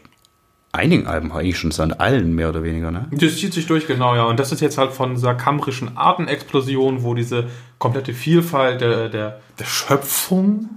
einigen 0.73 1.07
Alben, 1.07 1.33
eigentlich 1.33 1.59
schon 1.59 1.71
seit 1.71 2.01
allen 2.01 2.35
mehr 2.35 2.49
oder 2.49 2.63
weniger, 2.63 2.91
ne? 2.91 3.07
Das 3.11 3.37
zieht 3.37 3.53
sich 3.53 3.67
durch, 3.67 3.87
genau, 3.87 4.15
ja. 4.15 4.25
Und 4.25 4.41
das 4.41 4.53
ist 4.53 4.61
jetzt 4.61 4.79
halt 4.79 4.93
von 4.93 5.15
dieser 5.15 5.35
kambrischen 5.35 5.99
Artenexplosion, 5.99 7.03
wo 7.03 7.13
diese 7.13 7.49
komplette 7.79 8.15
Vielfalt 8.15 8.81
der, 8.81 9.11
der, 9.11 9.41
der 9.59 9.65
Schöpfung 9.65 10.71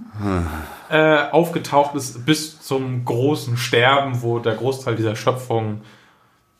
äh, 0.90 1.30
aufgetaucht 1.30 1.94
ist, 1.94 2.26
bis 2.26 2.60
zum 2.60 3.06
großen 3.06 3.56
Sterben, 3.56 4.20
wo 4.20 4.38
der 4.38 4.54
Großteil 4.54 4.96
dieser 4.96 5.16
Schöpfung 5.16 5.80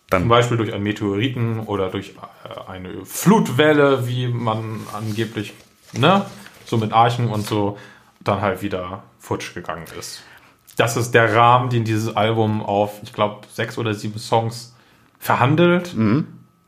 Zum 0.08 0.20
Dann, 0.20 0.28
Beispiel 0.28 0.56
durch 0.56 0.72
einen 0.72 0.84
Meteoriten 0.84 1.60
oder 1.60 1.90
durch 1.90 2.10
äh, 2.44 2.70
eine 2.70 3.04
Flutwelle, 3.04 4.06
wie 4.06 4.28
man 4.28 4.80
angeblich, 4.92 5.52
ne, 5.92 6.24
so 6.64 6.76
mit 6.76 6.92
Archen 6.92 7.28
und 7.28 7.44
so, 7.44 7.76
dann 8.20 8.40
halt 8.40 8.62
wieder 8.62 9.02
futsch 9.18 9.54
gegangen 9.54 9.86
ist. 9.98 10.22
Das 10.76 10.96
ist 10.96 11.12
der 11.12 11.34
Rahmen, 11.34 11.70
den 11.70 11.84
dieses 11.84 12.14
Album 12.14 12.62
auf, 12.62 13.00
ich 13.02 13.12
glaube, 13.12 13.46
sechs 13.52 13.78
oder 13.78 13.94
sieben 13.94 14.18
Songs 14.18 14.76
verhandelt. 15.18 15.94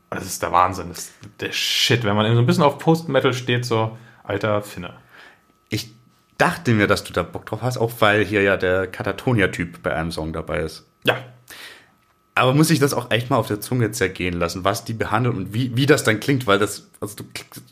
Das 0.09 0.25
ist 0.25 0.41
der 0.41 0.51
Wahnsinn. 0.51 0.89
Das 0.89 0.99
ist 0.99 1.13
der 1.39 1.51
Shit. 1.51 2.03
Wenn 2.03 2.15
man 2.15 2.25
eben 2.25 2.35
so 2.35 2.41
ein 2.41 2.45
bisschen 2.45 2.63
auf 2.63 2.77
Post-Metal 2.79 3.33
steht, 3.33 3.65
so, 3.65 3.97
alter 4.23 4.61
Finne. 4.61 4.95
ich 5.69 5.93
dachte 6.37 6.73
mir, 6.73 6.87
dass 6.87 7.03
du 7.03 7.13
da 7.13 7.23
Bock 7.23 7.45
drauf 7.45 7.61
hast, 7.61 7.77
auch 7.77 7.91
weil 7.99 8.25
hier 8.25 8.41
ja 8.41 8.57
der 8.57 8.87
Katatonia-Typ 8.87 9.83
bei 9.83 9.93
einem 9.93 10.11
Song 10.11 10.33
dabei 10.33 10.59
ist. 10.59 10.85
Ja, 11.03 11.17
Aber 12.39 12.53
muss 12.53 12.69
ich 12.69 12.79
das 12.79 12.93
auch 12.93 13.11
echt 13.11 13.29
mal 13.29 13.35
auf 13.35 13.47
der 13.47 13.59
Zunge 13.59 13.91
zergehen 13.91 14.33
lassen, 14.33 14.63
was 14.63 14.85
die 14.85 14.93
behandeln 14.93 15.35
und 15.35 15.53
wie, 15.53 15.75
wie 15.75 15.85
das 15.85 16.03
dann 16.03 16.19
klingt, 16.19 16.47
weil 16.47 16.57
das, 16.57 16.87
also 17.01 17.15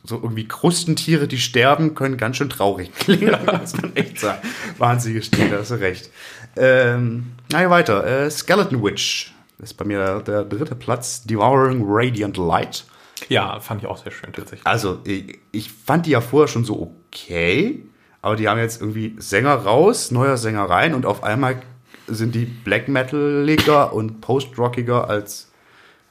so 0.03 0.15
irgendwie 0.15 0.47
Krustentiere, 0.47 1.27
die 1.27 1.37
sterben, 1.37 1.95
können 1.95 2.17
ganz 2.17 2.37
schön 2.37 2.49
traurig 2.49 2.91
klingen, 2.99 3.37
muss 3.45 3.81
man 3.81 3.95
echt 3.95 4.19
sagen. 4.19 4.45
Wahnsinnige 4.77 5.21
Stille, 5.21 5.49
da 5.49 5.57
hast 5.59 5.71
du 5.71 5.75
recht. 5.75 6.09
Ähm, 6.57 7.27
na 7.51 7.61
ja, 7.61 7.69
weiter. 7.69 8.05
Äh, 8.05 8.29
Skeleton 8.29 8.83
Witch 8.83 9.33
ist 9.59 9.75
bei 9.75 9.85
mir 9.85 10.19
der 10.19 10.43
dritte 10.43 10.75
Platz. 10.75 11.23
Devouring 11.23 11.83
Radiant 11.85 12.37
Light. 12.37 12.83
ja, 13.29 13.59
fand 13.59 13.81
ich 13.81 13.87
auch 13.87 13.97
sehr 13.97 14.11
schön 14.11 14.33
tatsächlich. 14.33 14.67
Also, 14.67 14.99
ich, 15.05 15.39
ich 15.51 15.71
fand 15.71 16.05
die 16.05 16.11
ja 16.11 16.21
vorher 16.21 16.47
schon 16.47 16.65
so 16.65 16.93
okay, 17.09 17.83
aber 18.21 18.35
die 18.35 18.49
haben 18.49 18.59
jetzt 18.59 18.81
irgendwie 18.81 19.15
Sänger 19.17 19.55
raus, 19.55 20.11
neuer 20.11 20.37
Sänger 20.37 20.63
rein 20.63 20.93
und 20.93 21.05
auf 21.05 21.23
einmal 21.23 21.61
sind 22.07 22.35
die 22.35 22.45
Black 22.45 22.87
Metaliger 22.87 23.93
und 23.93 24.21
Post-Rockiger 24.21 25.09
als 25.09 25.51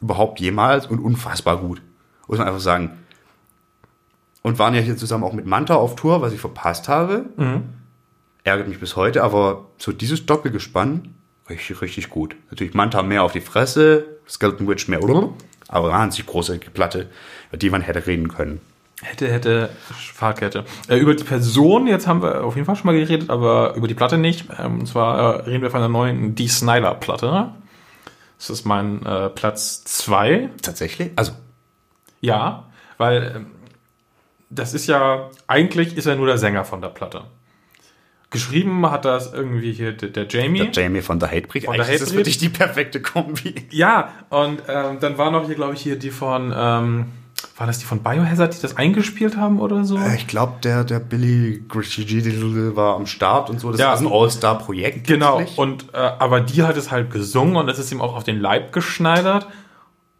überhaupt 0.00 0.40
jemals 0.40 0.86
und 0.86 0.98
unfassbar 0.98 1.58
gut. 1.58 1.82
Muss 2.28 2.38
man 2.38 2.46
einfach 2.46 2.60
sagen. 2.60 2.98
Und 4.42 4.58
waren 4.58 4.74
ja 4.74 4.80
hier 4.80 4.96
zusammen 4.96 5.24
auch 5.24 5.32
mit 5.32 5.46
Manta 5.46 5.74
auf 5.74 5.96
Tour, 5.96 6.20
was 6.20 6.32
ich 6.32 6.40
verpasst 6.40 6.88
habe. 6.88 7.26
Ärgert 8.44 8.68
mich 8.68 8.78
bis 8.78 8.94
heute, 8.94 9.24
aber 9.24 9.66
so 9.78 9.90
dieses 9.90 10.24
Doppelgespann, 10.26 11.14
richtig, 11.48 11.80
richtig 11.82 12.10
gut. 12.10 12.36
Natürlich 12.50 12.74
Manta 12.74 13.02
mehr 13.02 13.24
auf 13.24 13.32
die 13.32 13.40
Fresse, 13.40 14.04
Skeleton 14.28 14.68
Witch 14.68 14.86
mehr, 14.86 15.00
aber 15.68 15.88
wahnsinnig 15.90 16.26
große 16.26 16.58
Platte, 16.58 17.10
über 17.48 17.58
die 17.58 17.70
man 17.70 17.80
hätte 17.80 18.06
reden 18.06 18.28
können. 18.28 18.60
Hätte, 19.02 19.30
hätte, 19.30 19.68
Fahrkette. 20.14 20.64
Äh, 20.88 20.96
über 20.96 21.14
die 21.14 21.24
Person, 21.24 21.86
jetzt 21.86 22.06
haben 22.06 22.22
wir 22.22 22.44
auf 22.44 22.54
jeden 22.56 22.64
Fall 22.64 22.76
schon 22.76 22.86
mal 22.86 22.98
geredet, 22.98 23.28
aber 23.28 23.74
über 23.74 23.88
die 23.88 23.94
Platte 23.94 24.16
nicht. 24.16 24.46
Ähm, 24.58 24.80
und 24.80 24.86
zwar 24.86 25.40
äh, 25.40 25.42
reden 25.50 25.62
wir 25.62 25.70
von 25.70 25.80
der 25.80 25.90
neuen 25.90 26.34
Dee 26.34 26.48
Snyder 26.48 26.94
Platte. 26.94 27.52
Das 28.38 28.50
ist 28.50 28.64
mein 28.64 29.04
äh, 29.04 29.28
Platz 29.28 29.84
zwei. 29.84 30.48
Tatsächlich? 30.62 31.10
Also, 31.16 31.32
Ja, 32.22 32.64
weil 32.96 33.32
ähm, 33.36 33.46
das 34.48 34.72
ist 34.74 34.86
ja, 34.86 35.28
eigentlich 35.46 35.96
ist 35.96 36.06
er 36.06 36.16
nur 36.16 36.26
der 36.26 36.38
Sänger 36.38 36.64
von 36.64 36.80
der 36.80 36.88
Platte. 36.88 37.24
Geschrieben 38.30 38.90
hat 38.90 39.04
das 39.04 39.32
irgendwie 39.32 39.72
hier 39.72 39.92
der, 39.92 40.08
der 40.08 40.26
Jamie. 40.26 40.70
der 40.70 40.84
Jamie 40.84 41.02
von 41.02 41.18
der 41.20 41.30
Hatebreed. 41.30 41.64
Von 41.66 41.74
der 41.74 41.84
Eigentlich 41.84 41.94
ist 41.96 42.00
das 42.00 42.08
Hatebreed? 42.08 42.18
wirklich 42.26 42.38
die 42.38 42.48
perfekte 42.48 43.02
Kombi. 43.02 43.66
Ja, 43.70 44.12
und 44.30 44.62
ähm, 44.68 44.98
dann 45.00 45.18
war 45.18 45.30
noch 45.30 45.46
hier, 45.46 45.54
glaube 45.54 45.74
ich, 45.74 45.82
hier 45.82 45.98
die 45.98 46.10
von, 46.10 46.52
war 47.56 47.66
das 47.66 47.78
die 47.78 47.84
von 47.84 48.02
Biohazard, 48.02 48.56
die 48.56 48.60
das 48.62 48.76
eingespielt 48.76 49.36
haben 49.36 49.60
oder 49.60 49.84
so? 49.84 49.96
Äh, 49.96 50.16
Ich 50.16 50.26
glaube, 50.26 50.54
der, 50.62 50.84
der 50.84 50.98
Billy 51.00 51.64
Grishigi 51.68 52.74
war 52.76 52.96
am 52.96 53.06
Start 53.06 53.48
und 53.50 53.60
so. 53.60 53.70
Das 53.70 53.80
Ja. 53.80 53.94
ist 53.94 54.00
ein 54.00 54.08
All-Star-Projekt. 54.10 55.06
Genau, 55.06 55.42
und 55.56 55.86
äh, 55.94 55.96
aber 55.96 56.40
die 56.40 56.62
hat 56.62 56.76
es 56.76 56.90
halt 56.90 57.10
gesungen 57.10 57.56
und 57.56 57.68
es 57.68 57.78
ist 57.78 57.90
ihm 57.92 58.00
auch 58.00 58.14
auf 58.16 58.24
den 58.24 58.40
Leib 58.40 58.72
geschneidert. 58.72 59.46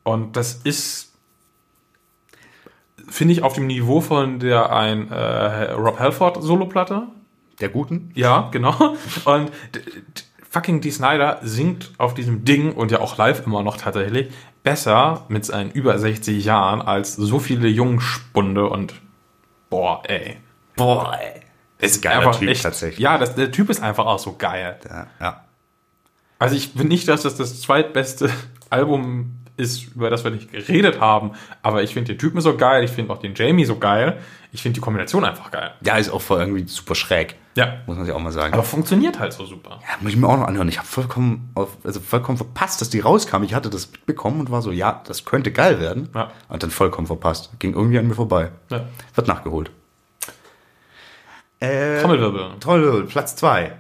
Und 0.03 0.37
das 0.37 0.55
ist, 0.65 1.13
finde 3.09 3.33
ich, 3.35 3.43
auf 3.43 3.55
dem 3.55 3.67
Niveau 3.67 4.01
von 4.01 4.39
der 4.39 4.73
ein 4.73 5.11
äh, 5.11 5.73
Rob 5.73 5.99
Halford 5.99 6.43
Soloplatte. 6.43 7.03
Der 7.61 7.69
Guten? 7.71 8.11
Ja, 8.15 8.49
genau. 8.53 8.95
Und 9.25 9.51
d- 9.75 9.81
d- 9.81 10.23
fucking 10.51 10.81
Dee 10.81 10.91
Snyder 10.91 11.41
singt 11.43 11.93
auf 11.99 12.15
diesem 12.15 12.45
Ding 12.45 12.73
und 12.73 12.91
ja 12.91 13.01
auch 13.01 13.17
live 13.19 13.47
immer 13.47 13.63
noch 13.63 13.77
tatsächlich 13.77 14.29
besser 14.67 15.25
mit 15.29 15.45
seinen 15.45 15.71
über 15.71 15.97
60 15.97 16.45
Jahren 16.45 16.83
als 16.83 17.15
so 17.15 17.39
viele 17.39 17.69
Jungspunde 17.69 18.69
und 18.69 18.95
boah, 19.71 20.03
ey. 20.09 20.39
Boah, 20.75 21.17
ey. 21.17 21.41
Ist 21.79 21.99
ein 21.99 22.01
geiler 22.03 22.27
Einfach 22.27 22.41
Typ 22.41 22.49
echt, 22.49 22.65
tatsächlich. 22.65 22.99
Ja, 22.99 23.17
das, 23.17 23.37
der 23.37 23.53
Typ 23.53 23.71
ist 23.71 23.81
einfach 23.81 24.07
auch 24.07 24.19
so 24.19 24.35
geil. 24.37 24.77
Ja, 24.85 25.07
ja. 25.21 25.45
Also 26.41 26.57
ich 26.57 26.71
finde 26.71 26.89
nicht, 26.89 27.07
dass 27.07 27.23
das 27.23 27.37
das 27.37 27.61
zweitbeste 27.61 28.29
Album 28.69 29.37
ist, 29.57 29.95
über 29.95 30.11
das 30.11 30.25
wir 30.25 30.33
nicht 30.33 30.51
geredet 30.51 31.01
haben, 31.01 31.31
aber 31.63 31.85
ich 31.85 31.95
finde 31.95 32.15
den 32.15 32.19
Typen 32.19 32.41
so 32.41 32.57
geil, 32.57 32.83
ich 32.83 32.91
finde 32.91 33.13
auch 33.13 33.19
den 33.19 33.37
Jamie 33.37 33.65
so 33.65 33.79
geil, 33.79 34.19
ich 34.51 34.63
finde 34.63 34.75
die 34.75 34.81
Kombination 34.81 35.25
einfach 35.25 35.53
geil. 35.53 35.75
Ja, 35.83 35.97
ist 35.97 36.11
auch 36.11 36.21
voll 36.21 36.41
irgendwie 36.41 36.67
super 36.67 36.97
schräg. 36.97 37.37
Ja. 37.57 37.79
Muss 37.87 37.97
man 37.97 38.05
sich 38.05 38.15
auch 38.15 38.21
mal 38.21 38.33
sagen. 38.33 38.53
Aber 38.53 38.63
funktioniert 38.63 39.19
halt 39.19 39.33
so 39.33 39.47
super. 39.47 39.81
ja, 39.83 39.97
muss 40.01 40.13
ich 40.13 40.19
mir 40.19 40.29
auch 40.29 40.37
noch 40.37 40.47
anhören. 40.47 40.69
Ich 40.69 40.77
habe 40.77 40.87
vollkommen, 40.87 41.51
auf, 41.55 41.79
also 41.85 42.01
vollkommen 42.01 42.37
verpasst, 42.37 42.83
dass 42.83 42.91
die 42.91 43.01
rauskam. 43.01 43.43
Ich 43.45 43.55
hatte 43.55 43.71
das 43.71 43.91
mitbekommen 43.91 44.41
und 44.41 44.51
war 44.51 44.61
so, 44.61 44.71
ja, 44.71 45.03
das 45.07 45.25
könnte 45.25 45.51
geil 45.51 45.81
werden. 45.81 46.11
Ja. 46.15 46.31
Und 46.51 46.63
dann 46.63 46.71
vollkommen 46.71 47.07
verpasst. 47.07 47.51
Ging 47.59 47.73
irgendwie 47.73 47.99
an 47.99 48.07
mir 48.07 48.15
vorbei. 48.15 48.53
Ja. 48.71 48.85
Wird 49.15 49.27
nachgeholt. 49.27 49.71
Äh, 51.61 52.03
Trommelwirbel. 52.03 52.51
Toll, 52.61 53.07
Platz 53.07 53.37
zwei. 53.37 53.73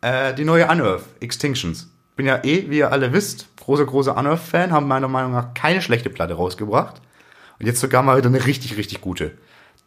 Äh, 0.00 0.32
die 0.32 0.46
neue 0.46 0.66
Unearth, 0.66 1.04
Extinctions. 1.20 1.90
Bin 2.16 2.24
ja 2.24 2.42
eh, 2.44 2.70
wie 2.70 2.78
ihr 2.78 2.90
alle 2.92 3.12
wisst, 3.12 3.46
großer, 3.58 3.84
großer 3.84 4.16
Unearth-Fan, 4.16 4.72
haben 4.72 4.88
meiner 4.88 5.08
Meinung 5.08 5.32
nach 5.32 5.52
keine 5.52 5.82
schlechte 5.82 6.08
Platte 6.08 6.32
rausgebracht. 6.32 7.02
Und 7.58 7.66
jetzt 7.66 7.80
sogar 7.80 8.02
mal 8.02 8.16
wieder 8.16 8.28
eine 8.28 8.46
richtig, 8.46 8.78
richtig 8.78 9.02
gute. 9.02 9.32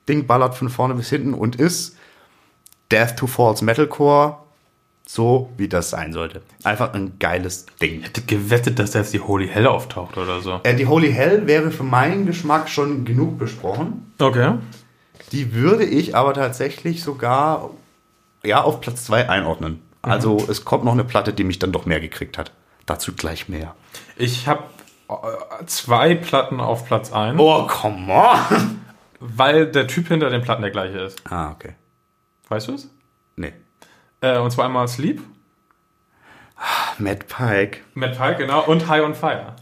Ding 0.07 0.27
ballert 0.27 0.53
von 0.53 0.69
vorne 0.69 0.93
bis 0.93 1.09
hinten 1.09 1.33
und 1.33 1.55
ist 1.55 1.97
Death 2.91 3.15
to 3.17 3.27
Falls 3.27 3.61
Metalcore, 3.61 4.37
so 5.05 5.49
wie 5.57 5.67
das 5.67 5.89
sein 5.89 6.13
sollte. 6.13 6.41
Einfach 6.63 6.93
ein 6.93 7.17
geiles 7.19 7.65
Ding. 7.81 8.01
hätte 8.03 8.21
gewettet, 8.21 8.79
dass 8.79 8.91
da 8.91 8.99
jetzt 8.99 9.13
die 9.13 9.19
Holy 9.19 9.47
Hell 9.47 9.67
auftaucht 9.67 10.17
oder 10.17 10.41
so. 10.41 10.59
Äh, 10.63 10.75
die 10.75 10.87
Holy 10.87 11.11
Hell 11.11 11.47
wäre 11.47 11.71
für 11.71 11.83
meinen 11.83 12.25
Geschmack 12.25 12.69
schon 12.69 13.03
genug 13.05 13.37
besprochen. 13.39 14.13
Okay. 14.19 14.53
Die 15.31 15.53
würde 15.53 15.83
ich 15.85 16.15
aber 16.15 16.33
tatsächlich 16.33 17.03
sogar 17.03 17.71
ja, 18.43 18.61
auf 18.63 18.81
Platz 18.81 19.05
2 19.05 19.29
einordnen. 19.29 19.81
Also 20.01 20.37
es 20.49 20.65
kommt 20.65 20.83
noch 20.83 20.91
eine 20.91 21.05
Platte, 21.05 21.33
die 21.33 21.43
mich 21.45 21.59
dann 21.59 21.71
doch 21.71 21.85
mehr 21.85 21.99
gekriegt 22.01 22.37
hat. 22.37 22.51
Dazu 22.85 23.13
gleich 23.13 23.47
mehr. 23.47 23.73
Ich 24.17 24.47
habe 24.47 24.63
äh, 25.09 25.65
zwei 25.65 26.13
Platten 26.15 26.59
auf 26.59 26.85
Platz 26.85 27.11
1, 27.13 27.39
Oh, 27.39 27.65
come 27.67 28.13
on! 28.13 28.81
weil 29.19 29.67
der 29.71 29.87
Typ 29.87 30.09
hinter 30.09 30.29
den 30.29 30.41
Platten 30.41 30.61
der 30.61 30.71
gleiche 30.71 30.99
ist. 30.99 31.21
Ah, 31.31 31.51
okay. 31.51 31.73
Weißt 32.49 32.67
du 32.67 32.73
es? 32.73 32.89
Nee. 33.35 33.53
Äh, 34.21 34.37
und 34.39 34.51
zwar 34.51 34.65
einmal 34.65 34.87
Sleep, 34.87 35.21
Matt 36.97 37.27
Pike. 37.27 37.79
Matt 37.95 38.17
Pike, 38.17 38.37
genau, 38.37 38.63
und 38.65 38.87
High 38.87 39.03
on 39.03 39.15
Fire. 39.15 39.55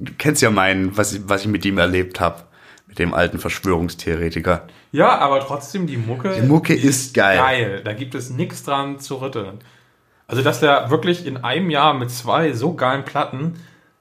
Du 0.00 0.12
kennst 0.16 0.40
ja 0.40 0.50
meinen, 0.50 0.96
was, 0.96 1.12
ich- 1.12 1.22
was 1.28 1.42
ich 1.42 1.48
mit 1.48 1.64
ihm 1.64 1.78
erlebt 1.78 2.20
habe. 2.20 2.42
Mit 2.86 3.00
dem 3.00 3.12
alten 3.12 3.38
Verschwörungstheoretiker. 3.40 4.68
Ja, 4.92 5.18
aber 5.18 5.40
trotzdem 5.40 5.86
die 5.88 5.96
Mucke. 5.96 6.32
Die 6.40 6.46
Mucke 6.46 6.72
ist 6.74 7.14
geil. 7.14 7.36
geil. 7.36 7.82
Da 7.84 7.92
gibt 7.92 8.14
es 8.14 8.30
nichts 8.30 8.62
dran 8.62 9.00
zu 9.00 9.16
rütteln. 9.16 9.58
Also, 10.28 10.42
dass 10.42 10.60
der 10.60 10.88
wirklich 10.88 11.26
in 11.26 11.36
einem 11.38 11.68
Jahr 11.70 11.94
mit 11.94 12.10
zwei 12.10 12.52
so 12.52 12.74
geilen 12.74 13.04
Platten, 13.04 13.54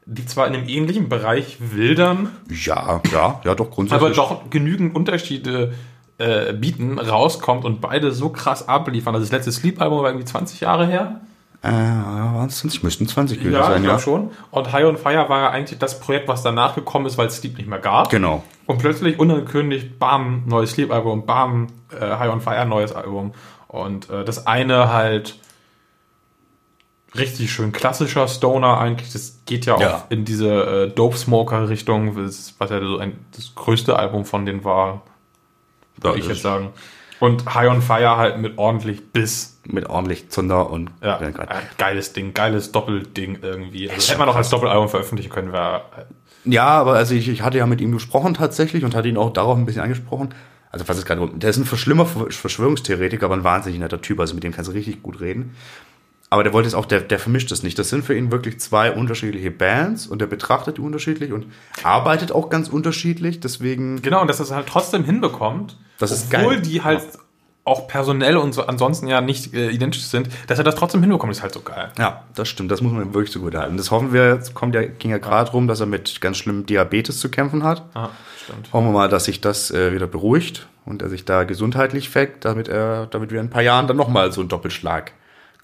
die 0.05 0.25
zwar 0.27 0.47
in 0.47 0.53
einem 0.53 0.69
ähnlichen 0.69 1.09
Bereich 1.09 1.57
wildern, 1.59 2.29
Ja, 2.49 3.01
ja, 3.11 3.41
ja, 3.43 3.55
doch 3.55 3.65
aber 3.65 3.75
grundsätzlich. 3.75 4.15
doch 4.15 4.49
genügend 4.51 4.95
Unterschiede 4.95 5.73
äh, 6.17 6.53
bieten, 6.53 6.97
rauskommt 6.99 7.65
und 7.65 7.81
beide 7.81 8.11
so 8.11 8.29
krass 8.29 8.67
abliefern. 8.67 9.13
Also 9.15 9.25
das 9.25 9.31
letzte 9.31 9.51
Sleep-Album 9.51 9.99
war 9.99 10.07
irgendwie 10.09 10.25
20 10.25 10.61
Jahre 10.61 10.87
her. 10.87 11.21
Äh, 11.61 11.71
waren 11.71 12.47
es 12.47 12.57
20? 12.59 12.83
Müssten 12.83 13.07
20 13.07 13.39
gewesen 13.39 13.53
Ja, 13.53 13.61
ich 13.61 13.65
sein, 13.67 13.81
glaube 13.83 13.97
ja. 13.97 14.03
schon. 14.03 14.31
Und 14.51 14.71
High 14.71 14.85
on 14.85 14.97
Fire 14.97 15.27
war 15.29 15.39
ja 15.41 15.49
eigentlich 15.49 15.79
das 15.79 15.99
Projekt, 15.99 16.27
was 16.27 16.43
danach 16.43 16.75
gekommen 16.75 17.05
ist, 17.07 17.17
weil 17.17 17.27
es 17.27 17.37
Sleep 17.37 17.57
nicht 17.57 17.67
mehr 17.67 17.79
gab. 17.79 18.09
Genau. 18.09 18.43
Und 18.67 18.77
plötzlich 18.77 19.19
unangekündigt, 19.19 19.97
bam, 19.99 20.43
neues 20.45 20.71
Sleep-Album, 20.71 21.25
bam, 21.25 21.67
äh, 21.91 22.17
High 22.17 22.31
on 22.31 22.41
Fire, 22.41 22.65
neues 22.65 22.93
Album. 22.93 23.33
Und 23.67 24.09
äh, 24.09 24.23
das 24.23 24.45
eine 24.47 24.93
halt 24.93 25.39
richtig 27.17 27.51
schön 27.51 27.71
klassischer 27.71 28.27
Stoner 28.27 28.77
eigentlich. 28.77 29.11
Das 29.13 29.41
geht 29.45 29.65
ja 29.65 29.75
auch 29.75 29.81
Ja. 29.81 30.03
in 30.09 30.25
diese 30.25 30.85
äh, 30.85 30.89
Dope 30.89 31.17
Smoker-Richtung, 31.17 32.15
was 32.15 32.55
was 32.59 32.69
ja 32.69 32.79
so 32.79 32.97
ein, 32.97 33.25
das 33.35 33.55
größte 33.55 33.97
Album 33.97 34.25
von 34.25 34.45
denen 34.45 34.63
war, 34.63 35.01
würde 36.01 36.19
ich 36.19 36.25
das 36.25 36.37
jetzt 36.37 36.43
sagen. 36.43 36.69
Und 37.19 37.53
High 37.53 37.69
on 37.69 37.81
Fire 37.81 38.17
halt 38.17 38.37
mit 38.39 38.57
ordentlich 38.57 39.11
Biss. 39.11 39.57
Mit 39.67 39.87
ordentlich 39.89 40.29
Zunder 40.29 40.69
und 40.69 40.91
Ja, 41.01 41.19
äh, 41.19 41.31
geiles 41.77 42.13
Ding, 42.13 42.33
geiles 42.33 42.71
Doppelding 42.71 43.39
irgendwie. 43.41 43.89
Also, 43.89 43.99
Ist 43.99 44.09
hätte 44.09 44.19
man 44.19 44.29
auch 44.29 44.35
als 44.35 44.49
Doppelalbum 44.49 44.89
veröffentlichen 44.89 45.29
können, 45.29 45.53
wäre 45.53 45.81
äh, 45.97 46.51
Ja, 46.53 46.67
aber 46.67 46.93
also 46.93 47.15
ich, 47.15 47.29
ich 47.29 47.41
hatte 47.41 47.57
ja 47.57 47.65
mit 47.65 47.81
ihm 47.81 47.91
gesprochen 47.91 48.33
tatsächlich 48.33 48.83
und 48.83 48.95
hatte 48.95 49.07
ihn 49.07 49.17
auch 49.17 49.31
darauf 49.31 49.57
ein 49.57 49.65
bisschen 49.65 49.81
angesprochen. 49.81 50.33
Also 50.71 50.87
was 50.89 50.97
ist 50.97 51.05
gerade, 51.05 51.27
der 51.35 51.49
ist 51.49 51.57
ein 51.57 51.65
verschlimmer 51.65 52.05
Verschwörungstheoretiker, 52.05 53.25
aber 53.27 53.35
ein 53.35 53.45
wahnsinnig 53.45 53.79
netter 53.79 54.01
Typ, 54.01 54.19
also 54.19 54.35
mit 54.35 54.43
dem 54.43 54.51
kannst 54.51 54.69
du 54.69 54.73
richtig 54.73 55.01
gut 55.01 55.21
reden. 55.21 55.55
Aber 56.29 56.43
der 56.43 56.51
wollte 56.51 56.67
es 56.67 56.73
auch, 56.73 56.85
der, 56.85 56.99
der 56.99 57.17
vermischt 57.17 57.51
es 57.53 57.63
nicht. 57.63 57.79
Das 57.79 57.89
sind 57.89 58.03
für 58.03 58.17
ihn 58.17 58.29
wirklich 58.31 58.59
zwei 58.59 58.91
unterschiedliche 58.91 59.51
Bands 59.51 60.05
und 60.05 60.19
der 60.19 60.25
betrachtet 60.25 60.77
die 60.77 60.81
unterschiedlich 60.81 61.31
und 61.31 61.45
arbeitet 61.83 62.33
auch 62.33 62.49
ganz 62.49 62.67
unterschiedlich. 62.67 63.39
Deswegen, 63.39 64.01
Genau, 64.01 64.21
und 64.21 64.27
dass 64.27 64.39
er 64.39 64.45
es 64.45 64.51
halt 64.51 64.67
trotzdem 64.67 65.05
hinbekommt, 65.05 65.77
Das 65.99 66.11
ist 66.11 66.33
obwohl 66.33 66.55
geil. 66.55 66.61
die 66.61 66.81
halt 66.83 67.03
auch 67.63 67.87
personell 67.87 68.37
und 68.37 68.53
so 68.53 68.67
ansonsten 68.67 69.07
ja 69.07 69.21
nicht 69.21 69.53
äh, 69.53 69.69
identisch 69.69 70.03
sind, 70.03 70.29
dass 70.47 70.59
er 70.59 70.63
das 70.63 70.75
trotzdem 70.75 71.01
hinbekommt, 71.01 71.31
ist 71.31 71.41
halt 71.41 71.53
so 71.53 71.61
geil. 71.61 71.91
ja, 71.97 72.23
das 72.35 72.47
stimmt. 72.47 72.69
Das 72.69 72.81
muss 72.81 72.93
man 72.93 73.13
wirklich 73.13 73.31
so 73.31 73.39
gut 73.39 73.55
halten. 73.55 73.75
Das 73.75 73.89
hoffen 73.89 74.13
wir, 74.13 74.37
es 74.39 74.53
kommt 74.53 74.75
ja, 74.75 74.83
ging 74.83 75.09
ja 75.09 75.17
gerade 75.17 75.51
rum, 75.51 75.67
dass 75.67 75.79
er 75.79 75.87
mit 75.87 76.21
ganz 76.21 76.37
schlimmem 76.37 76.67
Diabetes 76.67 77.19
zu 77.19 77.29
kämpfen 77.29 77.63
hat. 77.63 77.83
Ah, 77.95 78.09
stimmt. 78.43 78.71
Hoffen 78.71 78.87
wir 78.87 78.93
mal, 78.93 79.09
dass 79.09 79.25
sich 79.25 79.41
das 79.41 79.71
äh, 79.71 79.93
wieder 79.93 80.05
beruhigt 80.05 80.67
und 80.85 81.01
er 81.01 81.09
sich 81.09 81.25
da 81.25 81.43
gesundheitlich 81.43 82.09
fängt, 82.09 82.45
damit 82.45 82.67
er, 82.67 83.07
damit 83.07 83.31
wir 83.31 83.39
in 83.39 83.47
ein 83.47 83.49
paar 83.49 83.63
Jahren 83.63 83.87
dann 83.87 83.97
nochmal 83.97 84.31
so 84.31 84.41
einen 84.41 84.49
Doppelschlag 84.49 85.13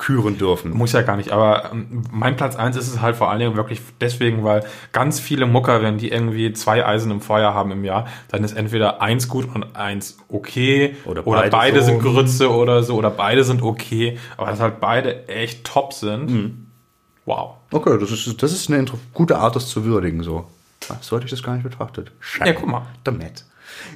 küren 0.02 0.40
dürfen. 0.40 0.72
Muss 0.72 0.94
ja 0.94 1.04
gar 1.04 1.16
nicht, 1.16 1.32
aber 1.32 1.72
ähm, 1.72 2.02
mein 2.12 2.36
Platz 2.36 2.56
eins 2.56 2.76
ist 2.76 2.88
es 2.88 3.02
halt 3.02 3.16
vor 3.16 3.30
allen 3.30 3.40
Dingen 3.40 3.56
wirklich 3.56 3.82
deswegen, 4.02 4.44
weil 4.44 4.66
ganz 4.94 5.20
viele 5.20 5.46
Muckerinnen, 5.46 6.00
die 6.00 6.10
irgendwie 6.10 6.52
zwei 6.54 6.84
Eisen 6.84 7.12
im 7.12 7.22
Feuer 7.22 7.54
haben 7.54 7.72
im 7.72 7.86
Jahr, 7.86 8.08
dann 8.30 8.44
ist 8.44 8.54
entweder 8.54 9.00
eins 9.02 9.28
gut 9.28 9.48
und 9.54 9.76
eins 9.76 10.18
okay 10.28 10.96
Oder 11.06 11.26
oder 11.28 11.42
beide 11.42 11.52
beide, 11.52 11.80
so. 11.82 11.86
sind 11.86 12.00
Grütze 12.02 12.50
oder 12.50 12.82
so 12.82 12.96
oder 12.96 13.12
beide 13.12 13.44
sind 13.44 13.62
okay, 13.62 14.18
aber 14.38 14.48
dass 14.50 14.60
halt 14.60 14.80
beide 14.80 15.28
echt 15.28 15.66
top 15.66 15.94
sind. 15.94 16.32
Mhm. 16.32 16.66
Wow. 17.26 17.58
Okay, 17.72 18.00
das 18.00 18.10
ist, 18.10 18.42
das 18.42 18.52
ist 18.52 18.72
eine 18.72 18.86
gute 19.14 19.38
Art, 19.38 19.56
das 19.56 19.68
zu 19.70 19.86
würdigen, 19.86 20.24
so. 20.24 20.46
Ach, 20.90 20.98
So 21.02 21.16
hatte 21.16 21.26
ich 21.26 21.32
das 21.32 21.44
gar 21.44 21.54
nicht 21.54 21.64
betrachtet. 21.64 22.12
Scheiße. 22.20 22.50
Ja, 22.52 22.60
guck 22.60 22.68
mal. 22.68 22.88
Der 23.06 23.14
Matt. 23.14 23.46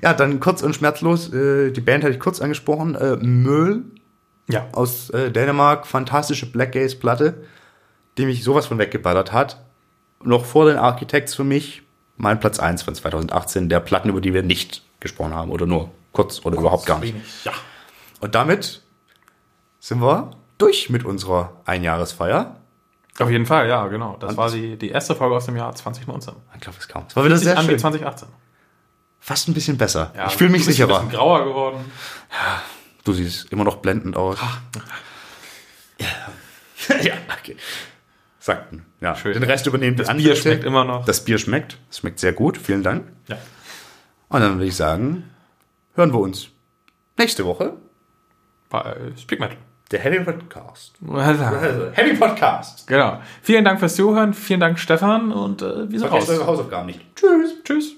Ja, 0.03 0.13
dann 0.13 0.39
kurz 0.39 0.61
und 0.61 0.75
schmerzlos, 0.75 1.33
äh, 1.33 1.71
die 1.71 1.81
Band 1.81 2.03
hatte 2.03 2.13
ich 2.13 2.19
kurz 2.19 2.41
angesprochen, 2.41 2.93
äh, 2.93 3.15
Möhl 3.17 3.83
Ja. 4.47 4.67
aus 4.73 5.09
äh, 5.09 5.31
Dänemark, 5.31 5.87
fantastische 5.87 6.45
Black 6.45 6.73
Gaze 6.73 6.95
Platte, 6.95 7.43
die 8.17 8.25
mich 8.25 8.43
sowas 8.43 8.67
von 8.67 8.77
weggeballert 8.77 9.31
hat. 9.31 9.63
Noch 10.23 10.45
vor 10.45 10.65
den 10.65 10.77
Architects 10.77 11.35
für 11.35 11.43
mich, 11.43 11.83
mein 12.17 12.39
Platz 12.39 12.59
1 12.59 12.83
von 12.83 12.95
2018, 12.95 13.69
der 13.69 13.79
Platten, 13.79 14.09
über 14.09 14.21
die 14.21 14.33
wir 14.33 14.43
nicht 14.43 14.83
gesprochen 14.99 15.33
haben 15.33 15.51
oder 15.51 15.65
nur 15.65 15.91
kurz 16.11 16.45
oder 16.45 16.57
überhaupt 16.57 16.85
gar 16.85 16.99
nicht. 16.99 17.15
Ja. 17.43 17.51
Und 18.21 18.35
damit 18.35 18.81
sind 19.79 20.01
wir 20.01 20.31
durch 20.57 20.89
mit 20.89 21.05
unserer 21.05 21.53
Einjahresfeier. 21.65 22.55
Auf 23.19 23.29
jeden 23.29 23.45
Fall, 23.45 23.67
ja, 23.69 23.87
genau. 23.87 24.17
Das 24.19 24.35
war 24.35 24.49
die, 24.49 24.77
die 24.77 24.89
erste 24.89 25.15
Folge 25.15 25.35
aus 25.35 25.45
dem 25.45 25.55
Jahr 25.55 25.73
2019. 25.73 26.33
Ich 26.55 26.61
glaube 26.61 26.77
es 26.79 26.87
kaum. 26.87 27.05
Es 27.07 27.15
war 27.15 27.23
wieder 27.23 27.37
sehr 27.37 27.61
schön. 27.61 27.79
2018. 27.79 28.27
Fast 29.19 29.47
ein 29.47 29.53
bisschen 29.53 29.77
besser. 29.77 30.11
Ja, 30.15 30.27
ich 30.27 30.33
fühle 30.33 30.51
mich 30.51 30.65
sicherer. 30.65 30.99
Ein 30.99 31.07
bisschen 31.07 31.19
grauer 31.19 31.45
geworden. 31.45 31.85
Du 33.05 33.13
siehst 33.13 33.51
immer 33.51 33.63
noch 33.63 33.77
blendend 33.77 34.17
aus. 34.17 34.37
Ja. 35.99 36.07
ja, 37.01 37.13
okay. 37.39 37.55
Sagten. 38.39 38.85
Ja. 38.99 39.15
Schön. 39.15 39.33
Den 39.33 39.43
Rest 39.43 39.65
übernehmen 39.67 39.95
Das 39.95 40.13
Bier 40.15 40.35
schmeckt 40.35 40.63
immer 40.65 40.83
noch. 40.83 41.05
Das 41.05 41.23
Bier 41.23 41.37
schmeckt. 41.37 41.77
Es 41.89 41.99
schmeckt 41.99 42.19
sehr 42.19 42.33
gut. 42.33 42.57
Vielen 42.57 42.83
Dank. 42.83 43.07
Ja. 43.27 43.37
Und 44.27 44.41
dann 44.41 44.55
würde 44.55 44.65
ich 44.65 44.75
sagen, 44.75 45.29
hören 45.93 46.11
wir 46.11 46.19
uns 46.19 46.49
nächste 47.17 47.45
Woche. 47.45 47.73
Bei 48.69 48.95
Speak 49.17 49.39
Metal. 49.39 49.57
Der 49.91 49.99
Heavy 49.99 50.23
Podcast. 50.23 50.95
Genau. 50.99 51.19
Heavy 51.93 52.15
Podcast. 52.15 52.87
Vielen 53.43 53.63
Dank 53.63 53.79
fürs 53.79 53.95
Zuhören. 53.95 54.33
Vielen 54.33 54.59
Dank, 54.59 54.79
Stefan. 54.79 55.31
Und 55.31 55.61
äh, 55.61 55.89
wir 55.91 55.99
sind 55.99 56.09
Vergesst 56.09 56.31
raus. 56.31 56.37
eure 56.39 56.47
Hausaufgaben 56.47 56.87
nicht. 56.87 57.01
Tschüss. 57.15 57.63
Tschüss. 57.63 57.95